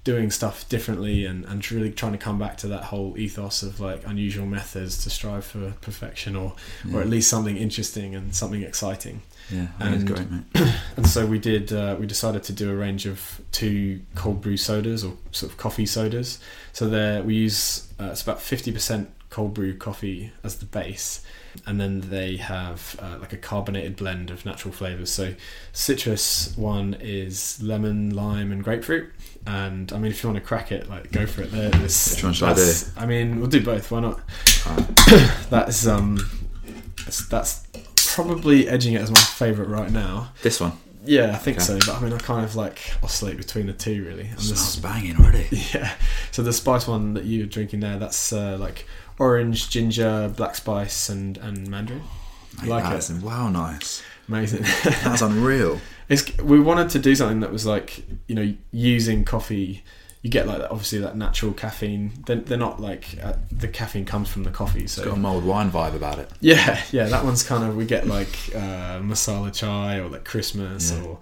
doing 0.03 0.31
stuff 0.31 0.67
differently 0.67 1.25
and, 1.25 1.45
and 1.45 1.71
really 1.71 1.91
trying 1.91 2.11
to 2.13 2.17
come 2.17 2.39
back 2.39 2.57
to 2.57 2.67
that 2.67 2.85
whole 2.85 3.15
ethos 3.19 3.61
of 3.61 3.79
like 3.79 4.01
unusual 4.07 4.47
methods 4.47 5.03
to 5.03 5.09
strive 5.11 5.45
for 5.45 5.73
perfection 5.81 6.35
or 6.35 6.55
Yeah. 6.83 6.97
or 6.97 7.01
at 7.01 7.07
least 7.09 7.29
something 7.29 7.55
interesting 7.55 8.15
and 8.15 8.33
something 8.33 8.63
exciting. 8.63 9.21
Yeah. 9.51 9.67
And- 9.79 10.07
great, 10.07 10.29
mate. 10.31 10.43
And 10.97 11.07
so 11.07 11.25
we 11.25 11.39
did. 11.39 11.71
Uh, 11.71 11.95
we 11.99 12.05
decided 12.05 12.43
to 12.43 12.53
do 12.53 12.69
a 12.71 12.75
range 12.75 13.05
of 13.05 13.41
two 13.51 14.01
cold 14.15 14.41
brew 14.41 14.57
sodas 14.57 15.03
or 15.03 15.13
sort 15.31 15.51
of 15.51 15.57
coffee 15.57 15.85
sodas. 15.85 16.39
So 16.73 16.87
there 16.89 17.21
we 17.23 17.35
use 17.35 17.87
uh, 17.99 18.09
it's 18.11 18.21
about 18.21 18.41
fifty 18.41 18.71
percent 18.71 19.09
cold 19.29 19.53
brew 19.53 19.75
coffee 19.77 20.31
as 20.43 20.55
the 20.57 20.65
base, 20.65 21.21
and 21.65 21.79
then 21.79 22.01
they 22.09 22.35
have 22.37 22.95
uh, 23.01 23.17
like 23.19 23.33
a 23.33 23.37
carbonated 23.37 23.95
blend 23.95 24.29
of 24.29 24.45
natural 24.45 24.73
flavors. 24.73 25.09
So 25.11 25.33
citrus 25.71 26.55
one 26.57 26.95
is 26.99 27.61
lemon, 27.63 28.13
lime, 28.13 28.51
and 28.51 28.63
grapefruit. 28.63 29.11
And 29.47 29.91
I 29.91 29.97
mean, 29.97 30.11
if 30.11 30.21
you 30.23 30.29
want 30.29 30.41
to 30.41 30.47
crack 30.47 30.71
it, 30.71 30.89
like 30.89 31.11
go 31.11 31.25
for 31.25 31.41
it. 31.41 31.51
There, 31.51 31.69
this, 31.71 32.13
Which 32.15 32.23
one 32.23 32.33
should 32.33 32.45
I 32.45 32.53
that's- 32.53 32.91
I 32.95 33.05
mean, 33.05 33.39
we'll 33.39 33.49
do 33.49 33.63
both. 33.63 33.89
Why 33.91 33.99
not? 34.01 34.19
Alright. 34.67 34.87
That 35.49 35.65
is 35.69 35.87
um, 35.87 36.17
that's, 37.05 37.27
that's 37.27 37.65
probably 38.15 38.67
edging 38.69 38.93
it 38.93 39.01
as 39.01 39.11
my 39.11 39.19
favorite 39.19 39.67
right 39.67 39.91
now. 39.91 40.31
This 40.43 40.59
one 40.61 40.73
Yeah, 41.05 41.31
I 41.31 41.37
think 41.37 41.57
Okay. 41.57 41.65
so. 41.65 41.79
But 41.79 41.95
I 41.97 42.01
mean, 42.01 42.13
I 42.13 42.17
kind 42.19 42.45
of 42.45 42.55
like 42.55 42.79
oscillate 43.03 43.37
between 43.37 43.65
the 43.67 43.73
two 43.73 44.03
really. 44.05 44.27
And 44.27 44.39
smells 44.39 44.49
this, 44.49 44.75
banging 44.77 45.17
already. 45.17 45.47
yeah. 45.73 45.93
So 46.31 46.43
the 46.43 46.53
spice 46.53 46.87
one 46.87 47.15
that 47.15 47.25
you're 47.25 47.47
drinking 47.47 47.79
there, 47.81 47.97
that's 47.97 48.31
uh, 48.31 48.57
like 48.59 48.85
orange, 49.19 49.69
ginger, 49.69 50.31
black 50.35 50.55
spice, 50.55 51.09
and 51.09 51.37
and 51.39 51.67
mandarin. 51.67 52.03
Mate, 52.61 52.69
Like 52.69 52.85
it. 52.85 52.89
that's 52.89 53.09
wow, 53.11 53.49
nice. 53.49 54.03
Amazing. 54.27 54.63
That's 55.03 55.21
unreal. 55.21 55.79
it's 56.11 56.37
we 56.37 56.59
wanted 56.59 56.89
to 56.91 56.99
do 56.99 57.15
something 57.15 57.39
that 57.39 57.51
was 57.51 57.65
like 57.65 58.03
you 58.27 58.35
know 58.35 58.53
using 58.71 59.23
coffee. 59.25 59.83
You 60.23 60.29
get 60.29 60.45
like 60.45 60.59
that, 60.59 60.69
obviously 60.69 60.99
that 60.99 61.17
natural 61.17 61.51
caffeine. 61.51 62.11
They're, 62.27 62.35
they're 62.35 62.55
not 62.55 62.79
like 62.79 63.17
uh, 63.23 63.33
the 63.51 63.67
caffeine 63.67 64.05
comes 64.05 64.29
from 64.29 64.43
the 64.43 64.51
coffee. 64.51 64.81
It's 64.83 64.93
So 64.93 65.03
got 65.05 65.13
a 65.17 65.19
mulled 65.19 65.43
wine 65.45 65.71
vibe 65.71 65.95
about 65.95 66.19
it. 66.19 66.29
Yeah, 66.41 66.79
yeah, 66.91 67.05
that 67.05 67.23
one's 67.23 67.41
kind 67.41 67.63
of 67.63 67.75
we 67.75 67.85
get 67.85 68.05
like 68.05 68.37
uh, 68.53 68.99
masala 69.01 69.51
chai 69.51 69.97
or 69.99 70.09
like 70.09 70.23
Christmas 70.23 70.91
Yeah. 70.91 71.01
or 71.05 71.13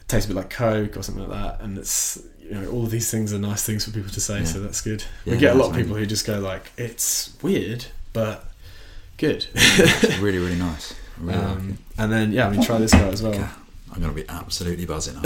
it 0.00 0.06
tastes 0.06 0.26
a 0.30 0.32
bit 0.32 0.36
like 0.36 0.50
Coke 0.50 0.96
or 0.96 1.02
something 1.02 1.28
like 1.28 1.42
that, 1.42 1.60
and 1.64 1.76
it's 1.76 2.22
you 2.40 2.52
know 2.52 2.70
all 2.70 2.84
of 2.84 2.92
these 2.92 3.10
things 3.10 3.32
are 3.34 3.38
nice 3.40 3.64
things 3.64 3.84
for 3.84 3.90
people 3.90 4.10
to 4.12 4.20
say, 4.20 4.38
Yeah. 4.38 4.44
so 4.44 4.60
that's 4.60 4.80
good. 4.80 5.02
Yeah, 5.24 5.32
we 5.32 5.38
get 5.40 5.56
a 5.56 5.58
lot 5.58 5.70
of 5.70 5.76
people 5.76 5.96
who 5.96 6.06
just 6.06 6.24
go 6.24 6.38
like 6.38 6.70
it's 6.76 7.36
weird 7.42 7.86
but 8.12 8.44
good, 9.16 9.46
It's 9.56 10.18
really, 10.18 10.38
really 10.38 10.56
nice. 10.56 10.94
Really 11.18 11.36
um, 11.38 11.70
it. 11.70 12.00
and 12.02 12.12
then 12.12 12.30
yeah, 12.32 12.46
I 12.46 12.50
mean 12.50 12.62
try 12.62 12.78
this 12.78 12.92
guy 12.92 13.08
as 13.08 13.22
well. 13.24 13.50
Okay. 13.90 13.96
I'm 13.96 14.00
gonna 14.00 14.12
be 14.14 14.28
absolutely 14.28 14.86
buzzing. 14.86 15.16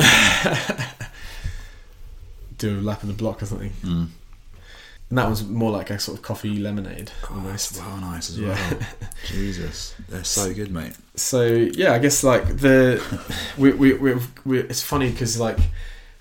Do 2.58 2.78
a 2.78 2.80
lap 2.80 3.02
of 3.02 3.08
the 3.08 3.14
block 3.14 3.42
or 3.42 3.46
something, 3.46 3.72
mm. 3.82 4.06
and 5.10 5.18
that 5.18 5.24
one's 5.26 5.44
more 5.44 5.72
like 5.72 5.90
a 5.90 5.98
sort 5.98 6.16
of 6.16 6.22
coffee 6.22 6.56
lemonade 6.58 7.10
Oh, 7.24 7.34
almost. 7.34 7.74
that's 7.74 7.84
wow 7.84 7.98
nice 7.98 8.30
as 8.30 8.38
Yeah. 8.38 8.48
well. 8.70 8.78
Jesus, 9.26 9.94
they're 10.08 10.22
so 10.24 10.54
good, 10.54 10.70
mate. 10.70 10.92
so 11.16 11.44
yeah 11.44 11.92
i 11.92 11.98
guess 11.98 12.22
like 12.24 12.46
the 12.58 13.02
we, 13.58 13.72
we, 13.72 13.94
we, 13.94 14.14
we 14.44 14.58
it's 14.60 14.82
funny 14.82 15.10
because 15.10 15.38
like 15.38 15.58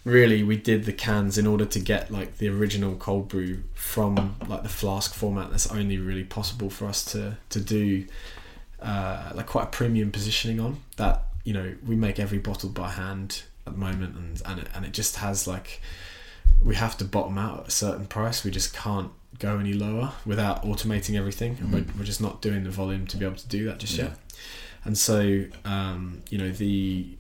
really 0.06 0.42
we 0.44 0.58
did 0.58 0.86
the 0.86 0.92
cans 0.94 1.38
in 1.38 1.46
order 1.48 1.66
to 1.66 1.80
get 1.80 2.12
like 2.12 2.38
the 2.40 2.50
original 2.50 2.96
cold 2.96 3.28
brew 3.30 3.62
from 3.76 4.36
like 4.48 4.64
the 4.64 4.70
flask 4.70 5.14
format 5.14 5.50
that's 5.52 5.68
only 5.72 5.98
really 5.98 6.24
possible 6.24 6.70
for 6.70 6.88
us 6.88 7.06
to 7.06 7.38
to 7.50 7.60
do 7.62 8.06
uh, 8.82 9.32
like 9.36 9.46
quite 9.48 9.64
a 9.64 9.68
premium 9.68 10.12
positioning 10.12 10.60
on 10.60 10.78
that 10.98 11.24
you 11.44 11.54
know 11.54 11.76
we 11.86 11.96
make 11.96 12.20
every 12.20 12.38
bottle 12.40 12.70
by 12.70 12.90
hand 12.92 13.44
at 13.68 13.74
the 13.74 13.80
moment, 13.80 14.16
and 14.16 14.42
and 14.46 14.60
it, 14.62 14.68
and 14.76 14.86
it 14.86 14.94
just 14.94 15.18
has 15.18 15.48
like 15.48 15.82
we 16.64 16.76
have 16.76 16.98
to 16.98 17.06
bottom 17.06 17.38
out 17.38 17.62
at 17.62 17.68
a 17.68 17.72
certain 17.72 18.06
price. 18.06 18.44
We 18.44 18.52
just 18.52 18.74
can't 18.74 19.12
go 19.40 19.58
any 19.58 19.74
lower 19.74 20.14
without 20.26 20.64
automating 20.64 21.16
everything. 21.18 21.56
Mhm. 21.58 21.72
We're, 21.72 21.86
we're 21.98 22.06
just 22.06 22.22
not 22.22 22.42
doing 22.42 22.64
the 22.64 22.70
volume 22.70 23.08
to 23.08 23.18
be 23.18 23.26
able 23.26 23.36
to 23.38 23.48
do 23.48 23.66
that 23.66 23.80
just 23.80 23.98
Yeah. 23.98 24.04
yet. 24.06 24.18
And 24.86 24.98
so, 24.98 25.46
um, 25.66 26.22
you 26.30 26.38
know, 26.38 26.52
the 26.52 27.18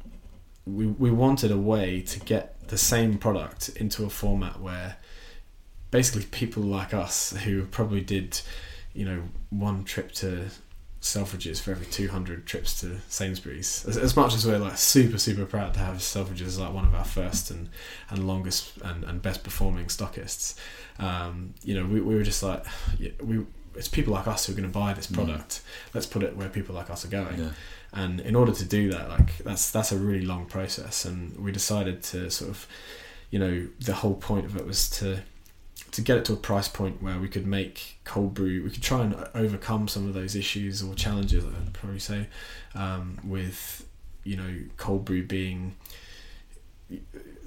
we 0.65 0.85
we 0.85 1.11
wanted 1.11 1.51
a 1.51 1.57
way 1.57 2.01
to 2.01 2.19
get 2.19 2.67
the 2.69 2.77
same 2.77 3.17
product 3.17 3.69
into 3.75 4.05
a 4.05 4.09
format 4.09 4.59
where 4.61 4.97
basically 5.91 6.23
people 6.25 6.63
like 6.63 6.93
us 6.93 7.33
who 7.43 7.65
probably 7.65 8.01
did, 8.01 8.39
you 8.93 9.05
know, 9.05 9.23
one 9.49 9.83
trip 9.83 10.11
to 10.13 10.45
Selfridges 11.03 11.61
for 11.61 11.71
every 11.71 11.85
200 11.85 12.45
trips 12.45 12.79
to 12.79 12.99
Sainsbury's. 13.09 13.85
As, 13.85 13.97
as 13.97 14.15
much 14.15 14.33
as 14.33 14.47
we're 14.47 14.57
like 14.57 14.77
super, 14.77 15.17
super 15.17 15.45
proud 15.45 15.73
to 15.73 15.79
have 15.81 15.97
Selfridges 15.97 16.47
as 16.47 16.59
like 16.59 16.73
one 16.73 16.85
of 16.85 16.95
our 16.95 17.03
first 17.03 17.51
and, 17.51 17.67
and 18.09 18.25
longest 18.25 18.77
and, 18.81 19.03
and 19.03 19.21
best 19.21 19.43
performing 19.43 19.87
stockists, 19.87 20.55
um, 20.99 21.53
you 21.61 21.73
know, 21.75 21.85
we, 21.85 21.99
we 21.99 22.15
were 22.15 22.23
just 22.23 22.41
like, 22.41 22.65
yeah, 22.97 23.11
we 23.21 23.45
it's 23.75 23.87
people 23.87 24.13
like 24.13 24.27
us 24.27 24.45
who 24.45 24.53
are 24.53 24.55
going 24.55 24.71
to 24.71 24.79
buy 24.79 24.93
this 24.93 25.07
Mm. 25.07 25.15
product. 25.15 25.61
Let's 25.93 26.05
put 26.05 26.21
it 26.23 26.37
where 26.37 26.47
people 26.47 26.73
like 26.75 26.89
us 26.89 27.03
are 27.03 27.09
going. 27.09 27.39
Yeah. 27.39 27.49
And 27.91 28.19
in 28.21 28.35
order 28.35 28.51
to 28.53 28.65
do 28.65 28.89
that, 28.91 29.09
like 29.09 29.37
that's 29.39 29.71
that's 29.71 29.91
a 29.91 29.97
really 29.97 30.25
long 30.25 30.45
process. 30.45 31.05
And 31.05 31.37
we 31.37 31.51
decided 31.51 32.01
to 32.03 32.29
sort 32.31 32.49
of, 32.51 32.67
you 33.29 33.39
know, 33.39 33.67
the 33.81 33.93
whole 33.95 34.13
point 34.15 34.45
of 34.45 34.55
it 34.55 34.65
was 34.65 34.89
to 34.91 35.19
to 35.93 36.01
get 36.01 36.17
it 36.17 36.25
to 36.25 36.33
a 36.33 36.37
price 36.37 36.67
point 36.67 37.01
where 37.01 37.17
we 37.19 37.27
could 37.27 37.47
make 37.47 37.99
cold 38.03 38.33
brew. 38.33 38.63
We 38.63 38.69
could 38.69 38.83
try 38.83 39.01
and 39.03 39.15
overcome 39.33 39.87
some 39.87 40.07
of 40.07 40.13
those 40.13 40.35
issues 40.35 40.83
or 40.83 40.93
challenges. 40.95 41.43
I'd 41.45 41.73
probably 41.73 41.99
say 41.99 42.27
um, 42.75 43.17
with 43.23 43.85
you 44.23 44.37
know 44.37 44.53
cold 44.77 45.05
brew 45.05 45.23
being 45.23 45.75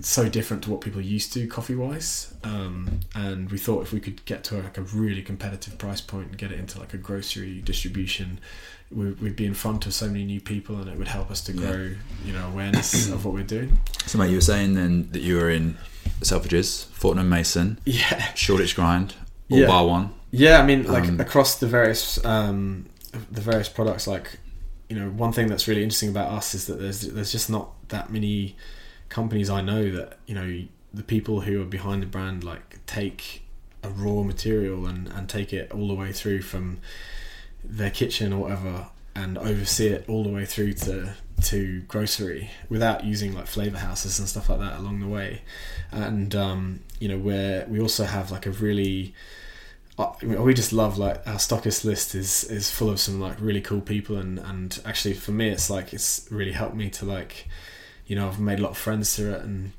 so 0.01 0.29
different 0.29 0.65
to 0.65 0.71
what 0.71 0.81
people 0.81 0.99
are 0.99 1.03
used 1.05 1.33
to 1.33 1.47
coffee 1.47 1.75
wise 1.75 2.35
um, 2.45 3.01
and 3.15 3.51
we 3.51 3.57
thought 3.57 3.83
if 3.83 3.93
we 3.93 4.01
could 4.01 4.23
get 4.27 4.45
to 4.45 4.57
like 4.59 4.77
a 4.77 4.83
really 4.83 5.23
competitive 5.23 5.79
price 5.79 6.01
point 6.03 6.29
and 6.29 6.37
get 6.37 6.53
it 6.53 6.59
into 6.59 6.79
like 6.79 6.93
a 6.93 6.99
grocery 6.99 7.61
distribution 7.63 8.39
we, 8.91 9.11
we'd 9.13 9.37
be 9.37 9.47
in 9.47 9.55
front 9.55 9.87
of 9.87 9.95
so 9.95 10.07
many 10.07 10.25
new 10.25 10.41
people 10.41 10.77
and 10.77 10.89
it 10.91 10.99
would 10.99 11.09
help 11.09 11.31
us 11.31 11.41
to 11.43 11.53
Yeah. 11.53 11.71
grow 11.73 11.91
you 12.25 12.33
know 12.33 12.47
awareness 12.49 13.09
of 13.11 13.25
what 13.25 13.33
we're 13.35 13.43
doing 13.45 13.79
So, 14.07 14.19
mate, 14.19 14.29
you 14.31 14.37
were 14.37 14.41
saying 14.43 14.75
then 14.75 15.09
that 15.13 15.23
you 15.23 15.37
were 15.37 15.51
in 15.51 15.79
Selfridges, 16.21 16.87
Fortnum 16.87 17.29
Mason, 17.29 17.79
yeah 17.85 18.33
Shoreditch 18.35 18.75
Grind, 18.77 19.15
all 19.51 19.59
Yeah. 19.59 19.67
bar 19.67 19.87
one. 19.87 20.11
Yeah, 20.31 20.61
I 20.61 20.67
mean, 20.67 20.85
like 20.87 21.05
Um, 21.05 21.21
across 21.21 21.59
the 21.59 21.67
various 21.67 22.23
um, 22.25 22.87
the 23.31 23.41
various 23.41 23.69
products, 23.69 24.07
like 24.07 24.39
you 24.89 24.97
know, 24.97 25.09
one 25.09 25.33
thing 25.33 25.49
that's 25.49 25.67
really 25.67 25.83
interesting 25.83 26.09
about 26.11 26.31
us 26.31 26.55
is 26.55 26.67
that 26.67 26.79
there's 26.81 27.01
there's 27.03 27.33
just 27.33 27.49
not 27.51 27.71
that 27.89 28.13
many 28.13 28.57
companies 29.09 29.49
I 29.51 29.61
know 29.63 29.91
that 29.93 30.19
you 30.27 30.35
know 30.35 30.65
the 30.93 31.03
people 31.03 31.43
who 31.43 31.63
are 31.63 31.65
behind 31.67 32.03
the 32.03 32.07
brand 32.07 32.43
like 32.45 32.79
take 32.87 33.43
a 33.83 33.89
raw 33.89 34.23
material 34.23 34.87
and 34.87 35.09
and 35.09 35.29
take 35.29 35.53
it 35.53 35.71
all 35.73 35.89
the 35.89 35.95
way 35.95 36.13
through 36.13 36.43
from 36.43 36.79
their 37.65 37.91
kitchen 37.91 38.33
or 38.33 38.43
whatever 38.43 38.87
and 39.15 39.39
oversee 39.39 39.89
it 39.89 40.05
all 40.09 40.23
the 40.23 40.29
way 40.31 40.45
through 40.45 40.73
to 40.73 41.15
to 41.43 41.81
grocery 41.83 42.51
without 42.69 43.05
using 43.05 43.35
like 43.35 43.47
flavor 43.47 43.79
houses 43.79 44.19
and 44.19 44.29
stuff 44.29 44.49
like 44.49 44.59
that 44.59 44.79
along 44.79 45.01
the 45.01 45.09
way 45.09 45.43
and 45.91 46.35
um, 46.35 46.81
you 46.99 47.09
know 47.09 47.19
where 47.19 47.67
we 47.69 47.81
also 47.81 48.05
have 48.05 48.31
like 48.31 48.47
a 48.47 48.51
really 48.51 49.15
I 49.99 50.13
mean, 50.23 50.43
we 50.43 50.53
just 50.53 50.73
love 50.73 50.99
like 50.99 51.27
our 51.27 51.37
stockist 51.37 51.85
list 51.85 52.15
is 52.15 52.45
is 52.45 52.71
full 52.71 52.91
of 52.91 53.01
some 53.01 53.21
like 53.21 53.41
really 53.41 53.61
cool 53.61 53.81
people 53.81 54.17
and 54.17 54.39
and 54.39 54.79
actually 54.85 55.15
for 55.15 55.33
me 55.33 55.49
it's 55.49 55.71
like 55.71 55.95
it's 55.95 56.27
really 56.31 56.53
helped 56.53 56.77
me 56.77 56.91
to 56.91 57.05
like 57.05 57.49
you 58.07 58.17
know 58.17 58.29
I've 58.29 58.39
made 58.39 58.59
a 58.59 58.63
lot 58.63 58.73
of 58.73 58.79
friends 58.79 59.17
through 59.17 59.33
it 59.33 59.43
and 59.43 59.73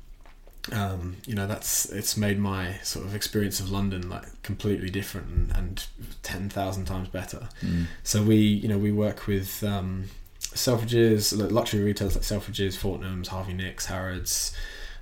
um, 0.72 1.16
you 1.26 1.34
know 1.34 1.46
that's 1.46 1.86
it's 1.86 2.16
made 2.16 2.38
my 2.38 2.74
sort 2.82 3.06
of 3.06 3.14
experience 3.14 3.60
of 3.60 3.70
London 3.70 4.08
like 4.08 4.42
completely 4.42 4.90
different 4.90 5.28
and, 5.28 5.52
and 5.56 5.86
ten 6.22 6.48
thousand 6.48 6.84
times 6.84 7.08
better. 7.08 7.48
Mm. 7.62 7.86
So 8.02 8.22
we, 8.22 8.36
you 8.36 8.68
know, 8.68 8.78
we 8.78 8.92
work 8.92 9.26
with 9.26 9.62
um, 9.64 10.04
Selfridges, 10.40 11.50
luxury 11.50 11.82
retailers 11.82 12.14
like 12.14 12.24
Selfridges, 12.24 12.76
Fortnum's, 12.76 13.28
Harvey 13.28 13.54
Nicks, 13.54 13.86
Harrods. 13.86 14.54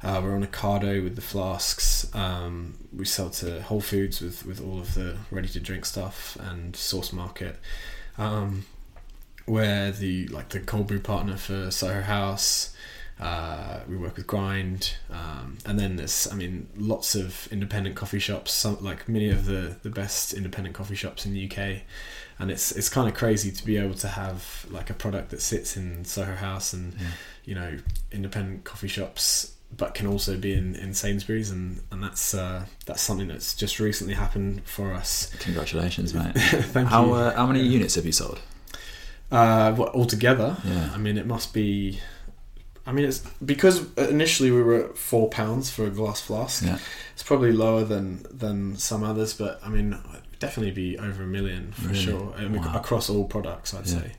Uh, 0.07 0.21
we're 0.23 0.37
on 0.37 0.47
Ocado 0.47 1.03
with 1.03 1.17
the 1.17 1.21
flasks. 1.21 2.09
Um, 2.15 2.75
we 2.97 3.05
sell 3.05 3.29
to 3.31 3.61
Whole 3.63 3.81
Foods 3.81 4.21
with, 4.21 4.47
with 4.47 4.61
all 4.65 4.79
of 4.79 4.95
the 4.95 5.17
ready 5.33 5.49
to 5.49 5.59
drink 5.59 5.85
stuff 5.85 6.37
and 6.41 6.77
Source 6.77 7.13
Market. 7.13 7.57
Um, 8.17 8.67
we're 9.49 9.91
the 9.91 10.29
like 10.29 10.51
the 10.51 10.61
cold 10.61 10.87
brew 10.87 11.01
partner 11.01 11.37
for 11.37 11.73
Soho 11.73 12.03
House. 12.03 12.73
Uh, 13.19 13.81
we 13.89 13.97
work 13.97 14.17
with 14.17 14.29
Grind, 14.29 14.95
um, 15.11 15.59
and 15.67 15.81
then 15.81 15.97
there's, 15.97 16.31
I 16.31 16.37
mean, 16.37 16.69
lots 16.77 17.17
of 17.17 17.49
independent 17.51 17.97
coffee 17.97 18.19
shops. 18.21 18.53
Some 18.53 18.79
like 18.85 19.09
many 19.09 19.29
of 19.31 19.47
the 19.47 19.75
the 19.83 19.91
best 19.91 20.35
independent 20.35 20.77
coffee 20.77 20.95
shops 20.95 21.27
in 21.27 21.33
the 21.33 21.51
UK, 21.51 21.81
and 22.39 22.51
it's 22.53 22.71
it's 22.71 22.89
kind 22.89 23.09
of 23.09 23.15
crazy 23.15 23.51
to 23.51 23.65
be 23.65 23.77
able 23.77 23.95
to 23.95 24.09
have 24.09 24.67
like 24.71 24.89
a 24.89 24.95
product 24.95 25.31
that 25.31 25.41
sits 25.43 25.77
in 25.77 26.05
Soho 26.05 26.37
House 26.37 26.73
and 26.73 26.93
Yeah. 26.95 27.07
you 27.45 27.55
know 27.57 27.79
independent 28.13 28.63
coffee 28.65 28.89
shops, 28.89 29.56
but 29.75 29.95
can 29.95 30.07
also 30.07 30.37
be 30.37 30.53
in, 30.55 30.75
in 30.77 30.95
Sainsbury's, 30.95 31.51
and 31.51 31.81
and 31.91 32.03
that's 32.03 32.35
uh, 32.35 32.67
that's 32.87 33.03
something 33.03 33.29
that's 33.29 33.55
just 33.55 33.79
recently 33.81 34.15
happened 34.15 34.63
for 34.65 34.93
us. 34.93 35.31
Congratulations, 35.41 36.15
mate. 36.15 36.33
Thank 36.37 36.89
how 36.89 37.07
you. 37.07 37.13
uh, 37.15 37.35
how 37.37 37.47
many 37.47 37.61
units 37.63 37.95
have 37.97 38.07
you 38.07 38.13
sold? 38.13 38.41
Uh, 39.31 39.73
what 39.75 39.95
altogether? 39.95 40.57
Yeah. 40.65 40.91
I 40.95 40.99
mean, 40.99 41.19
it 41.19 41.27
must 41.27 41.53
be. 41.53 42.01
I 42.89 42.93
mean, 42.93 43.05
it's 43.07 43.19
because 43.45 43.93
initially 43.97 44.53
we 44.53 44.63
were 44.63 44.85
at 44.91 44.97
four 44.97 45.29
pounds 45.29 45.71
for 45.71 45.85
a 45.87 45.91
glass 45.91 46.21
flask. 46.21 46.65
Yeah. 46.65 46.79
It's 47.15 47.25
probably 47.25 47.51
lower 47.53 47.83
than 47.83 48.25
than 48.31 48.77
some 48.77 49.03
others, 49.03 49.35
but 49.35 49.59
I 49.65 49.69
mean, 49.69 49.99
definitely 50.39 50.71
be 50.71 50.97
over 50.97 51.25
a 51.25 51.27
million 51.27 51.73
for 51.73 51.89
Really? 51.89 51.99
sure 52.01 52.35
Wow. 52.39 52.73
across 52.77 53.11
all 53.11 53.25
products. 53.25 53.75
I'd 53.75 53.87
Yeah. 53.89 53.99
say, 53.99 54.13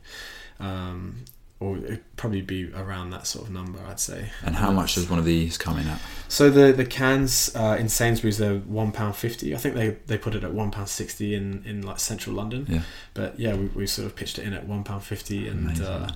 um, 0.59 1.23
or 1.59 1.77
it'd 1.77 2.17
probably 2.17 2.41
be 2.41 2.71
around 2.73 3.09
that 3.09 3.25
sort 3.25 3.47
of 3.47 3.53
number. 3.53 3.79
I'd 3.87 3.99
say. 3.99 4.29
And 4.43 4.55
how 4.55 4.71
much 4.71 4.95
does 4.95 5.09
one 5.09 5.19
of 5.19 5.25
these 5.25 5.57
come 5.57 5.79
in 5.79 5.87
at? 5.87 5.99
So 6.27 6.49
the 6.49 6.71
the 6.71 6.85
cans 6.85 7.55
uh, 7.55 7.77
in 7.79 7.89
Sainsbury's 7.89 8.37
they're 8.37 8.59
one 8.59 8.91
pound 8.91 9.15
fifty. 9.15 9.55
I 9.55 9.57
think 9.57 9.75
they, 9.75 9.97
they 10.05 10.17
put 10.17 10.35
it 10.35 10.43
at 10.43 10.53
one 10.53 10.71
pound 10.71 10.89
sixty 10.89 11.33
in, 11.33 11.63
in 11.65 11.81
like 11.81 11.99
central 11.99 12.35
London. 12.35 12.65
Yeah. 12.69 12.81
But 13.13 13.39
yeah, 13.39 13.55
we, 13.55 13.65
we 13.67 13.87
sort 13.87 14.05
of 14.05 14.15
pitched 14.15 14.37
it 14.39 14.45
in 14.45 14.53
at 14.53 14.67
one 14.67 14.83
pound 14.83 15.03
fifty, 15.03 15.47
and 15.47 15.81
uh, 15.81 16.07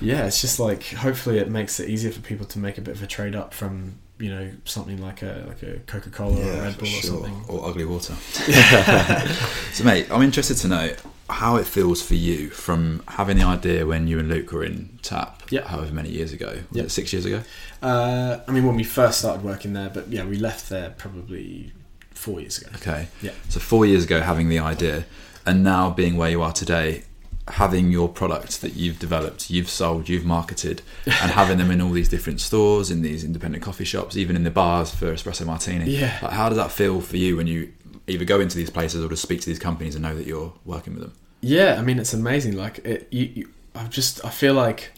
yeah, 0.00 0.26
it's 0.26 0.40
just 0.40 0.58
like 0.60 0.84
hopefully 0.88 1.38
it 1.38 1.50
makes 1.50 1.80
it 1.80 1.88
easier 1.88 2.10
for 2.12 2.20
people 2.20 2.46
to 2.46 2.58
make 2.58 2.78
a 2.78 2.80
bit 2.80 2.94
of 2.96 3.02
a 3.02 3.06
trade 3.06 3.34
up 3.34 3.52
from 3.54 3.98
you 4.18 4.30
know 4.30 4.50
something 4.64 5.00
like 5.00 5.22
a 5.22 5.44
like 5.48 5.62
a 5.62 5.78
Coca 5.86 6.10
Cola 6.10 6.38
or 6.40 6.52
a 6.52 6.60
Red 6.62 6.78
Bull 6.78 6.88
or 6.88 7.02
something. 7.02 7.44
Or 7.48 7.66
ugly 7.68 7.84
water. 7.84 8.14
so, 9.72 9.84
mate, 9.84 10.06
I'm 10.10 10.22
interested 10.22 10.56
to 10.58 10.68
know 10.68 10.94
how 11.28 11.56
it 11.56 11.66
feels 11.66 12.00
for 12.02 12.14
you 12.14 12.50
from 12.50 13.02
having 13.08 13.36
the 13.36 13.44
idea 13.44 13.84
when 13.84 14.06
you 14.06 14.18
and 14.18 14.28
Luke 14.28 14.52
were 14.52 14.62
in 14.64 14.98
Tap, 15.02 15.42
Yeah. 15.50 15.66
however 15.66 15.92
many 15.92 16.08
years 16.10 16.32
ago. 16.32 16.46
Was 16.70 16.76
Yeah. 16.78 16.82
it 16.84 16.90
six 16.90 17.12
years 17.12 17.24
ago? 17.24 17.42
Uh, 17.82 18.38
I 18.46 18.52
mean, 18.52 18.64
when 18.64 18.76
we 18.76 18.84
first 18.84 19.18
started 19.18 19.42
working 19.44 19.72
there, 19.72 19.90
but 19.92 20.08
yeah, 20.08 20.24
we 20.24 20.36
left 20.36 20.68
there 20.68 20.90
probably 20.96 21.72
four 22.12 22.40
years 22.40 22.58
ago. 22.58 22.70
Okay. 22.76 23.08
Yeah. 23.22 23.32
So 23.48 23.58
four 23.58 23.84
years 23.86 24.04
ago, 24.04 24.20
having 24.20 24.48
the 24.48 24.60
idea, 24.60 25.04
and 25.44 25.64
now 25.64 25.90
being 25.90 26.16
where 26.16 26.30
you 26.30 26.42
are 26.42 26.52
today, 26.52 27.02
having 27.48 27.92
your 27.92 28.08
products 28.08 28.58
that 28.58 28.74
you've 28.74 28.98
developed, 28.98 29.50
you've 29.50 29.68
sold, 29.68 30.08
you've 30.08 30.24
marketed, 30.24 30.82
and 31.04 31.30
having 31.30 31.58
them 31.58 31.70
in 31.70 31.80
all 31.80 31.92
these 31.92 32.08
different 32.08 32.40
stores, 32.40 32.90
in 32.90 33.02
these 33.02 33.22
independent 33.22 33.62
coffee 33.62 33.84
shops, 33.84 34.16
even 34.16 34.34
in 34.34 34.42
the 34.42 34.50
bars 34.50 34.92
for 34.92 35.12
espresso 35.12 35.46
martini. 35.46 35.90
Yeah. 35.90 36.18
Like, 36.22 36.32
how 36.32 36.48
does 36.48 36.58
that 36.58 36.72
feel 36.72 37.00
for 37.00 37.16
you 37.16 37.36
when 37.36 37.46
you 37.46 37.72
either 38.08 38.24
go 38.24 38.40
into 38.40 38.56
these 38.56 38.70
places 38.70 39.04
or 39.04 39.08
to 39.08 39.16
speak 39.16 39.40
to 39.42 39.46
these 39.46 39.58
companies 39.58 39.94
and 39.94 40.02
know 40.02 40.14
that 40.16 40.26
you're 40.26 40.52
working 40.64 40.94
with 40.94 41.02
them? 41.02 41.12
Yeah, 41.40 41.76
I 41.78 41.82
mean 41.82 41.98
it's 41.98 42.12
amazing. 42.12 42.56
Like 42.56 42.78
it, 42.78 43.08
you, 43.10 43.24
you, 43.34 43.48
I've 43.74 43.90
just 43.90 44.24
I 44.24 44.30
feel 44.30 44.54
like 44.54 44.92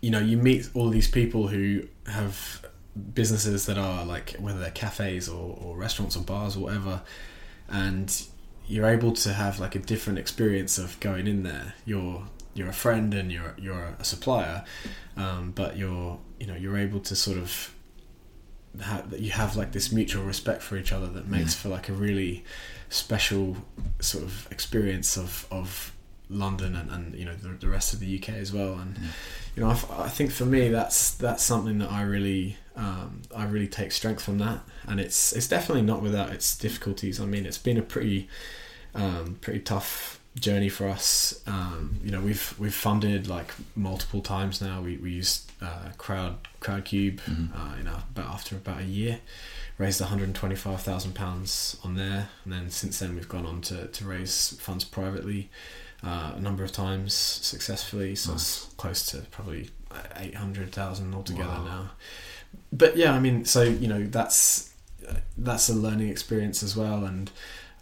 you 0.00 0.10
know 0.10 0.20
you 0.20 0.36
meet 0.36 0.68
all 0.74 0.88
these 0.90 1.10
people 1.10 1.48
who 1.48 1.88
have 2.06 2.64
businesses 3.14 3.66
that 3.66 3.78
are 3.78 4.04
like 4.04 4.36
whether 4.38 4.60
they're 4.60 4.70
cafes 4.70 5.28
or, 5.28 5.58
or 5.60 5.76
restaurants 5.76 6.16
or 6.16 6.22
bars 6.22 6.56
or 6.56 6.60
whatever, 6.60 7.02
and 7.68 8.26
you're 8.66 8.86
able 8.88 9.12
to 9.12 9.32
have 9.32 9.60
like 9.60 9.74
a 9.74 9.78
different 9.78 10.18
experience 10.18 10.78
of 10.78 10.98
going 11.00 11.26
in 11.26 11.42
there. 11.42 11.74
You're 11.84 12.24
you're 12.54 12.68
a 12.68 12.72
friend 12.74 13.12
and 13.14 13.30
you're 13.32 13.54
you're 13.58 13.94
a 13.98 14.04
supplier, 14.04 14.64
um, 15.16 15.52
but 15.54 15.76
you're 15.76 16.18
you 16.40 16.46
know 16.46 16.54
you're 16.56 16.76
able 16.78 17.00
to 17.00 17.16
sort 17.16 17.38
of 17.38 17.74
have, 18.80 19.10
that 19.10 19.20
you 19.20 19.30
have 19.30 19.54
like 19.56 19.72
this 19.72 19.92
mutual 19.92 20.24
respect 20.24 20.62
for 20.62 20.76
each 20.76 20.92
other 20.92 21.06
that 21.08 21.28
makes 21.28 21.54
Yeah. 21.54 21.60
for 21.62 21.68
like 21.68 21.88
a 21.88 21.92
really 21.92 22.44
special 22.88 23.56
sort 24.00 24.24
of 24.24 24.48
experience 24.50 25.16
of 25.16 25.46
of 25.50 25.92
London 26.28 26.74
and, 26.74 26.90
and 26.90 27.14
you 27.14 27.24
know 27.24 27.34
the, 27.36 27.48
the 27.50 27.68
rest 27.68 27.92
of 27.92 28.00
the 28.00 28.18
UK 28.18 28.30
as 28.30 28.52
well 28.52 28.74
and 28.74 28.96
Yeah. 28.98 29.08
You 29.56 29.62
know 29.62 29.70
I 29.70 30.08
think 30.08 30.30
for 30.32 30.44
me 30.46 30.68
that's 30.68 31.12
that's 31.12 31.42
something 31.42 31.78
that 31.78 31.90
I 31.90 32.02
really 32.02 32.56
um, 32.76 33.22
I 33.36 33.44
really 33.46 33.68
take 33.68 33.92
strength 33.92 34.22
from 34.22 34.38
that 34.38 34.60
and 34.88 34.98
it's 35.00 35.32
it's 35.32 35.46
definitely 35.48 35.82
not 35.82 36.02
without 36.02 36.30
its 36.30 36.56
difficulties 36.56 37.20
I 37.20 37.24
mean 37.24 37.46
it's 37.46 37.58
been 37.58 37.78
a 37.78 37.82
pretty 37.82 38.28
um, 38.94 39.38
pretty 39.40 39.60
tough 39.60 40.20
journey 40.36 40.68
for 40.68 40.88
us. 40.88 41.40
Um, 41.46 42.00
you 42.02 42.10
know, 42.10 42.20
we've 42.20 42.54
we've 42.58 42.74
funded 42.74 43.28
like 43.28 43.52
multiple 43.76 44.20
times 44.20 44.60
now. 44.60 44.80
We 44.82 44.96
we 44.96 45.10
used 45.12 45.50
uh, 45.62 45.90
crowd 45.98 46.36
crowdcube 46.60 47.20
Mhm. 47.20 47.50
uh, 47.54 47.76
you 47.78 47.84
know 47.84 47.98
about 48.10 48.26
after 48.34 48.56
about 48.56 48.80
a 48.80 48.84
year 48.84 49.20
raised 49.78 50.00
125,000 50.00 51.14
pounds 51.14 51.76
on 51.82 51.94
there 51.96 52.28
and 52.44 52.52
then 52.52 52.70
since 52.70 53.00
then 53.00 53.14
we've 53.16 53.28
gone 53.28 53.44
on 53.44 53.60
to, 53.60 53.88
to 53.88 54.04
raise 54.04 54.56
funds 54.60 54.84
privately 54.84 55.50
uh, 56.04 56.32
a 56.36 56.40
number 56.40 56.62
of 56.64 56.72
times 56.72 57.14
successfully 57.14 58.14
so 58.14 58.32
it's 58.34 58.66
close 58.76 59.06
to 59.06 59.18
probably 59.30 59.70
800,000 60.16 61.14
altogether 61.14 61.48
Wow. 61.48 61.64
now 61.64 61.90
but 62.72 62.96
yeah 62.96 63.12
I 63.12 63.20
mean 63.20 63.44
so 63.44 63.62
you 63.62 63.88
know 63.88 64.04
that's 64.06 64.72
that's 65.36 65.68
a 65.68 65.74
learning 65.74 66.08
experience 66.08 66.62
as 66.62 66.76
well 66.76 67.04
and 67.04 67.30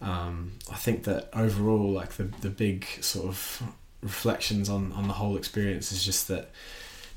um, 0.00 0.52
I 0.70 0.76
think 0.76 1.04
that 1.04 1.30
overall 1.32 1.90
like 1.92 2.12
the, 2.14 2.24
the 2.40 2.50
big 2.50 2.86
sort 3.00 3.26
of 3.26 3.62
reflections 4.02 4.68
on, 4.68 4.92
on 4.92 5.06
the 5.06 5.14
whole 5.14 5.36
experience 5.36 5.92
is 5.92 6.04
just 6.04 6.26
that 6.28 6.50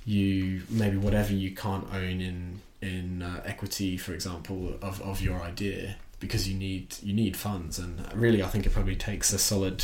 you 0.05 0.61
maybe 0.69 0.97
whatever 0.97 1.33
you 1.33 1.51
can't 1.51 1.87
own 1.93 2.21
in 2.21 2.61
in 2.81 3.23
uh, 3.23 3.41
equity 3.45 3.97
for 3.97 4.13
example 4.13 4.75
of, 4.81 5.01
of 5.01 5.19
your 5.21 5.41
idea 5.41 5.95
because 6.19 6.47
you 6.47 6.55
need 6.55 6.95
you 7.01 7.13
need 7.13 7.35
funds 7.35 7.79
and 7.79 7.99
really 8.13 8.43
I 8.43 8.47
think 8.47 8.65
it 8.67 8.73
probably 8.73 8.95
takes 8.95 9.33
a 9.33 9.39
solid 9.39 9.83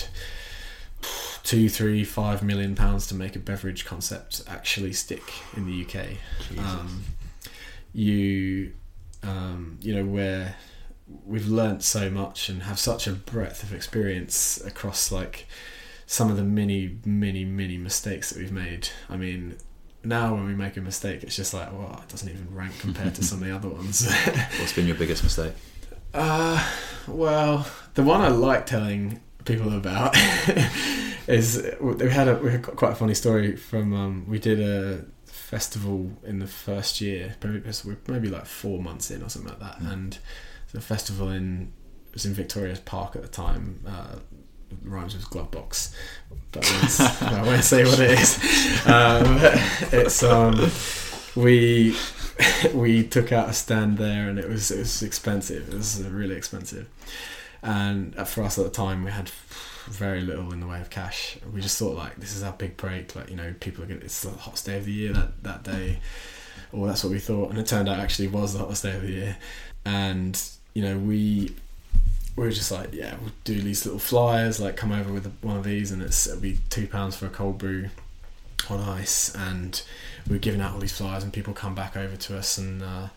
two 1.43 1.70
three 1.70 2.04
five 2.04 2.43
million 2.43 2.76
pounds 2.76 3.08
to 3.08 3.16
make 3.16 3.36
a 3.36 3.39
beverage 3.39 3.86
concept 3.86 4.43
actually 4.47 4.93
stick 4.93 5.24
in 5.56 5.66
the 5.66 5.86
UK 5.86 6.18
um, 6.58 7.04
you 7.93 8.72
um, 9.24 9.78
you 9.82 9.95
know 9.95 10.06
where 10.06 10.56
we've 11.26 11.47
learnt 11.47 11.84
so 11.84 12.10
much 12.10 12.49
and 12.49 12.64
have 12.64 12.80
such 12.80 13.08
a 13.08 13.12
breadth 13.12 13.64
of 13.64 13.74
experience 13.74 14.62
across 14.66 15.12
like 15.12 15.45
some 16.06 16.30
of 16.30 16.38
the 16.38 16.43
many 16.43 16.97
many 17.06 17.45
many 17.45 17.78
mistakes 17.78 18.32
that 18.32 18.39
we've 18.39 18.52
made. 18.52 18.89
I 19.10 19.18
mean 19.18 19.58
now 20.04 20.34
when 20.34 20.47
we 20.47 20.56
make 20.56 20.78
a 20.78 20.82
mistake 20.82 21.22
it's 21.22 21.36
just 21.36 21.54
like 21.54 21.72
well 21.72 21.99
it 22.02 22.10
doesn't 22.10 22.28
even 22.28 22.47
rank 22.56 22.74
compared 22.80 23.14
to 23.16 23.24
some 23.24 23.41
of 23.41 23.47
the 23.47 23.56
other 23.56 23.70
ones. 23.70 24.12
What's 24.60 24.74
been 24.74 24.88
your 24.88 24.95
biggest 24.95 25.24
mistake? 25.24 25.54
uh, 26.14 26.70
well, 27.08 27.66
the 27.93 28.04
one 28.04 28.22
I 28.22 28.30
like 28.30 28.66
telling 28.66 29.22
people 29.46 29.76
about 29.76 30.16
is 31.28 31.66
we 31.80 32.10
had 32.10 32.28
a 32.28 32.36
we 32.38 32.52
had 32.52 32.64
quite 32.64 32.94
a 32.94 32.96
funny 32.96 33.14
story 33.14 33.56
from 33.56 33.94
um, 33.94 34.26
we 34.28 34.39
did 34.39 34.60
a 34.60 35.06
festival 35.26 36.12
in 36.24 36.39
the 36.39 36.48
first 36.48 37.02
year, 37.02 37.36
maybe 37.44 37.62
we're 37.86 37.98
maybe 38.08 38.30
like 38.30 38.46
four 38.46 38.80
months 38.82 39.12
in 39.12 39.22
or 39.22 39.30
something 39.30 39.52
like 39.52 39.60
that, 39.60 39.80
Mm. 39.80 39.94
and 39.94 40.18
the 40.72 40.82
festival 40.82 41.30
in 41.30 41.74
it 42.08 42.14
was 42.14 42.26
in 42.26 42.34
Victoria's 42.34 42.80
Park 42.80 43.16
at 43.16 43.22
the 43.22 43.28
time. 43.28 43.82
Uh, 43.88 44.16
rhymes 44.84 45.14
with 45.14 45.30
glove 45.30 45.52
box, 45.52 45.94
but 46.54 46.66
I 46.66 46.72
won't, 46.78 47.22
I 47.34 47.44
won't 47.44 47.64
say 47.64 47.84
what 47.84 48.00
it 48.00 48.12
is. 48.12 48.38
Um, 48.88 49.38
it's 50.00 50.24
um, 50.24 50.72
we 51.36 51.94
we 52.74 53.04
took 53.06 53.34
out 53.34 53.50
a 53.50 53.54
stand 53.54 53.98
there 53.98 54.30
and 54.30 54.39
it 54.39 54.48
was 54.48 54.72
it 54.72 54.80
was 54.80 55.04
expensive. 55.04 55.68
It 55.68 55.76
was 55.76 56.02
really 56.04 56.36
expensive, 56.36 56.88
and 57.62 58.18
uh, 58.18 58.24
for 58.24 58.43
us 58.43 58.57
at 58.57 58.66
the 58.66 58.72
time 58.72 59.03
we 59.03 59.12
had 59.12 59.30
very 59.88 60.22
little 60.22 60.51
in 60.53 60.59
the 60.59 60.68
way 60.68 60.80
of 60.80 60.89
cash. 60.89 61.38
We 61.53 61.62
just 61.62 61.78
thought 61.78 61.95
like 61.95 62.16
this 62.18 62.36
is 62.36 62.43
our 62.43 62.53
big 62.53 62.78
break. 62.78 63.16
Like 63.16 63.30
you 63.30 63.36
know 63.36 63.53
people 63.59 63.84
are 63.84 63.88
gonna 63.88 64.01
it's 64.01 64.22
the 64.22 64.32
hottest 64.32 64.66
day 64.66 64.78
of 64.78 64.86
the 64.86 64.91
year 64.91 65.14
that 65.14 65.43
that 65.43 65.64
day, 65.64 65.99
or 66.72 66.88
that's 66.88 67.03
what 67.03 67.12
we 67.12 67.20
thought. 67.20 67.49
And 67.49 67.59
it 67.59 67.68
turned 67.68 67.89
out 67.89 67.99
actually 67.99 68.28
was 68.28 68.53
the 68.53 68.59
hottest 68.59 68.84
day 68.84 68.95
of 68.95 69.01
the 69.01 69.12
year, 69.12 69.38
and 69.86 70.41
you 70.74 70.84
know 70.84 70.97
we 70.97 71.55
we 72.36 72.43
were 72.43 72.51
just 72.51 72.72
like 72.72 72.93
yeah 72.93 73.16
we'll 73.22 73.32
do 73.43 73.62
these 73.62 73.86
little 73.86 73.99
flyers 73.99 74.59
like 74.59 74.78
come 74.78 74.91
over 74.91 75.12
with 75.12 75.32
one 75.41 75.57
of 75.57 75.64
these 75.64 75.91
and 75.91 76.01
it's 76.01 76.28
it'll 76.28 76.39
be 76.39 76.59
two 76.70 76.88
pounds 76.88 77.16
for 77.16 77.26
a 77.26 77.30
cold 77.30 77.57
brew 77.57 77.89
on 78.70 78.80
ice 78.80 79.36
and 79.36 79.84
we 80.28 80.36
we're 80.36 80.39
giving 80.39 80.62
out 80.62 80.74
all 80.74 80.80
these 80.80 80.95
flyers 80.95 81.24
and 81.24 81.34
people 81.34 81.53
come 81.53 81.76
back 81.76 81.97
over 81.97 82.16
to 82.16 82.38
us 82.38 82.57
and 82.57 82.82
uh, 82.82 83.07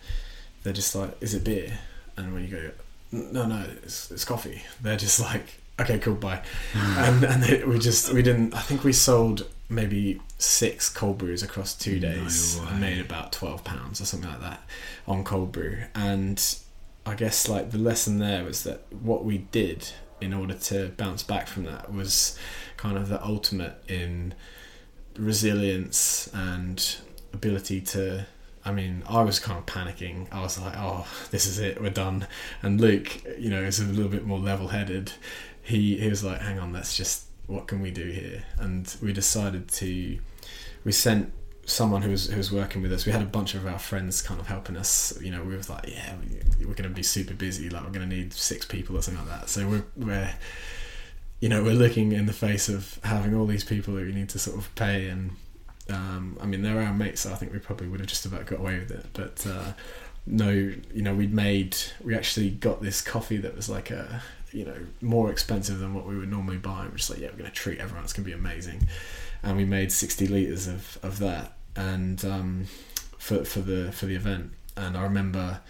they're 0.62 0.72
just 0.72 0.94
like 0.94 1.16
is 1.20 1.32
it 1.32 1.44
beer 1.44 1.78
and 2.16 2.32
when 2.34 2.42
you 2.42 2.48
go 2.48 2.70
no 3.14 3.46
no 3.46 3.66
it's, 3.82 4.10
it's 4.10 4.24
coffee. 4.24 4.62
They're 4.82 4.96
just 4.96 5.20
like 5.20 5.60
okay 5.80 5.98
cool 5.98 6.14
bye. 6.14 6.42
Hmm. 6.72 6.98
And 6.98 7.24
and 7.24 7.42
they, 7.42 7.64
we 7.64 7.78
just 7.78 8.12
we 8.12 8.22
didn't 8.22 8.54
i 8.54 8.60
think 8.60 8.84
we 8.84 8.92
sold 8.92 9.48
maybe 9.68 10.20
six 10.38 10.88
cold 10.90 11.18
brews 11.18 11.42
across 11.42 11.74
two 11.74 11.98
days 11.98 12.60
way. 12.60 12.68
and 12.70 12.80
made 12.80 13.00
about 13.00 13.32
12 13.32 13.64
pounds 13.64 14.00
or 14.00 14.04
something 14.04 14.30
like 14.30 14.40
that 14.40 14.60
on 15.06 15.24
cold 15.24 15.52
brew. 15.52 15.78
And 15.94 16.42
i 17.06 17.14
guess 17.14 17.48
like 17.48 17.70
the 17.70 17.78
lesson 17.78 18.18
there 18.18 18.44
was 18.44 18.64
that 18.64 18.82
what 18.92 19.24
we 19.24 19.38
did 19.38 19.90
in 20.20 20.32
order 20.32 20.54
to 20.54 20.88
bounce 20.96 21.22
back 21.22 21.46
from 21.46 21.64
that 21.64 21.92
was 21.92 22.38
kind 22.76 22.96
of 22.96 23.08
the 23.08 23.22
ultimate 23.24 23.82
in 23.88 24.34
resilience 25.16 26.28
and 26.32 26.96
ability 27.32 27.80
to 27.80 28.26
I 28.64 28.72
mean, 28.72 29.02
I 29.08 29.22
was 29.22 29.38
kind 29.38 29.58
of 29.58 29.66
panicking. 29.66 30.26
I 30.32 30.40
was 30.40 30.58
like, 30.58 30.74
"Oh, 30.76 31.06
this 31.30 31.46
is 31.46 31.58
it. 31.58 31.80
We're 31.80 31.90
done." 31.90 32.26
And 32.62 32.80
Luke, 32.80 33.22
you 33.38 33.50
know, 33.50 33.62
is 33.62 33.80
a 33.80 33.84
little 33.84 34.10
bit 34.10 34.24
more 34.24 34.38
level-headed. 34.38 35.12
He 35.62 35.98
he 35.98 36.08
was 36.08 36.24
like, 36.24 36.40
"Hang 36.40 36.58
on, 36.58 36.72
let's 36.72 36.96
just 36.96 37.24
what 37.46 37.66
can 37.66 37.80
we 37.80 37.90
do 37.90 38.06
here?" 38.06 38.44
And 38.58 38.94
we 39.02 39.12
decided 39.12 39.68
to 39.68 40.18
we 40.84 40.92
sent 40.92 41.32
someone 41.66 42.02
who 42.02 42.10
was 42.10 42.28
who 42.28 42.36
was 42.36 42.52
working 42.52 42.82
with 42.82 42.92
us. 42.92 43.06
We 43.06 43.12
had 43.12 43.22
a 43.22 43.26
bunch 43.26 43.54
of 43.54 43.66
our 43.66 43.78
friends 43.78 44.22
kind 44.22 44.40
of 44.40 44.46
helping 44.46 44.76
us. 44.76 45.18
You 45.20 45.30
know, 45.30 45.42
we 45.42 45.56
were 45.56 45.62
like, 45.68 45.88
"Yeah, 45.88 46.14
we, 46.58 46.66
we're 46.66 46.74
going 46.74 46.88
to 46.88 46.94
be 46.94 47.02
super 47.02 47.34
busy. 47.34 47.68
Like, 47.68 47.84
we're 47.84 47.90
going 47.90 48.08
to 48.08 48.14
need 48.14 48.32
six 48.32 48.64
people 48.66 48.96
or 48.96 49.02
something 49.02 49.26
like 49.26 49.40
that." 49.40 49.48
So 49.48 49.68
we're 49.68 49.84
we're 49.96 50.34
you 51.40 51.48
know 51.48 51.62
we're 51.62 51.74
looking 51.74 52.12
in 52.12 52.26
the 52.26 52.32
face 52.32 52.68
of 52.68 52.98
having 53.04 53.34
all 53.34 53.46
these 53.46 53.64
people 53.64 53.94
that 53.94 54.06
we 54.06 54.12
need 54.12 54.28
to 54.30 54.38
sort 54.38 54.58
of 54.58 54.74
pay 54.74 55.08
and 55.08 55.32
um, 55.90 56.38
I 56.40 56.46
mean 56.46 56.62
they're 56.62 56.80
our 56.80 56.94
mates 56.94 57.22
so 57.22 57.32
I 57.32 57.34
think 57.34 57.52
we 57.52 57.58
probably 57.58 57.88
would 57.88 58.00
have 58.00 58.08
just 58.08 58.26
about 58.26 58.46
got 58.46 58.60
away 58.60 58.78
with 58.78 58.90
it. 58.90 59.06
But 59.12 59.46
uh, 59.46 59.72
no 60.26 60.48
you 60.50 61.02
know 61.02 61.14
we'd 61.14 61.34
made 61.34 61.76
we 62.02 62.14
actually 62.14 62.50
got 62.50 62.82
this 62.82 63.02
coffee 63.02 63.36
that 63.38 63.54
was 63.54 63.68
like 63.68 63.90
a 63.90 64.22
you 64.52 64.64
know 64.64 64.76
more 65.02 65.30
expensive 65.30 65.78
than 65.80 65.94
what 65.94 66.06
we 66.06 66.16
would 66.16 66.30
normally 66.30 66.58
buy. 66.58 66.86
We're 66.90 66.96
just 66.96 67.10
like 67.10 67.20
yeah 67.20 67.28
we're 67.28 67.38
going 67.38 67.50
to 67.50 67.56
treat 67.56 67.78
everyone. 67.78 68.04
It's 68.04 68.12
going 68.12 68.24
to 68.24 68.30
be 68.30 68.36
amazing. 68.36 68.88
And 69.42 69.58
we 69.58 69.66
made 69.66 69.92
60 69.92 70.26
litres 70.26 70.66
of, 70.66 70.98
of 71.02 71.18
that 71.18 71.52
and 71.76 72.24
um, 72.24 72.66
for, 73.18 73.44
for 73.44 73.60
the 73.60 73.92
for 73.92 74.06
the 74.06 74.14
event. 74.14 74.52
And 74.76 74.96
I 74.96 75.02
remember 75.02 75.60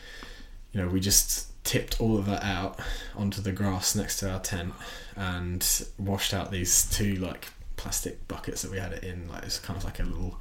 you 0.73 0.81
know 0.81 0.89
we 0.89 1.01
just 1.01 1.51
tipped 1.65 2.01
all 2.01 2.19
of 2.19 2.27
that 2.27 2.45
out 2.45 2.79
onto 3.17 3.41
the 3.41 3.51
grass 3.51 3.95
next 3.95 4.19
to 4.19 4.31
our 4.31 4.39
tent 4.39 4.75
and 5.17 5.87
washed 5.99 6.35
out 6.35 6.51
these 6.51 6.89
two 6.91 7.17
like 7.17 7.49
plastic 7.85 8.27
buckets 8.29 8.63
that 8.63 8.71
we 8.71 8.79
had 8.79 8.93
it 8.95 9.05
in 9.05 9.29
like 9.29 9.43
it's 9.43 9.59
kind 9.59 9.77
of 9.77 9.85
like 9.85 10.01
a 10.01 10.03
little 10.03 10.41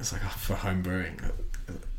it's 0.00 0.12
like 0.12 0.22
for 0.22 0.56
home 0.56 0.82
brewing 0.82 1.16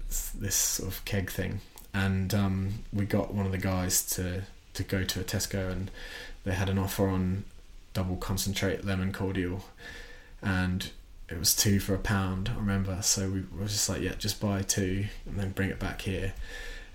it's 0.10 0.32
this 0.32 0.56
sort 0.56 0.90
of 0.90 1.06
keg 1.06 1.30
thing. 1.30 1.62
And 1.94 2.34
um, 2.34 2.74
we 2.92 3.06
got 3.06 3.34
one 3.34 3.46
of 3.46 3.52
the 3.52 3.58
guys 3.58 4.06
to 4.16 4.44
to 4.74 4.84
go 4.84 5.04
to 5.04 5.22
a 5.22 5.24
Tesco 5.24 5.72
and 5.72 5.90
they 6.44 6.54
had 6.54 6.70
an 6.70 6.78
offer 6.78 7.08
on 7.08 7.46
double 7.94 8.18
concentrate 8.18 8.86
lemon 8.86 9.12
cordial 9.12 9.66
and 10.42 10.92
it 11.28 11.38
was 11.38 11.56
two 11.56 11.80
for 11.80 11.94
a 11.96 12.00
pound 12.00 12.50
I 12.54 12.60
remember. 12.60 13.02
So 13.02 13.30
we 13.30 13.44
were 13.58 13.68
just 13.68 13.88
like 13.88 14.02
yeah 14.02 14.16
just 14.18 14.42
buy 14.42 14.62
two 14.62 15.06
and 15.26 15.40
then 15.40 15.52
bring 15.52 15.70
it 15.70 15.80
back 15.80 16.02
here. 16.02 16.34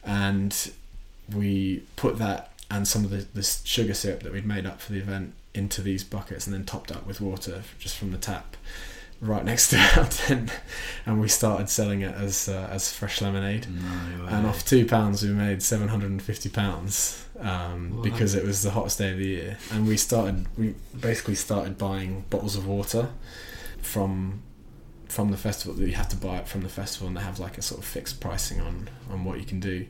And 0.05 0.73
we 1.35 1.85
put 1.97 2.19
that 2.19 2.53
and 2.71 2.87
some 2.87 3.05
of 3.05 3.11
the, 3.11 3.27
the 3.33 3.43
sugar 3.43 3.95
syrup 3.95 4.23
that 4.25 4.33
we'd 4.33 4.45
made 4.45 4.67
up 4.67 4.81
for 4.81 4.93
the 4.93 4.99
event 4.99 5.35
into 5.55 5.81
these 5.81 6.03
buckets 6.05 6.47
and 6.47 6.55
then 6.55 6.65
topped 6.65 6.91
up 6.91 7.07
with 7.07 7.21
water 7.21 7.63
just 7.79 7.97
from 7.97 8.11
the 8.11 8.19
tap 8.19 8.57
right 9.21 9.45
next 9.53 9.69
to 9.71 9.79
our 9.79 10.07
tent. 10.07 10.51
And 11.07 11.21
we 11.21 11.29
started 11.29 11.69
selling 11.69 12.03
it 12.03 12.15
as 12.15 12.49
uh, 12.49 12.69
as 12.71 12.93
fresh 12.93 13.21
lemonade. 13.21 13.67
No 13.69 14.27
and 14.27 14.47
off 14.47 14.65
two 14.65 14.87
pounds 14.87 15.23
we 15.23 15.31
made 15.31 15.63
750 15.63 16.49
pounds 16.51 17.27
um, 17.41 18.01
because 18.03 18.35
it 18.35 18.45
was 18.45 18.63
the 18.63 18.71
hottest 18.71 18.99
day 18.99 19.11
of 19.13 19.19
the 19.19 19.27
year. 19.27 19.59
And 19.73 19.87
we 19.87 19.97
started 19.97 20.47
we 20.57 20.75
basically 20.99 21.35
started 21.35 21.79
buying 21.79 22.25
bottles 22.31 22.57
of 22.57 22.67
water 22.67 23.09
from 23.81 24.43
from 25.09 25.31
the 25.31 25.37
festival. 25.37 25.75
That 25.75 25.87
you 25.87 25.95
have 25.95 26.09
to 26.11 26.17
buy 26.17 26.39
it 26.39 26.49
from 26.49 26.63
the 26.63 26.69
festival 26.69 27.09
and 27.09 27.17
they 27.17 27.23
have 27.23 27.39
like 27.39 27.59
a 27.59 27.63
sort 27.63 27.81
of 27.81 27.87
fixed 27.87 28.21
pricing 28.21 28.61
on 28.61 28.91
on 29.11 29.25
what 29.25 29.39
you 29.39 29.45
can 29.45 29.61
do 29.61 29.87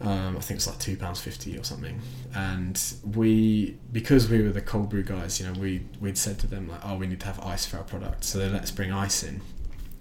um, 0.00 0.36
I 0.36 0.40
think 0.40 0.58
it's 0.58 0.66
like 0.66 0.78
two 0.78 0.96
pounds 0.96 1.20
fifty 1.20 1.58
or 1.58 1.64
something. 1.64 2.00
And 2.34 2.80
we, 3.14 3.76
because 3.92 4.28
we 4.28 4.42
were 4.42 4.50
the 4.50 4.60
cold 4.60 4.88
brew 4.88 5.02
guys, 5.02 5.40
you 5.40 5.46
know, 5.46 5.58
we 5.58 5.86
we'd 6.00 6.18
said 6.18 6.38
to 6.40 6.46
them 6.46 6.68
like, 6.68 6.80
oh, 6.84 6.96
we 6.96 7.06
need 7.06 7.20
to 7.20 7.26
have 7.26 7.40
ice 7.40 7.66
for 7.66 7.76
our 7.78 7.84
product, 7.84 8.24
so 8.24 8.38
they 8.38 8.48
let 8.48 8.62
us 8.62 8.70
bring 8.70 8.92
ice 8.92 9.22
in. 9.22 9.40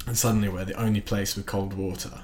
And 0.07 0.17
suddenly 0.17 0.49
we're 0.49 0.65
the 0.65 0.79
only 0.81 1.01
place 1.01 1.35
with 1.35 1.45
cold 1.45 1.73
water, 1.73 2.21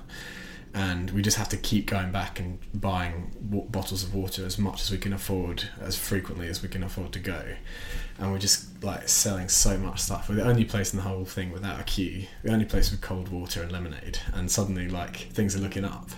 and 0.73 1.11
we 1.11 1.21
just 1.21 1.37
have 1.37 1.49
to 1.49 1.57
keep 1.57 1.85
going 1.85 2.11
back 2.11 2.39
and 2.39 2.57
buying 2.73 3.31
w- 3.49 3.69
bottles 3.69 4.03
of 4.03 4.15
water 4.15 4.45
as 4.45 4.57
much 4.57 4.81
as 4.81 4.91
we 4.91 4.97
can 4.97 5.13
afford, 5.13 5.69
as 5.81 5.95
frequently 5.97 6.47
as 6.47 6.63
we 6.63 6.69
can 6.69 6.81
afford 6.83 7.11
to 7.11 7.19
go. 7.19 7.43
And 8.17 8.31
we're 8.31 8.39
just 8.39 8.81
like 8.81 9.09
selling 9.09 9.49
so 9.49 9.77
much 9.77 9.99
stuff. 9.99 10.29
We're 10.29 10.35
the 10.35 10.47
only 10.47 10.63
place 10.63 10.93
in 10.93 10.97
the 10.97 11.03
whole 11.03 11.25
thing 11.25 11.51
without 11.51 11.81
a 11.81 11.83
queue. 11.83 12.27
The 12.43 12.53
only 12.53 12.65
place 12.65 12.89
with 12.89 13.01
cold 13.01 13.27
water 13.27 13.61
and 13.61 13.71
lemonade. 13.71 14.19
And 14.33 14.49
suddenly, 14.49 14.87
like 14.87 15.17
things 15.33 15.55
are 15.55 15.59
looking 15.59 15.83
up, 15.83 16.09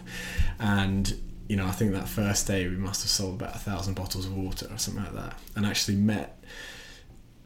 and 0.60 1.20
you 1.48 1.56
know, 1.56 1.66
I 1.66 1.72
think 1.72 1.94
that 1.94 2.08
first 2.08 2.48
day 2.48 2.68
we 2.68 2.76
must 2.76 3.04
have 3.04 3.10
sold 3.12 3.42
about 3.42 3.56
a 3.56 3.60
thousand 3.60 3.94
bottles 3.96 4.26
of 4.26 4.36
water 4.36 4.68
or 4.70 4.78
something 4.78 5.04
like 5.04 5.14
that, 5.14 5.40
and 5.56 5.66
actually 5.66 5.98
met 5.98 6.44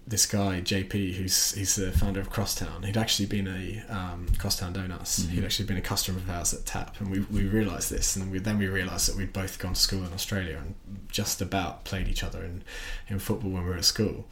this 0.08 0.26
guy 0.26 0.60
JP, 0.62 1.14
who's 1.14 1.52
he's 1.54 1.76
the 1.76 1.92
founder 1.92 2.20
of 2.20 2.30
Crosstown. 2.30 2.84
He'd 2.84 2.98
actually 2.98 3.28
been 3.28 3.48
a 3.48 3.84
um, 3.94 4.28
Crosstown 4.40 4.74
Donuts. 4.74 5.22
Mhm. 5.22 5.30
He'd 5.30 5.46
actually 5.46 5.66
been 5.68 5.78
a 5.78 5.82
customer 5.82 6.18
of 6.18 6.30
ours 6.30 6.54
at 6.54 6.66
Tap, 6.66 7.00
and 7.00 7.10
we, 7.12 7.20
we 7.32 7.44
realised 7.48 7.92
this, 7.92 8.16
and 8.16 8.32
we, 8.32 8.40
then 8.40 8.58
we 8.58 8.68
realised 8.68 9.08
that 9.08 9.16
we'd 9.16 9.32
both 9.32 9.60
gone 9.60 9.74
to 9.74 9.80
school 9.80 10.04
in 10.04 10.12
Australia 10.12 10.58
and 10.58 10.74
just 11.10 11.40
about 11.42 11.86
played 11.86 12.08
each 12.08 12.24
other 12.24 12.44
in, 12.44 12.64
in 13.08 13.20
football 13.20 13.52
when 13.52 13.64
we 13.64 13.70
were 13.70 13.78
at 13.78 13.86
school. 13.86 14.28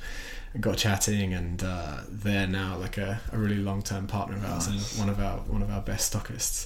And 0.55 0.63
got 0.63 0.77
chatting, 0.77 1.31
and 1.33 1.63
uh, 1.63 1.99
they're 2.09 2.47
now 2.47 2.75
like 2.75 2.97
a, 2.97 3.21
a 3.31 3.37
really 3.37 3.57
long 3.57 3.83
term 3.83 4.07
partner 4.07 4.35
of 4.37 4.43
ours 4.45 4.67
Nice. 4.67 4.91
and 4.97 4.99
one 4.99 5.09
of 5.09 5.19
our 5.23 5.37
one 5.41 5.61
of 5.61 5.69
our 5.69 5.81
best 5.81 6.11
stockists. 6.11 6.65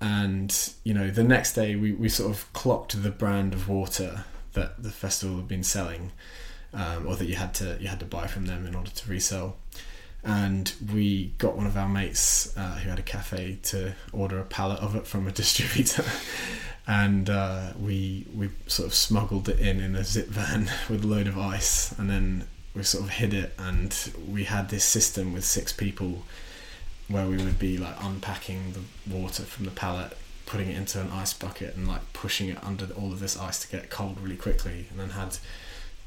And 0.00 0.54
you 0.84 0.94
know, 0.94 1.10
the 1.10 1.24
next 1.24 1.54
day 1.54 1.74
we, 1.76 1.92
we 1.92 2.08
sort 2.08 2.30
of 2.30 2.52
clocked 2.52 3.02
the 3.02 3.10
brand 3.10 3.54
of 3.54 3.68
water 3.68 4.24
that 4.52 4.82
the 4.82 4.90
festival 4.90 5.36
had 5.36 5.48
been 5.48 5.64
selling, 5.64 6.12
um, 6.72 7.06
or 7.06 7.16
that 7.16 7.26
you 7.26 7.34
had 7.34 7.54
to 7.54 7.76
you 7.80 7.88
had 7.88 8.00
to 8.00 8.06
buy 8.06 8.26
from 8.26 8.46
them 8.46 8.66
in 8.66 8.74
order 8.74 8.90
to 8.90 9.10
resell. 9.10 9.56
And 10.24 10.72
we 10.92 11.32
got 11.38 11.56
one 11.56 11.66
of 11.66 11.76
our 11.76 11.88
mates 11.88 12.56
uh, 12.56 12.76
who 12.76 12.90
had 12.90 12.98
a 12.98 13.02
cafe 13.02 13.58
to 13.64 13.94
order 14.12 14.38
a 14.38 14.44
pallet 14.44 14.80
of 14.80 14.96
it 14.96 15.06
from 15.06 15.26
a 15.26 15.32
distributor, 15.42 16.04
and 16.86 17.28
uh, 17.28 17.72
we 17.80 18.26
we 18.34 18.50
sort 18.66 18.86
of 18.86 18.94
smuggled 18.94 19.48
it 19.48 19.58
in 19.58 19.80
in 19.80 19.96
a 19.96 20.04
zip 20.04 20.28
van 20.28 20.70
with 20.88 21.04
a 21.04 21.06
load 21.06 21.26
of 21.26 21.36
ice, 21.38 21.92
and 21.98 22.08
then 22.08 22.46
we 22.74 22.84
sort 22.84 23.04
of 23.04 23.10
hid 23.10 23.34
it. 23.34 23.52
And 23.58 24.12
we 24.28 24.44
had 24.44 24.68
this 24.68 24.84
system 24.84 25.32
with 25.32 25.44
six 25.44 25.72
people 25.72 26.22
where 27.08 27.26
we 27.26 27.36
would 27.36 27.58
be 27.58 27.78
like 27.78 27.94
unpacking 28.02 28.72
the 28.72 29.14
water 29.14 29.42
from 29.42 29.64
the 29.64 29.70
pallet, 29.70 30.16
putting 30.46 30.68
it 30.68 30.76
into 30.76 31.00
an 31.00 31.10
ice 31.10 31.32
bucket, 31.32 31.74
and 31.76 31.88
like 31.88 32.12
pushing 32.12 32.48
it 32.48 32.62
under 32.62 32.86
all 32.94 33.12
of 33.12 33.20
this 33.20 33.38
ice 33.38 33.60
to 33.60 33.68
get 33.68 33.90
cold 33.90 34.20
really 34.20 34.36
quickly, 34.36 34.86
and 34.90 35.00
then 35.00 35.10
had 35.10 35.38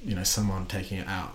you 0.03 0.15
know 0.15 0.23
someone 0.23 0.65
taking 0.65 0.97
it 0.99 1.07
out, 1.07 1.33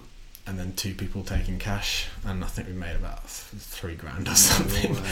and 0.49 0.59
then 0.59 0.73
two 0.75 0.95
people 0.95 1.25
taking 1.25 1.59
cash, 1.59 2.07
and 2.25 2.45
I 2.45 2.47
think 2.47 2.69
we 2.69 2.75
made 2.75 2.95
about 2.95 3.23
th- 3.23 3.61
three 3.63 3.97
grand 3.97 4.29
or 4.29 4.35
something. 4.37 4.95
Did 4.95 5.03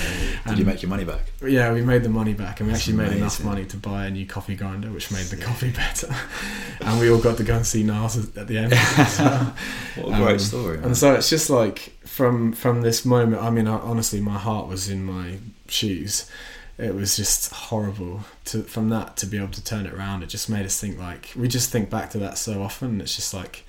And- 0.47 0.59
you 0.59 0.65
make 0.65 0.81
your 0.83 0.89
money 0.91 1.05
back? 1.05 1.33
Yeah, 1.43 1.73
we 1.73 1.83
made 1.83 2.03
the 2.05 2.09
money 2.09 2.35
back, 2.35 2.61
and 2.61 2.69
we 2.69 2.73
That's 2.73 2.83
actually 2.89 2.99
made 2.99 3.13
enough 3.17 3.43
money 3.43 3.65
to 3.67 3.77
buy 3.77 4.07
a 4.07 4.11
new 4.11 4.27
coffee 4.27 4.55
grinder, 4.55 4.91
which 4.91 5.11
made 5.11 5.27
the 5.27 5.37
coffee 5.37 5.71
better. 5.71 6.15
and 6.81 7.01
we 7.01 7.11
all 7.11 7.19
got 7.21 7.37
to 7.39 7.43
go 7.45 7.57
and 7.57 7.67
see 7.67 7.83
Nas 7.83 8.17
at 8.37 8.47
the 8.47 8.59
end. 8.59 8.73
well. 9.19 9.55
What 9.97 10.15
a 10.21 10.23
great 10.23 10.33
Um, 10.35 10.39
story. 10.39 10.77
man. 10.77 10.87
And 10.87 10.97
so 10.97 11.15
it's 11.15 11.29
just 11.31 11.51
like 11.51 11.93
from 12.07 12.53
from 12.53 12.83
this 12.83 13.05
moment. 13.05 13.43
I 13.43 13.51
mean, 13.51 13.67
I, 13.67 13.79
honestly, 13.79 14.21
my 14.21 14.39
heart 14.39 14.69
was 14.69 14.89
in 14.89 15.05
my 15.05 15.39
shoes. 15.69 16.31
It 16.79 16.95
was 16.95 17.17
just 17.17 17.53
horrible 17.53 18.21
to 18.47 18.63
from 18.63 18.89
that 18.91 19.17
to 19.19 19.27
be 19.27 19.37
able 19.39 19.49
to 19.53 19.63
turn 19.65 19.87
it 19.87 19.93
around. 19.93 20.23
It 20.23 20.29
just 20.29 20.49
made 20.49 20.65
us 20.67 20.81
think 20.81 20.99
like 20.99 21.33
we 21.37 21.49
just 21.49 21.71
think 21.71 21.91
back 21.91 22.11
to 22.11 22.19
that 22.19 22.39
so 22.39 22.63
often. 22.63 23.01
It's 23.01 23.15
just 23.17 23.33
like 23.35 23.65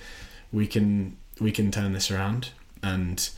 we 0.51 0.65
can 0.67 1.17
we 1.39 1.51
can 1.51 1.71
turn 1.71 1.93
this 1.93 2.11
around. 2.11 2.49
And 2.81 3.29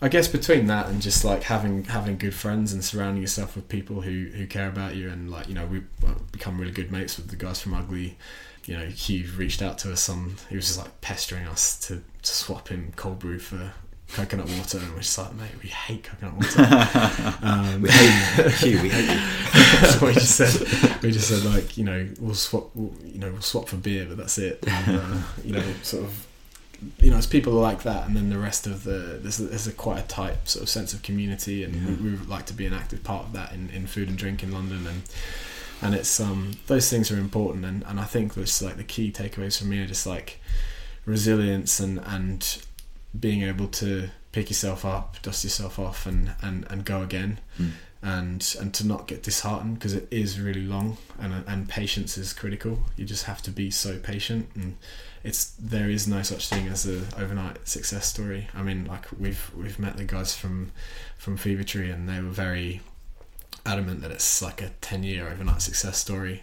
I 0.00 0.08
guess 0.08 0.28
between 0.28 0.66
that 0.66 0.88
and 0.88 1.00
just 1.00 1.24
like 1.24 1.44
having 1.44 1.84
having 1.84 2.18
good 2.18 2.34
friends 2.34 2.72
and 2.72 2.84
surrounding 2.84 3.22
yourself 3.22 3.56
with 3.56 3.68
people 3.68 4.02
who 4.02 4.26
who 4.34 4.46
care 4.46 4.68
about 4.68 4.96
you 4.96 5.08
and 5.08 5.30
like 5.30 5.48
you 5.48 5.54
know 5.54 5.66
we've 5.66 5.86
become 6.32 6.58
really 6.58 6.72
good 6.72 6.92
mates 6.92 7.16
with 7.16 7.28
the 7.28 7.36
guys 7.36 7.60
from 7.60 7.74
Ugly 7.74 8.16
you 8.66 8.76
know, 8.76 8.86
Hugh 8.86 9.28
reached 9.36 9.62
out 9.62 9.78
to 9.78 9.92
us 9.92 10.08
on. 10.08 10.36
He 10.50 10.56
was 10.56 10.66
just 10.66 10.78
like 10.78 11.00
pestering 11.00 11.46
us 11.46 11.78
to, 11.86 12.02
to 12.22 12.30
swap 12.32 12.68
him 12.68 12.92
cold 12.96 13.20
brew 13.20 13.38
for 13.38 13.72
coconut 14.08 14.48
water, 14.50 14.78
and 14.78 14.92
we're 14.92 15.00
just 15.00 15.16
like, 15.18 15.34
mate, 15.34 15.50
we 15.62 15.68
hate 15.68 16.04
coconut 16.04 16.34
water. 16.34 17.38
um, 17.42 17.82
we 17.82 17.90
hate 17.90 18.62
you. 18.62 18.82
We 18.82 18.88
hate 18.88 19.08
you. 19.08 19.18
so 19.88 20.06
we 20.06 20.14
just 20.14 20.36
said, 20.36 21.02
we 21.02 21.12
just 21.12 21.28
said 21.28 21.44
like, 21.44 21.78
you 21.78 21.84
know, 21.84 22.08
we'll 22.20 22.34
swap, 22.34 22.70
we'll, 22.74 22.92
you 23.04 23.20
know, 23.20 23.30
we'll 23.30 23.40
swap 23.40 23.68
for 23.68 23.76
beer, 23.76 24.04
but 24.08 24.16
that's 24.16 24.38
it. 24.38 24.64
And, 24.66 24.98
uh, 25.00 25.22
you 25.44 25.52
know, 25.52 25.64
sort 25.82 26.04
of, 26.04 26.26
you 26.98 27.10
know, 27.10 27.18
it's 27.18 27.26
people 27.26 27.52
like 27.54 27.82
that, 27.84 28.06
and 28.06 28.16
then 28.16 28.28
the 28.30 28.38
rest 28.38 28.66
of 28.66 28.84
the 28.84 29.18
there's 29.22 29.40
a, 29.40 29.44
there's 29.44 29.66
a 29.66 29.72
quite 29.72 29.98
a 29.98 30.06
tight 30.06 30.48
sort 30.48 30.62
of 30.62 30.68
sense 30.68 30.92
of 30.94 31.02
community, 31.02 31.64
and 31.64 31.74
Yeah. 31.74 31.86
we, 31.88 31.94
we 31.94 32.10
would 32.16 32.28
like 32.28 32.46
to 32.46 32.54
be 32.54 32.66
an 32.66 32.72
active 32.74 33.02
part 33.04 33.26
of 33.26 33.32
that 33.32 33.52
in, 33.52 33.70
in 33.70 33.86
food 33.86 34.08
and 34.08 34.16
drink 34.18 34.42
in 34.42 34.52
London, 34.52 34.86
and 34.86 35.02
and 35.82 35.94
it's 35.94 36.18
um 36.20 36.52
those 36.68 36.88
things 36.90 37.10
are 37.10 37.18
important, 37.18 37.64
and, 37.64 37.82
and 37.86 38.00
I 38.00 38.04
think 38.04 38.34
that's 38.34 38.60
like 38.62 38.76
the 38.76 38.84
key 38.84 39.12
takeaways 39.12 39.58
for 39.58 39.64
me 39.66 39.80
are 39.82 39.86
just 39.86 40.06
like 40.06 40.40
resilience 41.04 41.80
and 41.80 41.98
and 42.04 42.62
being 43.18 43.42
able 43.42 43.68
to 43.68 44.08
pick 44.32 44.50
yourself 44.50 44.84
up, 44.84 45.16
dust 45.22 45.44
yourself 45.44 45.78
off, 45.78 46.06
and 46.06 46.32
and 46.42 46.66
and 46.70 46.84
go 46.84 47.02
again 47.02 47.38
Mm. 47.58 47.70
and 48.02 48.56
and 48.60 48.74
to 48.74 48.86
not 48.86 49.06
get 49.08 49.22
disheartened 49.22 49.74
because 49.78 49.94
it 49.94 50.06
is 50.10 50.38
really 50.38 50.60
long 50.66 50.98
and 51.18 51.32
and 51.46 51.68
patience 51.68 52.18
is 52.18 52.32
critical. 52.34 52.80
You 52.96 53.04
just 53.06 53.24
have 53.24 53.40
to 53.42 53.50
be 53.50 53.70
so 53.70 53.98
patient 53.98 54.50
and 54.54 54.76
it's 55.26 55.46
there 55.58 55.90
is 55.90 56.06
no 56.06 56.22
such 56.22 56.48
thing 56.48 56.68
as 56.68 56.86
a 56.86 56.98
overnight 57.20 57.66
success 57.66 58.06
story. 58.06 58.48
I 58.54 58.62
mean, 58.62 58.84
like 58.86 59.06
we've 59.18 59.50
we've 59.56 59.78
met 59.78 59.96
the 59.96 60.04
guys 60.04 60.34
from 60.34 60.70
from 61.18 61.36
Fever 61.36 61.64
Tree 61.64 61.90
and 61.90 62.08
they 62.08 62.20
were 62.20 62.30
very 62.30 62.80
adamant 63.64 64.00
that 64.02 64.10
it's 64.12 64.40
like 64.40 64.62
a 64.62 64.70
ten 64.80 65.02
year 65.02 65.28
overnight 65.28 65.62
success 65.62 65.98
story. 65.98 66.42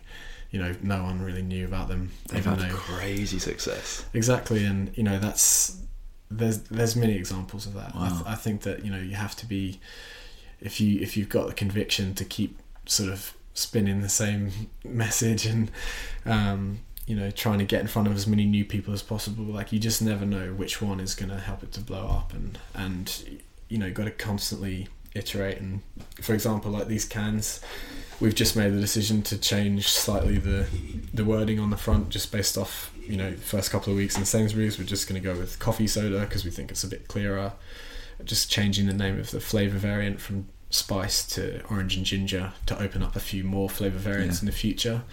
You 0.52 0.60
know, 0.60 0.76
no 0.84 1.02
one 1.04 1.22
really 1.22 1.42
knew 1.42 1.66
about 1.66 1.88
them. 1.88 2.12
They've 2.30 2.46
had 2.46 2.60
though- 2.60 2.76
crazy 2.76 3.40
success. 3.40 4.06
exactly 4.14 4.64
and 4.66 4.92
you 4.98 5.04
know 5.04 5.18
that's 5.20 5.78
there's 6.30 6.60
there's 6.64 6.96
many 6.96 7.16
examples 7.16 7.66
of 7.68 7.74
that 7.76 7.92
I, 7.96 8.10
th- 8.10 8.22
I 8.26 8.36
think 8.36 8.62
that 8.62 8.84
you 8.84 8.92
know 8.92 8.98
you 9.00 9.16
have 9.16 9.36
to 9.38 9.46
be 9.46 9.80
if 10.60 10.82
you 10.82 11.00
if 11.00 11.16
you've 11.16 11.30
got 11.30 11.48
the 11.48 11.54
conviction 11.54 12.14
to 12.16 12.26
keep 12.26 12.58
sort 12.86 13.10
of 13.12 13.34
spinning 13.54 14.02
the 14.02 14.10
same 14.10 14.52
message 14.84 15.46
and 15.46 15.70
um 16.26 16.80
you 17.06 17.16
know 17.16 17.30
trying 17.32 17.60
to 17.60 17.66
get 17.66 17.82
in 17.82 17.88
front 17.88 18.08
of 18.08 18.16
as 18.16 18.26
many 18.28 18.46
new 18.46 18.64
people 18.66 18.94
as 18.94 19.02
possible. 19.02 19.44
Like 19.44 19.72
you 19.72 19.80
just 19.80 20.02
never 20.02 20.26
know 20.26 20.54
which 20.54 20.82
one 20.82 21.00
is 21.00 21.16
going 21.16 21.30
to 21.30 21.40
help 21.40 21.64
it 21.64 21.72
to 21.74 21.82
blow 21.82 22.08
up 22.08 22.34
and 22.34 22.58
and 22.74 23.40
you 23.70 23.78
know 23.78 23.92
got 23.92 24.06
to 24.06 24.12
constantly 24.12 24.88
iterate. 25.14 25.60
And 25.60 25.82
for 26.22 26.34
example 26.34 26.72
like 26.72 26.88
these 26.88 27.06
cans 27.06 27.60
we've 28.20 28.36
just 28.36 28.56
made 28.56 28.72
the 28.74 28.80
decision 28.80 29.22
to 29.24 29.38
change 29.38 29.88
slightly 29.90 30.38
the 30.38 30.66
the 31.14 31.26
wording 31.26 31.60
on 31.60 31.70
the 31.72 31.78
front 31.78 32.10
just 32.10 32.32
based 32.32 32.58
off 32.58 32.94
you 33.06 33.18
know 33.18 33.34
first 33.34 33.70
couple 33.72 33.92
of 33.92 33.98
weeks 33.98 34.16
in 34.16 34.22
the 34.22 34.26
Sainsbury's. 34.26 34.78
We're 34.80 34.86
just 34.86 35.10
going 35.10 35.22
to 35.22 35.28
go 35.34 35.38
with 35.38 35.60
coffee 35.60 35.88
soda 35.88 36.22
because 36.22 36.46
we 36.46 36.52
think 36.52 36.72
it's 36.72 36.84
a 36.84 36.88
bit 36.88 37.08
clearer. 37.08 37.54
Just 38.24 38.50
changing 38.50 38.86
the 38.88 38.94
name 38.94 39.20
of 39.20 39.32
the 39.32 39.42
flavor 39.42 39.78
variant 39.78 40.22
from 40.22 40.48
spice 40.70 41.24
to 41.28 41.62
orange 41.70 41.96
and 41.98 42.06
ginger 42.06 42.54
to 42.66 42.82
open 42.82 43.04
up 43.04 43.16
a 43.16 43.20
few 43.20 43.44
more 43.44 43.70
flavor 43.70 43.98
variants 44.00 44.38
Yeah. 44.38 44.42
in 44.42 44.46
the 44.48 44.52
future 44.58 45.04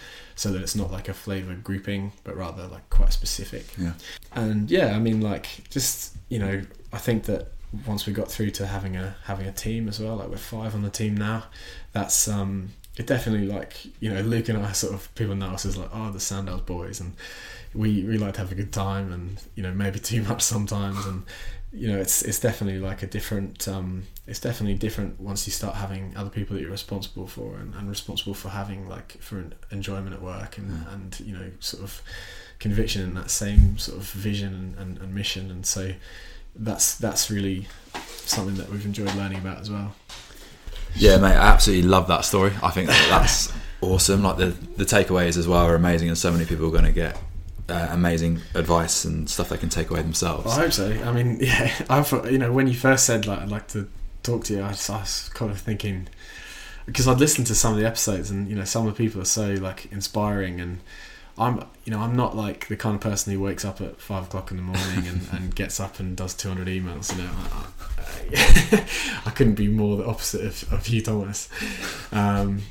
so 0.41 0.51
that 0.51 0.62
it's 0.62 0.75
not 0.75 0.91
like 0.91 1.07
a 1.11 1.12
flavor 1.12 1.55
grouping 1.55 2.11
but 2.25 2.35
rather 2.35 2.67
like 2.67 2.89
quite 2.89 3.12
specific 3.12 3.67
Yeah. 3.77 3.93
and 4.33 4.71
yeah 4.71 4.97
i 4.97 4.99
mean 4.99 5.21
like 5.21 5.47
just 5.69 6.17
you 6.31 6.39
know 6.39 6.62
i 6.95 6.97
think 6.99 7.25
that 7.25 7.49
once 7.87 8.07
we 8.07 8.15
got 8.15 8.29
through 8.31 8.51
to 8.53 8.67
having 8.67 8.97
a 8.97 9.15
having 9.25 9.47
a 9.47 9.53
team 9.53 9.87
as 9.87 10.01
well 10.01 10.17
like 10.17 10.29
we're 10.29 10.39
five 10.39 10.75
on 10.75 10.81
the 10.83 10.89
team 10.91 11.15
now 11.15 11.45
that's 11.93 12.27
um 12.27 12.71
it 12.97 13.07
definitely 13.07 13.47
like 13.47 13.75
you 14.01 14.11
know 14.12 14.23
luke 14.23 14.49
and 14.49 14.59
i 14.65 14.73
sort 14.73 14.95
of 14.95 15.15
people 15.15 15.35
know 15.35 15.49
us 15.51 15.67
as 15.67 15.77
like 15.77 15.91
oh 15.93 16.11
the 16.11 16.19
Sandows 16.21 16.62
boys 16.62 17.01
and 17.01 17.12
we 17.75 18.03
we 18.05 18.17
like 18.17 18.33
to 18.35 18.41
have 18.41 18.51
a 18.51 18.55
good 18.55 18.73
time 18.73 19.12
and 19.12 19.39
you 19.57 19.62
know 19.62 19.73
maybe 19.75 19.99
too 19.99 20.23
much 20.31 20.41
sometimes 20.43 21.05
and 21.05 21.23
you 21.73 21.87
know 21.87 21.99
it's 21.99 22.23
it's 22.23 22.41
definitely 22.41 22.81
like 22.81 23.03
a 23.03 23.07
different 23.07 23.69
um 23.69 24.05
it's 24.31 24.39
definitely 24.39 24.78
different 24.78 25.20
once 25.20 25.44
you 25.44 25.52
start 25.52 25.74
having 25.74 26.16
other 26.16 26.31
people 26.31 26.55
that 26.55 26.62
you're 26.62 26.70
responsible 26.70 27.27
for 27.27 27.57
and, 27.57 27.74
and 27.74 27.89
responsible 27.89 28.32
for 28.32 28.48
having 28.48 28.89
like 28.89 29.20
for 29.20 29.39
an 29.39 29.55
enjoyment 29.73 30.15
at 30.15 30.23
work 30.23 30.57
and 30.57 30.86
and 30.93 31.19
you 31.20 31.35
know 31.36 31.51
sort 31.59 31.82
of 31.82 32.01
conviction 32.61 33.02
in 33.02 33.15
that 33.15 33.28
same 33.28 33.77
sort 33.77 33.98
of 33.98 34.05
vision 34.05 34.55
and, 34.55 34.78
and, 34.78 34.98
and 34.98 35.12
mission 35.12 35.51
and 35.51 35.66
so 35.66 35.93
that's 36.55 36.94
that's 36.97 37.28
really 37.28 37.66
something 37.97 38.55
that 38.55 38.70
we've 38.70 38.86
enjoyed 38.86 39.12
learning 39.16 39.39
about 39.39 39.59
as 39.59 39.69
well 39.69 39.94
Yeah, 40.94 41.16
mate, 41.19 41.32
I 41.32 41.52
absolutely 41.52 41.89
love 41.89 42.07
that 42.09 42.24
story. 42.24 42.52
I 42.62 42.70
think 42.70 42.89
that 42.89 43.07
that's 43.09 43.52
awesome. 43.81 44.23
Like 44.23 44.36
the 44.36 44.47
the 44.77 44.85
takeaways 44.85 45.36
as 45.36 45.47
well 45.47 45.65
are 45.65 45.74
amazing, 45.74 46.09
and 46.09 46.19
so 46.19 46.31
many 46.32 46.44
people 46.44 46.66
are 46.66 46.73
going 46.73 46.85
to 46.85 46.93
get 46.93 47.16
uh, 47.69 47.89
amazing 47.90 48.40
advice 48.55 49.05
and 49.05 49.31
stuff 49.31 49.48
they 49.51 49.57
can 49.57 49.69
take 49.69 49.90
away 49.90 50.02
themselves. 50.02 50.47
I 50.52 50.62
hope 50.62 50.73
so. 50.73 50.90
I 50.90 51.12
mean, 51.12 51.39
yeah, 51.40 51.73
I 51.89 52.02
thought 52.02 52.31
you 52.31 52.39
know 52.39 52.52
when 52.52 52.66
you 52.66 52.74
first 52.74 53.07
said 53.07 53.27
like 53.27 53.39
I'd 53.39 53.51
like 53.51 53.69
to 53.69 53.89
talk 54.23 54.45
to 54.45 54.55
you, 54.55 54.63
I, 54.63 54.71
just, 54.71 54.91
I 54.91 55.01
was 55.01 55.31
kind 55.35 55.51
of 55.51 55.61
thinking 55.61 56.09
because 56.87 57.07
I'd 57.07 57.19
listened 57.19 57.47
to 57.49 57.55
some 57.55 57.73
of 57.73 57.79
the 57.79 57.87
episodes 57.87 58.31
and 58.31 58.49
you 58.49 58.57
know 58.57 58.65
some 58.65 58.87
of 58.87 58.97
the 58.97 59.03
people 59.03 59.21
are 59.21 59.27
so 59.27 59.53
like 59.55 59.91
inspiring 59.93 60.61
and 60.61 60.81
I'm 61.39 61.65
you 61.85 61.93
know 61.93 62.01
I'm 62.01 62.17
not 62.17 62.37
like 62.37 62.69
the 62.69 62.77
kind 62.77 62.95
of 62.95 63.01
person 63.01 63.33
who 63.33 63.41
wakes 63.41 63.65
up 63.65 63.81
at 63.81 64.01
five 64.01 64.25
o'clock 64.25 64.51
in 64.51 64.57
the 64.57 64.63
morning 64.63 65.07
and, 65.07 65.29
and 65.33 65.55
gets 65.55 65.79
up 65.81 66.01
and 66.01 66.17
does 66.17 66.35
200 66.35 66.67
emails. 66.69 67.17
You 67.17 67.23
know, 67.23 67.31
I, 67.53 67.67
I, 68.77 69.23
I 69.27 69.31
couldn't 69.31 69.55
be 69.55 69.69
more 69.69 69.97
the 69.97 70.07
opposite 70.07 70.45
of, 70.45 70.73
of 70.73 70.89
you, 70.89 71.01
Thomas. 71.01 71.49
Um, 72.13 72.63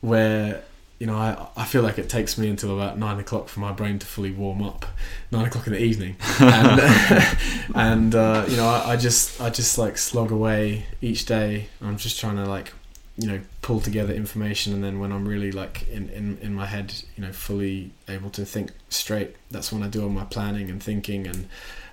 where 0.00 0.64
you 1.00 1.06
know 1.06 1.16
I, 1.16 1.48
I 1.56 1.64
feel 1.64 1.82
like 1.82 1.98
it 1.98 2.08
takes 2.08 2.38
me 2.38 2.48
until 2.48 2.78
about 2.78 2.98
nine 2.98 3.18
o'clock 3.18 3.48
for 3.48 3.58
my 3.58 3.72
brain 3.72 3.98
to 3.98 4.06
fully 4.06 4.30
warm 4.30 4.62
up. 4.62 4.84
Nine 5.32 5.46
o'clock 5.46 5.66
in 5.66 5.72
the 5.72 5.82
evening, 5.82 6.16
and 6.40 7.36
and 7.74 8.14
uh, 8.14 8.44
you 8.46 8.56
know 8.56 8.68
I, 8.68 8.90
I 8.90 8.96
just 8.96 9.40
I 9.40 9.50
just 9.50 9.78
like 9.78 9.98
slog 9.98 10.30
away 10.30 10.84
each 11.00 11.24
day. 11.24 11.66
I'm 11.80 11.96
just 11.96 12.20
trying 12.20 12.36
to 12.36 12.44
like 12.44 12.72
you 13.16 13.26
know 13.26 13.40
pull 13.60 13.80
together 13.80 14.14
information 14.14 14.72
and 14.72 14.82
then 14.82 14.98
when 14.98 15.12
i'm 15.12 15.28
really 15.28 15.52
like 15.52 15.86
in, 15.88 16.08
in 16.10 16.38
in 16.38 16.54
my 16.54 16.64
head 16.64 16.94
you 17.16 17.22
know 17.22 17.32
fully 17.32 17.90
able 18.08 18.30
to 18.30 18.46
think 18.46 18.70
straight 18.88 19.36
that's 19.50 19.70
when 19.70 19.82
i 19.82 19.88
do 19.88 20.02
all 20.02 20.08
my 20.08 20.24
planning 20.24 20.70
and 20.70 20.82
thinking 20.82 21.26
and 21.26 21.46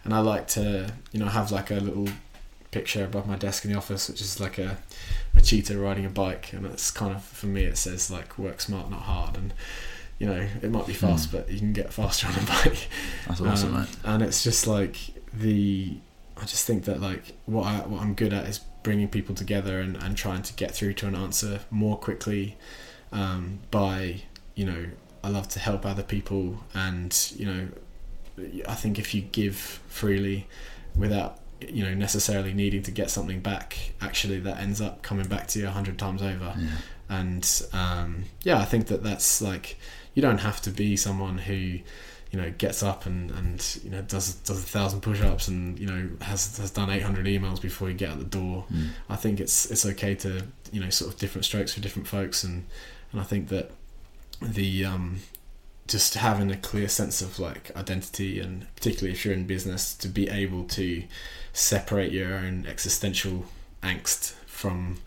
and 0.05 0.13
i 0.13 0.19
like 0.19 0.47
to 0.47 0.93
you 1.11 1.19
know 1.19 1.25
have 1.25 1.51
like 1.51 1.69
a 1.69 1.75
little 1.75 2.07
picture 2.71 3.03
above 3.05 3.25
my 3.27 3.35
desk 3.35 3.63
in 3.65 3.71
the 3.71 3.77
office 3.77 4.09
which 4.09 4.21
is 4.21 4.39
like 4.39 4.57
a, 4.57 4.77
a 5.35 5.41
cheetah 5.41 5.77
riding 5.77 6.05
a 6.05 6.09
bike 6.09 6.51
and 6.53 6.65
it's 6.65 6.91
kind 6.91 7.15
of 7.15 7.23
for 7.23 7.47
me 7.47 7.63
it 7.63 7.77
says 7.77 8.11
like 8.11 8.37
work 8.37 8.59
smart 8.61 8.89
not 8.91 9.01
hard 9.03 9.37
and 9.37 9.53
you 10.19 10.27
know 10.27 10.45
it 10.61 10.69
might 10.71 10.85
be 10.87 10.93
fast 10.93 11.29
Mm. 11.29 11.31
but 11.31 11.51
you 11.51 11.59
can 11.59 11.73
get 11.73 11.93
faster 11.93 12.27
on 12.27 12.33
a 12.35 12.41
bike 12.47 12.89
That's 13.27 13.41
awesome, 13.41 13.73
um, 13.75 13.81
mate. 13.81 13.89
and 14.03 14.23
it's 14.23 14.43
just 14.43 14.67
like 14.67 14.97
the 15.33 15.97
I 16.35 16.41
just 16.41 16.67
think 16.67 16.83
that 16.85 16.99
like 17.01 17.35
what 17.45 17.65
I 17.65 17.75
what 17.87 18.01
I'm 18.01 18.13
good 18.13 18.33
at 18.33 18.45
is 18.45 18.59
bringing 18.83 19.07
people 19.09 19.33
together 19.35 19.79
and, 19.79 19.95
and 19.97 20.15
trying 20.15 20.41
to 20.43 20.53
get 20.53 20.71
through 20.73 20.93
to 20.93 21.07
an 21.07 21.15
answer 21.15 21.61
more 21.71 21.97
quickly 21.97 22.57
um, 23.11 23.59
by 23.71 24.21
you 24.55 24.65
know 24.65 24.85
I 25.23 25.29
love 25.29 25.47
to 25.49 25.59
help 25.59 25.85
other 25.85 26.03
people 26.03 26.59
and 26.73 27.31
you 27.35 27.45
know 27.45 27.67
I 28.67 28.75
think 28.75 28.99
if 28.99 29.13
you 29.15 29.21
give 29.21 29.55
freely 29.87 30.47
without 30.95 31.39
you 31.61 31.83
know 31.83 31.93
necessarily 31.93 32.53
needing 32.53 32.83
to 32.83 32.91
get 32.91 33.09
something 33.09 33.39
back 33.39 33.93
actually 34.01 34.39
that 34.39 34.59
ends 34.59 34.79
up 34.81 35.01
coming 35.01 35.27
back 35.27 35.47
to 35.47 35.59
you 35.59 35.67
a 35.67 35.71
hundred 35.71 35.97
times 35.97 36.21
over 36.21 36.53
Yeah. 36.57 36.69
and 37.09 37.61
um, 37.73 38.25
yeah, 38.43 38.59
I 38.59 38.65
think 38.65 38.87
that 38.87 39.03
that's 39.03 39.41
like 39.41 39.77
you 40.13 40.21
don't 40.21 40.39
have 40.39 40.61
to 40.63 40.71
be 40.71 40.95
someone 40.95 41.37
who 41.39 41.53
you 41.53 42.37
know 42.41 42.51
gets 42.57 42.83
up 42.83 43.05
and, 43.05 43.31
and 43.31 43.79
you 43.83 43.89
know 43.89 44.01
does 44.01 44.35
does 44.35 44.61
a 44.61 44.65
thousand 44.67 45.01
push-ups 45.01 45.47
and 45.47 45.79
you 45.79 45.87
know 45.87 46.09
has 46.21 46.57
has 46.57 46.71
done 46.71 46.89
800 46.89 47.25
emails 47.25 47.61
before 47.61 47.87
you 47.89 47.95
get 47.95 48.09
out 48.09 48.19
the 48.19 48.25
door. 48.25 48.65
Mm. 48.71 48.89
I 49.09 49.15
think 49.15 49.39
it's 49.39 49.71
it's 49.71 49.85
okay 49.85 50.13
to 50.15 50.43
you 50.71 50.81
know 50.81 50.89
sort 50.89 51.13
of 51.13 51.19
different 51.19 51.45
strokes 51.45 51.73
for 51.73 51.79
different 51.79 52.07
folks 52.07 52.43
and 52.43 52.65
and 53.13 53.21
I 53.21 53.23
think 53.23 53.47
that 53.49 53.71
the 54.41 54.85
um 54.85 55.19
just 55.87 56.15
having 56.15 56.51
a 56.51 56.57
clear 56.57 56.89
sense 56.89 57.21
of 57.21 57.39
like 57.39 57.71
identity 57.77 58.41
and 58.41 58.67
particularly 58.75 59.13
if 59.13 59.23
you're 59.23 59.33
in 59.33 59.45
business 59.47 59.93
to 59.95 60.09
be 60.09 60.27
able 60.27 60.65
to 60.65 61.03
separate 61.57 62.11
your 62.11 62.35
own 62.35 62.67
existential 62.67 63.43
angst 63.81 64.33
from 64.45 64.97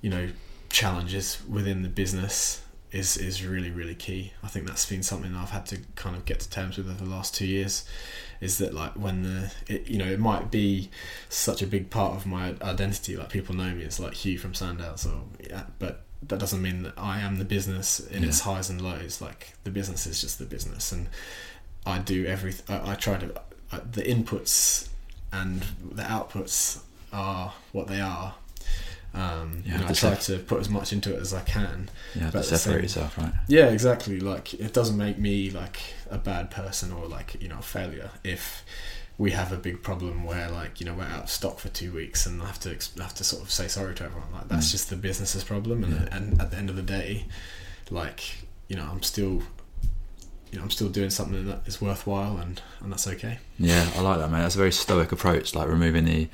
you 0.00 0.08
know 0.08 0.28
challenges 0.70 1.42
within 1.48 1.82
the 1.82 1.88
business 1.88 2.62
is 2.92 3.16
is 3.16 3.44
really 3.44 3.70
really 3.70 3.96
key. 3.96 4.32
I 4.42 4.46
think 4.46 4.66
that's 4.66 4.88
been 4.88 5.02
something 5.02 5.34
I've 5.34 5.50
had 5.50 5.66
to 5.66 5.78
kind 5.96 6.14
of 6.14 6.24
get 6.24 6.38
to 6.40 6.48
terms 6.48 6.76
with 6.76 6.88
over 6.88 7.04
the 7.04 7.10
last 7.10 7.34
two 7.34 7.46
years. 7.46 7.84
Is 8.40 8.58
that 8.58 8.72
like 8.72 8.92
when 8.92 9.24
the 9.24 9.52
it, 9.66 9.88
you 9.88 9.98
know 9.98 10.06
it 10.06 10.20
might 10.20 10.52
be 10.52 10.88
such 11.28 11.62
a 11.62 11.66
big 11.66 11.90
part 11.90 12.14
of 12.14 12.26
my 12.26 12.54
identity, 12.62 13.16
like 13.16 13.30
people 13.30 13.56
know 13.56 13.74
me 13.74 13.84
as 13.84 13.98
like 13.98 14.14
Hugh 14.14 14.38
from 14.38 14.54
Sandows, 14.54 15.04
or 15.04 15.22
yeah, 15.50 15.64
but 15.80 16.02
that 16.22 16.38
doesn't 16.38 16.62
mean 16.62 16.84
that 16.84 16.94
I 16.96 17.20
am 17.20 17.36
the 17.36 17.44
business 17.44 17.98
in 17.98 18.22
its 18.22 18.40
highs 18.40 18.70
and 18.70 18.80
lows. 18.80 19.20
Like 19.20 19.54
the 19.64 19.70
business 19.70 20.06
is 20.06 20.20
just 20.20 20.38
the 20.38 20.46
business, 20.46 20.92
and 20.92 21.08
I 21.84 21.98
do 21.98 22.24
everything. 22.24 22.76
I, 22.76 22.92
I 22.92 22.94
try 22.94 23.18
to 23.18 23.40
uh, 23.72 23.80
the 23.90 24.02
inputs 24.02 24.88
and 25.32 25.62
the 25.92 26.02
outputs 26.02 26.80
are 27.12 27.52
what 27.72 27.86
they 27.88 28.00
are. 28.00 28.34
Um, 29.14 29.62
You 29.64 29.74
I 29.74 29.92
try 29.94 30.14
to 30.14 30.38
put 30.38 30.60
as 30.60 30.68
much 30.68 30.92
into 30.92 31.14
it 31.14 31.20
as 31.20 31.32
I 31.32 31.40
can. 31.40 31.88
Have 32.20 32.32
But 32.34 32.44
separate 32.44 32.58
same- 32.60 32.82
yourself, 32.82 33.18
right? 33.18 33.32
Yeah, 33.48 33.66
exactly. 33.68 34.20
Like 34.20 34.54
it 34.54 34.72
doesn't 34.74 34.96
make 34.96 35.18
me 35.18 35.50
like 35.50 35.78
a 36.10 36.18
bad 36.18 36.50
person 36.50 36.92
or 36.92 37.06
like 37.06 37.36
you 37.40 37.48
know 37.48 37.58
a 37.58 37.62
failure 37.62 38.10
if 38.22 38.62
we 39.16 39.30
have 39.32 39.50
a 39.50 39.56
big 39.56 39.82
problem 39.82 40.24
where 40.24 40.48
like 40.50 40.78
you 40.78 40.86
know 40.86 40.94
we're 40.94 41.04
out 41.04 41.24
of 41.24 41.30
stock 41.30 41.58
for 41.58 41.68
two 41.70 41.90
weeks 41.92 42.26
and 42.26 42.40
I 42.42 42.46
have 42.46 42.60
to 42.60 42.70
have 43.02 43.14
to 43.14 43.24
sort 43.24 43.42
of 43.42 43.50
say 43.50 43.66
sorry 43.66 43.94
to 43.96 44.04
everyone. 44.04 44.30
Like 44.32 44.48
that's 44.48 44.68
Mm. 44.68 44.72
just 44.72 44.90
the 44.90 44.96
business's 44.96 45.42
problem, 45.42 45.82
and 45.84 45.94
Yeah. 45.94 46.16
and 46.16 46.40
at 46.40 46.50
the 46.50 46.58
end 46.58 46.68
of 46.70 46.76
the 46.76 46.82
day, 46.82 47.26
like 47.90 48.20
you 48.68 48.76
know 48.76 48.86
I'm 48.92 49.02
still. 49.02 49.42
You 50.50 50.58
know, 50.58 50.64
I'm 50.64 50.70
still 50.70 50.88
doing 50.88 51.10
something 51.10 51.46
that 51.46 51.60
is 51.66 51.80
worthwhile, 51.80 52.38
and, 52.38 52.60
and 52.80 52.90
that's 52.92 53.06
okay. 53.06 53.38
Yeah, 53.58 53.88
I 53.96 54.00
like 54.00 54.18
that, 54.18 54.30
mate. 54.30 54.40
That's 54.40 54.54
a 54.54 54.58
very 54.58 54.72
stoic 54.72 55.12
approach, 55.12 55.54
like 55.54 55.68
removing 55.68 56.04
the 56.06 56.28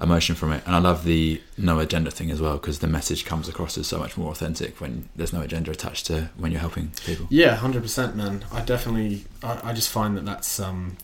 emotion 0.00 0.34
from 0.34 0.52
it. 0.52 0.62
And 0.66 0.76
I 0.76 0.78
love 0.78 1.04
the 1.04 1.40
no 1.56 1.78
agenda 1.80 2.10
thing 2.10 2.30
as 2.30 2.40
well, 2.40 2.58
because 2.58 2.78
the 2.78 2.86
message 2.86 3.24
comes 3.24 3.48
across 3.48 3.76
as 3.78 3.86
so 3.86 3.98
much 3.98 4.16
more 4.16 4.30
authentic 4.30 4.80
when 4.80 5.08
there's 5.16 5.32
no 5.32 5.40
agenda 5.40 5.70
attached 5.70 6.06
to 6.06 6.30
when 6.36 6.52
you're 6.52 6.60
helping 6.60 6.92
people. 7.04 7.26
Yeah, 7.30 7.56
hundred 7.56 7.82
percent, 7.82 8.14
man. 8.14 8.44
I 8.52 8.60
definitely, 8.60 9.24
I, 9.42 9.70
I 9.70 9.72
just 9.72 9.90
find 9.90 10.16
that 10.16 10.24
that's 10.24 10.60
um, 10.60 10.96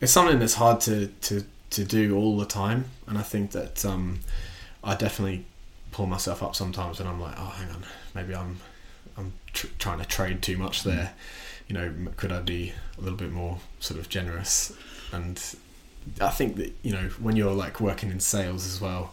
it's 0.00 0.12
something 0.12 0.38
that's 0.38 0.54
hard 0.54 0.80
to 0.82 1.08
to 1.08 1.44
to 1.70 1.84
do 1.84 2.16
all 2.16 2.38
the 2.38 2.46
time, 2.46 2.84
and 3.06 3.18
I 3.18 3.22
think 3.22 3.50
that 3.52 3.84
um, 3.84 4.20
I 4.84 4.94
definitely 4.94 5.46
pull 5.90 6.06
myself 6.06 6.42
up 6.42 6.54
sometimes 6.54 6.98
when 6.98 7.08
I'm 7.08 7.20
like, 7.20 7.34
oh, 7.38 7.54
hang 7.56 7.70
on, 7.70 7.84
maybe 8.14 8.34
I'm 8.34 8.60
I'm 9.16 9.32
tr- 9.52 9.66
trying 9.78 9.98
to 9.98 10.04
trade 10.04 10.42
too 10.42 10.56
much 10.56 10.84
there. 10.84 11.12
You 11.68 11.74
know, 11.74 11.94
could 12.16 12.32
I 12.32 12.40
be 12.40 12.72
a 12.96 13.00
little 13.00 13.18
bit 13.18 13.30
more 13.32 13.58
sort 13.78 14.00
of 14.00 14.08
generous? 14.08 14.72
And 15.12 15.40
I 16.20 16.30
think 16.30 16.56
that 16.56 16.72
you 16.82 16.92
know 16.92 17.08
when 17.20 17.36
you're 17.36 17.52
like 17.54 17.80
working 17.80 18.10
in 18.10 18.20
sales 18.20 18.66
as 18.66 18.80
well, 18.80 19.12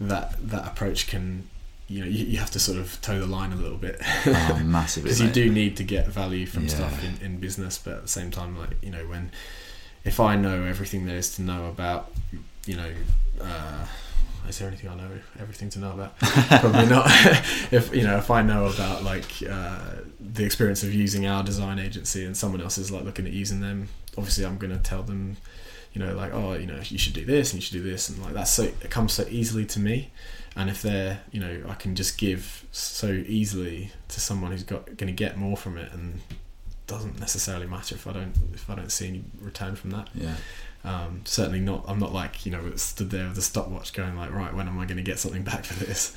that 0.00 0.36
that 0.50 0.66
approach 0.66 1.06
can. 1.08 1.48
You 1.88 2.00
know, 2.00 2.06
you, 2.08 2.24
you 2.26 2.38
have 2.38 2.50
to 2.50 2.58
sort 2.58 2.78
of 2.78 3.00
toe 3.00 3.20
the 3.20 3.26
line 3.26 3.52
a 3.52 3.56
little 3.56 3.78
bit. 3.78 4.00
Oh, 4.26 4.60
massively. 4.64 5.08
because 5.10 5.20
you 5.20 5.30
do 5.30 5.52
need 5.52 5.76
to 5.76 5.84
get 5.84 6.08
value 6.08 6.44
from 6.44 6.64
Yeah. 6.64 6.68
stuff 6.70 7.04
in, 7.04 7.24
in 7.24 7.38
business 7.38 7.78
but 7.78 7.94
at 7.94 8.02
the 8.02 8.08
same 8.08 8.32
time 8.32 8.58
like 8.58 8.70
you 8.82 8.90
know 8.90 9.06
when 9.06 9.30
if 10.04 10.18
i 10.18 10.34
know 10.34 10.64
everything 10.64 11.06
there 11.06 11.16
is 11.16 11.36
to 11.36 11.42
know 11.42 11.66
about 11.66 12.10
you 12.66 12.76
know 12.76 12.90
uh, 13.40 13.86
is 14.48 14.58
there 14.58 14.68
anything 14.68 14.90
i 14.90 14.94
know 14.94 15.10
everything 15.40 15.70
to 15.70 15.78
know 15.78 15.92
about? 15.92 16.18
Probably 16.20 16.86
not. 16.86 17.06
If 17.72 17.94
you 17.94 18.04
know 18.04 18.16
if 18.16 18.30
i 18.30 18.42
know 18.42 18.66
about 18.66 19.02
like 19.02 19.26
uh, 19.48 19.96
the 20.20 20.44
experience 20.44 20.82
of 20.82 20.94
using 20.94 21.26
our 21.26 21.42
design 21.42 21.78
agency 21.78 22.24
and 22.24 22.36
someone 22.36 22.60
else 22.60 22.78
is 22.78 22.90
like 22.90 23.04
looking 23.04 23.26
at 23.26 23.32
using 23.32 23.60
them 23.60 23.88
obviously 24.16 24.44
i'm 24.46 24.56
going 24.56 24.72
to 24.72 24.78
tell 24.78 25.02
them 25.02 25.36
you 25.92 26.00
know 26.00 26.14
like 26.14 26.32
oh 26.32 26.54
you 26.54 26.66
know 26.66 26.80
you 26.84 26.98
should 26.98 27.12
do 27.14 27.24
this 27.24 27.52
and 27.52 27.60
you 27.60 27.62
should 27.62 27.72
do 27.72 27.82
this 27.82 28.08
and 28.08 28.22
like 28.22 28.34
that's 28.34 28.50
so 28.50 28.64
it 28.64 28.90
comes 28.90 29.12
so 29.14 29.24
easily 29.28 29.64
to 29.66 29.80
me. 29.80 30.10
And 30.58 30.70
if 30.70 30.80
they're 30.80 31.20
you 31.32 31.40
know 31.40 31.62
i 31.68 31.74
can 31.74 31.94
just 31.94 32.16
give 32.18 32.64
so 32.72 33.08
easily 33.08 33.90
to 34.08 34.20
someone 34.20 34.52
who's 34.52 34.62
got 34.62 34.86
going 34.86 35.08
to 35.08 35.12
get 35.12 35.36
more 35.36 35.56
from 35.56 35.76
it 35.76 35.92
and 35.92 36.20
doesn't 36.86 37.18
necessarily 37.18 37.66
matter 37.66 37.94
if 37.96 38.06
i 38.06 38.12
don't 38.12 38.32
if 38.54 38.70
i 38.70 38.74
don't 38.74 38.92
see 38.92 39.08
any 39.08 39.24
return 39.40 39.74
from 39.74 39.90
that. 39.90 40.08
Yeah. 40.14 40.36
Um, 40.86 41.20
certainly 41.24 41.60
not 41.60 41.84
i'm 41.88 41.98
not 41.98 42.12
like 42.14 42.46
you 42.46 42.52
know 42.52 42.74
stood 42.76 43.10
there 43.10 43.28
with 43.28 43.36
a 43.36 43.42
stopwatch 43.42 43.92
going 43.92 44.16
like 44.16 44.30
right 44.32 44.54
when 44.54 44.66
am 44.68 44.78
i 44.78 44.84
going 44.86 44.96
to 44.96 45.02
get 45.02 45.18
something 45.18 45.42
back 45.42 45.64
for 45.64 45.74
this 45.84 46.16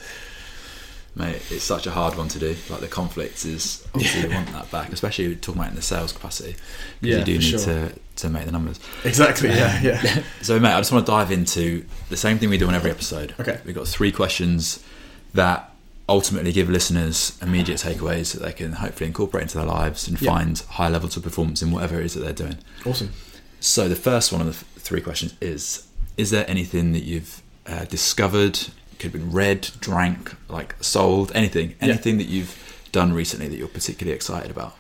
Mate, 1.16 1.42
it's 1.50 1.64
such 1.64 1.88
a 1.88 1.92
hard 1.92 2.16
one 2.16 2.28
to 2.30 2.40
do. 2.40 2.56
Like 2.70 2.82
the 2.82 2.88
conflict 2.88 3.44
is 3.44 3.86
obviously 3.96 4.30
you 4.30 4.34
want 4.34 4.48
that 4.54 4.70
back, 4.72 4.94
especially 4.94 5.36
talking 5.36 5.60
about 5.60 5.72
in 5.72 5.76
the 5.76 5.82
sales 5.82 6.14
capacity. 6.14 6.54
'cause 6.54 6.62
Yeah, 7.02 7.18
you 7.18 7.24
do 7.26 7.34
need 7.34 7.42
sure. 7.44 7.60
to, 7.60 7.92
to 8.18 8.30
make 8.30 8.46
the 8.46 8.52
numbers. 8.52 8.80
exactly 9.04 9.50
yeah 9.50 9.82
yeah 9.82 10.24
So, 10.44 10.60
mate, 10.60 10.72
I 10.74 10.80
just 10.80 10.92
want 10.92 11.06
to 11.08 11.12
dive 11.12 11.32
into 11.32 11.84
the 12.10 12.16
same 12.16 12.38
thing 12.38 12.50
we 12.50 12.60
do 12.60 12.68
on 12.68 12.76
every 12.76 12.92
episode. 12.92 13.34
Okay. 13.40 13.60
We've 13.66 13.76
got 13.76 13.88
three 13.88 14.12
questions 14.12 14.82
that 15.34 15.74
ultimately 16.08 16.52
give 16.52 16.70
listeners 16.70 17.38
immediate 17.42 17.80
takeaways 17.80 18.32
that 18.34 18.44
they 18.44 18.54
can 18.54 18.74
hopefully 18.74 19.08
incorporate 19.08 19.42
into 19.44 19.58
their 19.58 19.66
lives 19.68 20.08
and 20.08 20.22
Yeah. 20.22 20.30
find 20.32 20.60
high 20.70 20.90
levels 20.90 21.18
of 21.18 21.24
performance 21.24 21.62
in 21.64 21.72
whatever 21.72 22.00
it 22.00 22.06
is 22.06 22.14
that 22.14 22.20
they're 22.22 22.34
doing. 22.48 22.60
awesome 22.86 23.12
So, 23.60 23.90
the 23.90 23.96
first 23.96 24.32
one 24.32 24.42
of 24.42 24.48
the 24.48 24.54
three 24.80 25.02
questions 25.02 25.36
is 25.42 25.88
Is 26.18 26.32
there 26.32 26.46
anything 26.50 26.94
that 26.94 27.04
you've 27.04 27.42
uh, 27.68 27.86
discovered, 27.86 28.58
could 28.98 29.12
have 29.12 29.14
been 29.14 29.32
read, 29.32 29.70
drank, 29.80 30.36
like 30.50 30.76
sold, 30.82 31.32
anything, 31.36 31.70
Yeah. 31.72 31.76
anything 31.90 32.18
that 32.18 32.28
you've 32.28 32.56
done 32.92 33.14
recently 33.14 33.48
that 33.48 33.58
you're 33.58 33.68
particularly 33.68 34.16
excited 34.16 34.50
about? 34.52 34.76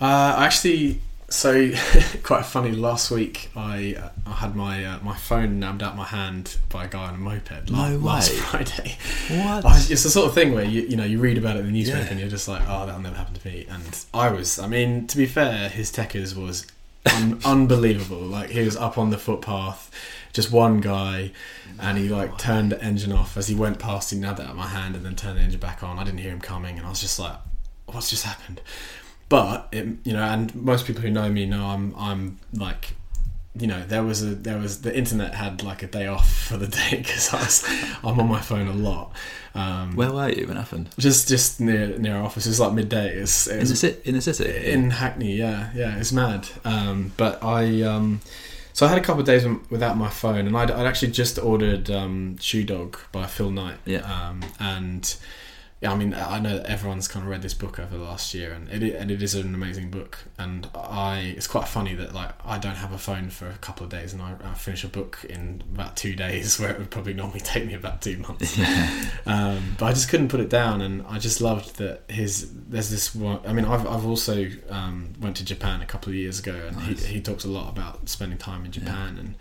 Uh, 0.00 0.34
actually, 0.38 1.00
so 1.28 1.70
quite 2.22 2.46
funny. 2.46 2.72
Last 2.72 3.10
week, 3.10 3.50
I 3.54 3.96
uh, 4.00 4.08
I 4.26 4.32
had 4.32 4.56
my 4.56 4.84
uh, 4.84 4.98
my 5.02 5.16
phone 5.16 5.60
nabbed 5.60 5.82
out 5.82 5.94
my 5.96 6.04
hand 6.06 6.56
by 6.70 6.84
a 6.86 6.88
guy 6.88 7.04
on 7.08 7.14
a 7.14 7.18
moped. 7.18 7.70
No 7.70 7.96
last 7.98 8.30
way. 8.30 8.36
Friday. 8.38 8.96
What? 9.28 9.64
I- 9.66 9.76
it's 9.90 10.02
the 10.04 10.10
sort 10.10 10.28
of 10.28 10.34
thing 10.34 10.52
where 10.54 10.64
you 10.64 10.82
you 10.82 10.96
know 10.96 11.04
you 11.04 11.18
read 11.20 11.36
about 11.38 11.56
it 11.56 11.60
in 11.60 11.66
the 11.66 11.72
newspaper 11.72 12.00
Yeah. 12.04 12.10
and 12.10 12.20
you're 12.20 12.28
just 12.30 12.48
like, 12.48 12.62
oh, 12.66 12.86
that'll 12.86 13.00
never 13.02 13.16
happen 13.16 13.34
to 13.34 13.46
me. 13.48 13.66
And 13.68 14.04
I 14.14 14.30
was, 14.30 14.58
I 14.58 14.66
mean, 14.66 15.06
to 15.08 15.16
be 15.16 15.26
fair, 15.26 15.68
his 15.68 15.92
techers 15.92 16.34
was 16.34 16.66
un- 17.06 17.40
unbelievable. 17.44 18.20
Like 18.20 18.50
he 18.50 18.60
was 18.60 18.76
up 18.76 18.98
on 18.98 19.10
the 19.10 19.18
footpath, 19.18 19.90
just 20.32 20.50
one 20.50 20.80
guy, 20.80 21.32
and 21.78 21.98
he 21.98 22.08
like 22.08 22.38
turned 22.38 22.72
the 22.72 22.82
engine 22.82 23.12
off 23.12 23.36
as 23.36 23.48
he 23.48 23.54
went 23.54 23.78
past. 23.78 24.10
He 24.10 24.18
nabbed 24.18 24.40
it 24.40 24.46
out 24.46 24.56
my 24.56 24.68
hand 24.68 24.96
and 24.96 25.04
then 25.04 25.16
turned 25.16 25.38
the 25.38 25.42
engine 25.42 25.60
back 25.60 25.82
on. 25.82 25.98
I 25.98 26.04
didn't 26.04 26.20
hear 26.20 26.32
him 26.32 26.40
coming, 26.40 26.78
and 26.78 26.86
I 26.86 26.90
was 26.90 27.00
just 27.00 27.18
like, 27.18 27.36
what's 27.86 28.10
just 28.10 28.24
happened? 28.24 28.60
But 29.28 29.68
it, 29.72 29.86
you 30.04 30.12
know, 30.12 30.22
and 30.24 30.54
most 30.54 30.86
people 30.86 31.02
who 31.02 31.10
know 31.10 31.30
me 31.30 31.46
know 31.46 31.66
I'm 31.66 31.94
I'm 31.96 32.38
like 32.52 32.94
you 33.58 33.66
know 33.66 33.82
there 33.84 34.04
was 34.04 34.22
a 34.22 34.26
there 34.26 34.58
was 34.58 34.82
the 34.82 34.96
internet 34.96 35.34
had 35.34 35.62
like 35.62 35.82
a 35.82 35.86
day 35.86 36.06
off 36.06 36.32
for 36.32 36.56
the 36.56 36.68
day 36.68 36.90
because 36.98 37.34
I 37.34 37.38
was 37.38 37.64
I'm 38.04 38.18
on 38.20 38.28
my 38.28 38.40
phone 38.40 38.68
a 38.68 38.72
lot. 38.72 39.12
Um, 39.54 39.96
Where 39.96 40.12
were 40.12 40.28
you 40.28 40.46
when 40.46 40.56
it 40.56 40.60
happened? 40.60 40.90
just 40.98 41.28
just 41.28 41.60
near 41.60 41.98
near 41.98 42.16
our 42.16 42.22
office. 42.24 42.46
It 42.46 42.60
like 42.62 42.72
midday. 42.72 43.16
It 43.16 43.20
was, 43.22 43.46
it 43.48 43.60
In 43.60 43.66
the, 43.68 43.76
ci- 43.76 43.96
in 44.04 44.14
the 44.14 44.20
city? 44.22 44.70
in 44.72 44.90
Hackney. 44.90 45.34
Yeah, 45.36 45.70
yeah, 45.74 45.96
it's 45.98 46.12
mad. 46.12 46.48
Um, 46.64 47.12
but 47.16 47.42
I 47.42 47.82
um, 47.82 48.20
so 48.72 48.86
I 48.86 48.88
had 48.88 48.98
a 48.98 49.02
couple 49.02 49.20
of 49.20 49.26
days 49.26 49.44
without 49.68 49.96
my 49.96 50.08
phone, 50.08 50.46
and 50.46 50.56
I'd, 50.56 50.70
I'd 50.70 50.86
actually 50.86 51.10
just 51.12 51.38
ordered 51.38 51.90
um, 51.90 52.38
Shoe 52.38 52.62
Dog 52.64 52.96
by 53.12 53.26
Phil 53.26 53.50
Knight. 53.50 53.78
Yeah. 53.84 54.00
Um, 54.02 54.42
and 54.60 55.16
yeah, 55.80 55.92
I 55.92 55.96
mean, 55.96 56.12
I 56.12 56.38
know 56.40 56.58
that 56.58 56.66
everyone's 56.66 57.08
kind 57.08 57.24
of 57.24 57.30
read 57.30 57.40
this 57.40 57.54
book 57.54 57.78
over 57.78 57.96
the 57.96 58.04
last 58.04 58.34
year, 58.34 58.52
and 58.52 58.68
it 58.68 58.94
and 58.94 59.10
it 59.10 59.22
is 59.22 59.34
an 59.34 59.54
amazing 59.54 59.90
book. 59.90 60.18
And 60.38 60.68
I, 60.74 61.34
it's 61.34 61.46
quite 61.46 61.68
funny 61.68 61.94
that 61.94 62.12
like 62.14 62.32
I 62.44 62.58
don't 62.58 62.74
have 62.74 62.92
a 62.92 62.98
phone 62.98 63.30
for 63.30 63.48
a 63.48 63.56
couple 63.56 63.84
of 63.84 63.90
days, 63.90 64.12
and 64.12 64.20
I, 64.20 64.34
I 64.44 64.52
finish 64.52 64.84
a 64.84 64.88
book 64.88 65.24
in 65.26 65.62
about 65.72 65.96
two 65.96 66.14
days, 66.16 66.60
where 66.60 66.70
it 66.70 66.78
would 66.78 66.90
probably 66.90 67.14
normally 67.14 67.40
take 67.40 67.66
me 67.66 67.72
about 67.72 68.02
two 68.02 68.18
months. 68.18 68.58
um, 69.26 69.76
but 69.78 69.86
I 69.86 69.92
just 69.94 70.10
couldn't 70.10 70.28
put 70.28 70.40
it 70.40 70.50
down, 70.50 70.82
and 70.82 71.02
I 71.08 71.18
just 71.18 71.40
loved 71.40 71.76
that 71.76 72.02
his. 72.08 72.52
There's 72.68 72.90
this 72.90 73.14
one. 73.14 73.40
I 73.46 73.54
mean, 73.54 73.64
I've 73.64 73.86
I've 73.86 74.04
also 74.04 74.48
um, 74.68 75.14
went 75.18 75.36
to 75.36 75.46
Japan 75.46 75.80
a 75.80 75.86
couple 75.86 76.10
of 76.10 76.14
years 76.14 76.40
ago, 76.40 76.60
and 76.68 76.76
Nice. 76.76 77.06
he 77.06 77.14
he 77.14 77.20
talks 77.22 77.44
a 77.44 77.48
lot 77.48 77.70
about 77.70 78.06
spending 78.10 78.36
time 78.36 78.66
in 78.66 78.70
Japan, 78.70 79.16
and 79.18 79.34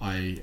I 0.00 0.42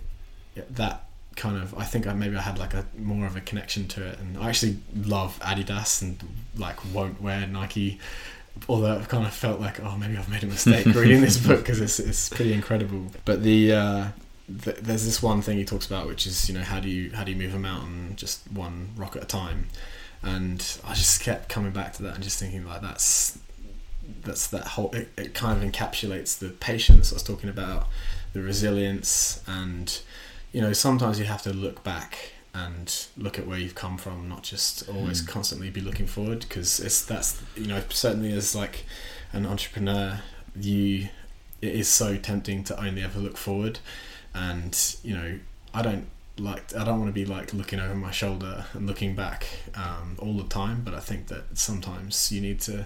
that 0.71 1.06
kind 1.37 1.55
of 1.55 1.77
I 1.77 1.83
think 1.83 2.07
I 2.07 2.13
maybe 2.13 2.35
I 2.35 2.41
had 2.41 2.57
like 2.57 2.73
a 2.73 2.85
more 2.97 3.25
of 3.25 3.37
a 3.37 3.41
connection 3.41 3.87
to 3.89 4.05
it. 4.05 4.19
And 4.19 4.37
I 4.37 4.49
actually 4.49 4.77
love 4.93 5.39
Adidas 5.39 6.01
and 6.01 6.21
like 6.57 6.77
won't 6.93 7.21
wear 7.21 7.47
Nike. 7.47 7.99
Although 8.67 8.95
I've 8.95 9.07
kind 9.07 9.25
of 9.25 9.33
felt 9.33 9.61
like 9.61 9.79
oh 9.79 9.95
maybe 9.97 10.17
I've 10.17 10.29
made 10.29 10.43
a 10.43 10.47
mistake 10.47 10.85
reading 10.87 11.21
this 11.21 11.37
book 11.37 11.59
because 11.59 11.79
it's, 11.79 11.99
it's 11.99 12.27
pretty 12.29 12.51
incredible. 12.53 13.11
But 13.23 13.43
the 13.43 13.71
uh 13.71 14.07
th- 14.63 14.77
there's 14.77 15.05
this 15.05 15.21
one 15.21 15.41
thing 15.41 15.57
he 15.57 15.65
talks 15.65 15.85
about 15.85 16.07
which 16.07 16.25
is 16.25 16.49
you 16.49 16.55
know 16.55 16.63
how 16.63 16.79
do 16.79 16.89
you 16.89 17.11
how 17.11 17.23
do 17.23 17.31
you 17.31 17.37
move 17.37 17.53
a 17.53 17.59
mountain 17.59 18.13
just 18.15 18.51
one 18.51 18.89
rock 18.97 19.15
at 19.15 19.23
a 19.23 19.27
time? 19.27 19.67
And 20.23 20.79
I 20.83 20.95
just 20.95 21.21
kept 21.21 21.47
coming 21.47 21.71
back 21.71 21.93
to 21.93 22.03
that 22.03 22.15
and 22.15 22.23
just 22.23 22.39
thinking 22.39 22.65
like 22.65 22.81
that's 22.81 23.39
that's 24.23 24.47
that 24.47 24.67
whole 24.69 24.89
it, 24.91 25.09
it 25.17 25.33
kind 25.33 25.61
of 25.61 25.71
encapsulates 25.71 26.39
the 26.39 26.49
patience 26.49 27.11
I 27.11 27.15
was 27.15 27.23
talking 27.23 27.49
about 27.49 27.87
the 28.33 28.41
resilience 28.41 29.43
and 29.47 30.01
you 30.57 30.63
know 30.65 30.73
sometimes 30.73 31.15
you 31.19 31.25
have 31.25 31.43
to 31.43 31.53
look 31.53 31.83
back 31.83 32.31
and 32.53 33.05
look 33.25 33.37
at 33.39 33.45
where 33.45 33.59
you've 33.59 33.75
come 33.75 33.97
from 34.05 34.27
not 34.33 34.41
just 34.53 34.89
always 34.89 35.21
Mm. 35.21 35.27
constantly 35.35 35.69
be 35.69 35.81
looking 35.89 36.07
forward 36.07 36.39
because 36.39 36.79
it's 36.79 36.99
that's 37.11 37.29
you 37.55 37.67
know 37.67 37.81
certainly 37.89 38.31
as 38.33 38.55
like 38.55 38.77
an 39.33 39.45
entrepreneur 39.45 40.05
you 40.59 41.09
it 41.61 41.73
is 41.81 41.87
so 41.87 42.17
tempting 42.17 42.63
to 42.63 42.73
only 42.85 43.03
ever 43.03 43.19
look 43.19 43.37
forward 43.37 43.75
and 44.33 44.73
you 45.03 45.13
know 45.17 45.29
I 45.73 45.81
don't 45.87 46.07
like 46.49 46.63
I 46.75 46.83
don't 46.85 46.99
want 47.01 47.09
to 47.13 47.19
be 47.21 47.25
like 47.37 47.53
looking 47.53 47.79
over 47.79 47.95
my 48.07 48.11
shoulder 48.21 48.65
and 48.73 48.87
looking 48.87 49.13
back 49.15 49.41
um, 49.75 50.15
all 50.23 50.33
the 50.43 50.49
time 50.61 50.81
but 50.85 50.93
I 50.95 50.99
think 51.09 51.27
that 51.27 51.43
sometimes 51.57 52.31
you 52.31 52.41
need 52.41 52.59
to 52.61 52.85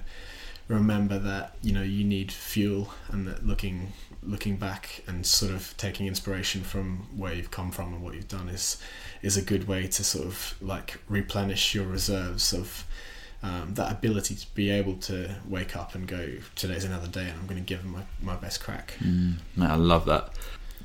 remember 0.68 1.18
that 1.20 1.56
you 1.62 1.74
know 1.74 1.84
you 1.98 2.04
need 2.04 2.30
fuel 2.32 2.94
and 3.10 3.28
that 3.28 3.46
looking 3.46 3.78
looking 4.24 4.56
back 4.58 5.02
and 5.08 5.26
sort 5.26 5.52
of 5.52 5.76
taking 5.78 6.06
inspiration 6.08 6.62
from 6.62 7.08
where 7.18 7.34
you've 7.34 7.52
come 7.52 7.72
from 7.72 7.94
and 7.94 8.04
what 8.04 8.14
you've 8.14 8.28
done 8.28 8.50
is 8.50 8.78
is 9.22 9.36
a 9.36 9.42
good 9.42 9.68
way 9.68 9.88
to 9.88 10.04
sort 10.04 10.26
of 10.28 10.56
like 10.62 11.00
replenish 11.10 11.74
your 11.74 11.86
reserves 11.86 12.54
of 12.54 12.86
um, 13.44 13.74
that 13.74 13.92
ability 13.92 14.36
to 14.36 14.46
be 14.54 14.70
able 14.70 14.96
to 14.96 15.36
wake 15.48 15.76
up 15.76 15.96
and 15.96 16.08
go 16.08 16.30
today's 16.56 16.84
another 16.84 17.08
day 17.08 17.28
and 17.28 17.40
I'm 17.40 17.48
going 17.48 17.58
to 17.58 17.66
give 17.66 17.84
my, 17.84 18.02
my 18.22 18.36
best 18.36 18.62
crack 18.64 18.94
Mm, 19.04 19.38
mate, 19.56 19.68
I 19.68 19.76
love 19.76 20.06
that. 20.06 20.34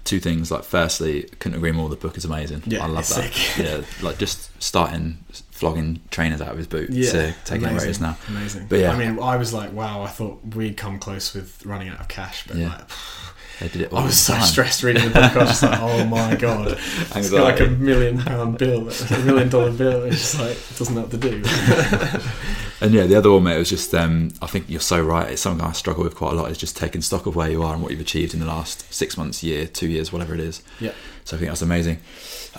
Two 0.04 0.20
things. 0.20 0.52
Like, 0.52 0.62
firstly, 0.62 1.24
couldn't 1.40 1.58
agree 1.58 1.72
more. 1.72 1.88
The 1.88 1.96
book 1.96 2.16
is 2.16 2.24
amazing. 2.24 2.62
Yeah, 2.64 2.84
I 2.84 2.86
love 2.86 3.08
that. 3.08 3.32
sick. 3.34 3.58
yeah, 3.58 3.80
like 4.02 4.18
just 4.18 4.50
starting 4.62 5.18
flogging 5.56 6.00
trainers 6.10 6.40
out 6.40 6.48
of 6.52 6.58
his 6.58 6.66
boot 6.66 6.88
to 6.92 7.34
taking 7.44 7.66
it 7.68 7.72
where 7.72 7.84
it 7.84 7.90
is 7.90 8.00
now. 8.00 8.16
amazing 8.28 8.66
But 8.68 8.80
yeah. 8.80 8.92
I 8.92 8.96
mean 8.98 9.18
I 9.20 9.36
was 9.36 9.52
like 9.52 9.72
wow 9.72 10.02
I 10.02 10.08
thought 10.08 10.40
we'd 10.54 10.76
come 10.76 10.98
close 10.98 11.34
with 11.34 11.64
running 11.66 11.88
out 11.88 12.00
of 12.00 12.08
cash 12.08 12.46
but 12.46 12.56
Yeah. 12.56 12.68
like 12.68 12.88
They 13.60 13.68
did 13.68 13.80
it. 13.82 13.92
I 13.92 14.04
was 14.04 14.18
so 14.20 14.34
time. 14.34 14.42
stressed 14.44 14.82
reading 14.82 15.04
the 15.04 15.10
book 15.10 15.34
I 15.34 15.38
was 15.38 15.48
just 15.48 15.62
like 15.62 15.80
oh 15.80 16.04
my 16.04 16.34
god 16.46 16.78
It's 17.14 17.32
like 17.32 17.60
a 17.60 17.66
million 17.66 18.18
pound 18.18 18.58
bill, 18.58 18.88
a 18.90 19.18
million 19.24 19.48
dollar 19.48 19.72
bill. 19.72 20.04
It's 20.04 20.18
just 20.20 20.38
like 20.38 20.50
it 20.56 20.78
doesn't 20.78 20.94
know 20.94 21.02
what 21.02 21.10
to 21.12 21.16
do. 21.18 21.42
And 22.78 22.92
yeah, 22.92 23.06
the 23.06 23.14
other 23.14 23.30
one, 23.32 23.44
mate, 23.44 23.56
was 23.56 23.70
just 23.70 23.94
um, 23.94 24.32
I 24.42 24.46
think 24.46 24.66
you're 24.68 24.80
so 24.82 25.00
right. 25.00 25.30
It's 25.30 25.40
something 25.40 25.66
I 25.66 25.72
struggle 25.72 26.04
with 26.04 26.14
quite 26.14 26.32
a 26.32 26.34
lot. 26.34 26.50
Is 26.50 26.58
just 26.58 26.76
taking 26.76 27.00
stock 27.00 27.24
of 27.24 27.34
where 27.34 27.50
you 27.50 27.62
are 27.62 27.72
and 27.72 27.82
what 27.82 27.90
you've 27.90 28.02
achieved 28.02 28.34
in 28.34 28.40
the 28.40 28.44
last 28.46 28.92
six 28.92 29.16
months, 29.16 29.42
year, 29.42 29.66
two 29.66 29.88
years, 29.88 30.12
whatever 30.12 30.34
it 30.34 30.40
is. 30.40 30.62
Yeah. 30.78 30.92
So 31.24 31.36
I 31.36 31.40
think 31.40 31.50
that's 31.50 31.62
amazing. 31.62 32.00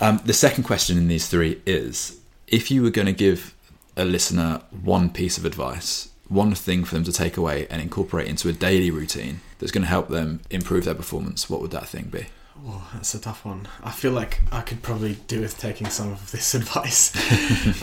Um, 0.00 0.20
the 0.24 0.32
second 0.32 0.64
question 0.64 0.98
in 0.98 1.06
these 1.06 1.28
three 1.28 1.60
is: 1.66 2.17
if 2.50 2.70
you 2.70 2.82
were 2.82 2.90
going 2.90 3.06
to 3.06 3.12
give 3.12 3.54
a 3.96 4.04
listener 4.04 4.62
one 4.70 5.10
piece 5.10 5.38
of 5.38 5.44
advice, 5.44 6.10
one 6.28 6.54
thing 6.54 6.84
for 6.84 6.94
them 6.94 7.04
to 7.04 7.12
take 7.12 7.36
away 7.36 7.66
and 7.70 7.80
incorporate 7.80 8.28
into 8.28 8.48
a 8.48 8.52
daily 8.52 8.90
routine 8.90 9.40
that's 9.58 9.72
going 9.72 9.82
to 9.82 9.88
help 9.88 10.08
them 10.08 10.40
improve 10.50 10.84
their 10.84 10.94
performance, 10.94 11.48
what 11.48 11.60
would 11.60 11.70
that 11.70 11.88
thing 11.88 12.04
be? 12.04 12.26
Oh, 12.66 12.88
that's 12.92 13.14
a 13.14 13.20
tough 13.20 13.44
one. 13.44 13.68
I 13.82 13.90
feel 13.90 14.12
like 14.12 14.40
I 14.50 14.62
could 14.62 14.82
probably 14.82 15.16
do 15.26 15.40
with 15.40 15.58
taking 15.58 15.88
some 15.88 16.12
of 16.12 16.30
this 16.32 16.54
advice. 16.60 17.14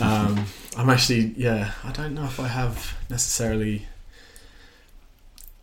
um, 0.00 0.46
I'm 0.76 0.90
actually, 0.90 1.34
yeah, 1.36 1.72
I 1.82 1.92
don't 1.92 2.14
know 2.14 2.24
if 2.24 2.38
I 2.38 2.48
have 2.48 2.96
necessarily. 3.08 3.86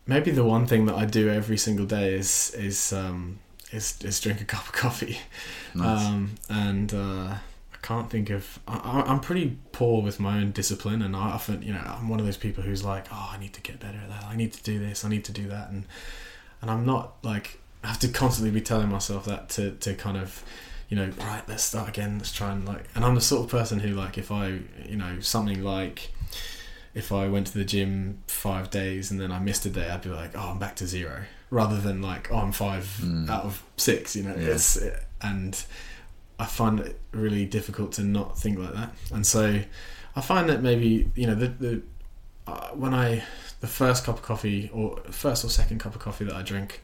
Maybe 0.06 0.30
the 0.30 0.44
one 0.44 0.66
thing 0.66 0.84
that 0.86 0.96
I 0.96 1.06
do 1.06 1.30
every 1.30 1.56
single 1.56 1.86
day 1.86 2.12
is 2.12 2.54
is 2.54 2.92
um, 2.92 3.38
is, 3.72 3.98
is 4.02 4.20
drink 4.20 4.40
a 4.40 4.44
cup 4.44 4.66
of 4.66 4.72
coffee. 4.72 5.18
Nice. 5.74 6.06
Um, 6.06 6.34
and 6.50 6.92
uh, 6.92 7.34
can't 7.84 8.08
think 8.10 8.30
of. 8.30 8.58
I, 8.66 9.04
I'm 9.06 9.20
pretty 9.20 9.58
poor 9.72 10.02
with 10.02 10.18
my 10.18 10.38
own 10.40 10.50
discipline, 10.52 11.02
and 11.02 11.14
I 11.14 11.30
often, 11.30 11.62
you 11.62 11.72
know, 11.72 11.82
I'm 11.84 12.08
one 12.08 12.18
of 12.18 12.26
those 12.26 12.36
people 12.36 12.62
who's 12.64 12.82
like, 12.82 13.06
"Oh, 13.12 13.30
I 13.32 13.38
need 13.38 13.52
to 13.54 13.60
get 13.60 13.78
better 13.80 13.98
at 13.98 14.08
that. 14.08 14.24
I 14.24 14.36
need 14.36 14.52
to 14.54 14.62
do 14.62 14.78
this. 14.78 15.04
I 15.04 15.08
need 15.08 15.24
to 15.26 15.32
do 15.32 15.48
that," 15.48 15.70
and 15.70 15.84
and 16.62 16.70
I'm 16.70 16.84
not 16.86 17.16
like 17.22 17.60
I 17.84 17.88
have 17.88 17.98
to 18.00 18.08
constantly 18.08 18.50
be 18.50 18.60
telling 18.62 18.88
myself 18.88 19.26
that 19.26 19.48
to 19.50 19.72
to 19.72 19.94
kind 19.94 20.16
of, 20.16 20.42
you 20.88 20.96
know, 20.96 21.10
right, 21.18 21.42
let's 21.46 21.62
start 21.62 21.88
again. 21.88 22.18
Let's 22.18 22.32
try 22.32 22.52
and 22.52 22.64
like. 22.66 22.84
And 22.94 23.04
I'm 23.04 23.14
the 23.14 23.20
sort 23.20 23.44
of 23.44 23.50
person 23.50 23.78
who 23.80 23.90
like 23.94 24.16
if 24.18 24.32
I, 24.32 24.60
you 24.88 24.96
know, 24.96 25.20
something 25.20 25.62
like. 25.62 26.10
If 26.94 27.10
I 27.10 27.26
went 27.26 27.48
to 27.48 27.58
the 27.58 27.64
gym 27.64 28.22
five 28.28 28.70
days 28.70 29.10
and 29.10 29.20
then 29.20 29.32
I 29.32 29.40
missed 29.40 29.66
a 29.66 29.68
day, 29.70 29.90
I'd 29.90 30.02
be 30.02 30.10
like, 30.10 30.30
"Oh, 30.36 30.50
I'm 30.52 30.60
back 30.60 30.76
to 30.76 30.86
zero, 30.86 31.24
rather 31.50 31.80
than 31.80 32.00
like, 32.00 32.30
"Oh, 32.30 32.36
I'm 32.36 32.52
five 32.52 32.84
Mm. 33.02 33.28
out 33.28 33.42
of 33.42 33.64
six, 33.76 34.14
You 34.14 34.22
know, 34.22 34.36
Yeah. 34.36 34.50
it's 34.54 34.78
and 35.20 35.60
I 36.38 36.46
find 36.46 36.80
it 36.80 36.98
really 37.12 37.46
difficult 37.46 37.92
to 37.92 38.02
not 38.02 38.38
think 38.38 38.58
like 38.58 38.74
that. 38.74 38.92
And 39.12 39.26
so 39.26 39.60
I 40.16 40.20
find 40.20 40.48
that 40.48 40.62
maybe 40.62 41.10
you 41.14 41.26
know 41.26 41.34
the 41.34 41.48
the 41.48 41.82
uh, 42.46 42.68
when 42.70 42.94
I 42.94 43.24
the 43.60 43.66
first 43.66 44.04
cup 44.04 44.16
of 44.16 44.22
coffee 44.22 44.70
or 44.72 44.98
first 45.10 45.44
or 45.44 45.48
second 45.48 45.78
cup 45.80 45.94
of 45.94 46.00
coffee 46.00 46.24
that 46.24 46.34
I 46.34 46.42
drink, 46.42 46.82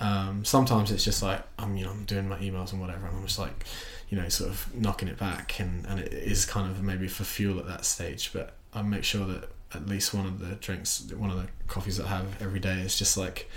um, 0.00 0.44
sometimes 0.44 0.90
it's 0.90 1.04
just 1.04 1.22
like 1.22 1.42
I'm 1.58 1.76
you 1.76 1.84
know 1.84 1.90
I'm 1.90 2.04
doing 2.04 2.28
my 2.28 2.36
emails 2.38 2.72
and 2.72 2.80
whatever, 2.80 3.06
and 3.06 3.16
I'm 3.16 3.26
just 3.26 3.38
like 3.38 3.64
you 4.08 4.18
know 4.18 4.28
sort 4.28 4.50
of 4.50 4.74
knocking 4.74 5.08
it 5.08 5.18
back, 5.18 5.58
and 5.58 5.86
and 5.86 6.00
it 6.00 6.12
is 6.12 6.44
kind 6.44 6.70
of 6.70 6.82
maybe 6.82 7.08
for 7.08 7.24
fuel 7.24 7.58
at 7.58 7.66
that 7.66 7.84
stage, 7.84 8.30
but 8.32 8.54
I 8.74 8.82
make 8.82 9.04
sure 9.04 9.26
that 9.26 9.50
at 9.74 9.88
least 9.88 10.14
one 10.14 10.26
of 10.26 10.38
the 10.38 10.54
drinks, 10.56 11.10
one 11.16 11.30
of 11.30 11.36
the 11.36 11.48
coffees 11.66 11.96
that 11.96 12.06
I 12.06 12.10
have 12.10 12.42
every 12.42 12.60
day 12.60 12.80
is 12.80 12.96
just 12.98 13.16
like 13.16 13.50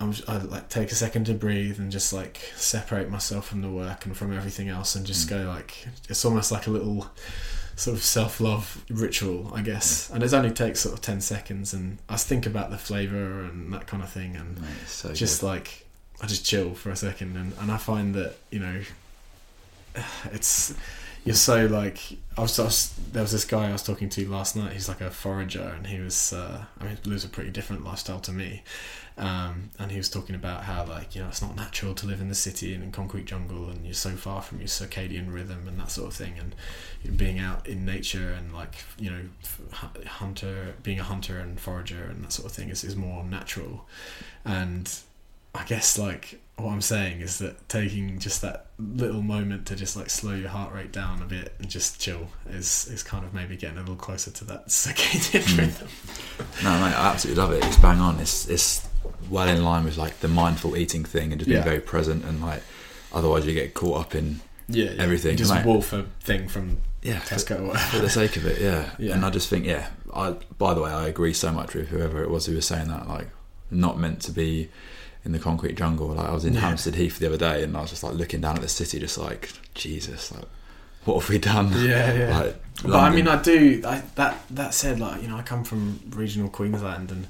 I'm, 0.00 0.14
I 0.28 0.38
like 0.38 0.68
take 0.68 0.90
a 0.92 0.94
second 0.94 1.24
to 1.26 1.34
breathe 1.34 1.78
and 1.78 1.90
just 1.90 2.12
like 2.12 2.38
separate 2.56 3.08
myself 3.10 3.46
from 3.48 3.62
the 3.62 3.70
work 3.70 4.04
and 4.06 4.16
from 4.16 4.36
everything 4.36 4.68
else 4.68 4.94
and 4.94 5.06
just 5.06 5.26
Mm. 5.26 5.30
go 5.30 5.48
like 5.48 5.86
it's 6.08 6.24
almost 6.24 6.50
like 6.52 6.66
a 6.66 6.70
little 6.70 7.08
sort 7.76 7.96
of 7.96 8.02
self 8.02 8.40
love 8.40 8.84
ritual, 8.90 9.52
I 9.54 9.62
guess. 9.62 10.10
And 10.10 10.22
it 10.22 10.32
only 10.34 10.50
takes 10.50 10.80
sort 10.80 10.94
of 10.94 11.00
ten 11.02 11.20
seconds, 11.20 11.72
and 11.74 11.98
I 12.08 12.16
think 12.16 12.46
about 12.46 12.70
the 12.70 12.78
flavor 12.78 13.42
and 13.44 13.72
that 13.72 13.86
kind 13.86 14.02
of 14.02 14.10
thing, 14.10 14.34
and 14.36 14.60
Mate, 14.60 14.68
so 14.86 15.12
just 15.12 15.40
good. 15.40 15.46
like 15.46 15.86
I 16.22 16.26
just 16.26 16.44
chill 16.46 16.74
for 16.74 16.90
a 16.90 16.96
second, 16.96 17.36
and, 17.36 17.52
and 17.60 17.70
I 17.70 17.76
find 17.76 18.14
that 18.14 18.36
you 18.50 18.60
know 18.60 18.80
it's 20.32 20.74
you're 21.26 21.34
so 21.34 21.66
like 21.66 21.98
I 22.38 22.42
was, 22.42 22.58
I 22.58 22.64
was 22.64 22.94
there 23.12 23.22
was 23.22 23.32
this 23.32 23.44
guy 23.44 23.68
I 23.68 23.72
was 23.72 23.82
talking 23.82 24.08
to 24.10 24.28
last 24.28 24.54
night. 24.54 24.72
He's 24.72 24.88
like 24.88 25.00
a 25.00 25.10
forager, 25.10 25.74
and 25.76 25.86
he 25.86 25.98
was 25.98 26.32
uh, 26.32 26.64
I 26.80 26.84
mean 26.84 26.98
lives 27.04 27.24
a 27.24 27.28
pretty 27.28 27.50
different 27.50 27.84
lifestyle 27.84 28.20
to 28.20 28.32
me. 28.32 28.62
Um, 29.18 29.70
and 29.78 29.90
he 29.90 29.96
was 29.96 30.08
talking 30.08 30.34
about 30.34 30.64
how 30.64 30.84
like 30.84 31.16
you 31.16 31.22
know 31.22 31.28
it's 31.28 31.42
not 31.42 31.56
natural 31.56 31.94
to 31.94 32.06
live 32.06 32.20
in 32.20 32.28
the 32.28 32.34
city 32.34 32.74
and 32.74 32.84
in 32.84 32.92
concrete 32.92 33.24
jungle, 33.24 33.68
and 33.68 33.84
you're 33.84 33.94
so 33.94 34.10
far 34.10 34.40
from 34.40 34.58
your 34.58 34.68
circadian 34.68 35.32
rhythm 35.32 35.66
and 35.66 35.80
that 35.80 35.90
sort 35.90 36.06
of 36.06 36.14
thing, 36.14 36.34
and 36.38 36.54
being 37.16 37.40
out 37.40 37.66
in 37.66 37.84
nature 37.84 38.30
and 38.30 38.54
like 38.54 38.84
you 38.96 39.10
know 39.10 39.22
hunter 40.06 40.74
being 40.82 41.00
a 41.00 41.04
hunter 41.04 41.38
and 41.38 41.58
forager 41.58 42.04
and 42.04 42.22
that 42.22 42.32
sort 42.32 42.46
of 42.46 42.52
thing 42.52 42.68
is, 42.68 42.84
is 42.84 42.96
more 42.96 43.22
natural 43.24 43.86
and 44.44 44.98
i 45.54 45.64
guess 45.64 45.98
like 45.98 46.40
what 46.58 46.72
i'm 46.72 46.80
saying 46.80 47.20
is 47.20 47.38
that 47.38 47.68
taking 47.68 48.18
just 48.18 48.40
that 48.40 48.66
little 48.78 49.20
moment 49.22 49.66
to 49.66 49.76
just 49.76 49.94
like 49.96 50.08
slow 50.08 50.34
your 50.34 50.48
heart 50.48 50.72
rate 50.72 50.90
down 50.92 51.20
a 51.20 51.24
bit 51.26 51.52
and 51.58 51.68
just 51.68 52.00
chill 52.00 52.28
is 52.48 52.88
is 52.90 53.02
kind 53.02 53.24
of 53.26 53.34
maybe 53.34 53.56
getting 53.56 53.76
a 53.76 53.80
little 53.80 53.94
closer 53.96 54.30
to 54.30 54.44
that 54.44 54.66
circadian 54.68 55.42
Mm. 55.42 55.58
rhythm 55.58 55.88
No, 56.64 56.70
mate, 56.80 56.94
I 56.94 57.08
absolutely 57.12 57.42
love 57.42 57.52
it. 57.52 57.64
It's 57.64 57.76
bang 57.78 57.98
on. 58.00 58.18
It's 58.20 58.48
it's 58.48 58.86
well 59.30 59.48
in 59.48 59.62
line 59.64 59.84
with 59.84 59.96
like 59.98 60.20
the 60.20 60.28
mindful 60.28 60.76
eating 60.76 61.04
thing 61.04 61.30
and 61.32 61.38
just 61.38 61.48
being 61.48 61.58
Yeah. 61.58 61.64
very 61.64 61.80
present 61.80 62.24
and 62.24 62.40
like 62.40 62.62
otherwise 63.12 63.46
you 63.46 63.52
get 63.54 63.74
caught 63.74 64.00
up 64.00 64.14
in 64.14 64.40
yeah, 64.68 64.90
Everything, 64.98 65.32
You 65.32 65.36
just 65.38 65.54
mate. 65.54 65.64
wolf 65.64 65.92
a 65.92 66.06
thing 66.20 66.48
from 66.48 66.78
yeah 67.02 67.20
for, 67.20 67.34
tesco 67.36 67.68
or 67.68 67.76
for 67.78 67.98
the 68.00 68.10
sake 68.10 68.36
of 68.36 68.46
it. 68.46 68.60
Yeah. 68.60 68.90
Yeah. 68.98 69.14
and 69.14 69.24
I 69.24 69.30
just 69.30 69.48
think 69.48 69.64
yeah. 69.66 69.88
I 70.14 70.36
by 70.58 70.72
the 70.74 70.80
way, 70.82 70.90
I 70.90 71.06
agree 71.06 71.32
so 71.34 71.52
much 71.52 71.74
with 71.74 71.88
whoever 71.88 72.22
it 72.22 72.30
was 72.30 72.46
who 72.46 72.54
was 72.54 72.66
saying 72.66 72.88
that. 72.88 73.06
Like, 73.08 73.28
not 73.70 73.98
meant 73.98 74.20
to 74.22 74.32
be 74.32 74.70
in 75.26 75.32
the 75.32 75.38
concrete 75.38 75.76
jungle. 75.76 76.08
Like 76.08 76.28
I 76.28 76.32
was 76.32 76.44
in 76.46 76.54
Yeah. 76.54 76.60
Hampstead 76.60 76.94
Heath 76.94 77.18
the 77.18 77.26
other 77.26 77.36
day 77.36 77.62
and 77.64 77.76
I 77.76 77.82
was 77.82 77.90
just 77.90 78.02
like 78.02 78.14
looking 78.14 78.40
down 78.40 78.56
at 78.56 78.62
the 78.62 78.68
city, 78.68 78.98
just 78.98 79.18
like 79.18 79.50
Jesus, 79.74 80.32
like 80.32 80.46
what 81.04 81.20
have 81.20 81.28
we 81.28 81.38
done? 81.38 81.70
Yeah, 81.84 82.12
yeah. 82.14 82.38
Like, 82.38 82.56
But 82.82 82.94
I 82.94 83.10
mean, 83.10 83.28
I 83.28 83.40
do. 83.42 83.82
I, 83.86 84.02
that 84.14 84.40
that 84.50 84.72
said, 84.74 84.98
like 84.98 85.20
you 85.22 85.28
know, 85.28 85.36
I 85.36 85.42
come 85.42 85.62
from 85.64 86.00
regional 86.10 86.48
Queensland, 86.48 87.10
and 87.12 87.26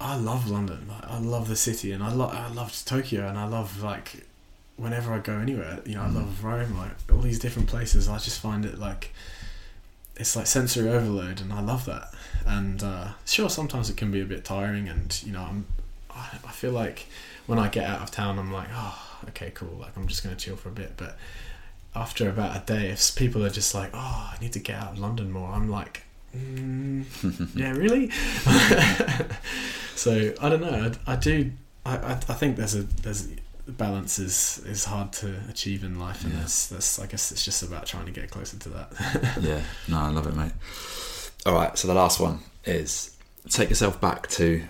I 0.00 0.16
love 0.16 0.48
London. 0.50 0.86
Like, 0.88 1.04
I 1.10 1.18
love 1.18 1.48
the 1.48 1.56
city, 1.56 1.92
and 1.92 2.02
I 2.02 2.10
love 2.12 2.32
I 2.34 2.48
loved 2.48 2.86
Tokyo, 2.86 3.28
and 3.28 3.36
I 3.38 3.46
love 3.46 3.82
like 3.82 4.24
whenever 4.76 5.12
I 5.12 5.18
go 5.18 5.34
anywhere. 5.34 5.80
You 5.84 5.96
know, 5.96 6.02
I 6.04 6.08
Mm. 6.08 6.14
love 6.14 6.42
Rome, 6.44 6.76
like 6.78 6.92
all 7.12 7.18
these 7.20 7.38
different 7.38 7.68
places. 7.68 8.08
I 8.08 8.16
just 8.18 8.40
find 8.40 8.64
it 8.64 8.78
like 8.78 9.12
it's 10.16 10.34
like 10.34 10.46
sensory 10.46 10.88
overload, 10.88 11.40
and 11.42 11.52
I 11.52 11.60
love 11.60 11.84
that. 11.84 12.14
And 12.46 12.82
uh, 12.82 13.08
sure, 13.26 13.50
sometimes 13.50 13.90
it 13.90 13.96
can 13.98 14.10
be 14.10 14.20
a 14.22 14.24
bit 14.24 14.44
tiring, 14.44 14.88
and 14.88 15.22
you 15.26 15.32
know, 15.32 15.42
I'm 15.42 15.66
I, 16.14 16.38
I 16.48 16.52
feel 16.52 16.72
like 16.72 17.06
when 17.46 17.58
I 17.58 17.68
get 17.68 17.86
out 17.88 18.00
of 18.02 18.10
town, 18.10 18.38
I'm 18.38 18.52
like, 18.52 18.68
oh, 18.72 19.18
okay, 19.28 19.50
cool. 19.54 19.76
Like 19.80 19.96
I'm 19.96 20.06
just 20.06 20.22
gonna 20.22 20.36
chill 20.36 20.56
for 20.56 20.68
a 20.68 20.72
bit, 20.72 20.92
but 20.96 21.16
after 21.94 22.28
about 22.28 22.56
a 22.56 22.64
day, 22.66 22.88
if 22.90 23.14
people 23.14 23.44
are 23.44 23.50
just 23.50 23.74
like, 23.74 23.90
"Oh, 23.94 24.32
I 24.34 24.36
need 24.40 24.52
to 24.54 24.58
get 24.58 24.76
out 24.80 24.92
of 24.92 24.98
London 24.98 25.30
more," 25.30 25.50
I'm 25.50 25.68
like, 25.70 26.02
mm, 26.36 27.04
"Yeah, 27.54 27.70
really?" 27.72 28.10
so 29.94 30.32
I 30.40 30.48
don't 30.48 30.60
know. 30.60 30.92
I, 31.06 31.12
I 31.12 31.16
do. 31.16 31.52
I, 31.86 31.96
I, 31.96 32.12
I 32.12 32.16
think 32.34 32.56
there's 32.56 32.74
a 32.74 32.82
there's 32.82 33.28
balance 33.66 34.18
is 34.18 34.60
is 34.66 34.84
hard 34.84 35.12
to 35.14 35.34
achieve 35.48 35.84
in 35.84 35.98
life, 35.98 36.24
and 36.24 36.32
Yeah. 36.32 36.40
that's 36.40 36.66
that's 36.68 36.98
I 36.98 37.06
guess 37.06 37.30
it's 37.32 37.44
just 37.44 37.62
about 37.62 37.86
trying 37.86 38.06
to 38.06 38.12
get 38.12 38.30
closer 38.30 38.58
to 38.58 38.68
that. 38.70 38.92
yeah, 39.40 39.60
no, 39.88 39.98
I 39.98 40.08
love 40.10 40.26
it, 40.26 40.34
mate. 40.34 40.52
All 41.46 41.54
right, 41.54 41.76
so 41.78 41.86
the 41.88 41.94
last 41.94 42.20
one 42.20 42.40
is 42.64 43.16
take 43.50 43.68
yourself 43.68 44.00
back 44.00 44.26
to, 44.30 44.62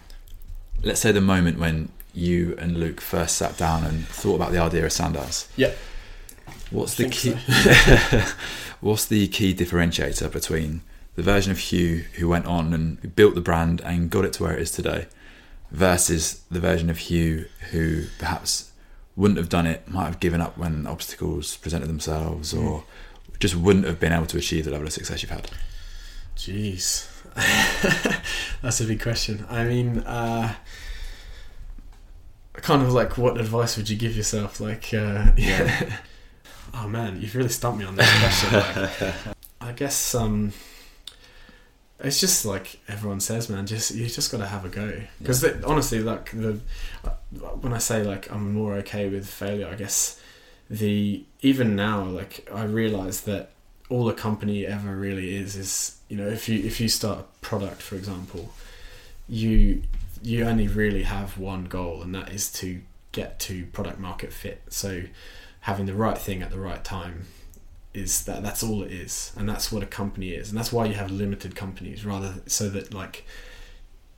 let's 0.85 1.01
say, 1.01 1.12
the 1.12 1.20
moment 1.20 1.59
when 1.59 1.90
you 2.12 2.56
and 2.59 2.78
Luke 2.78 3.01
first 3.01 3.36
sat 3.36 3.56
down 3.56 3.85
and 3.85 4.06
thought 4.06 4.36
about 4.36 4.52
the 4.52 4.59
idea 4.59 4.85
of 4.85 4.93
Sandows. 4.93 5.48
Yeah. 5.56 5.73
What's 6.70 6.94
the 6.94 7.09
think 7.09 7.15
key? 7.15 8.23
what's 8.81 9.06
the 9.06 9.28
key 9.28 9.55
differentiator 9.55 10.31
between 10.32 10.82
the 11.16 11.23
version 11.23 11.52
of 11.52 11.59
Hugh 11.59 12.05
who 12.15 12.28
went 12.28 12.47
on 12.47 12.73
and 12.73 13.15
built 13.15 13.35
the 13.35 13.40
brand 13.40 13.81
and 13.82 14.11
got 14.11 14.24
it 14.24 14.32
to 14.35 14.43
where 14.43 14.55
it 14.55 14.61
is 14.61 14.70
today, 14.70 15.06
versus 15.70 16.43
the 16.51 16.61
version 16.61 16.90
of 16.90 16.98
Hugh 16.98 17.47
who 17.70 18.05
perhaps 18.19 18.73
wouldn't 19.16 19.39
have 19.39 19.48
done 19.48 19.66
it, 19.66 19.89
might 19.89 20.06
have 20.06 20.20
given 20.20 20.40
up 20.40 20.59
when 20.59 20.86
obstacles 20.86 21.56
presented 21.56 21.89
themselves, 21.89 22.52
or 22.52 22.85
just 23.39 23.55
wouldn't 23.55 23.86
have 23.86 24.01
been 24.01 24.12
able 24.12 24.27
to 24.27 24.39
achieve 24.39 24.65
the 24.65 24.70
level 24.70 24.86
of 24.86 24.93
success 24.93 25.23
you've 25.23 25.31
had? 25.31 25.51
Jeez, 26.36 27.09
that's 28.62 28.81
a 28.81 28.85
big 28.85 29.01
question. 29.01 29.47
I 29.48 29.65
mean, 29.65 29.98
uh, 30.01 30.55
kind 32.65 32.82
of 32.82 32.93
like, 32.93 33.19
what 33.19 33.39
advice 33.39 33.77
would 33.77 33.91
you 33.91 33.97
give 33.97 34.16
yourself? 34.16 34.59
Like, 34.59 34.93
uh, 34.93 35.32
Yeah. 35.36 35.99
oh 36.74 36.89
man, 36.89 37.20
you've 37.20 37.36
really 37.36 37.51
stumped 37.51 37.78
me 37.78 37.85
on 37.85 37.95
this 37.95 38.11
question. 38.19 38.53
Like, 38.53 39.15
I 39.61 39.73
guess 39.73 40.15
um, 40.15 40.53
it's 42.01 42.19
just 42.19 42.45
like 42.47 42.81
everyone 42.89 43.20
says, 43.20 43.49
man. 43.49 43.66
Just 43.66 43.95
you 43.95 44.09
just 44.09 44.32
got 44.32 44.39
to 44.39 44.47
have 44.47 44.65
a 44.65 44.69
go. 44.69 45.03
Because 45.19 45.45
honestly, 45.62 46.01
like 46.01 46.31
the 46.32 46.59
when 47.61 47.73
I 47.73 47.78
say 47.78 48.03
like 48.03 48.31
I'm 48.32 48.55
more 48.55 48.74
okay 48.77 49.09
with 49.09 49.28
failure, 49.28 49.69
I 49.69 49.74
guess 49.74 50.20
the 50.69 51.23
even 51.43 51.77
now, 51.77 52.05
like 52.05 52.49
I 52.53 52.65
realize 52.65 53.23
that 53.23 53.51
all 53.91 54.09
a 54.09 54.15
company 54.15 54.66
ever 54.66 54.97
really 54.97 55.36
is 55.36 55.55
is 55.57 55.99
you 56.09 56.16
know 56.16 56.27
if 56.27 56.49
you 56.49 56.65
if 56.65 56.81
you 56.81 56.89
start 56.89 57.20
a 57.20 57.24
product, 57.41 57.81
for 57.81 57.95
example, 57.95 58.53
you 59.28 59.82
you 60.24 60.44
only 60.44 60.66
really 60.66 61.05
have 61.05 61.38
one 61.38 61.66
goal, 61.66 62.02
and 62.02 62.12
that 62.14 62.30
is 62.30 62.51
to 62.55 62.80
get 63.12 63.38
to 63.40 63.66
product 63.66 64.01
market 64.01 64.32
fit. 64.32 64.62
So 64.70 65.02
having 65.60 65.86
the 65.86 65.94
right 65.94 66.18
thing 66.18 66.42
at 66.42 66.51
the 66.51 66.59
right 66.59 66.82
time 66.82 67.26
is 67.92 68.24
that 68.24 68.42
that's 68.42 68.60
all 68.62 68.82
it 68.82 68.90
is 68.90 69.32
and 69.36 69.48
that's 69.48 69.70
what 69.70 69.80
a 69.82 69.86
company 69.86 70.30
is 70.30 70.48
and 70.48 70.59
that's 70.59 70.72
why 70.72 70.84
you 70.84 70.94
have 70.94 71.12
limited 71.12 71.55
companies 71.55 72.05
rather 72.05 72.34
so 72.46 72.68
that 72.68 72.92
like 72.92 73.24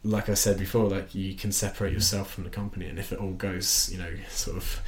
like 0.02 0.30
I 0.30 0.34
said 0.34 0.58
before 0.58 0.88
like 0.88 1.14
you 1.14 1.34
can 1.34 1.52
separate 1.52 1.92
yourself 1.92 2.32
from 2.32 2.44
the 2.44 2.50
company 2.50 2.86
and 2.86 2.98
if 2.98 3.12
it 3.12 3.18
all 3.18 3.32
goes 3.34 3.90
you 3.92 3.98
know 3.98 4.10
sort 4.30 4.56
of 4.56 4.80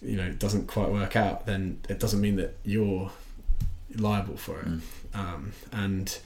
you 0.00 0.16
know 0.16 0.32
doesn't 0.32 0.66
quite 0.66 0.88
work 0.90 1.14
out 1.14 1.44
then 1.44 1.78
it 1.90 2.00
doesn't 2.00 2.22
mean 2.22 2.36
that 2.36 2.56
you're 2.64 3.10
liable 3.96 4.38
for 4.38 4.60
it 4.60 4.66
Mm. 4.66 4.80
um, 5.14 5.52
and 5.70 6.18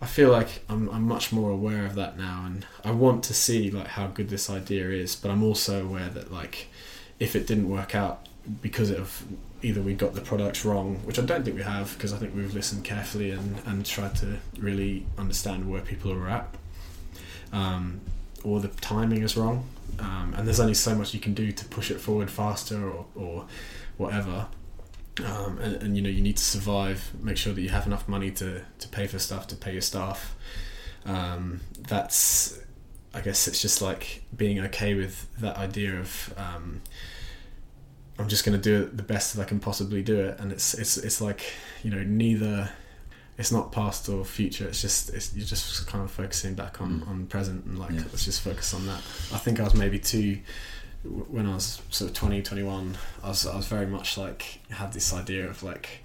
I 0.00 0.06
feel 0.06 0.30
like 0.30 0.62
I'm, 0.68 0.88
I'm 0.90 1.02
much 1.02 1.32
more 1.32 1.50
aware 1.50 1.86
of 1.86 1.94
that 1.94 2.18
now 2.18 2.44
and 2.46 2.66
I 2.84 2.90
want 2.90 3.24
to 3.24 3.34
see 3.34 3.70
like 3.70 3.88
how 3.88 4.08
good 4.08 4.28
this 4.28 4.50
idea 4.50 4.90
is 4.90 5.16
but 5.16 5.30
I'm 5.30 5.42
also 5.42 5.84
aware 5.84 6.08
that 6.10 6.32
like 6.32 6.68
if 7.18 7.34
it 7.34 7.46
didn't 7.46 7.68
work 7.68 7.94
out 7.94 8.26
because 8.60 8.90
of 8.90 9.24
either 9.62 9.80
we 9.80 9.94
got 9.94 10.14
the 10.14 10.20
products 10.20 10.64
wrong 10.64 10.96
which 11.04 11.18
I 11.18 11.22
don't 11.22 11.44
think 11.44 11.56
we 11.56 11.62
have 11.62 11.94
because 11.94 12.12
I 12.12 12.18
think 12.18 12.34
we've 12.34 12.54
listened 12.54 12.84
carefully 12.84 13.30
and, 13.30 13.56
and 13.64 13.86
tried 13.86 14.14
to 14.16 14.38
really 14.58 15.06
understand 15.16 15.70
where 15.70 15.80
people 15.80 16.12
are 16.12 16.28
at 16.28 16.54
um, 17.52 18.00
or 18.44 18.60
the 18.60 18.68
timing 18.68 19.22
is 19.22 19.36
wrong. 19.36 19.66
Um, 19.98 20.34
and 20.36 20.46
there's 20.46 20.60
only 20.60 20.74
so 20.74 20.94
much 20.94 21.14
you 21.14 21.20
can 21.20 21.34
do 21.34 21.52
to 21.52 21.64
push 21.66 21.90
it 21.90 22.00
forward 22.00 22.30
faster 22.30 22.88
or, 22.88 23.06
or 23.14 23.46
whatever 23.96 24.46
um, 25.24 25.58
and, 25.58 25.82
and 25.82 25.96
you 25.96 26.02
know 26.02 26.08
you 26.10 26.20
need 26.22 26.36
to 26.36 26.44
survive 26.44 27.10
make 27.20 27.36
sure 27.36 27.52
that 27.52 27.60
you 27.60 27.68
have 27.70 27.86
enough 27.86 28.06
money 28.08 28.30
to, 28.30 28.62
to 28.78 28.88
pay 28.88 29.06
for 29.06 29.18
stuff 29.18 29.46
to 29.48 29.56
pay 29.56 29.72
your 29.72 29.80
staff 29.82 30.34
um, 31.06 31.60
that's 31.78 32.58
I 33.14 33.20
guess 33.22 33.48
it's 33.48 33.62
just 33.62 33.80
like 33.80 34.22
being 34.36 34.60
okay 34.60 34.94
with 34.94 35.26
that 35.40 35.56
idea 35.56 35.98
of 35.98 36.34
um, 36.36 36.82
I'm 38.18 38.28
just 38.28 38.44
going 38.44 38.60
to 38.60 38.62
do 38.62 38.82
it 38.84 38.96
the 38.96 39.02
best 39.02 39.34
that 39.36 39.42
I 39.42 39.44
can 39.44 39.60
possibly 39.60 40.02
do 40.02 40.18
it 40.20 40.38
and 40.38 40.52
it's 40.52 40.74
it's 40.74 40.96
it's 40.98 41.20
like 41.20 41.42
you 41.82 41.90
know 41.90 42.02
neither 42.02 42.70
it's 43.38 43.52
not 43.52 43.70
past 43.72 44.08
or 44.08 44.24
future 44.24 44.66
it's 44.66 44.80
just 44.80 45.10
it's, 45.10 45.34
you're 45.36 45.44
just 45.46 45.86
kind 45.86 46.02
of 46.02 46.10
focusing 46.10 46.54
back 46.54 46.80
on 46.80 47.00
Mm. 47.00 47.08
on 47.08 47.26
present 47.26 47.64
and 47.66 47.78
like 47.78 47.92
Yeah. 47.92 48.00
let's 48.10 48.24
just 48.24 48.40
focus 48.42 48.72
on 48.74 48.86
that 48.86 48.98
I 49.32 49.38
think 49.38 49.60
I 49.60 49.64
was 49.64 49.74
maybe 49.74 49.98
too 49.98 50.38
when 51.06 51.46
I 51.46 51.54
was 51.54 51.82
sort 51.90 52.10
of 52.10 52.16
20 52.16 52.42
21 52.42 52.96
I 53.22 53.28
was, 53.28 53.46
I 53.46 53.56
was 53.56 53.66
very 53.66 53.86
much 53.86 54.16
like 54.16 54.60
had 54.70 54.92
this 54.92 55.12
idea 55.12 55.48
of 55.48 55.62
like 55.62 56.02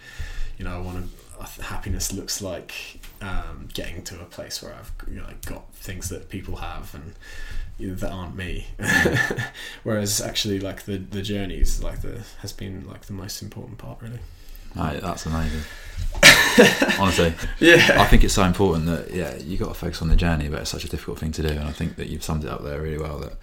you 0.58 0.66
know 0.66 0.76
I 0.76 0.80
want 0.80 1.04
to 1.04 1.64
happiness 1.64 2.14
looks 2.14 2.42
like 2.42 3.00
um, 3.20 3.68
getting 3.74 4.04
to 4.04 4.22
a 4.22 4.26
place 4.26 4.62
where 4.62 4.76
I've 4.76 4.92
you 5.08 5.20
know, 5.20 5.26
like, 5.26 5.44
got 5.46 5.74
things 5.74 6.10
that 6.10 6.30
people 6.30 6.58
have 6.58 6.94
and 6.94 7.14
you 7.80 7.90
know, 7.90 7.96
that 7.96 8.12
aren't 8.12 8.36
me 8.36 8.68
whereas 9.84 10.22
actually 10.22 10.60
like 10.60 10.84
the 10.84 10.98
the 10.98 11.24
journeys 11.24 11.82
like 11.82 12.02
the 12.02 12.22
has 12.42 12.54
been 12.54 12.88
like 12.88 13.08
the 13.08 13.14
most 13.14 13.42
important 13.42 13.80
part 13.80 14.00
really 14.02 14.20
Mate, 14.76 15.02
that's 15.02 15.26
amazing. 15.26 15.62
Honestly, 17.00 17.34
yeah 17.60 17.98
I 18.00 18.06
think 18.06 18.24
it's 18.24 18.34
so 18.34 18.44
important 18.44 18.86
that 18.86 19.12
yeah, 19.14 19.36
you 19.36 19.58
got 19.58 19.68
to 19.70 19.74
focus 19.74 20.02
on 20.02 20.10
the 20.10 20.16
journey, 20.16 20.48
but 20.48 20.62
it's 20.62 20.70
such 20.70 20.86
a 20.86 20.90
difficult 20.90 21.20
thing 21.20 21.32
to 21.34 21.42
do, 21.42 21.50
and 21.50 21.64
I 21.64 21.72
think 21.72 21.96
that 21.98 22.08
you've 22.08 22.24
summed 22.24 22.44
it 22.44 22.50
up 22.50 22.64
there 22.64 22.82
really 22.82 22.98
well. 22.98 23.20
That 23.20 23.34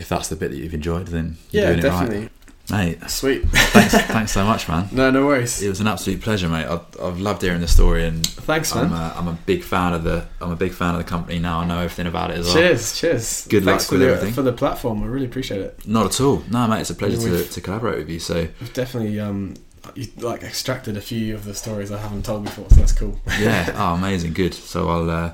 if 0.00 0.08
that's 0.08 0.28
the 0.28 0.36
bit 0.36 0.50
that 0.50 0.56
you've 0.58 0.74
enjoyed, 0.74 1.06
then 1.08 1.36
you're 1.50 1.62
yeah 1.62 1.70
doing 1.70 1.82
definitely 1.82 2.16
it 2.24 2.32
right, 2.72 2.98
mate. 3.00 3.10
sweet 3.10 3.44
Thanks, 3.48 3.94
thanks 3.94 4.32
so 4.32 4.44
much, 4.44 4.68
man. 4.68 4.88
no 4.92 5.10
no 5.10 5.26
worries 5.26 5.60
It 5.62 5.68
was 5.68 5.80
an 5.80 5.86
absolute 5.88 6.20
pleasure, 6.20 6.48
mate. 6.48 6.66
I've, 6.66 6.84
I've 7.02 7.20
loved 7.20 7.42
hearing 7.42 7.60
the 7.60 7.68
story, 7.68 8.04
and 8.06 8.24
thanks 8.26 8.74
man 8.74 8.86
I'm 8.86 8.92
a, 8.92 9.14
I'm 9.16 9.28
a 9.28 9.38
big 9.46 9.62
fan 9.64 9.92
of 9.92 10.02
the 10.04 10.24
I'm 10.40 10.50
a 10.52 10.56
big 10.56 10.72
fan 10.72 10.94
of 10.94 10.98
the 10.98 11.08
company 11.08 11.38
now. 11.38 11.60
I 11.60 11.66
know 11.66 11.78
everything 11.78 12.06
about 12.06 12.30
it 12.30 12.38
as 12.38 12.46
well. 12.46 12.54
cheers 12.54 12.98
cheers 12.98 13.46
Good 13.48 13.64
thanks 13.64 13.84
luck 13.86 13.92
with 13.92 14.00
the, 14.00 14.06
everything. 14.14 14.34
for 14.34 14.42
the 14.42 14.52
platform 14.52 15.02
I 15.02 15.06
really 15.06 15.26
appreciate 15.26 15.60
it 15.60 15.86
Not 15.86 16.06
at 16.06 16.20
all. 16.20 16.42
No, 16.50 16.66
mate. 16.68 16.80
It's 16.82 16.90
a 16.90 16.94
pleasure 16.94 17.18
to, 17.18 17.30
We've- 17.30 17.48
to 17.48 17.60
collaborate 17.60 17.98
with 17.98 18.08
you. 18.10 18.20
So 18.20 18.46
We've 18.60 18.72
definitely 18.72 19.18
um, 19.20 19.54
you, 19.94 20.06
like 20.18 20.42
extracted 20.42 20.96
a 20.96 21.00
few 21.00 21.34
of 21.34 21.44
the 21.44 21.54
stories 21.54 21.90
I 21.90 21.98
haven't 21.98 22.24
told 22.24 22.44
before, 22.44 22.68
so 22.70 22.76
that's 22.76 22.92
cool. 22.92 23.18
yeah, 23.38 23.72
oh, 23.76 23.94
amazing, 23.94 24.32
good. 24.34 24.54
So 24.54 24.88
I'll 24.88 25.10
uh, 25.10 25.32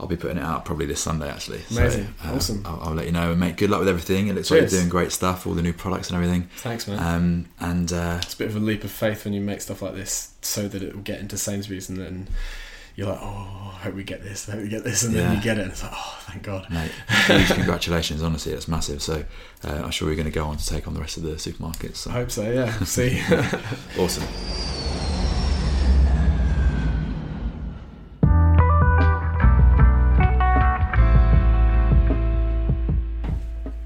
I'll 0.00 0.06
be 0.08 0.16
putting 0.16 0.38
it 0.38 0.42
out 0.42 0.64
probably 0.64 0.86
this 0.86 1.00
Sunday 1.00 1.28
actually. 1.30 1.60
So, 1.60 1.80
Amazing. 1.80 2.14
uh, 2.24 2.32
Awesome. 2.34 2.62
I'll, 2.64 2.80
I'll 2.88 2.94
let 2.94 3.06
you 3.06 3.12
know, 3.12 3.30
and 3.30 3.40
mate. 3.40 3.56
Good 3.56 3.70
luck 3.70 3.78
with 3.80 3.88
everything. 3.88 4.28
It 4.28 4.34
looks 4.34 4.50
like 4.50 4.60
you're 4.60 4.68
doing 4.68 4.88
great 4.88 5.12
stuff, 5.12 5.46
all 5.46 5.54
the 5.54 5.62
new 5.62 5.72
products 5.72 6.10
and 6.10 6.16
everything. 6.16 6.48
Thanks, 6.56 6.88
man. 6.88 6.98
Um, 6.98 7.46
and 7.60 7.92
uh, 7.92 8.18
it's 8.22 8.34
a 8.34 8.38
bit 8.38 8.48
of 8.48 8.56
a 8.56 8.60
leap 8.60 8.82
of 8.84 8.90
faith 8.90 9.24
when 9.24 9.32
you 9.34 9.40
make 9.40 9.60
stuff 9.60 9.82
like 9.82 9.94
this, 9.94 10.34
so 10.42 10.66
that 10.68 10.82
it 10.82 10.94
will 10.94 11.02
get 11.02 11.20
into 11.20 11.36
Sainsbury's, 11.38 11.88
and 11.88 11.98
then 11.98 12.28
you're 12.96 13.08
like, 13.08 13.18
oh, 13.22 13.72
I 13.74 13.78
hope 13.84 13.94
we 13.94 14.04
get 14.04 14.22
this, 14.22 14.48
I 14.48 14.52
hope 14.52 14.62
we 14.62 14.68
get 14.68 14.84
this, 14.84 15.02
and 15.04 15.14
then 15.14 15.30
Yeah. 15.30 15.36
you 15.36 15.42
get 15.42 15.58
it, 15.58 15.62
and 15.62 15.70
it's 15.72 15.82
like, 15.82 15.92
oh, 15.94 16.18
thank 16.28 16.42
God. 16.44 16.66
mate, 16.70 16.90
huge 17.26 17.48
congratulations. 17.54 18.22
Honestly, 18.22 18.52
it's 18.52 18.68
massive. 18.68 19.00
So 19.02 19.24
uh, 19.64 19.68
I'm 19.84 19.90
sure 19.90 20.08
you're 20.08 20.16
going 20.16 20.26
to 20.26 20.30
go 20.32 20.44
on 20.46 20.56
to 20.56 20.66
take 20.66 20.86
on 20.88 20.94
the 20.94 21.00
rest 21.00 21.16
of 21.16 21.22
the 21.22 21.32
supermarkets. 21.32 22.06
I 22.08 22.12
hope 22.12 22.30
so. 22.30 22.50
Yeah. 22.50 22.70
See. 22.84 23.20
awesome. 23.98 24.73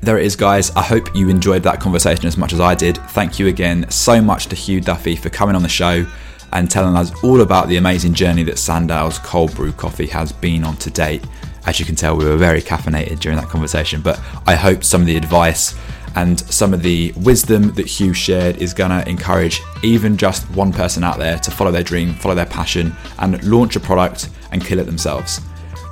There 0.09 0.17
it 0.17 0.25
is, 0.25 0.37
guys. 0.37 0.71
I 0.71 0.81
hope 0.81 1.15
you 1.15 1.29
enjoyed 1.29 1.63
that 1.65 1.81
conversation 1.81 2.25
as 2.25 2.39
much 2.39 2.55
as 2.55 2.61
I 2.61 2.75
did. 2.75 2.97
Thank 3.11 3.39
you 3.39 3.49
again 3.49 3.85
so 3.91 4.23
much 4.23 4.47
to 4.47 4.57
Hugh 4.57 4.81
Duffy 4.81 5.15
for 5.15 5.29
coming 5.29 5.55
on 5.55 5.63
the 5.63 5.69
show 5.69 6.07
and 6.55 6.71
telling 6.71 6.97
us 6.97 7.13
all 7.23 7.43
about 7.43 7.69
the 7.69 7.77
amazing 7.77 8.15
journey 8.15 8.43
that 8.45 8.59
Sandows 8.59 9.19
cold 9.19 9.55
brew 9.55 9.71
coffee 9.71 10.07
has 10.07 10.33
been 10.33 10.65
on 10.65 10.79
to 10.79 10.89
date. 10.89 11.23
As 11.67 11.79
you 11.79 11.85
can 11.85 11.95
tell, 11.95 12.17
we 12.17 12.25
were 12.25 12.39
very 12.39 12.63
caffeinated 12.63 13.21
during 13.21 13.37
that 13.37 13.49
conversation, 13.51 14.01
but 14.01 14.19
I 14.47 14.55
hope 14.55 14.83
some 14.83 15.03
of 15.03 15.07
the 15.07 15.17
advice 15.19 15.77
And 16.17 16.41
some 16.41 16.75
of 16.75 16.83
the 16.83 17.13
wisdom 17.17 17.73
that 17.75 17.87
Hugh 17.87 18.13
shared 18.13 18.57
is 18.57 18.75
going 18.75 18.91
to 18.91 19.09
encourage 19.09 19.61
even 19.83 20.17
just 20.17 20.51
one 20.51 20.73
person 20.73 21.05
out 21.05 21.19
there 21.19 21.39
to 21.39 21.51
follow 21.51 21.71
their 21.71 21.83
dream, 21.83 22.15
follow 22.15 22.35
their 22.35 22.47
passion, 22.47 22.93
and 23.19 23.43
launch 23.45 23.77
a 23.77 23.81
product 23.81 24.31
and 24.51 24.65
kill 24.65 24.79
it 24.79 24.87
themselves. 24.87 25.41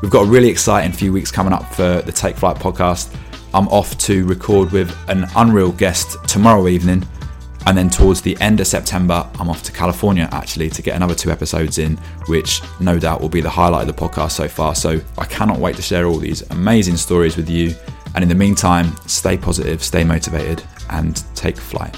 We've 0.02 0.10
got 0.10 0.26
a 0.26 0.28
really 0.28 0.48
exciting 0.48 0.92
few 0.92 1.12
weeks 1.12 1.30
coming 1.30 1.52
up 1.52 1.72
for 1.74 2.02
the 2.02 2.12
Take 2.12 2.36
Flight 2.36 2.56
podcast. 2.56 3.14
I'm 3.56 3.68
off 3.68 3.96
to 4.00 4.26
record 4.26 4.70
with 4.70 4.94
an 5.08 5.26
unreal 5.34 5.72
guest 5.72 6.18
tomorrow 6.28 6.68
evening. 6.68 7.08
And 7.64 7.76
then 7.76 7.88
towards 7.88 8.20
the 8.20 8.36
end 8.38 8.60
of 8.60 8.66
September, 8.66 9.26
I'm 9.40 9.48
off 9.48 9.62
to 9.62 9.72
California 9.72 10.28
actually 10.30 10.68
to 10.68 10.82
get 10.82 10.94
another 10.94 11.14
two 11.14 11.30
episodes 11.30 11.78
in, 11.78 11.96
which 12.26 12.60
no 12.80 12.98
doubt 12.98 13.22
will 13.22 13.30
be 13.30 13.40
the 13.40 13.48
highlight 13.48 13.88
of 13.88 13.96
the 13.96 13.98
podcast 13.98 14.32
so 14.32 14.46
far. 14.46 14.74
So 14.74 15.00
I 15.16 15.24
cannot 15.24 15.58
wait 15.58 15.74
to 15.76 15.82
share 15.82 16.04
all 16.04 16.18
these 16.18 16.42
amazing 16.50 16.98
stories 16.98 17.38
with 17.38 17.48
you. 17.48 17.74
And 18.14 18.22
in 18.22 18.28
the 18.28 18.34
meantime, 18.34 18.94
stay 19.06 19.38
positive, 19.38 19.82
stay 19.82 20.04
motivated, 20.04 20.62
and 20.90 21.24
take 21.34 21.56
flight. 21.56 21.96